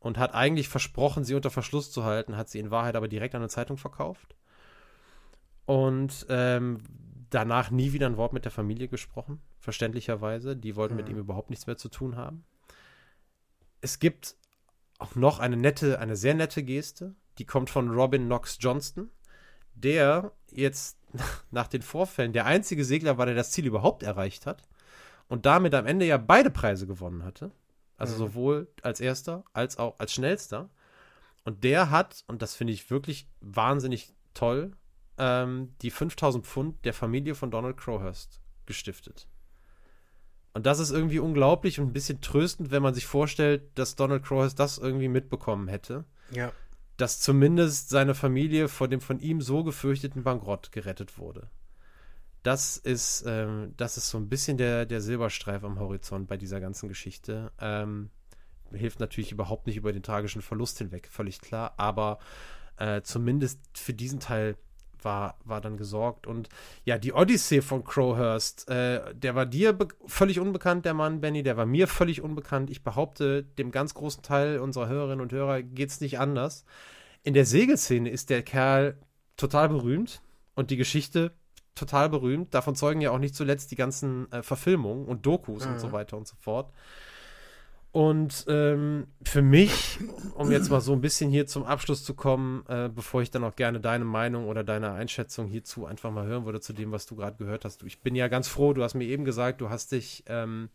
Und 0.00 0.16
hat 0.16 0.32
eigentlich 0.32 0.68
versprochen, 0.68 1.24
sie 1.24 1.34
unter 1.34 1.50
Verschluss 1.50 1.90
zu 1.90 2.04
halten, 2.04 2.36
hat 2.36 2.48
sie 2.48 2.60
in 2.60 2.70
Wahrheit 2.70 2.94
aber 2.94 3.08
direkt 3.08 3.34
an 3.34 3.40
eine 3.40 3.48
Zeitung 3.48 3.78
verkauft. 3.78 4.36
Und 5.64 6.24
ähm, 6.28 6.78
danach 7.30 7.70
nie 7.70 7.92
wieder 7.92 8.06
ein 8.06 8.16
Wort 8.16 8.32
mit 8.32 8.44
der 8.44 8.52
Familie 8.52 8.88
gesprochen, 8.88 9.40
verständlicherweise. 9.58 10.56
Die 10.56 10.76
wollten 10.76 10.94
mhm. 10.94 11.00
mit 11.00 11.08
ihm 11.08 11.18
überhaupt 11.18 11.50
nichts 11.50 11.66
mehr 11.66 11.76
zu 11.76 11.88
tun 11.88 12.16
haben. 12.16 12.44
Es 13.80 13.98
gibt 13.98 14.36
auch 14.98 15.14
noch 15.14 15.38
eine 15.38 15.56
nette, 15.56 15.98
eine 15.98 16.16
sehr 16.16 16.34
nette 16.34 16.62
Geste, 16.62 17.14
die 17.38 17.44
kommt 17.44 17.70
von 17.70 17.90
Robin 17.90 18.26
Knox 18.26 18.58
Johnston, 18.60 19.10
der 19.74 20.32
jetzt 20.50 20.97
nach 21.50 21.68
den 21.68 21.82
Vorfällen 21.82 22.32
der 22.32 22.46
einzige 22.46 22.84
Segler 22.84 23.18
war, 23.18 23.26
der 23.26 23.34
das 23.34 23.50
Ziel 23.50 23.66
überhaupt 23.66 24.02
erreicht 24.02 24.46
hat 24.46 24.62
und 25.28 25.46
damit 25.46 25.74
am 25.74 25.86
Ende 25.86 26.06
ja 26.06 26.16
beide 26.16 26.50
Preise 26.50 26.86
gewonnen 26.86 27.24
hatte. 27.24 27.50
Also 27.96 28.14
mhm. 28.14 28.18
sowohl 28.18 28.68
als 28.82 29.00
erster 29.00 29.44
als 29.52 29.78
auch 29.78 29.98
als 29.98 30.12
schnellster. 30.12 30.70
Und 31.44 31.64
der 31.64 31.90
hat, 31.90 32.24
und 32.26 32.42
das 32.42 32.54
finde 32.54 32.72
ich 32.72 32.90
wirklich 32.90 33.28
wahnsinnig 33.40 34.12
toll, 34.34 34.72
ähm, 35.16 35.74
die 35.82 35.90
5000 35.90 36.46
Pfund 36.46 36.84
der 36.84 36.92
Familie 36.92 37.34
von 37.34 37.50
Donald 37.50 37.76
Crowhurst 37.76 38.40
gestiftet. 38.66 39.26
Und 40.52 40.66
das 40.66 40.78
ist 40.78 40.90
irgendwie 40.90 41.18
unglaublich 41.18 41.80
und 41.80 41.86
ein 41.86 41.92
bisschen 41.92 42.20
tröstend, 42.20 42.70
wenn 42.70 42.82
man 42.82 42.94
sich 42.94 43.06
vorstellt, 43.06 43.62
dass 43.78 43.96
Donald 43.96 44.24
Crowhurst 44.24 44.58
das 44.58 44.78
irgendwie 44.78 45.08
mitbekommen 45.08 45.68
hätte. 45.68 46.04
Ja 46.30 46.52
dass 46.98 47.20
zumindest 47.20 47.88
seine 47.88 48.14
Familie 48.14 48.68
vor 48.68 48.88
dem 48.88 49.00
von 49.00 49.20
ihm 49.20 49.40
so 49.40 49.64
gefürchteten 49.64 50.24
Bankrott 50.24 50.72
gerettet 50.72 51.16
wurde. 51.16 51.48
Das 52.42 52.76
ist, 52.76 53.24
ähm, 53.26 53.72
das 53.76 53.96
ist 53.96 54.10
so 54.10 54.18
ein 54.18 54.28
bisschen 54.28 54.58
der, 54.58 54.84
der 54.84 55.00
Silberstreif 55.00 55.64
am 55.64 55.78
Horizont 55.78 56.28
bei 56.28 56.36
dieser 56.36 56.60
ganzen 56.60 56.88
Geschichte. 56.88 57.52
Ähm, 57.60 58.10
hilft 58.72 59.00
natürlich 59.00 59.32
überhaupt 59.32 59.66
nicht 59.66 59.76
über 59.76 59.92
den 59.92 60.02
tragischen 60.02 60.42
Verlust 60.42 60.78
hinweg, 60.78 61.08
völlig 61.08 61.40
klar, 61.40 61.74
aber 61.76 62.18
äh, 62.76 63.00
zumindest 63.02 63.60
für 63.74 63.94
diesen 63.94 64.20
Teil 64.20 64.56
war, 65.04 65.38
war 65.44 65.60
dann 65.60 65.76
gesorgt. 65.76 66.26
Und 66.26 66.48
ja, 66.84 66.98
die 66.98 67.12
Odyssee 67.12 67.60
von 67.60 67.84
Crowhurst, 67.84 68.68
äh, 68.68 69.14
der 69.14 69.34
war 69.34 69.46
dir 69.46 69.76
völlig 70.06 70.40
unbekannt, 70.40 70.84
der 70.84 70.94
Mann, 70.94 71.20
Benny, 71.20 71.42
der 71.42 71.56
war 71.56 71.66
mir 71.66 71.88
völlig 71.88 72.22
unbekannt. 72.22 72.70
Ich 72.70 72.82
behaupte, 72.82 73.42
dem 73.42 73.70
ganz 73.70 73.94
großen 73.94 74.22
Teil 74.22 74.58
unserer 74.58 74.88
Hörerinnen 74.88 75.20
und 75.20 75.32
Hörer 75.32 75.62
geht 75.62 75.90
es 75.90 76.00
nicht 76.00 76.18
anders. 76.18 76.64
In 77.22 77.34
der 77.34 77.44
Segelszene 77.44 78.08
ist 78.10 78.30
der 78.30 78.42
Kerl 78.42 78.98
total 79.36 79.68
berühmt 79.68 80.22
und 80.54 80.70
die 80.70 80.76
Geschichte 80.76 81.32
total 81.74 82.08
berühmt. 82.08 82.54
Davon 82.54 82.74
zeugen 82.74 83.00
ja 83.00 83.10
auch 83.10 83.18
nicht 83.18 83.34
zuletzt 83.34 83.70
die 83.70 83.76
ganzen 83.76 84.30
äh, 84.32 84.42
Verfilmungen 84.42 85.06
und 85.06 85.26
Dokus 85.26 85.64
mhm. 85.64 85.72
und 85.72 85.80
so 85.80 85.92
weiter 85.92 86.16
und 86.16 86.26
so 86.26 86.36
fort. 86.40 86.72
Und 87.90 88.44
ähm, 88.48 89.06
für 89.22 89.40
mich, 89.40 89.98
um 90.34 90.52
jetzt 90.52 90.70
mal 90.70 90.80
so 90.80 90.92
ein 90.92 91.00
bisschen 91.00 91.30
hier 91.30 91.46
zum 91.46 91.64
Abschluss 91.64 92.04
zu 92.04 92.12
kommen, 92.14 92.64
äh, 92.68 92.90
bevor 92.94 93.22
ich 93.22 93.30
dann 93.30 93.44
auch 93.44 93.56
gerne 93.56 93.80
deine 93.80 94.04
Meinung 94.04 94.46
oder 94.46 94.62
deine 94.62 94.92
Einschätzung 94.92 95.46
hierzu 95.46 95.86
einfach 95.86 96.10
mal 96.10 96.26
hören 96.26 96.44
würde, 96.44 96.60
zu 96.60 96.74
dem, 96.74 96.92
was 96.92 97.06
du 97.06 97.16
gerade 97.16 97.38
gehört 97.38 97.64
hast. 97.64 97.82
Ich 97.84 98.00
bin 98.00 98.14
ja 98.14 98.28
ganz 98.28 98.46
froh, 98.46 98.74
du 98.74 98.82
hast 98.82 98.94
mir 98.94 99.06
eben 99.06 99.24
gesagt, 99.24 99.62
du 99.62 99.70
hast 99.70 99.92
dich, 99.92 100.22
ähm, 100.26 100.68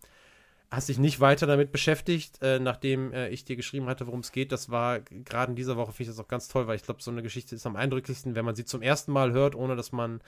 hast 0.71 0.89
dich 0.89 0.97
nicht 0.97 1.19
weiter 1.19 1.45
damit 1.45 1.71
beschäftigt, 1.71 2.39
äh, 2.41 2.57
nachdem 2.57 3.13
äh, 3.13 3.29
ich 3.29 3.45
dir 3.45 3.55
geschrieben 3.55 3.85
hatte, 3.85 4.07
worum 4.07 4.21
es 4.21 4.31
geht. 4.31 4.51
Das 4.51 4.71
war 4.71 4.99
gerade 4.99 5.51
in 5.51 5.55
dieser 5.55 5.77
Woche, 5.77 5.91
finde 5.91 6.09
ich 6.09 6.17
das 6.17 6.25
auch 6.25 6.27
ganz 6.27 6.47
toll, 6.47 6.65
weil 6.65 6.77
ich 6.77 6.83
glaube, 6.83 7.03
so 7.03 7.11
eine 7.11 7.21
Geschichte 7.21 7.53
ist 7.53 7.67
am 7.67 7.75
eindrücklichsten, 7.75 8.33
wenn 8.33 8.43
man 8.43 8.55
sie 8.55 8.65
zum 8.65 8.81
ersten 8.81 9.11
Mal 9.11 9.33
hört, 9.33 9.53
ohne 9.53 9.75
dass 9.75 9.91
man 9.91 10.19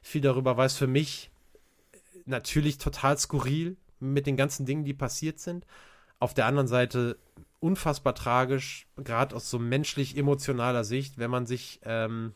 viel 0.00 0.22
darüber 0.22 0.56
weiß. 0.56 0.74
Für 0.74 0.86
mich 0.86 1.30
natürlich 2.24 2.78
total 2.78 3.18
skurril 3.18 3.76
mit 3.98 4.26
den 4.26 4.38
ganzen 4.38 4.64
Dingen, 4.64 4.84
die 4.84 4.94
passiert 4.94 5.38
sind 5.38 5.66
auf 6.20 6.34
der 6.34 6.46
anderen 6.46 6.68
Seite 6.68 7.18
unfassbar 7.58 8.14
tragisch, 8.14 8.86
gerade 8.96 9.34
aus 9.34 9.50
so 9.50 9.58
menschlich 9.58 10.16
emotionaler 10.16 10.84
Sicht, 10.84 11.18
wenn 11.18 11.30
man 11.30 11.46
sich 11.46 11.80
ähm, 11.84 12.34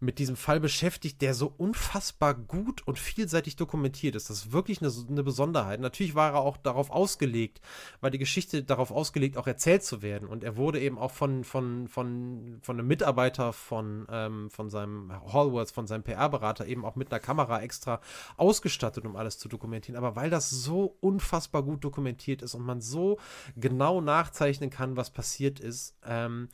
mit 0.00 0.18
diesem 0.18 0.36
Fall 0.36 0.60
beschäftigt, 0.60 1.22
der 1.22 1.34
so 1.34 1.52
unfassbar 1.56 2.34
gut 2.34 2.86
und 2.86 2.98
vielseitig 2.98 3.56
dokumentiert 3.56 4.14
ist. 4.14 4.30
Das 4.30 4.38
ist 4.38 4.52
wirklich 4.52 4.82
eine, 4.82 4.92
eine, 5.08 5.22
Besonderheit. 5.22 5.80
Natürlich 5.80 6.14
war 6.14 6.32
er 6.32 6.40
auch 6.40 6.56
darauf 6.56 6.90
ausgelegt, 6.90 7.60
war 8.00 8.10
die 8.10 8.18
Geschichte 8.18 8.62
darauf 8.62 8.90
ausgelegt, 8.90 9.36
auch 9.36 9.46
erzählt 9.46 9.82
zu 9.82 10.02
werden. 10.02 10.28
Und 10.28 10.44
er 10.44 10.56
wurde 10.56 10.80
eben 10.80 10.98
auch 10.98 11.10
von, 11.10 11.44
von, 11.44 11.88
von, 11.88 12.58
von 12.62 12.78
einem 12.78 12.86
Mitarbeiter 12.86 13.52
von, 13.52 14.06
ähm, 14.10 14.50
von 14.50 14.70
seinem 14.70 15.12
Hallworth, 15.32 15.70
von 15.70 15.86
seinem 15.86 16.02
PR-Berater 16.02 16.66
eben 16.66 16.84
auch 16.84 16.96
mit 16.96 17.10
einer 17.10 17.20
Kamera 17.20 17.62
extra 17.62 18.00
ausgestattet, 18.36 19.04
um 19.04 19.16
alles 19.16 19.38
zu 19.38 19.48
dokumentieren. 19.48 19.96
Aber 19.96 20.16
weil 20.16 20.30
das 20.30 20.50
so 20.50 20.96
unfassbar 21.00 21.62
gut 21.62 21.84
dokumentiert 21.84 22.42
ist 22.42 22.54
und 22.54 22.64
man 22.64 22.80
so 22.80 23.18
genau 23.56 24.00
nachzeichnen 24.00 24.70
kann, 24.70 24.96
was 24.96 25.10
passiert 25.10 25.60
ist, 25.60 25.96
ähm, 26.04 26.48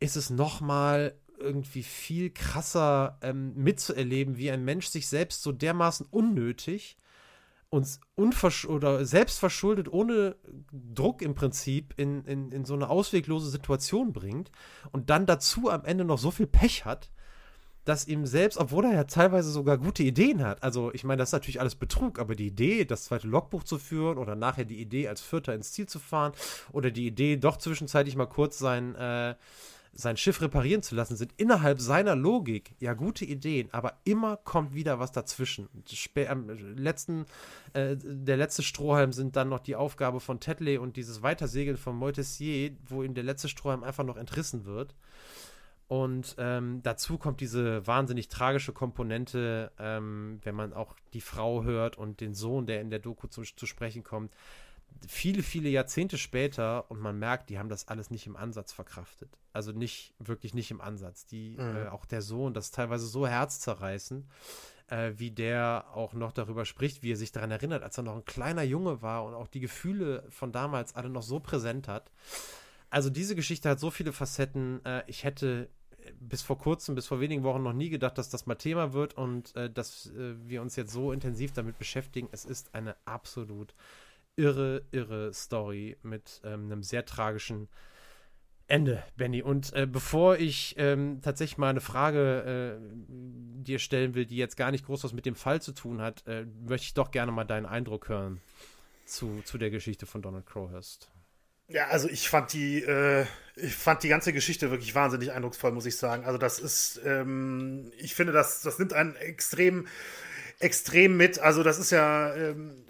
ist 0.00 0.16
es 0.16 0.30
nochmal 0.30 1.14
irgendwie 1.40 1.82
viel 1.82 2.30
krasser 2.30 3.18
ähm, 3.22 3.54
mitzuerleben, 3.54 4.36
wie 4.36 4.50
ein 4.50 4.64
Mensch 4.64 4.86
sich 4.86 5.08
selbst 5.08 5.42
so 5.42 5.52
dermaßen 5.52 6.06
unnötig 6.10 6.96
und 7.70 7.86
oder 8.68 9.04
selbstverschuldet 9.04 9.92
ohne 9.92 10.36
Druck 10.72 11.22
im 11.22 11.34
Prinzip 11.34 11.94
in, 11.96 12.24
in, 12.24 12.50
in 12.50 12.64
so 12.64 12.74
eine 12.74 12.90
ausweglose 12.90 13.48
Situation 13.48 14.12
bringt 14.12 14.50
und 14.90 15.08
dann 15.08 15.24
dazu 15.24 15.70
am 15.70 15.84
Ende 15.84 16.04
noch 16.04 16.18
so 16.18 16.32
viel 16.32 16.48
Pech 16.48 16.84
hat, 16.84 17.10
dass 17.84 18.08
ihm 18.08 18.26
selbst, 18.26 18.58
obwohl 18.58 18.84
er 18.84 18.92
ja 18.92 19.04
teilweise 19.04 19.50
sogar 19.50 19.78
gute 19.78 20.02
Ideen 20.02 20.44
hat, 20.44 20.62
also 20.64 20.92
ich 20.92 21.04
meine, 21.04 21.18
das 21.18 21.30
ist 21.30 21.34
natürlich 21.34 21.60
alles 21.60 21.76
Betrug, 21.76 22.18
aber 22.18 22.34
die 22.34 22.48
Idee, 22.48 22.84
das 22.84 23.04
zweite 23.04 23.28
Logbuch 23.28 23.62
zu 23.62 23.78
führen 23.78 24.18
oder 24.18 24.34
nachher 24.34 24.64
die 24.64 24.80
Idee, 24.80 25.08
als 25.08 25.20
Vierter 25.20 25.54
ins 25.54 25.72
Ziel 25.72 25.86
zu 25.86 26.00
fahren 26.00 26.32
oder 26.72 26.90
die 26.90 27.06
Idee, 27.06 27.36
doch 27.36 27.56
zwischenzeitlich 27.56 28.16
mal 28.16 28.26
kurz 28.26 28.58
sein 28.58 28.96
äh, 28.96 29.34
sein 29.92 30.16
Schiff 30.16 30.40
reparieren 30.40 30.82
zu 30.82 30.94
lassen, 30.94 31.16
sind 31.16 31.32
innerhalb 31.36 31.80
seiner 31.80 32.16
Logik 32.16 32.74
ja 32.78 32.94
gute 32.94 33.24
Ideen, 33.24 33.68
aber 33.72 33.98
immer 34.04 34.36
kommt 34.36 34.74
wieder 34.74 34.98
was 34.98 35.12
dazwischen. 35.12 35.68
Am 36.28 36.48
letzten, 36.76 37.26
äh, 37.72 37.96
der 37.96 38.36
letzte 38.36 38.62
Strohhalm 38.62 39.12
sind 39.12 39.36
dann 39.36 39.48
noch 39.48 39.60
die 39.60 39.76
Aufgabe 39.76 40.20
von 40.20 40.40
Tetley 40.40 40.78
und 40.78 40.96
dieses 40.96 41.22
Weitersegeln 41.22 41.76
von 41.76 41.96
Moitessier, 41.96 42.72
wo 42.88 43.02
ihm 43.02 43.14
der 43.14 43.24
letzte 43.24 43.48
Strohhalm 43.48 43.84
einfach 43.84 44.04
noch 44.04 44.16
entrissen 44.16 44.64
wird. 44.64 44.94
Und 45.88 46.36
ähm, 46.38 46.82
dazu 46.84 47.18
kommt 47.18 47.40
diese 47.40 47.84
wahnsinnig 47.84 48.28
tragische 48.28 48.72
Komponente, 48.72 49.72
ähm, 49.76 50.38
wenn 50.44 50.54
man 50.54 50.72
auch 50.72 50.94
die 51.14 51.20
Frau 51.20 51.64
hört 51.64 51.98
und 51.98 52.20
den 52.20 52.32
Sohn, 52.32 52.66
der 52.66 52.80
in 52.80 52.90
der 52.90 53.00
Doku 53.00 53.26
zu, 53.26 53.42
zu 53.42 53.66
sprechen 53.66 54.04
kommt 54.04 54.32
viele, 55.06 55.42
viele 55.42 55.68
Jahrzehnte 55.68 56.18
später 56.18 56.90
und 56.90 57.00
man 57.00 57.18
merkt, 57.18 57.50
die 57.50 57.58
haben 57.58 57.68
das 57.68 57.88
alles 57.88 58.10
nicht 58.10 58.26
im 58.26 58.36
Ansatz 58.36 58.72
verkraftet. 58.72 59.38
Also 59.52 59.72
nicht, 59.72 60.14
wirklich 60.18 60.54
nicht 60.54 60.70
im 60.70 60.80
Ansatz. 60.80 61.26
Die, 61.26 61.56
mhm. 61.58 61.76
äh, 61.76 61.88
auch 61.88 62.04
der 62.04 62.22
Sohn, 62.22 62.54
das 62.54 62.70
teilweise 62.70 63.06
so 63.06 63.26
herzzerreißen, 63.26 64.28
äh, 64.88 65.12
wie 65.16 65.30
der 65.30 65.86
auch 65.94 66.12
noch 66.12 66.32
darüber 66.32 66.64
spricht, 66.64 67.02
wie 67.02 67.12
er 67.12 67.16
sich 67.16 67.32
daran 67.32 67.50
erinnert, 67.50 67.82
als 67.82 67.98
er 67.98 68.04
noch 68.04 68.16
ein 68.16 68.24
kleiner 68.24 68.62
Junge 68.62 69.02
war 69.02 69.24
und 69.24 69.34
auch 69.34 69.48
die 69.48 69.60
Gefühle 69.60 70.24
von 70.30 70.52
damals 70.52 70.94
alle 70.94 71.10
noch 71.10 71.22
so 71.22 71.40
präsent 71.40 71.88
hat. 71.88 72.10
Also 72.90 73.10
diese 73.10 73.36
Geschichte 73.36 73.68
hat 73.68 73.80
so 73.80 73.90
viele 73.90 74.12
Facetten. 74.12 74.84
Äh, 74.84 75.02
ich 75.06 75.24
hätte 75.24 75.68
bis 76.18 76.42
vor 76.42 76.58
kurzem, 76.58 76.94
bis 76.94 77.06
vor 77.06 77.20
wenigen 77.20 77.42
Wochen 77.42 77.62
noch 77.62 77.72
nie 77.72 77.90
gedacht, 77.90 78.18
dass 78.18 78.30
das 78.30 78.46
mal 78.46 78.54
Thema 78.54 78.92
wird 78.92 79.14
und 79.16 79.54
äh, 79.56 79.70
dass 79.70 80.06
äh, 80.06 80.34
wir 80.46 80.62
uns 80.62 80.76
jetzt 80.76 80.92
so 80.92 81.12
intensiv 81.12 81.52
damit 81.52 81.78
beschäftigen. 81.78 82.28
Es 82.32 82.44
ist 82.44 82.74
eine 82.74 82.96
absolut 83.04 83.74
irre, 84.36 84.82
irre 84.90 85.32
Story 85.32 85.96
mit 86.02 86.40
ähm, 86.44 86.66
einem 86.66 86.82
sehr 86.82 87.04
tragischen 87.04 87.68
Ende, 88.66 89.02
Benny. 89.16 89.42
Und 89.42 89.72
äh, 89.72 89.86
bevor 89.86 90.36
ich 90.36 90.76
ähm, 90.78 91.20
tatsächlich 91.22 91.58
mal 91.58 91.70
eine 91.70 91.80
Frage 91.80 92.78
äh, 92.78 92.86
dir 93.64 93.80
stellen 93.80 94.14
will, 94.14 94.26
die 94.26 94.36
jetzt 94.36 94.56
gar 94.56 94.70
nicht 94.70 94.86
groß 94.86 95.02
was 95.02 95.12
mit 95.12 95.26
dem 95.26 95.34
Fall 95.34 95.60
zu 95.60 95.72
tun 95.72 96.00
hat, 96.00 96.24
äh, 96.26 96.46
möchte 96.66 96.84
ich 96.84 96.94
doch 96.94 97.10
gerne 97.10 97.32
mal 97.32 97.44
deinen 97.44 97.66
Eindruck 97.66 98.08
hören 98.08 98.40
zu, 99.06 99.42
zu 99.44 99.58
der 99.58 99.70
Geschichte 99.70 100.06
von 100.06 100.22
Donald 100.22 100.46
Crowhurst. 100.46 101.10
Ja, 101.66 101.86
also 101.88 102.08
ich 102.08 102.28
fand 102.28 102.52
die, 102.52 102.82
äh, 102.82 103.26
ich 103.56 103.74
fand 103.74 104.02
die 104.02 104.08
ganze 104.08 104.32
Geschichte 104.32 104.70
wirklich 104.70 104.94
wahnsinnig 104.94 105.32
eindrucksvoll, 105.32 105.72
muss 105.72 105.86
ich 105.86 105.96
sagen. 105.96 106.24
Also 106.24 106.38
das 106.38 106.58
ist, 106.58 107.00
ähm, 107.04 107.92
ich 107.98 108.14
finde, 108.14 108.32
das, 108.32 108.62
das 108.62 108.78
nimmt 108.78 108.92
einen 108.92 109.16
extrem, 109.16 109.86
extrem 110.58 111.16
mit. 111.16 111.38
Also 111.38 111.62
das 111.62 111.78
ist 111.78 111.90
ja, 111.90 112.34
ähm, 112.34 112.84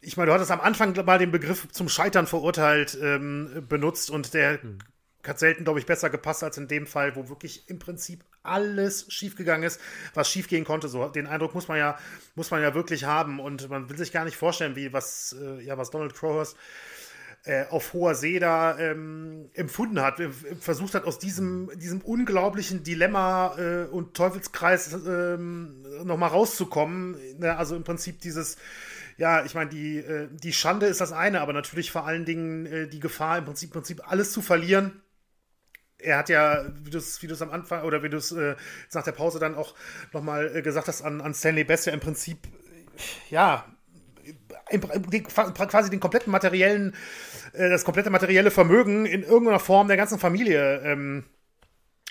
ich 0.00 0.16
meine, 0.16 0.28
du 0.28 0.34
hattest 0.34 0.50
am 0.50 0.60
Anfang 0.60 0.94
mal 1.04 1.18
den 1.18 1.30
Begriff 1.30 1.68
zum 1.70 1.88
Scheitern 1.88 2.26
verurteilt 2.26 2.98
ähm, 3.00 3.64
benutzt 3.68 4.10
und 4.10 4.34
der 4.34 4.62
hm. 4.62 4.78
hat 5.26 5.38
selten, 5.38 5.64
glaube 5.64 5.78
ich, 5.78 5.86
besser 5.86 6.10
gepasst 6.10 6.42
als 6.42 6.58
in 6.58 6.68
dem 6.68 6.86
Fall, 6.86 7.16
wo 7.16 7.28
wirklich 7.28 7.68
im 7.68 7.78
Prinzip 7.78 8.24
alles 8.42 9.06
schiefgegangen 9.12 9.64
ist, 9.64 9.80
was 10.14 10.30
schiefgehen 10.30 10.64
konnte. 10.64 10.88
So 10.88 11.08
den 11.08 11.26
Eindruck 11.26 11.54
muss 11.54 11.68
man 11.68 11.78
ja, 11.78 11.98
muss 12.34 12.50
man 12.50 12.62
ja 12.62 12.74
wirklich 12.74 13.04
haben 13.04 13.40
und 13.40 13.68
man 13.68 13.90
will 13.90 13.98
sich 13.98 14.12
gar 14.12 14.24
nicht 14.24 14.36
vorstellen, 14.36 14.76
wie 14.76 14.92
was, 14.92 15.36
äh, 15.38 15.62
ja, 15.62 15.76
was 15.76 15.90
Donald 15.90 16.14
Crowhurst 16.14 16.56
äh, 17.44 17.64
auf 17.70 17.92
hoher 17.92 18.14
See 18.14 18.38
da 18.38 18.78
ähm, 18.78 19.50
empfunden 19.54 20.00
hat, 20.00 20.20
versucht 20.60 20.94
hat, 20.94 21.04
aus 21.04 21.18
diesem, 21.18 21.70
diesem 21.78 22.00
unglaublichen 22.00 22.82
Dilemma 22.82 23.56
äh, 23.58 23.84
und 23.84 24.14
Teufelskreis 24.14 24.92
ähm, 24.92 25.82
nochmal 26.04 26.30
rauszukommen. 26.30 27.16
Ne? 27.38 27.56
Also 27.56 27.76
im 27.76 27.84
Prinzip 27.84 28.20
dieses, 28.20 28.56
ja, 29.20 29.44
ich 29.44 29.54
meine, 29.54 29.68
die, 29.68 29.98
äh, 29.98 30.28
die 30.32 30.54
Schande 30.54 30.86
ist 30.86 31.02
das 31.02 31.12
eine, 31.12 31.42
aber 31.42 31.52
natürlich 31.52 31.90
vor 31.90 32.06
allen 32.06 32.24
Dingen 32.24 32.64
äh, 32.64 32.88
die 32.88 33.00
Gefahr, 33.00 33.36
im 33.36 33.44
Prinzip, 33.44 33.68
im 33.68 33.74
Prinzip 33.74 34.10
alles 34.10 34.32
zu 34.32 34.40
verlieren. 34.40 35.02
Er 35.98 36.16
hat 36.16 36.30
ja, 36.30 36.64
wie 36.82 36.88
du 36.88 36.96
es 36.96 37.22
wie 37.22 37.30
am 37.42 37.50
Anfang 37.50 37.82
oder 37.82 38.02
wie 38.02 38.08
du 38.08 38.16
es 38.16 38.32
äh, 38.32 38.56
nach 38.94 39.04
der 39.04 39.12
Pause 39.12 39.38
dann 39.38 39.56
auch 39.56 39.74
nochmal 40.14 40.56
äh, 40.56 40.62
gesagt 40.62 40.88
hast, 40.88 41.02
an, 41.02 41.20
an 41.20 41.34
Stanley 41.34 41.64
Best 41.64 41.84
ja 41.84 41.92
im 41.92 42.00
Prinzip, 42.00 42.38
ja, 43.28 43.66
quasi 45.68 45.90
den 45.90 46.00
kompletten 46.00 46.30
materiellen, 46.30 46.96
äh, 47.52 47.68
das 47.68 47.84
komplette 47.84 48.08
materielle 48.08 48.50
Vermögen 48.50 49.04
in 49.04 49.22
irgendeiner 49.22 49.60
Form 49.60 49.88
der 49.88 49.98
ganzen 49.98 50.18
Familie 50.18 50.80
ähm, 50.80 51.24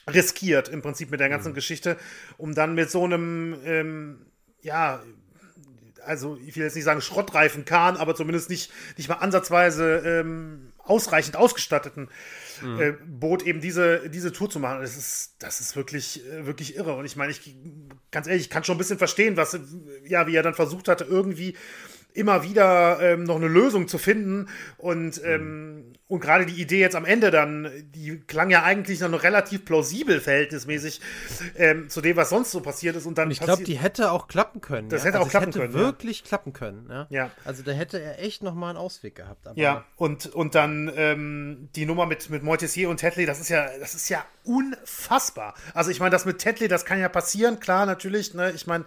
riskiert, 0.08 0.70
im 0.70 0.84
Prinzip 0.84 1.10
mit 1.10 1.20
der 1.20 1.30
ganzen 1.30 1.54
mhm. 1.54 1.56
Geschichte, 1.56 1.98
um 2.38 2.54
dann 2.54 2.76
mit 2.76 2.92
so 2.92 3.04
einem, 3.04 3.58
ähm, 3.66 4.28
ja, 4.62 5.02
also 6.06 6.38
ich 6.46 6.56
will 6.56 6.64
jetzt 6.64 6.76
nicht 6.76 6.86
sagen 6.86 7.02
Schrottreifen 7.02 7.66
Kahn, 7.66 7.98
aber 7.98 8.16
zumindest 8.16 8.50
nicht, 8.50 8.72
nicht 8.98 9.10
mal 9.10 9.16
ansatzweise 9.16 9.98
ähm, 10.06 10.72
ausreichend 10.80 11.36
ausgestatteten 11.36 12.10
mhm. 12.62 12.80
äh, 12.80 12.94
Boot 13.06 13.44
eben 13.44 13.62
diese, 13.62 14.10
diese 14.10 14.32
Tour 14.32 14.50
zu 14.50 14.60
machen. 14.60 14.82
Das 14.82 14.98
ist, 14.98 15.36
das 15.40 15.60
ist 15.62 15.76
wirklich, 15.76 16.26
äh, 16.28 16.46
wirklich 16.46 16.76
irre. 16.76 16.96
Und 16.96 17.06
ich 17.06 17.16
meine, 17.16 17.32
ich 17.32 17.56
ganz 18.12 18.28
ehrlich, 18.28 18.44
ich 18.44 18.50
kann 18.50 18.64
schon 18.64 18.76
ein 18.76 18.80
bisschen 18.80 18.98
verstehen, 18.98 19.38
was, 19.38 19.60
ja, 20.06 20.28
wie 20.28 20.36
er 20.36 20.44
dann 20.44 20.56
versucht 20.56 20.88
hatte, 20.88 21.04
irgendwie 21.04 21.56
immer 22.14 22.44
wieder 22.44 23.00
ähm, 23.02 23.24
noch 23.24 23.36
eine 23.36 23.48
Lösung 23.48 23.88
zu 23.88 23.98
finden. 23.98 24.48
Und, 24.78 25.22
mhm. 25.22 25.30
ähm, 25.30 25.94
und 26.10 26.22
gerade 26.22 26.48
die 26.48 26.60
Idee 26.60 26.80
jetzt 26.80 26.96
am 26.96 27.06
Ende 27.06 27.30
dann, 27.30 27.70
die 27.94 28.20
klang 28.20 28.50
ja 28.50 28.64
eigentlich 28.64 29.00
noch 29.00 29.22
relativ 29.22 29.64
plausibel 29.64 30.20
verhältnismäßig 30.20 31.02
ähm, 31.56 31.88
zu 31.88 32.02
dem, 32.02 32.18
was 32.18 32.30
sonst 32.32 32.50
so 32.50 32.62
passiert 32.62 32.96
ist. 32.96 33.06
Und 33.06 33.20
dann 33.20 33.30
ich 33.30 33.40
glaube, 33.40 33.64
die 33.64 33.78
hätte 33.78 34.12
auch 34.12 34.28
klappen 34.28 34.60
können. 34.60 34.90
Das 34.90 35.04
ja? 35.04 35.10
hätte 35.10 35.20
also 35.20 35.28
auch 35.28 35.30
klappen 35.30 35.48
hätte 35.50 35.60
können. 35.60 35.74
wirklich 35.76 36.22
ja. 36.22 36.26
klappen 36.26 36.52
können. 36.52 36.88
Ja? 36.90 37.08
ja. 37.12 37.32
Also 37.46 37.62
da 37.62 37.74
hätte 37.74 38.02
er 38.02 38.24
echt 38.24 38.42
noch 38.42 38.56
mal 38.56 38.70
einen 38.70 38.80
Ausweg 38.80 39.14
gehabt. 39.14 39.46
ja, 39.54 39.86
und, 39.98 40.26
und 40.26 40.56
dann 40.56 40.92
ähm, 40.96 41.70
die 41.76 41.86
Nummer 41.86 42.08
mit, 42.08 42.32
mit 42.32 42.42
Moitessier 42.42 42.90
und 42.90 42.98
Tetley, 42.98 43.28
das 43.28 43.40
ist 43.40 43.50
ja, 43.50 43.68
das 43.80 43.94
ist 43.94 44.10
ja 44.10 44.26
unfassbar. 44.44 45.54
Also 45.76 45.92
ich 45.92 46.00
meine, 46.00 46.10
das 46.10 46.26
mit 46.26 46.40
Tetley, 46.40 46.68
das 46.68 46.86
kann 46.86 47.00
ja 47.00 47.08
passieren, 47.08 47.60
klar, 47.60 47.86
natürlich. 47.86 48.34
Ne? 48.34 48.52
Ich 48.56 48.66
meine, 48.66 48.84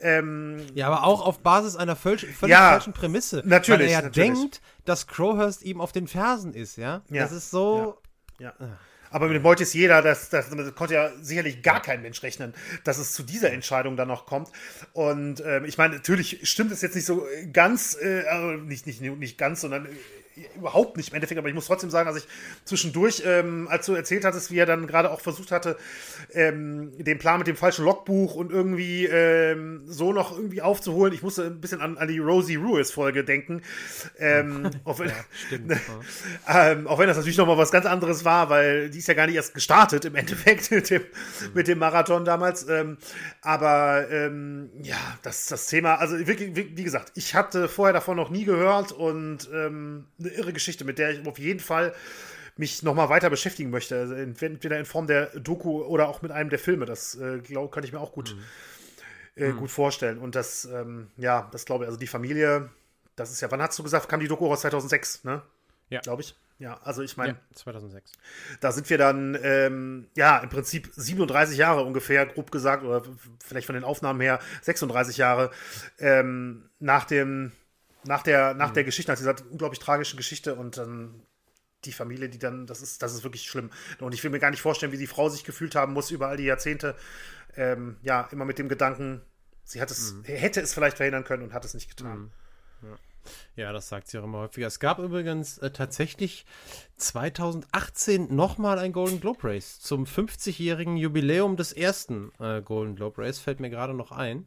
ähm, 0.00 0.64
ja, 0.72 0.86
aber 0.86 1.04
auch 1.04 1.20
auf 1.20 1.40
Basis 1.40 1.76
einer 1.76 1.96
völlig, 1.96 2.34
völlig 2.34 2.56
falschen 2.56 2.94
Prämisse. 2.94 3.42
Natürlich. 3.44 3.80
Weil 3.80 3.86
er 3.88 3.92
ja 3.92 4.02
natürlich. 4.02 4.40
denkt, 4.40 4.60
dass 4.84 5.06
Crowhurst 5.06 5.62
ihm 5.62 5.80
auf 5.80 5.92
den 5.92 6.08
Fersen 6.08 6.54
ist, 6.54 6.76
ja. 6.76 7.02
ja. 7.10 7.22
Das 7.22 7.32
ist 7.32 7.50
so. 7.50 7.98
Ja. 8.38 8.54
ja. 8.58 8.78
Aber 9.10 9.28
mit 9.28 9.42
Moitis 9.42 9.74
jeder, 9.74 10.00
das, 10.00 10.30
das, 10.30 10.48
das, 10.48 10.74
konnte 10.74 10.94
ja 10.94 11.10
sicherlich 11.20 11.62
gar 11.62 11.82
kein 11.82 12.00
Mensch 12.00 12.22
rechnen, 12.22 12.54
dass 12.82 12.96
es 12.96 13.12
zu 13.12 13.22
dieser 13.22 13.52
Entscheidung 13.52 13.94
dann 13.96 14.08
noch 14.08 14.24
kommt. 14.24 14.48
Und 14.94 15.42
ähm, 15.44 15.66
ich 15.66 15.76
meine, 15.76 15.96
natürlich 15.96 16.48
stimmt 16.48 16.72
es 16.72 16.80
jetzt 16.80 16.94
nicht 16.94 17.04
so 17.04 17.26
ganz, 17.52 17.94
äh, 18.00 18.24
also 18.26 18.52
nicht, 18.52 18.86
nicht, 18.86 19.02
nicht 19.02 19.36
ganz, 19.36 19.60
sondern 19.60 19.86
überhaupt 20.56 20.96
nicht 20.96 21.10
im 21.10 21.14
Endeffekt, 21.14 21.38
aber 21.38 21.48
ich 21.48 21.54
muss 21.54 21.66
trotzdem 21.66 21.90
sagen, 21.90 22.08
dass 22.08 22.16
ich 22.16 22.28
zwischendurch, 22.64 23.22
ähm, 23.26 23.68
als 23.68 23.86
du 23.86 23.94
erzählt 23.94 24.24
hattest, 24.24 24.50
wie 24.50 24.58
er 24.58 24.66
dann 24.66 24.86
gerade 24.86 25.10
auch 25.10 25.20
versucht 25.20 25.50
hatte, 25.50 25.76
ähm, 26.32 26.92
den 26.98 27.18
Plan 27.18 27.38
mit 27.38 27.46
dem 27.46 27.56
falschen 27.56 27.84
Logbuch 27.84 28.34
und 28.34 28.50
irgendwie 28.50 29.06
ähm, 29.06 29.82
so 29.86 30.12
noch 30.12 30.36
irgendwie 30.36 30.62
aufzuholen, 30.62 31.12
ich 31.12 31.22
musste 31.22 31.44
ein 31.44 31.60
bisschen 31.60 31.80
an, 31.80 31.98
an 31.98 32.08
die 32.08 32.18
Rosie 32.18 32.56
Ruiz-Folge 32.56 33.24
denken. 33.24 33.62
Ähm, 34.18 34.70
auch, 34.84 34.98
wenn, 34.98 35.08
ja, 35.08 35.14
stimmt, 35.46 35.68
ne, 35.68 35.80
ähm, 36.48 36.86
auch 36.86 36.98
wenn 36.98 37.08
das 37.08 37.16
natürlich 37.16 37.38
nochmal 37.38 37.58
was 37.58 37.70
ganz 37.70 37.86
anderes 37.86 38.24
war, 38.24 38.48
weil 38.50 38.90
die 38.90 38.98
ist 38.98 39.08
ja 39.08 39.14
gar 39.14 39.26
nicht 39.26 39.36
erst 39.36 39.54
gestartet 39.54 40.04
im 40.04 40.14
Endeffekt 40.14 40.70
mit 40.70 40.90
dem, 40.90 41.02
mhm. 41.02 41.48
mit 41.54 41.68
dem 41.68 41.78
Marathon 41.78 42.24
damals. 42.24 42.68
Ähm, 42.68 42.98
aber 43.40 44.10
ähm, 44.10 44.70
ja, 44.82 44.96
das, 45.22 45.46
das 45.46 45.66
Thema, 45.66 45.96
also 45.96 46.18
wie, 46.18 46.76
wie, 46.76 46.84
gesagt, 46.84 47.12
ich 47.14 47.34
hatte 47.34 47.68
vorher 47.68 47.92
davon 47.92 48.16
noch 48.16 48.30
nie 48.30 48.44
gehört 48.44 48.92
und 48.92 49.48
ähm, 49.52 50.06
eine 50.22 50.32
irre 50.32 50.52
Geschichte, 50.52 50.84
mit 50.84 50.98
der 50.98 51.10
ich 51.10 51.26
auf 51.26 51.38
jeden 51.38 51.60
Fall 51.60 51.94
mich 52.56 52.82
nochmal 52.82 53.08
weiter 53.08 53.30
beschäftigen 53.30 53.70
möchte. 53.70 53.98
Also 53.98 54.14
entweder 54.14 54.78
in 54.78 54.84
Form 54.84 55.06
der 55.06 55.26
Doku 55.38 55.82
oder 55.82 56.08
auch 56.08 56.22
mit 56.22 56.32
einem 56.32 56.50
der 56.50 56.58
Filme. 56.58 56.86
Das 56.86 57.14
äh, 57.14 57.38
glaub, 57.38 57.72
könnte 57.72 57.86
ich 57.86 57.92
mir 57.92 58.00
auch 58.00 58.12
gut, 58.12 58.34
mhm. 58.34 59.42
äh, 59.42 59.48
mhm. 59.48 59.56
gut 59.58 59.70
vorstellen. 59.70 60.18
Und 60.18 60.34
das, 60.34 60.64
ähm, 60.66 61.10
ja, 61.16 61.48
das 61.52 61.64
glaube 61.64 61.84
ich, 61.84 61.88
also 61.88 61.98
die 61.98 62.06
Familie, 62.06 62.70
das 63.16 63.30
ist 63.30 63.40
ja, 63.40 63.50
wann 63.50 63.62
hast 63.62 63.78
du 63.78 63.82
gesagt, 63.82 64.08
kam 64.08 64.20
die 64.20 64.28
Doku 64.28 64.50
aus 64.50 64.60
2006, 64.62 65.24
ne? 65.24 65.42
Ja. 65.88 66.00
Glaube 66.00 66.22
ich. 66.22 66.34
Ja, 66.58 66.78
also 66.84 67.02
ich 67.02 67.16
meine. 67.16 67.32
Ja, 67.32 67.38
2006. 67.56 68.12
Da 68.60 68.70
sind 68.70 68.88
wir 68.88 68.96
dann, 68.96 69.36
ähm, 69.42 70.06
ja, 70.16 70.38
im 70.38 70.48
Prinzip 70.48 70.90
37 70.94 71.58
Jahre 71.58 71.82
ungefähr, 71.82 72.24
grob 72.24 72.52
gesagt, 72.52 72.84
oder 72.84 73.02
vielleicht 73.44 73.66
von 73.66 73.74
den 73.74 73.84
Aufnahmen 73.84 74.20
her 74.20 74.38
36 74.62 75.16
Jahre 75.16 75.50
ähm, 75.98 76.70
nach 76.78 77.04
dem 77.04 77.52
nach 78.04 78.22
der, 78.22 78.54
nach 78.54 78.70
mhm. 78.70 78.74
der 78.74 78.84
Geschichte, 78.84 79.12
nach 79.12 79.18
dieser 79.18 79.34
unglaublich 79.50 79.78
tragischen 79.78 80.16
Geschichte 80.16 80.54
und 80.54 80.76
dann 80.76 81.22
die 81.84 81.92
Familie, 81.92 82.28
die 82.28 82.38
dann, 82.38 82.66
das 82.66 82.80
ist, 82.80 83.02
das 83.02 83.12
ist 83.14 83.24
wirklich 83.24 83.44
schlimm. 83.44 83.70
Und 83.98 84.14
ich 84.14 84.22
will 84.22 84.30
mir 84.30 84.38
gar 84.38 84.50
nicht 84.50 84.62
vorstellen, 84.62 84.92
wie 84.92 84.98
die 84.98 85.06
Frau 85.06 85.28
sich 85.28 85.44
gefühlt 85.44 85.74
haben 85.74 85.92
muss 85.92 86.10
über 86.10 86.28
all 86.28 86.36
die 86.36 86.44
Jahrzehnte. 86.44 86.94
Ähm, 87.56 87.96
ja, 88.02 88.28
immer 88.30 88.44
mit 88.44 88.58
dem 88.58 88.68
Gedanken, 88.68 89.20
sie 89.64 89.80
hat 89.80 89.90
es, 89.90 90.14
mhm. 90.14 90.24
hätte 90.24 90.60
es 90.60 90.74
vielleicht 90.74 90.96
verhindern 90.96 91.24
können 91.24 91.42
und 91.42 91.52
hat 91.52 91.64
es 91.64 91.74
nicht 91.74 91.88
getan. 91.88 92.30
Mhm. 92.80 92.88
Ja. 92.88 92.98
Ja, 93.54 93.72
das 93.72 93.88
sagt 93.88 94.08
sie 94.08 94.18
auch 94.18 94.24
immer 94.24 94.38
häufiger. 94.38 94.66
Es 94.66 94.80
gab 94.80 94.98
übrigens 94.98 95.58
äh, 95.58 95.70
tatsächlich 95.70 96.44
2018 96.96 98.34
nochmal 98.34 98.78
ein 98.78 98.92
Golden 98.92 99.20
Globe 99.20 99.44
Race 99.44 99.80
zum 99.80 100.04
50-jährigen 100.04 100.96
Jubiläum 100.96 101.56
des 101.56 101.72
ersten 101.72 102.32
äh, 102.40 102.62
Golden 102.62 102.96
Globe 102.96 103.22
Race, 103.22 103.38
fällt 103.38 103.60
mir 103.60 103.70
gerade 103.70 103.94
noch 103.94 104.10
ein. 104.10 104.46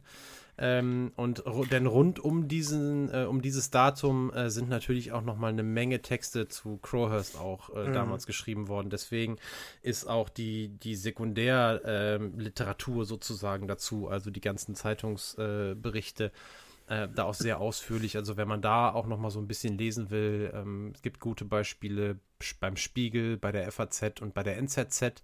Ähm, 0.58 1.12
und 1.16 1.44
denn 1.70 1.86
rund 1.86 2.18
um 2.18 2.48
diesen, 2.48 3.12
äh, 3.12 3.24
um 3.24 3.42
dieses 3.42 3.70
Datum 3.70 4.32
äh, 4.32 4.48
sind 4.48 4.70
natürlich 4.70 5.12
auch 5.12 5.22
noch 5.22 5.36
mal 5.36 5.48
eine 5.48 5.62
Menge 5.62 6.00
Texte 6.00 6.48
zu 6.48 6.78
Crowhurst 6.78 7.38
auch 7.38 7.68
äh, 7.70 7.88
mhm. 7.88 7.92
damals 7.92 8.26
geschrieben 8.26 8.68
worden. 8.68 8.88
Deswegen 8.88 9.36
ist 9.82 10.06
auch 10.06 10.30
die, 10.30 10.68
die 10.68 10.94
Sekundärliteratur 10.94 12.96
ähm, 12.96 13.04
sozusagen 13.04 13.68
dazu, 13.68 14.08
also 14.08 14.30
die 14.30 14.40
ganzen 14.40 14.74
Zeitungsberichte, 14.74 16.32
äh, 16.88 17.08
da 17.14 17.24
auch 17.24 17.34
sehr 17.34 17.60
ausführlich. 17.60 18.16
Also 18.16 18.38
wenn 18.38 18.48
man 18.48 18.62
da 18.62 18.90
auch 18.90 19.06
noch 19.06 19.18
mal 19.18 19.30
so 19.30 19.40
ein 19.40 19.48
bisschen 19.48 19.76
lesen 19.76 20.08
will, 20.08 20.50
ähm, 20.54 20.92
es 20.94 21.02
gibt 21.02 21.20
gute 21.20 21.44
Beispiele 21.44 22.18
beim 22.60 22.76
Spiegel, 22.76 23.36
bei 23.36 23.52
der 23.52 23.70
FAZ 23.70 24.22
und 24.22 24.32
bei 24.32 24.42
der 24.42 24.56
NZZ. 24.56 25.22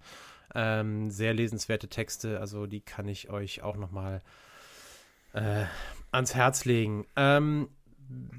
Ähm, 0.55 1.11
sehr 1.11 1.33
lesenswerte 1.33 1.89
Texte, 1.89 2.39
also 2.39 2.67
die 2.67 2.83
kann 2.83 3.09
ich 3.09 3.31
euch 3.31 3.63
auch 3.63 3.79
noch 3.79 3.91
mal 3.91 4.17
äh, 4.17 4.21
ans 5.33 6.35
Herz 6.35 6.65
legen. 6.67 7.07
Ähm, 7.17 7.69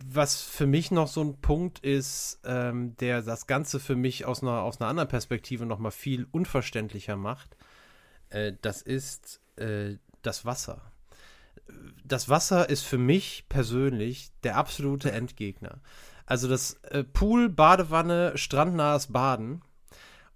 was 0.05 0.41
für 0.43 0.67
mich 0.67 0.91
noch 0.91 1.07
so 1.07 1.21
ein 1.23 1.41
Punkt 1.41 1.79
ist, 1.79 2.39
ähm, 2.45 2.95
der 2.97 3.21
das 3.21 3.47
Ganze 3.47 3.79
für 3.79 3.95
mich 3.95 4.25
aus 4.25 4.43
einer, 4.43 4.61
aus 4.61 4.79
einer 4.79 4.89
anderen 4.89 5.09
Perspektive 5.09 5.65
noch 5.65 5.79
mal 5.79 5.91
viel 5.91 6.27
unverständlicher 6.31 7.15
macht, 7.15 7.57
äh, 8.29 8.53
das 8.61 8.81
ist 8.81 9.41
äh, 9.55 9.97
das 10.21 10.45
Wasser. 10.45 10.81
Das 12.03 12.29
Wasser 12.29 12.69
ist 12.69 12.83
für 12.83 12.97
mich 12.97 13.45
persönlich 13.49 14.31
der 14.43 14.57
absolute 14.57 15.11
Endgegner. 15.11 15.79
Also 16.25 16.47
das 16.47 16.75
äh, 16.83 17.03
Pool, 17.03 17.49
Badewanne, 17.49 18.37
strandnahes 18.37 19.07
Baden. 19.07 19.61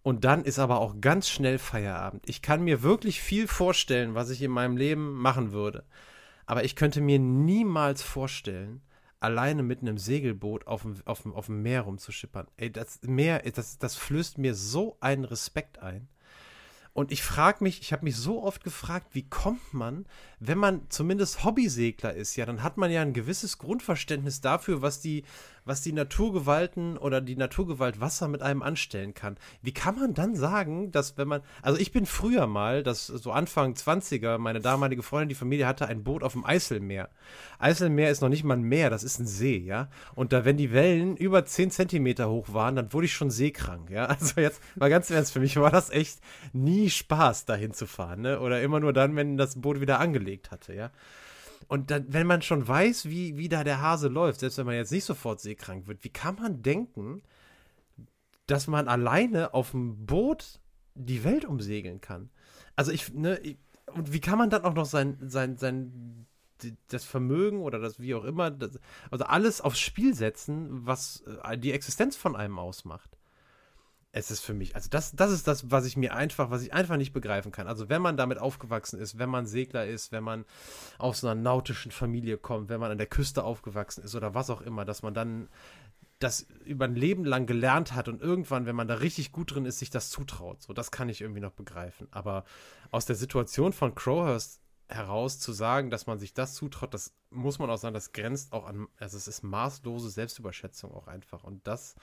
Und 0.03 0.23
dann 0.23 0.45
ist 0.45 0.57
aber 0.57 0.79
auch 0.79 0.95
ganz 1.01 1.27
schnell 1.27 1.57
Feierabend. 1.59 2.23
Ich 2.29 2.41
kann 2.41 2.63
mir 2.63 2.81
wirklich 2.81 3.21
viel 3.21 3.47
vorstellen, 3.47 4.15
was 4.15 4.29
ich 4.29 4.41
in 4.41 4.51
meinem 4.51 4.77
Leben 4.77 5.13
machen 5.13 5.51
würde. 5.51 5.83
Aber 6.47 6.63
ich 6.63 6.75
könnte 6.75 7.01
mir 7.01 7.19
niemals 7.19 8.01
vorstellen, 8.01 8.81
alleine 9.19 9.63
mit 9.63 9.81
einem 9.81 9.97
Segelboot 9.97 10.65
auf 10.65 10.83
dem, 10.83 10.95
auf 11.05 11.21
dem, 11.21 11.33
auf 11.33 11.47
dem 11.47 11.61
Meer 11.61 11.81
rumzuschippern. 11.81 12.47
Ey, 12.57 12.71
das 12.71 13.01
Meer, 13.03 13.43
das, 13.51 13.77
das 13.77 13.95
flößt 13.95 14.37
mir 14.37 14.55
so 14.55 14.97
einen 14.99 15.25
Respekt 15.25 15.79
ein. 15.79 16.07
Und 16.93 17.11
ich 17.11 17.21
frage 17.21 17.63
mich, 17.63 17.81
ich 17.81 17.93
habe 17.93 18.05
mich 18.05 18.15
so 18.15 18.41
oft 18.41 18.63
gefragt, 18.63 19.09
wie 19.11 19.29
kommt 19.29 19.71
man, 19.71 20.07
wenn 20.39 20.57
man 20.57 20.89
zumindest 20.89 21.43
Hobbysegler 21.43 22.15
ist, 22.15 22.35
ja, 22.37 22.45
dann 22.47 22.63
hat 22.63 22.77
man 22.77 22.89
ja 22.89 23.03
ein 23.03 23.13
gewisses 23.13 23.59
Grundverständnis 23.59 24.41
dafür, 24.41 24.81
was 24.81 24.99
die, 24.99 25.23
was 25.67 25.81
die 25.81 25.91
Naturgewalten 25.91 26.97
oder 26.97 27.21
die 27.21 27.35
Naturgewalt 27.35 27.99
Wasser 27.99 28.27
mit 28.27 28.41
einem 28.41 28.61
anstellen 28.61 29.13
kann. 29.13 29.37
Wie 29.61 29.73
kann 29.73 29.95
man 29.95 30.13
dann 30.13 30.35
sagen, 30.35 30.91
dass 30.91 31.17
wenn 31.17 31.27
man, 31.27 31.41
also 31.61 31.79
ich 31.79 31.91
bin 31.91 32.05
früher 32.05 32.47
mal, 32.47 32.83
das 32.83 33.07
so 33.07 33.31
Anfang 33.31 33.73
20er, 33.73 34.37
meine 34.37 34.59
damalige 34.59 35.03
Freundin, 35.03 35.29
die 35.29 35.35
Familie 35.35 35.67
hatte 35.67 35.87
ein 35.87 36.03
Boot 36.03 36.23
auf 36.23 36.33
dem 36.33 36.45
Eiselmeer. 36.45 37.09
Eiselmeer 37.59 38.09
ist 38.09 38.21
noch 38.21 38.29
nicht 38.29 38.43
mal 38.43 38.55
ein 38.55 38.63
Meer, 38.63 38.89
das 38.89 39.03
ist 39.03 39.19
ein 39.19 39.27
See, 39.27 39.57
ja. 39.57 39.89
Und 40.15 40.33
da, 40.33 40.45
wenn 40.45 40.57
die 40.57 40.71
Wellen 40.71 41.17
über 41.17 41.45
10 41.45 41.71
Zentimeter 41.71 42.29
hoch 42.29 42.53
waren, 42.53 42.75
dann 42.75 42.93
wurde 42.93 43.05
ich 43.05 43.13
schon 43.13 43.31
seekrank, 43.31 43.89
ja. 43.89 44.05
Also 44.17 44.41
jetzt 44.41 44.61
mal 44.75 44.89
ganz 44.89 45.09
ernst, 45.09 45.33
für 45.33 45.39
mich 45.39 45.57
war 45.57 45.71
das 45.71 45.89
echt 45.89 46.19
nie 46.53 46.89
Spaß, 46.89 47.45
dahin 47.45 47.73
zu 47.73 47.85
fahren, 47.85 48.21
ne? 48.21 48.39
Oder 48.39 48.61
immer 48.61 48.79
nur 48.79 48.93
dann, 48.93 49.15
wenn 49.15 49.37
das 49.37 49.59
Boot 49.59 49.81
wieder 49.81 49.99
angelegt 49.99 50.51
hatte, 50.51 50.73
ja. 50.73 50.91
Und 51.67 51.91
dann, 51.91 52.05
wenn 52.11 52.27
man 52.27 52.41
schon 52.41 52.67
weiß, 52.67 53.09
wie, 53.09 53.37
wie 53.37 53.49
da 53.49 53.63
der 53.63 53.81
Hase 53.81 54.07
läuft, 54.07 54.39
selbst 54.39 54.57
wenn 54.57 54.65
man 54.65 54.75
jetzt 54.75 54.91
nicht 54.91 55.03
sofort 55.03 55.41
seekrank 55.41 55.87
wird, 55.87 56.03
wie 56.03 56.09
kann 56.09 56.35
man 56.35 56.61
denken, 56.61 57.21
dass 58.45 58.67
man 58.67 58.87
alleine 58.87 59.53
auf 59.53 59.71
dem 59.71 60.05
Boot 60.05 60.59
die 60.95 61.23
Welt 61.23 61.45
umsegeln 61.45 61.99
kann? 61.99 62.29
Also 62.75 62.91
ich, 62.91 63.13
ne, 63.13 63.39
ich, 63.39 63.57
und 63.93 64.13
wie 64.13 64.21
kann 64.21 64.37
man 64.37 64.49
dann 64.49 64.63
auch 64.63 64.73
noch 64.73 64.85
sein, 64.85 65.17
sein, 65.21 65.57
sein, 65.57 66.25
das 66.87 67.03
Vermögen 67.03 67.61
oder 67.61 67.79
das 67.79 67.99
wie 67.99 68.15
auch 68.15 68.23
immer, 68.23 68.49
das, 68.49 68.79
also 69.11 69.25
alles 69.25 69.61
aufs 69.61 69.79
Spiel 69.79 70.13
setzen, 70.13 70.85
was 70.85 71.23
äh, 71.43 71.57
die 71.57 71.73
Existenz 71.73 72.15
von 72.15 72.35
einem 72.35 72.59
ausmacht? 72.59 73.16
Es 74.11 74.31
ist 74.31 74.41
für 74.41 74.53
mich, 74.53 74.75
also 74.75 74.89
das, 74.89 75.11
das 75.11 75.31
ist 75.31 75.47
das, 75.47 75.69
was 75.69 75.85
ich 75.85 75.97
mir 75.97 76.15
einfach, 76.15 76.49
was 76.49 76.63
ich 76.63 76.73
einfach 76.73 76.97
nicht 76.97 77.13
begreifen 77.13 77.51
kann. 77.51 77.67
Also 77.67 77.89
wenn 77.89 78.01
man 78.01 78.17
damit 78.17 78.39
aufgewachsen 78.39 78.99
ist, 78.99 79.19
wenn 79.19 79.29
man 79.29 79.45
Segler 79.45 79.85
ist, 79.85 80.11
wenn 80.11 80.23
man 80.23 80.45
aus 80.97 81.23
einer 81.23 81.35
nautischen 81.35 81.91
Familie 81.91 82.37
kommt, 82.37 82.69
wenn 82.69 82.79
man 82.79 82.91
an 82.91 82.97
der 82.97 83.07
Küste 83.07 83.43
aufgewachsen 83.43 84.03
ist 84.03 84.15
oder 84.15 84.33
was 84.33 84.49
auch 84.49 84.61
immer, 84.61 84.85
dass 84.85 85.03
man 85.03 85.13
dann 85.13 85.49
das 86.19 86.47
über 86.65 86.85
ein 86.85 86.95
Leben 86.95 87.25
lang 87.25 87.45
gelernt 87.45 87.93
hat 87.93 88.07
und 88.07 88.21
irgendwann, 88.21 88.65
wenn 88.65 88.75
man 88.75 88.87
da 88.87 88.95
richtig 88.95 89.31
gut 89.31 89.53
drin 89.53 89.65
ist, 89.65 89.79
sich 89.79 89.91
das 89.91 90.09
zutraut. 90.09 90.63
So, 90.63 90.73
das 90.73 90.89
kann 90.89 91.09
ich 91.09 91.21
irgendwie 91.21 91.41
noch 91.41 91.51
begreifen. 91.51 92.07
Aber 92.11 92.43
aus 92.89 93.05
der 93.05 93.15
Situation 93.15 93.71
von 93.71 93.93
Crowhurst 93.93 94.61
heraus 94.87 95.37
zu 95.39 95.51
sagen, 95.51 95.89
dass 95.91 96.07
man 96.07 96.17
sich 96.17 96.33
das 96.33 96.55
zutraut, 96.55 96.93
das 96.93 97.13
muss 97.29 97.59
man 97.59 97.69
auch 97.69 97.77
sagen, 97.77 97.93
das 97.93 98.13
grenzt 98.13 98.53
auch 98.53 98.65
an, 98.65 98.87
also 98.97 99.17
es 99.17 99.27
ist 99.27 99.43
maßlose 99.43 100.09
Selbstüberschätzung 100.09 100.91
auch 100.91 101.07
einfach. 101.07 101.43
Und 101.43 101.67
das 101.67 101.95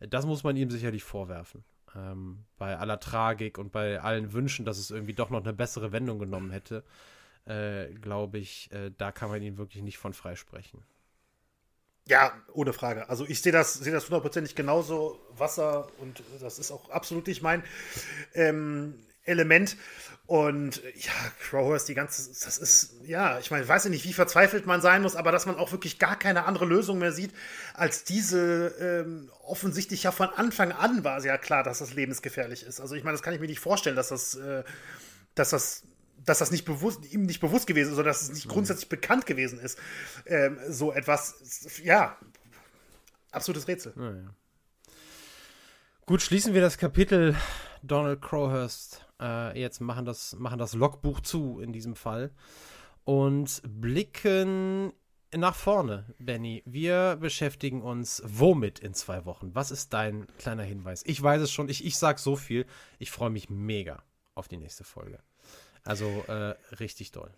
das 0.00 0.26
muss 0.26 0.44
man 0.44 0.56
ihm 0.56 0.70
sicherlich 0.70 1.04
vorwerfen. 1.04 1.64
Ähm, 1.94 2.44
bei 2.58 2.76
aller 2.76 3.00
Tragik 3.00 3.58
und 3.58 3.72
bei 3.72 4.00
allen 4.00 4.32
Wünschen, 4.32 4.64
dass 4.64 4.78
es 4.78 4.90
irgendwie 4.90 5.14
doch 5.14 5.30
noch 5.30 5.42
eine 5.42 5.52
bessere 5.52 5.92
Wendung 5.92 6.18
genommen 6.18 6.50
hätte, 6.50 6.84
äh, 7.46 7.92
glaube 7.94 8.38
ich, 8.38 8.70
äh, 8.72 8.90
da 8.96 9.12
kann 9.12 9.30
man 9.30 9.42
ihn 9.42 9.56
wirklich 9.56 9.82
nicht 9.82 9.98
von 9.98 10.12
freisprechen. 10.12 10.82
Ja, 12.08 12.32
ohne 12.52 12.72
Frage. 12.72 13.08
Also 13.08 13.26
ich 13.26 13.40
sehe 13.42 13.52
das, 13.52 13.74
sehe 13.74 13.92
das 13.92 14.04
hundertprozentig 14.04 14.54
genauso. 14.54 15.18
Wasser 15.36 15.88
und 15.98 16.22
das 16.40 16.58
ist 16.58 16.70
auch 16.70 16.88
absolut 16.90 17.26
nicht 17.26 17.42
mein 17.42 17.64
ähm, 18.34 18.94
Element. 19.26 19.76
Und 20.26 20.82
ja, 20.96 21.12
Crowhurst, 21.40 21.88
die 21.88 21.94
ganze, 21.94 22.28
das 22.28 22.58
ist, 22.58 22.96
ja, 23.04 23.38
ich 23.38 23.52
meine, 23.52 23.62
ich 23.62 23.68
weiß 23.68 23.84
ja 23.84 23.90
nicht, 23.90 24.04
wie 24.04 24.12
verzweifelt 24.12 24.66
man 24.66 24.80
sein 24.80 25.02
muss, 25.02 25.14
aber 25.14 25.30
dass 25.30 25.46
man 25.46 25.54
auch 25.54 25.70
wirklich 25.70 26.00
gar 26.00 26.18
keine 26.18 26.46
andere 26.46 26.64
Lösung 26.64 26.98
mehr 26.98 27.12
sieht, 27.12 27.32
als 27.74 28.02
diese 28.02 28.74
ähm, 28.80 29.30
offensichtlich 29.44 30.02
ja 30.02 30.10
von 30.10 30.28
Anfang 30.30 30.72
an 30.72 31.04
war 31.04 31.18
es 31.18 31.24
ja 31.24 31.38
klar, 31.38 31.62
dass 31.62 31.78
das 31.78 31.94
lebensgefährlich 31.94 32.64
ist. 32.64 32.80
Also 32.80 32.96
ich 32.96 33.04
meine, 33.04 33.14
das 33.14 33.22
kann 33.22 33.34
ich 33.34 33.40
mir 33.40 33.46
nicht 33.46 33.60
vorstellen, 33.60 33.94
dass 33.94 34.08
das, 34.08 34.34
äh, 34.34 34.64
dass 35.36 35.50
das 35.50 35.84
dass 36.24 36.38
das 36.38 36.50
nicht 36.50 36.64
bewusst, 36.64 37.12
ihm 37.12 37.22
nicht 37.22 37.40
bewusst 37.40 37.68
gewesen 37.68 37.92
ist 37.92 37.98
oder 37.98 38.08
dass 38.08 38.22
es 38.22 38.32
nicht 38.32 38.46
mhm. 38.46 38.50
grundsätzlich 38.50 38.88
bekannt 38.88 39.26
gewesen 39.26 39.60
ist. 39.60 39.78
Ähm, 40.24 40.58
so 40.68 40.92
etwas, 40.92 41.36
ja, 41.84 42.16
absolutes 43.30 43.68
Rätsel. 43.68 43.92
Ja, 43.96 44.10
ja. 44.10 44.34
Gut, 46.04 46.22
schließen 46.22 46.54
wir 46.54 46.60
das 46.60 46.78
Kapitel 46.78 47.36
Donald 47.86 48.20
Crowhurst 48.22 49.06
äh, 49.20 49.58
jetzt 49.58 49.80
machen 49.80 50.04
das, 50.04 50.36
machen 50.36 50.58
das 50.58 50.74
Logbuch 50.74 51.20
zu 51.20 51.60
in 51.60 51.72
diesem 51.72 51.94
Fall 51.94 52.30
und 53.04 53.62
blicken 53.66 54.92
nach 55.34 55.54
vorne, 55.54 56.14
Benny. 56.18 56.62
Wir 56.66 57.16
beschäftigen 57.20 57.82
uns 57.82 58.22
womit 58.24 58.78
in 58.78 58.94
zwei 58.94 59.24
Wochen? 59.24 59.54
Was 59.54 59.70
ist 59.70 59.92
dein 59.92 60.26
kleiner 60.38 60.62
Hinweis? 60.62 61.02
Ich 61.04 61.22
weiß 61.22 61.42
es 61.42 61.52
schon, 61.52 61.68
ich, 61.68 61.84
ich 61.84 61.96
sag 61.96 62.18
so 62.18 62.36
viel. 62.36 62.66
Ich 62.98 63.10
freue 63.10 63.30
mich 63.30 63.50
mega 63.50 64.02
auf 64.34 64.48
die 64.48 64.56
nächste 64.56 64.84
Folge. 64.84 65.18
Also 65.82 66.06
äh, 66.28 66.54
richtig 66.80 67.12
doll. 67.12 67.32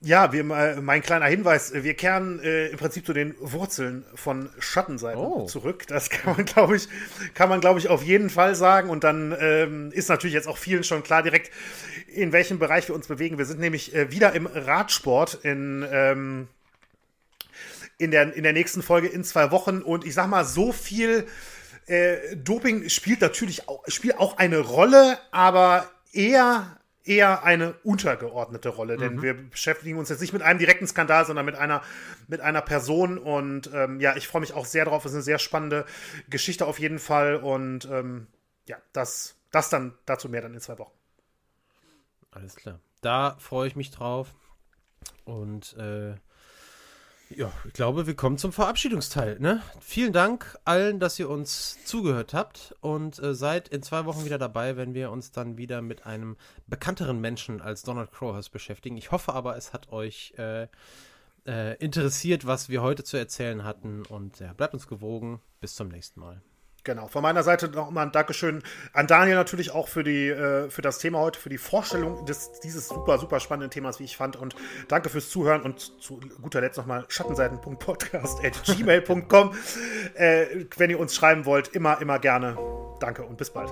Ja, 0.00 0.32
wir, 0.32 0.44
mein 0.44 1.02
kleiner 1.02 1.26
Hinweis, 1.26 1.72
wir 1.74 1.94
kehren 1.94 2.38
äh, 2.40 2.68
im 2.68 2.76
Prinzip 2.78 3.04
zu 3.04 3.12
den 3.12 3.34
Wurzeln 3.40 4.04
von 4.14 4.48
Schattenseiten 4.60 5.20
oh. 5.20 5.46
zurück. 5.46 5.88
Das 5.88 6.08
kann 6.10 6.36
man, 6.36 6.44
glaube 6.44 6.76
ich, 6.76 6.88
kann 7.34 7.48
man, 7.48 7.60
glaube 7.60 7.80
ich, 7.80 7.88
auf 7.88 8.04
jeden 8.04 8.30
Fall 8.30 8.54
sagen. 8.54 8.90
Und 8.90 9.02
dann 9.02 9.36
ähm, 9.40 9.90
ist 9.92 10.08
natürlich 10.08 10.34
jetzt 10.34 10.46
auch 10.46 10.56
vielen 10.56 10.84
schon 10.84 11.02
klar 11.02 11.24
direkt, 11.24 11.50
in 12.06 12.30
welchem 12.30 12.60
Bereich 12.60 12.86
wir 12.86 12.94
uns 12.94 13.08
bewegen. 13.08 13.38
Wir 13.38 13.44
sind 13.44 13.58
nämlich 13.58 13.92
äh, 13.92 14.12
wieder 14.12 14.34
im 14.34 14.46
Radsport 14.46 15.40
in, 15.42 15.84
ähm, 15.90 16.46
in, 17.98 18.12
der, 18.12 18.32
in 18.34 18.44
der 18.44 18.52
nächsten 18.52 18.82
Folge 18.82 19.08
in 19.08 19.24
zwei 19.24 19.50
Wochen. 19.50 19.82
Und 19.82 20.06
ich 20.06 20.14
sag 20.14 20.28
mal, 20.28 20.44
so 20.44 20.70
viel 20.70 21.26
äh, 21.86 22.36
Doping 22.36 22.88
spielt 22.88 23.20
natürlich 23.20 23.68
auch, 23.68 23.82
spielt 23.88 24.18
auch 24.18 24.38
eine 24.38 24.60
Rolle, 24.60 25.18
aber 25.32 25.90
eher 26.12 26.77
eher 27.08 27.42
eine 27.42 27.72
untergeordnete 27.84 28.68
Rolle, 28.68 28.96
denn 28.96 29.16
mhm. 29.16 29.22
wir 29.22 29.34
beschäftigen 29.34 29.98
uns 29.98 30.10
jetzt 30.10 30.20
nicht 30.20 30.32
mit 30.32 30.42
einem 30.42 30.58
direkten 30.58 30.86
Skandal, 30.86 31.24
sondern 31.24 31.46
mit 31.46 31.54
einer, 31.54 31.82
mit 32.26 32.40
einer 32.40 32.60
Person. 32.60 33.18
Und 33.18 33.70
ähm, 33.72 34.00
ja, 34.00 34.16
ich 34.16 34.28
freue 34.28 34.40
mich 34.40 34.52
auch 34.52 34.66
sehr 34.66 34.84
drauf. 34.84 35.04
Es 35.04 35.12
ist 35.12 35.16
eine 35.16 35.22
sehr 35.22 35.38
spannende 35.38 35.86
Geschichte 36.28 36.66
auf 36.66 36.78
jeden 36.78 36.98
Fall. 36.98 37.36
Und 37.36 37.86
ähm, 37.86 38.26
ja, 38.66 38.76
das, 38.92 39.36
das 39.50 39.70
dann 39.70 39.96
dazu 40.04 40.28
mehr 40.28 40.42
dann 40.42 40.54
in 40.54 40.60
zwei 40.60 40.78
Wochen. 40.78 40.92
Alles 42.30 42.54
klar. 42.54 42.78
Da 43.00 43.36
freue 43.38 43.68
ich 43.68 43.76
mich 43.76 43.90
drauf. 43.90 44.34
Und 45.24 45.76
äh, 45.78 46.14
ja, 47.30 47.52
ich 47.66 47.72
glaube, 47.72 48.06
wir 48.06 48.14
kommen 48.14 48.38
zum 48.38 48.52
Verabschiedungsteil. 48.52 49.38
Ne? 49.38 49.62
Vielen 49.80 50.12
Dank 50.12 50.58
allen, 50.64 50.98
dass 50.98 51.18
ihr 51.18 51.28
uns 51.28 51.82
zugehört 51.84 52.34
habt 52.34 52.74
und 52.80 53.18
äh, 53.22 53.34
seid 53.34 53.68
in 53.68 53.82
zwei 53.82 54.04
Wochen 54.06 54.24
wieder 54.24 54.38
dabei, 54.38 54.76
wenn 54.76 54.94
wir 54.94 55.10
uns 55.10 55.30
dann 55.30 55.58
wieder 55.58 55.82
mit 55.82 56.06
einem 56.06 56.36
bekannteren 56.66 57.20
Menschen 57.20 57.60
als 57.60 57.82
Donald 57.82 58.12
Crowhurst 58.12 58.52
beschäftigen. 58.52 58.96
Ich 58.96 59.12
hoffe 59.12 59.34
aber, 59.34 59.56
es 59.56 59.72
hat 59.72 59.92
euch 59.92 60.34
äh, 60.38 60.68
äh, 61.46 61.76
interessiert, 61.78 62.46
was 62.46 62.68
wir 62.68 62.82
heute 62.82 63.04
zu 63.04 63.16
erzählen 63.16 63.64
hatten 63.64 64.04
und 64.06 64.40
ja, 64.40 64.52
bleibt 64.52 64.74
uns 64.74 64.86
gewogen. 64.86 65.40
Bis 65.60 65.74
zum 65.74 65.88
nächsten 65.88 66.20
Mal. 66.20 66.40
Genau, 66.84 67.08
von 67.08 67.22
meiner 67.22 67.42
Seite 67.42 67.68
nochmal 67.68 68.06
ein 68.06 68.12
Dankeschön 68.12 68.62
an 68.92 69.06
Daniel 69.06 69.36
natürlich 69.36 69.72
auch 69.72 69.88
für, 69.88 70.04
die, 70.04 70.28
äh, 70.28 70.70
für 70.70 70.80
das 70.80 70.98
Thema 70.98 71.18
heute, 71.18 71.38
für 71.38 71.50
die 71.50 71.58
Vorstellung 71.58 72.24
des, 72.24 72.60
dieses 72.60 72.88
super, 72.88 73.18
super 73.18 73.40
spannenden 73.40 73.70
Themas, 73.70 74.00
wie 74.00 74.04
ich 74.04 74.16
fand. 74.16 74.36
Und 74.36 74.56
danke 74.88 75.10
fürs 75.10 75.28
Zuhören 75.28 75.62
und 75.62 76.00
zu 76.00 76.20
guter 76.40 76.60
Letzt 76.60 76.78
nochmal 76.78 77.04
schattenseiten.podcast.gmail.com. 77.08 79.54
äh, 80.14 80.46
wenn 80.76 80.90
ihr 80.90 81.00
uns 81.00 81.14
schreiben 81.14 81.44
wollt, 81.44 81.68
immer, 81.68 82.00
immer 82.00 82.18
gerne. 82.18 82.56
Danke 83.00 83.22
und 83.24 83.36
bis 83.36 83.50
bald. 83.50 83.70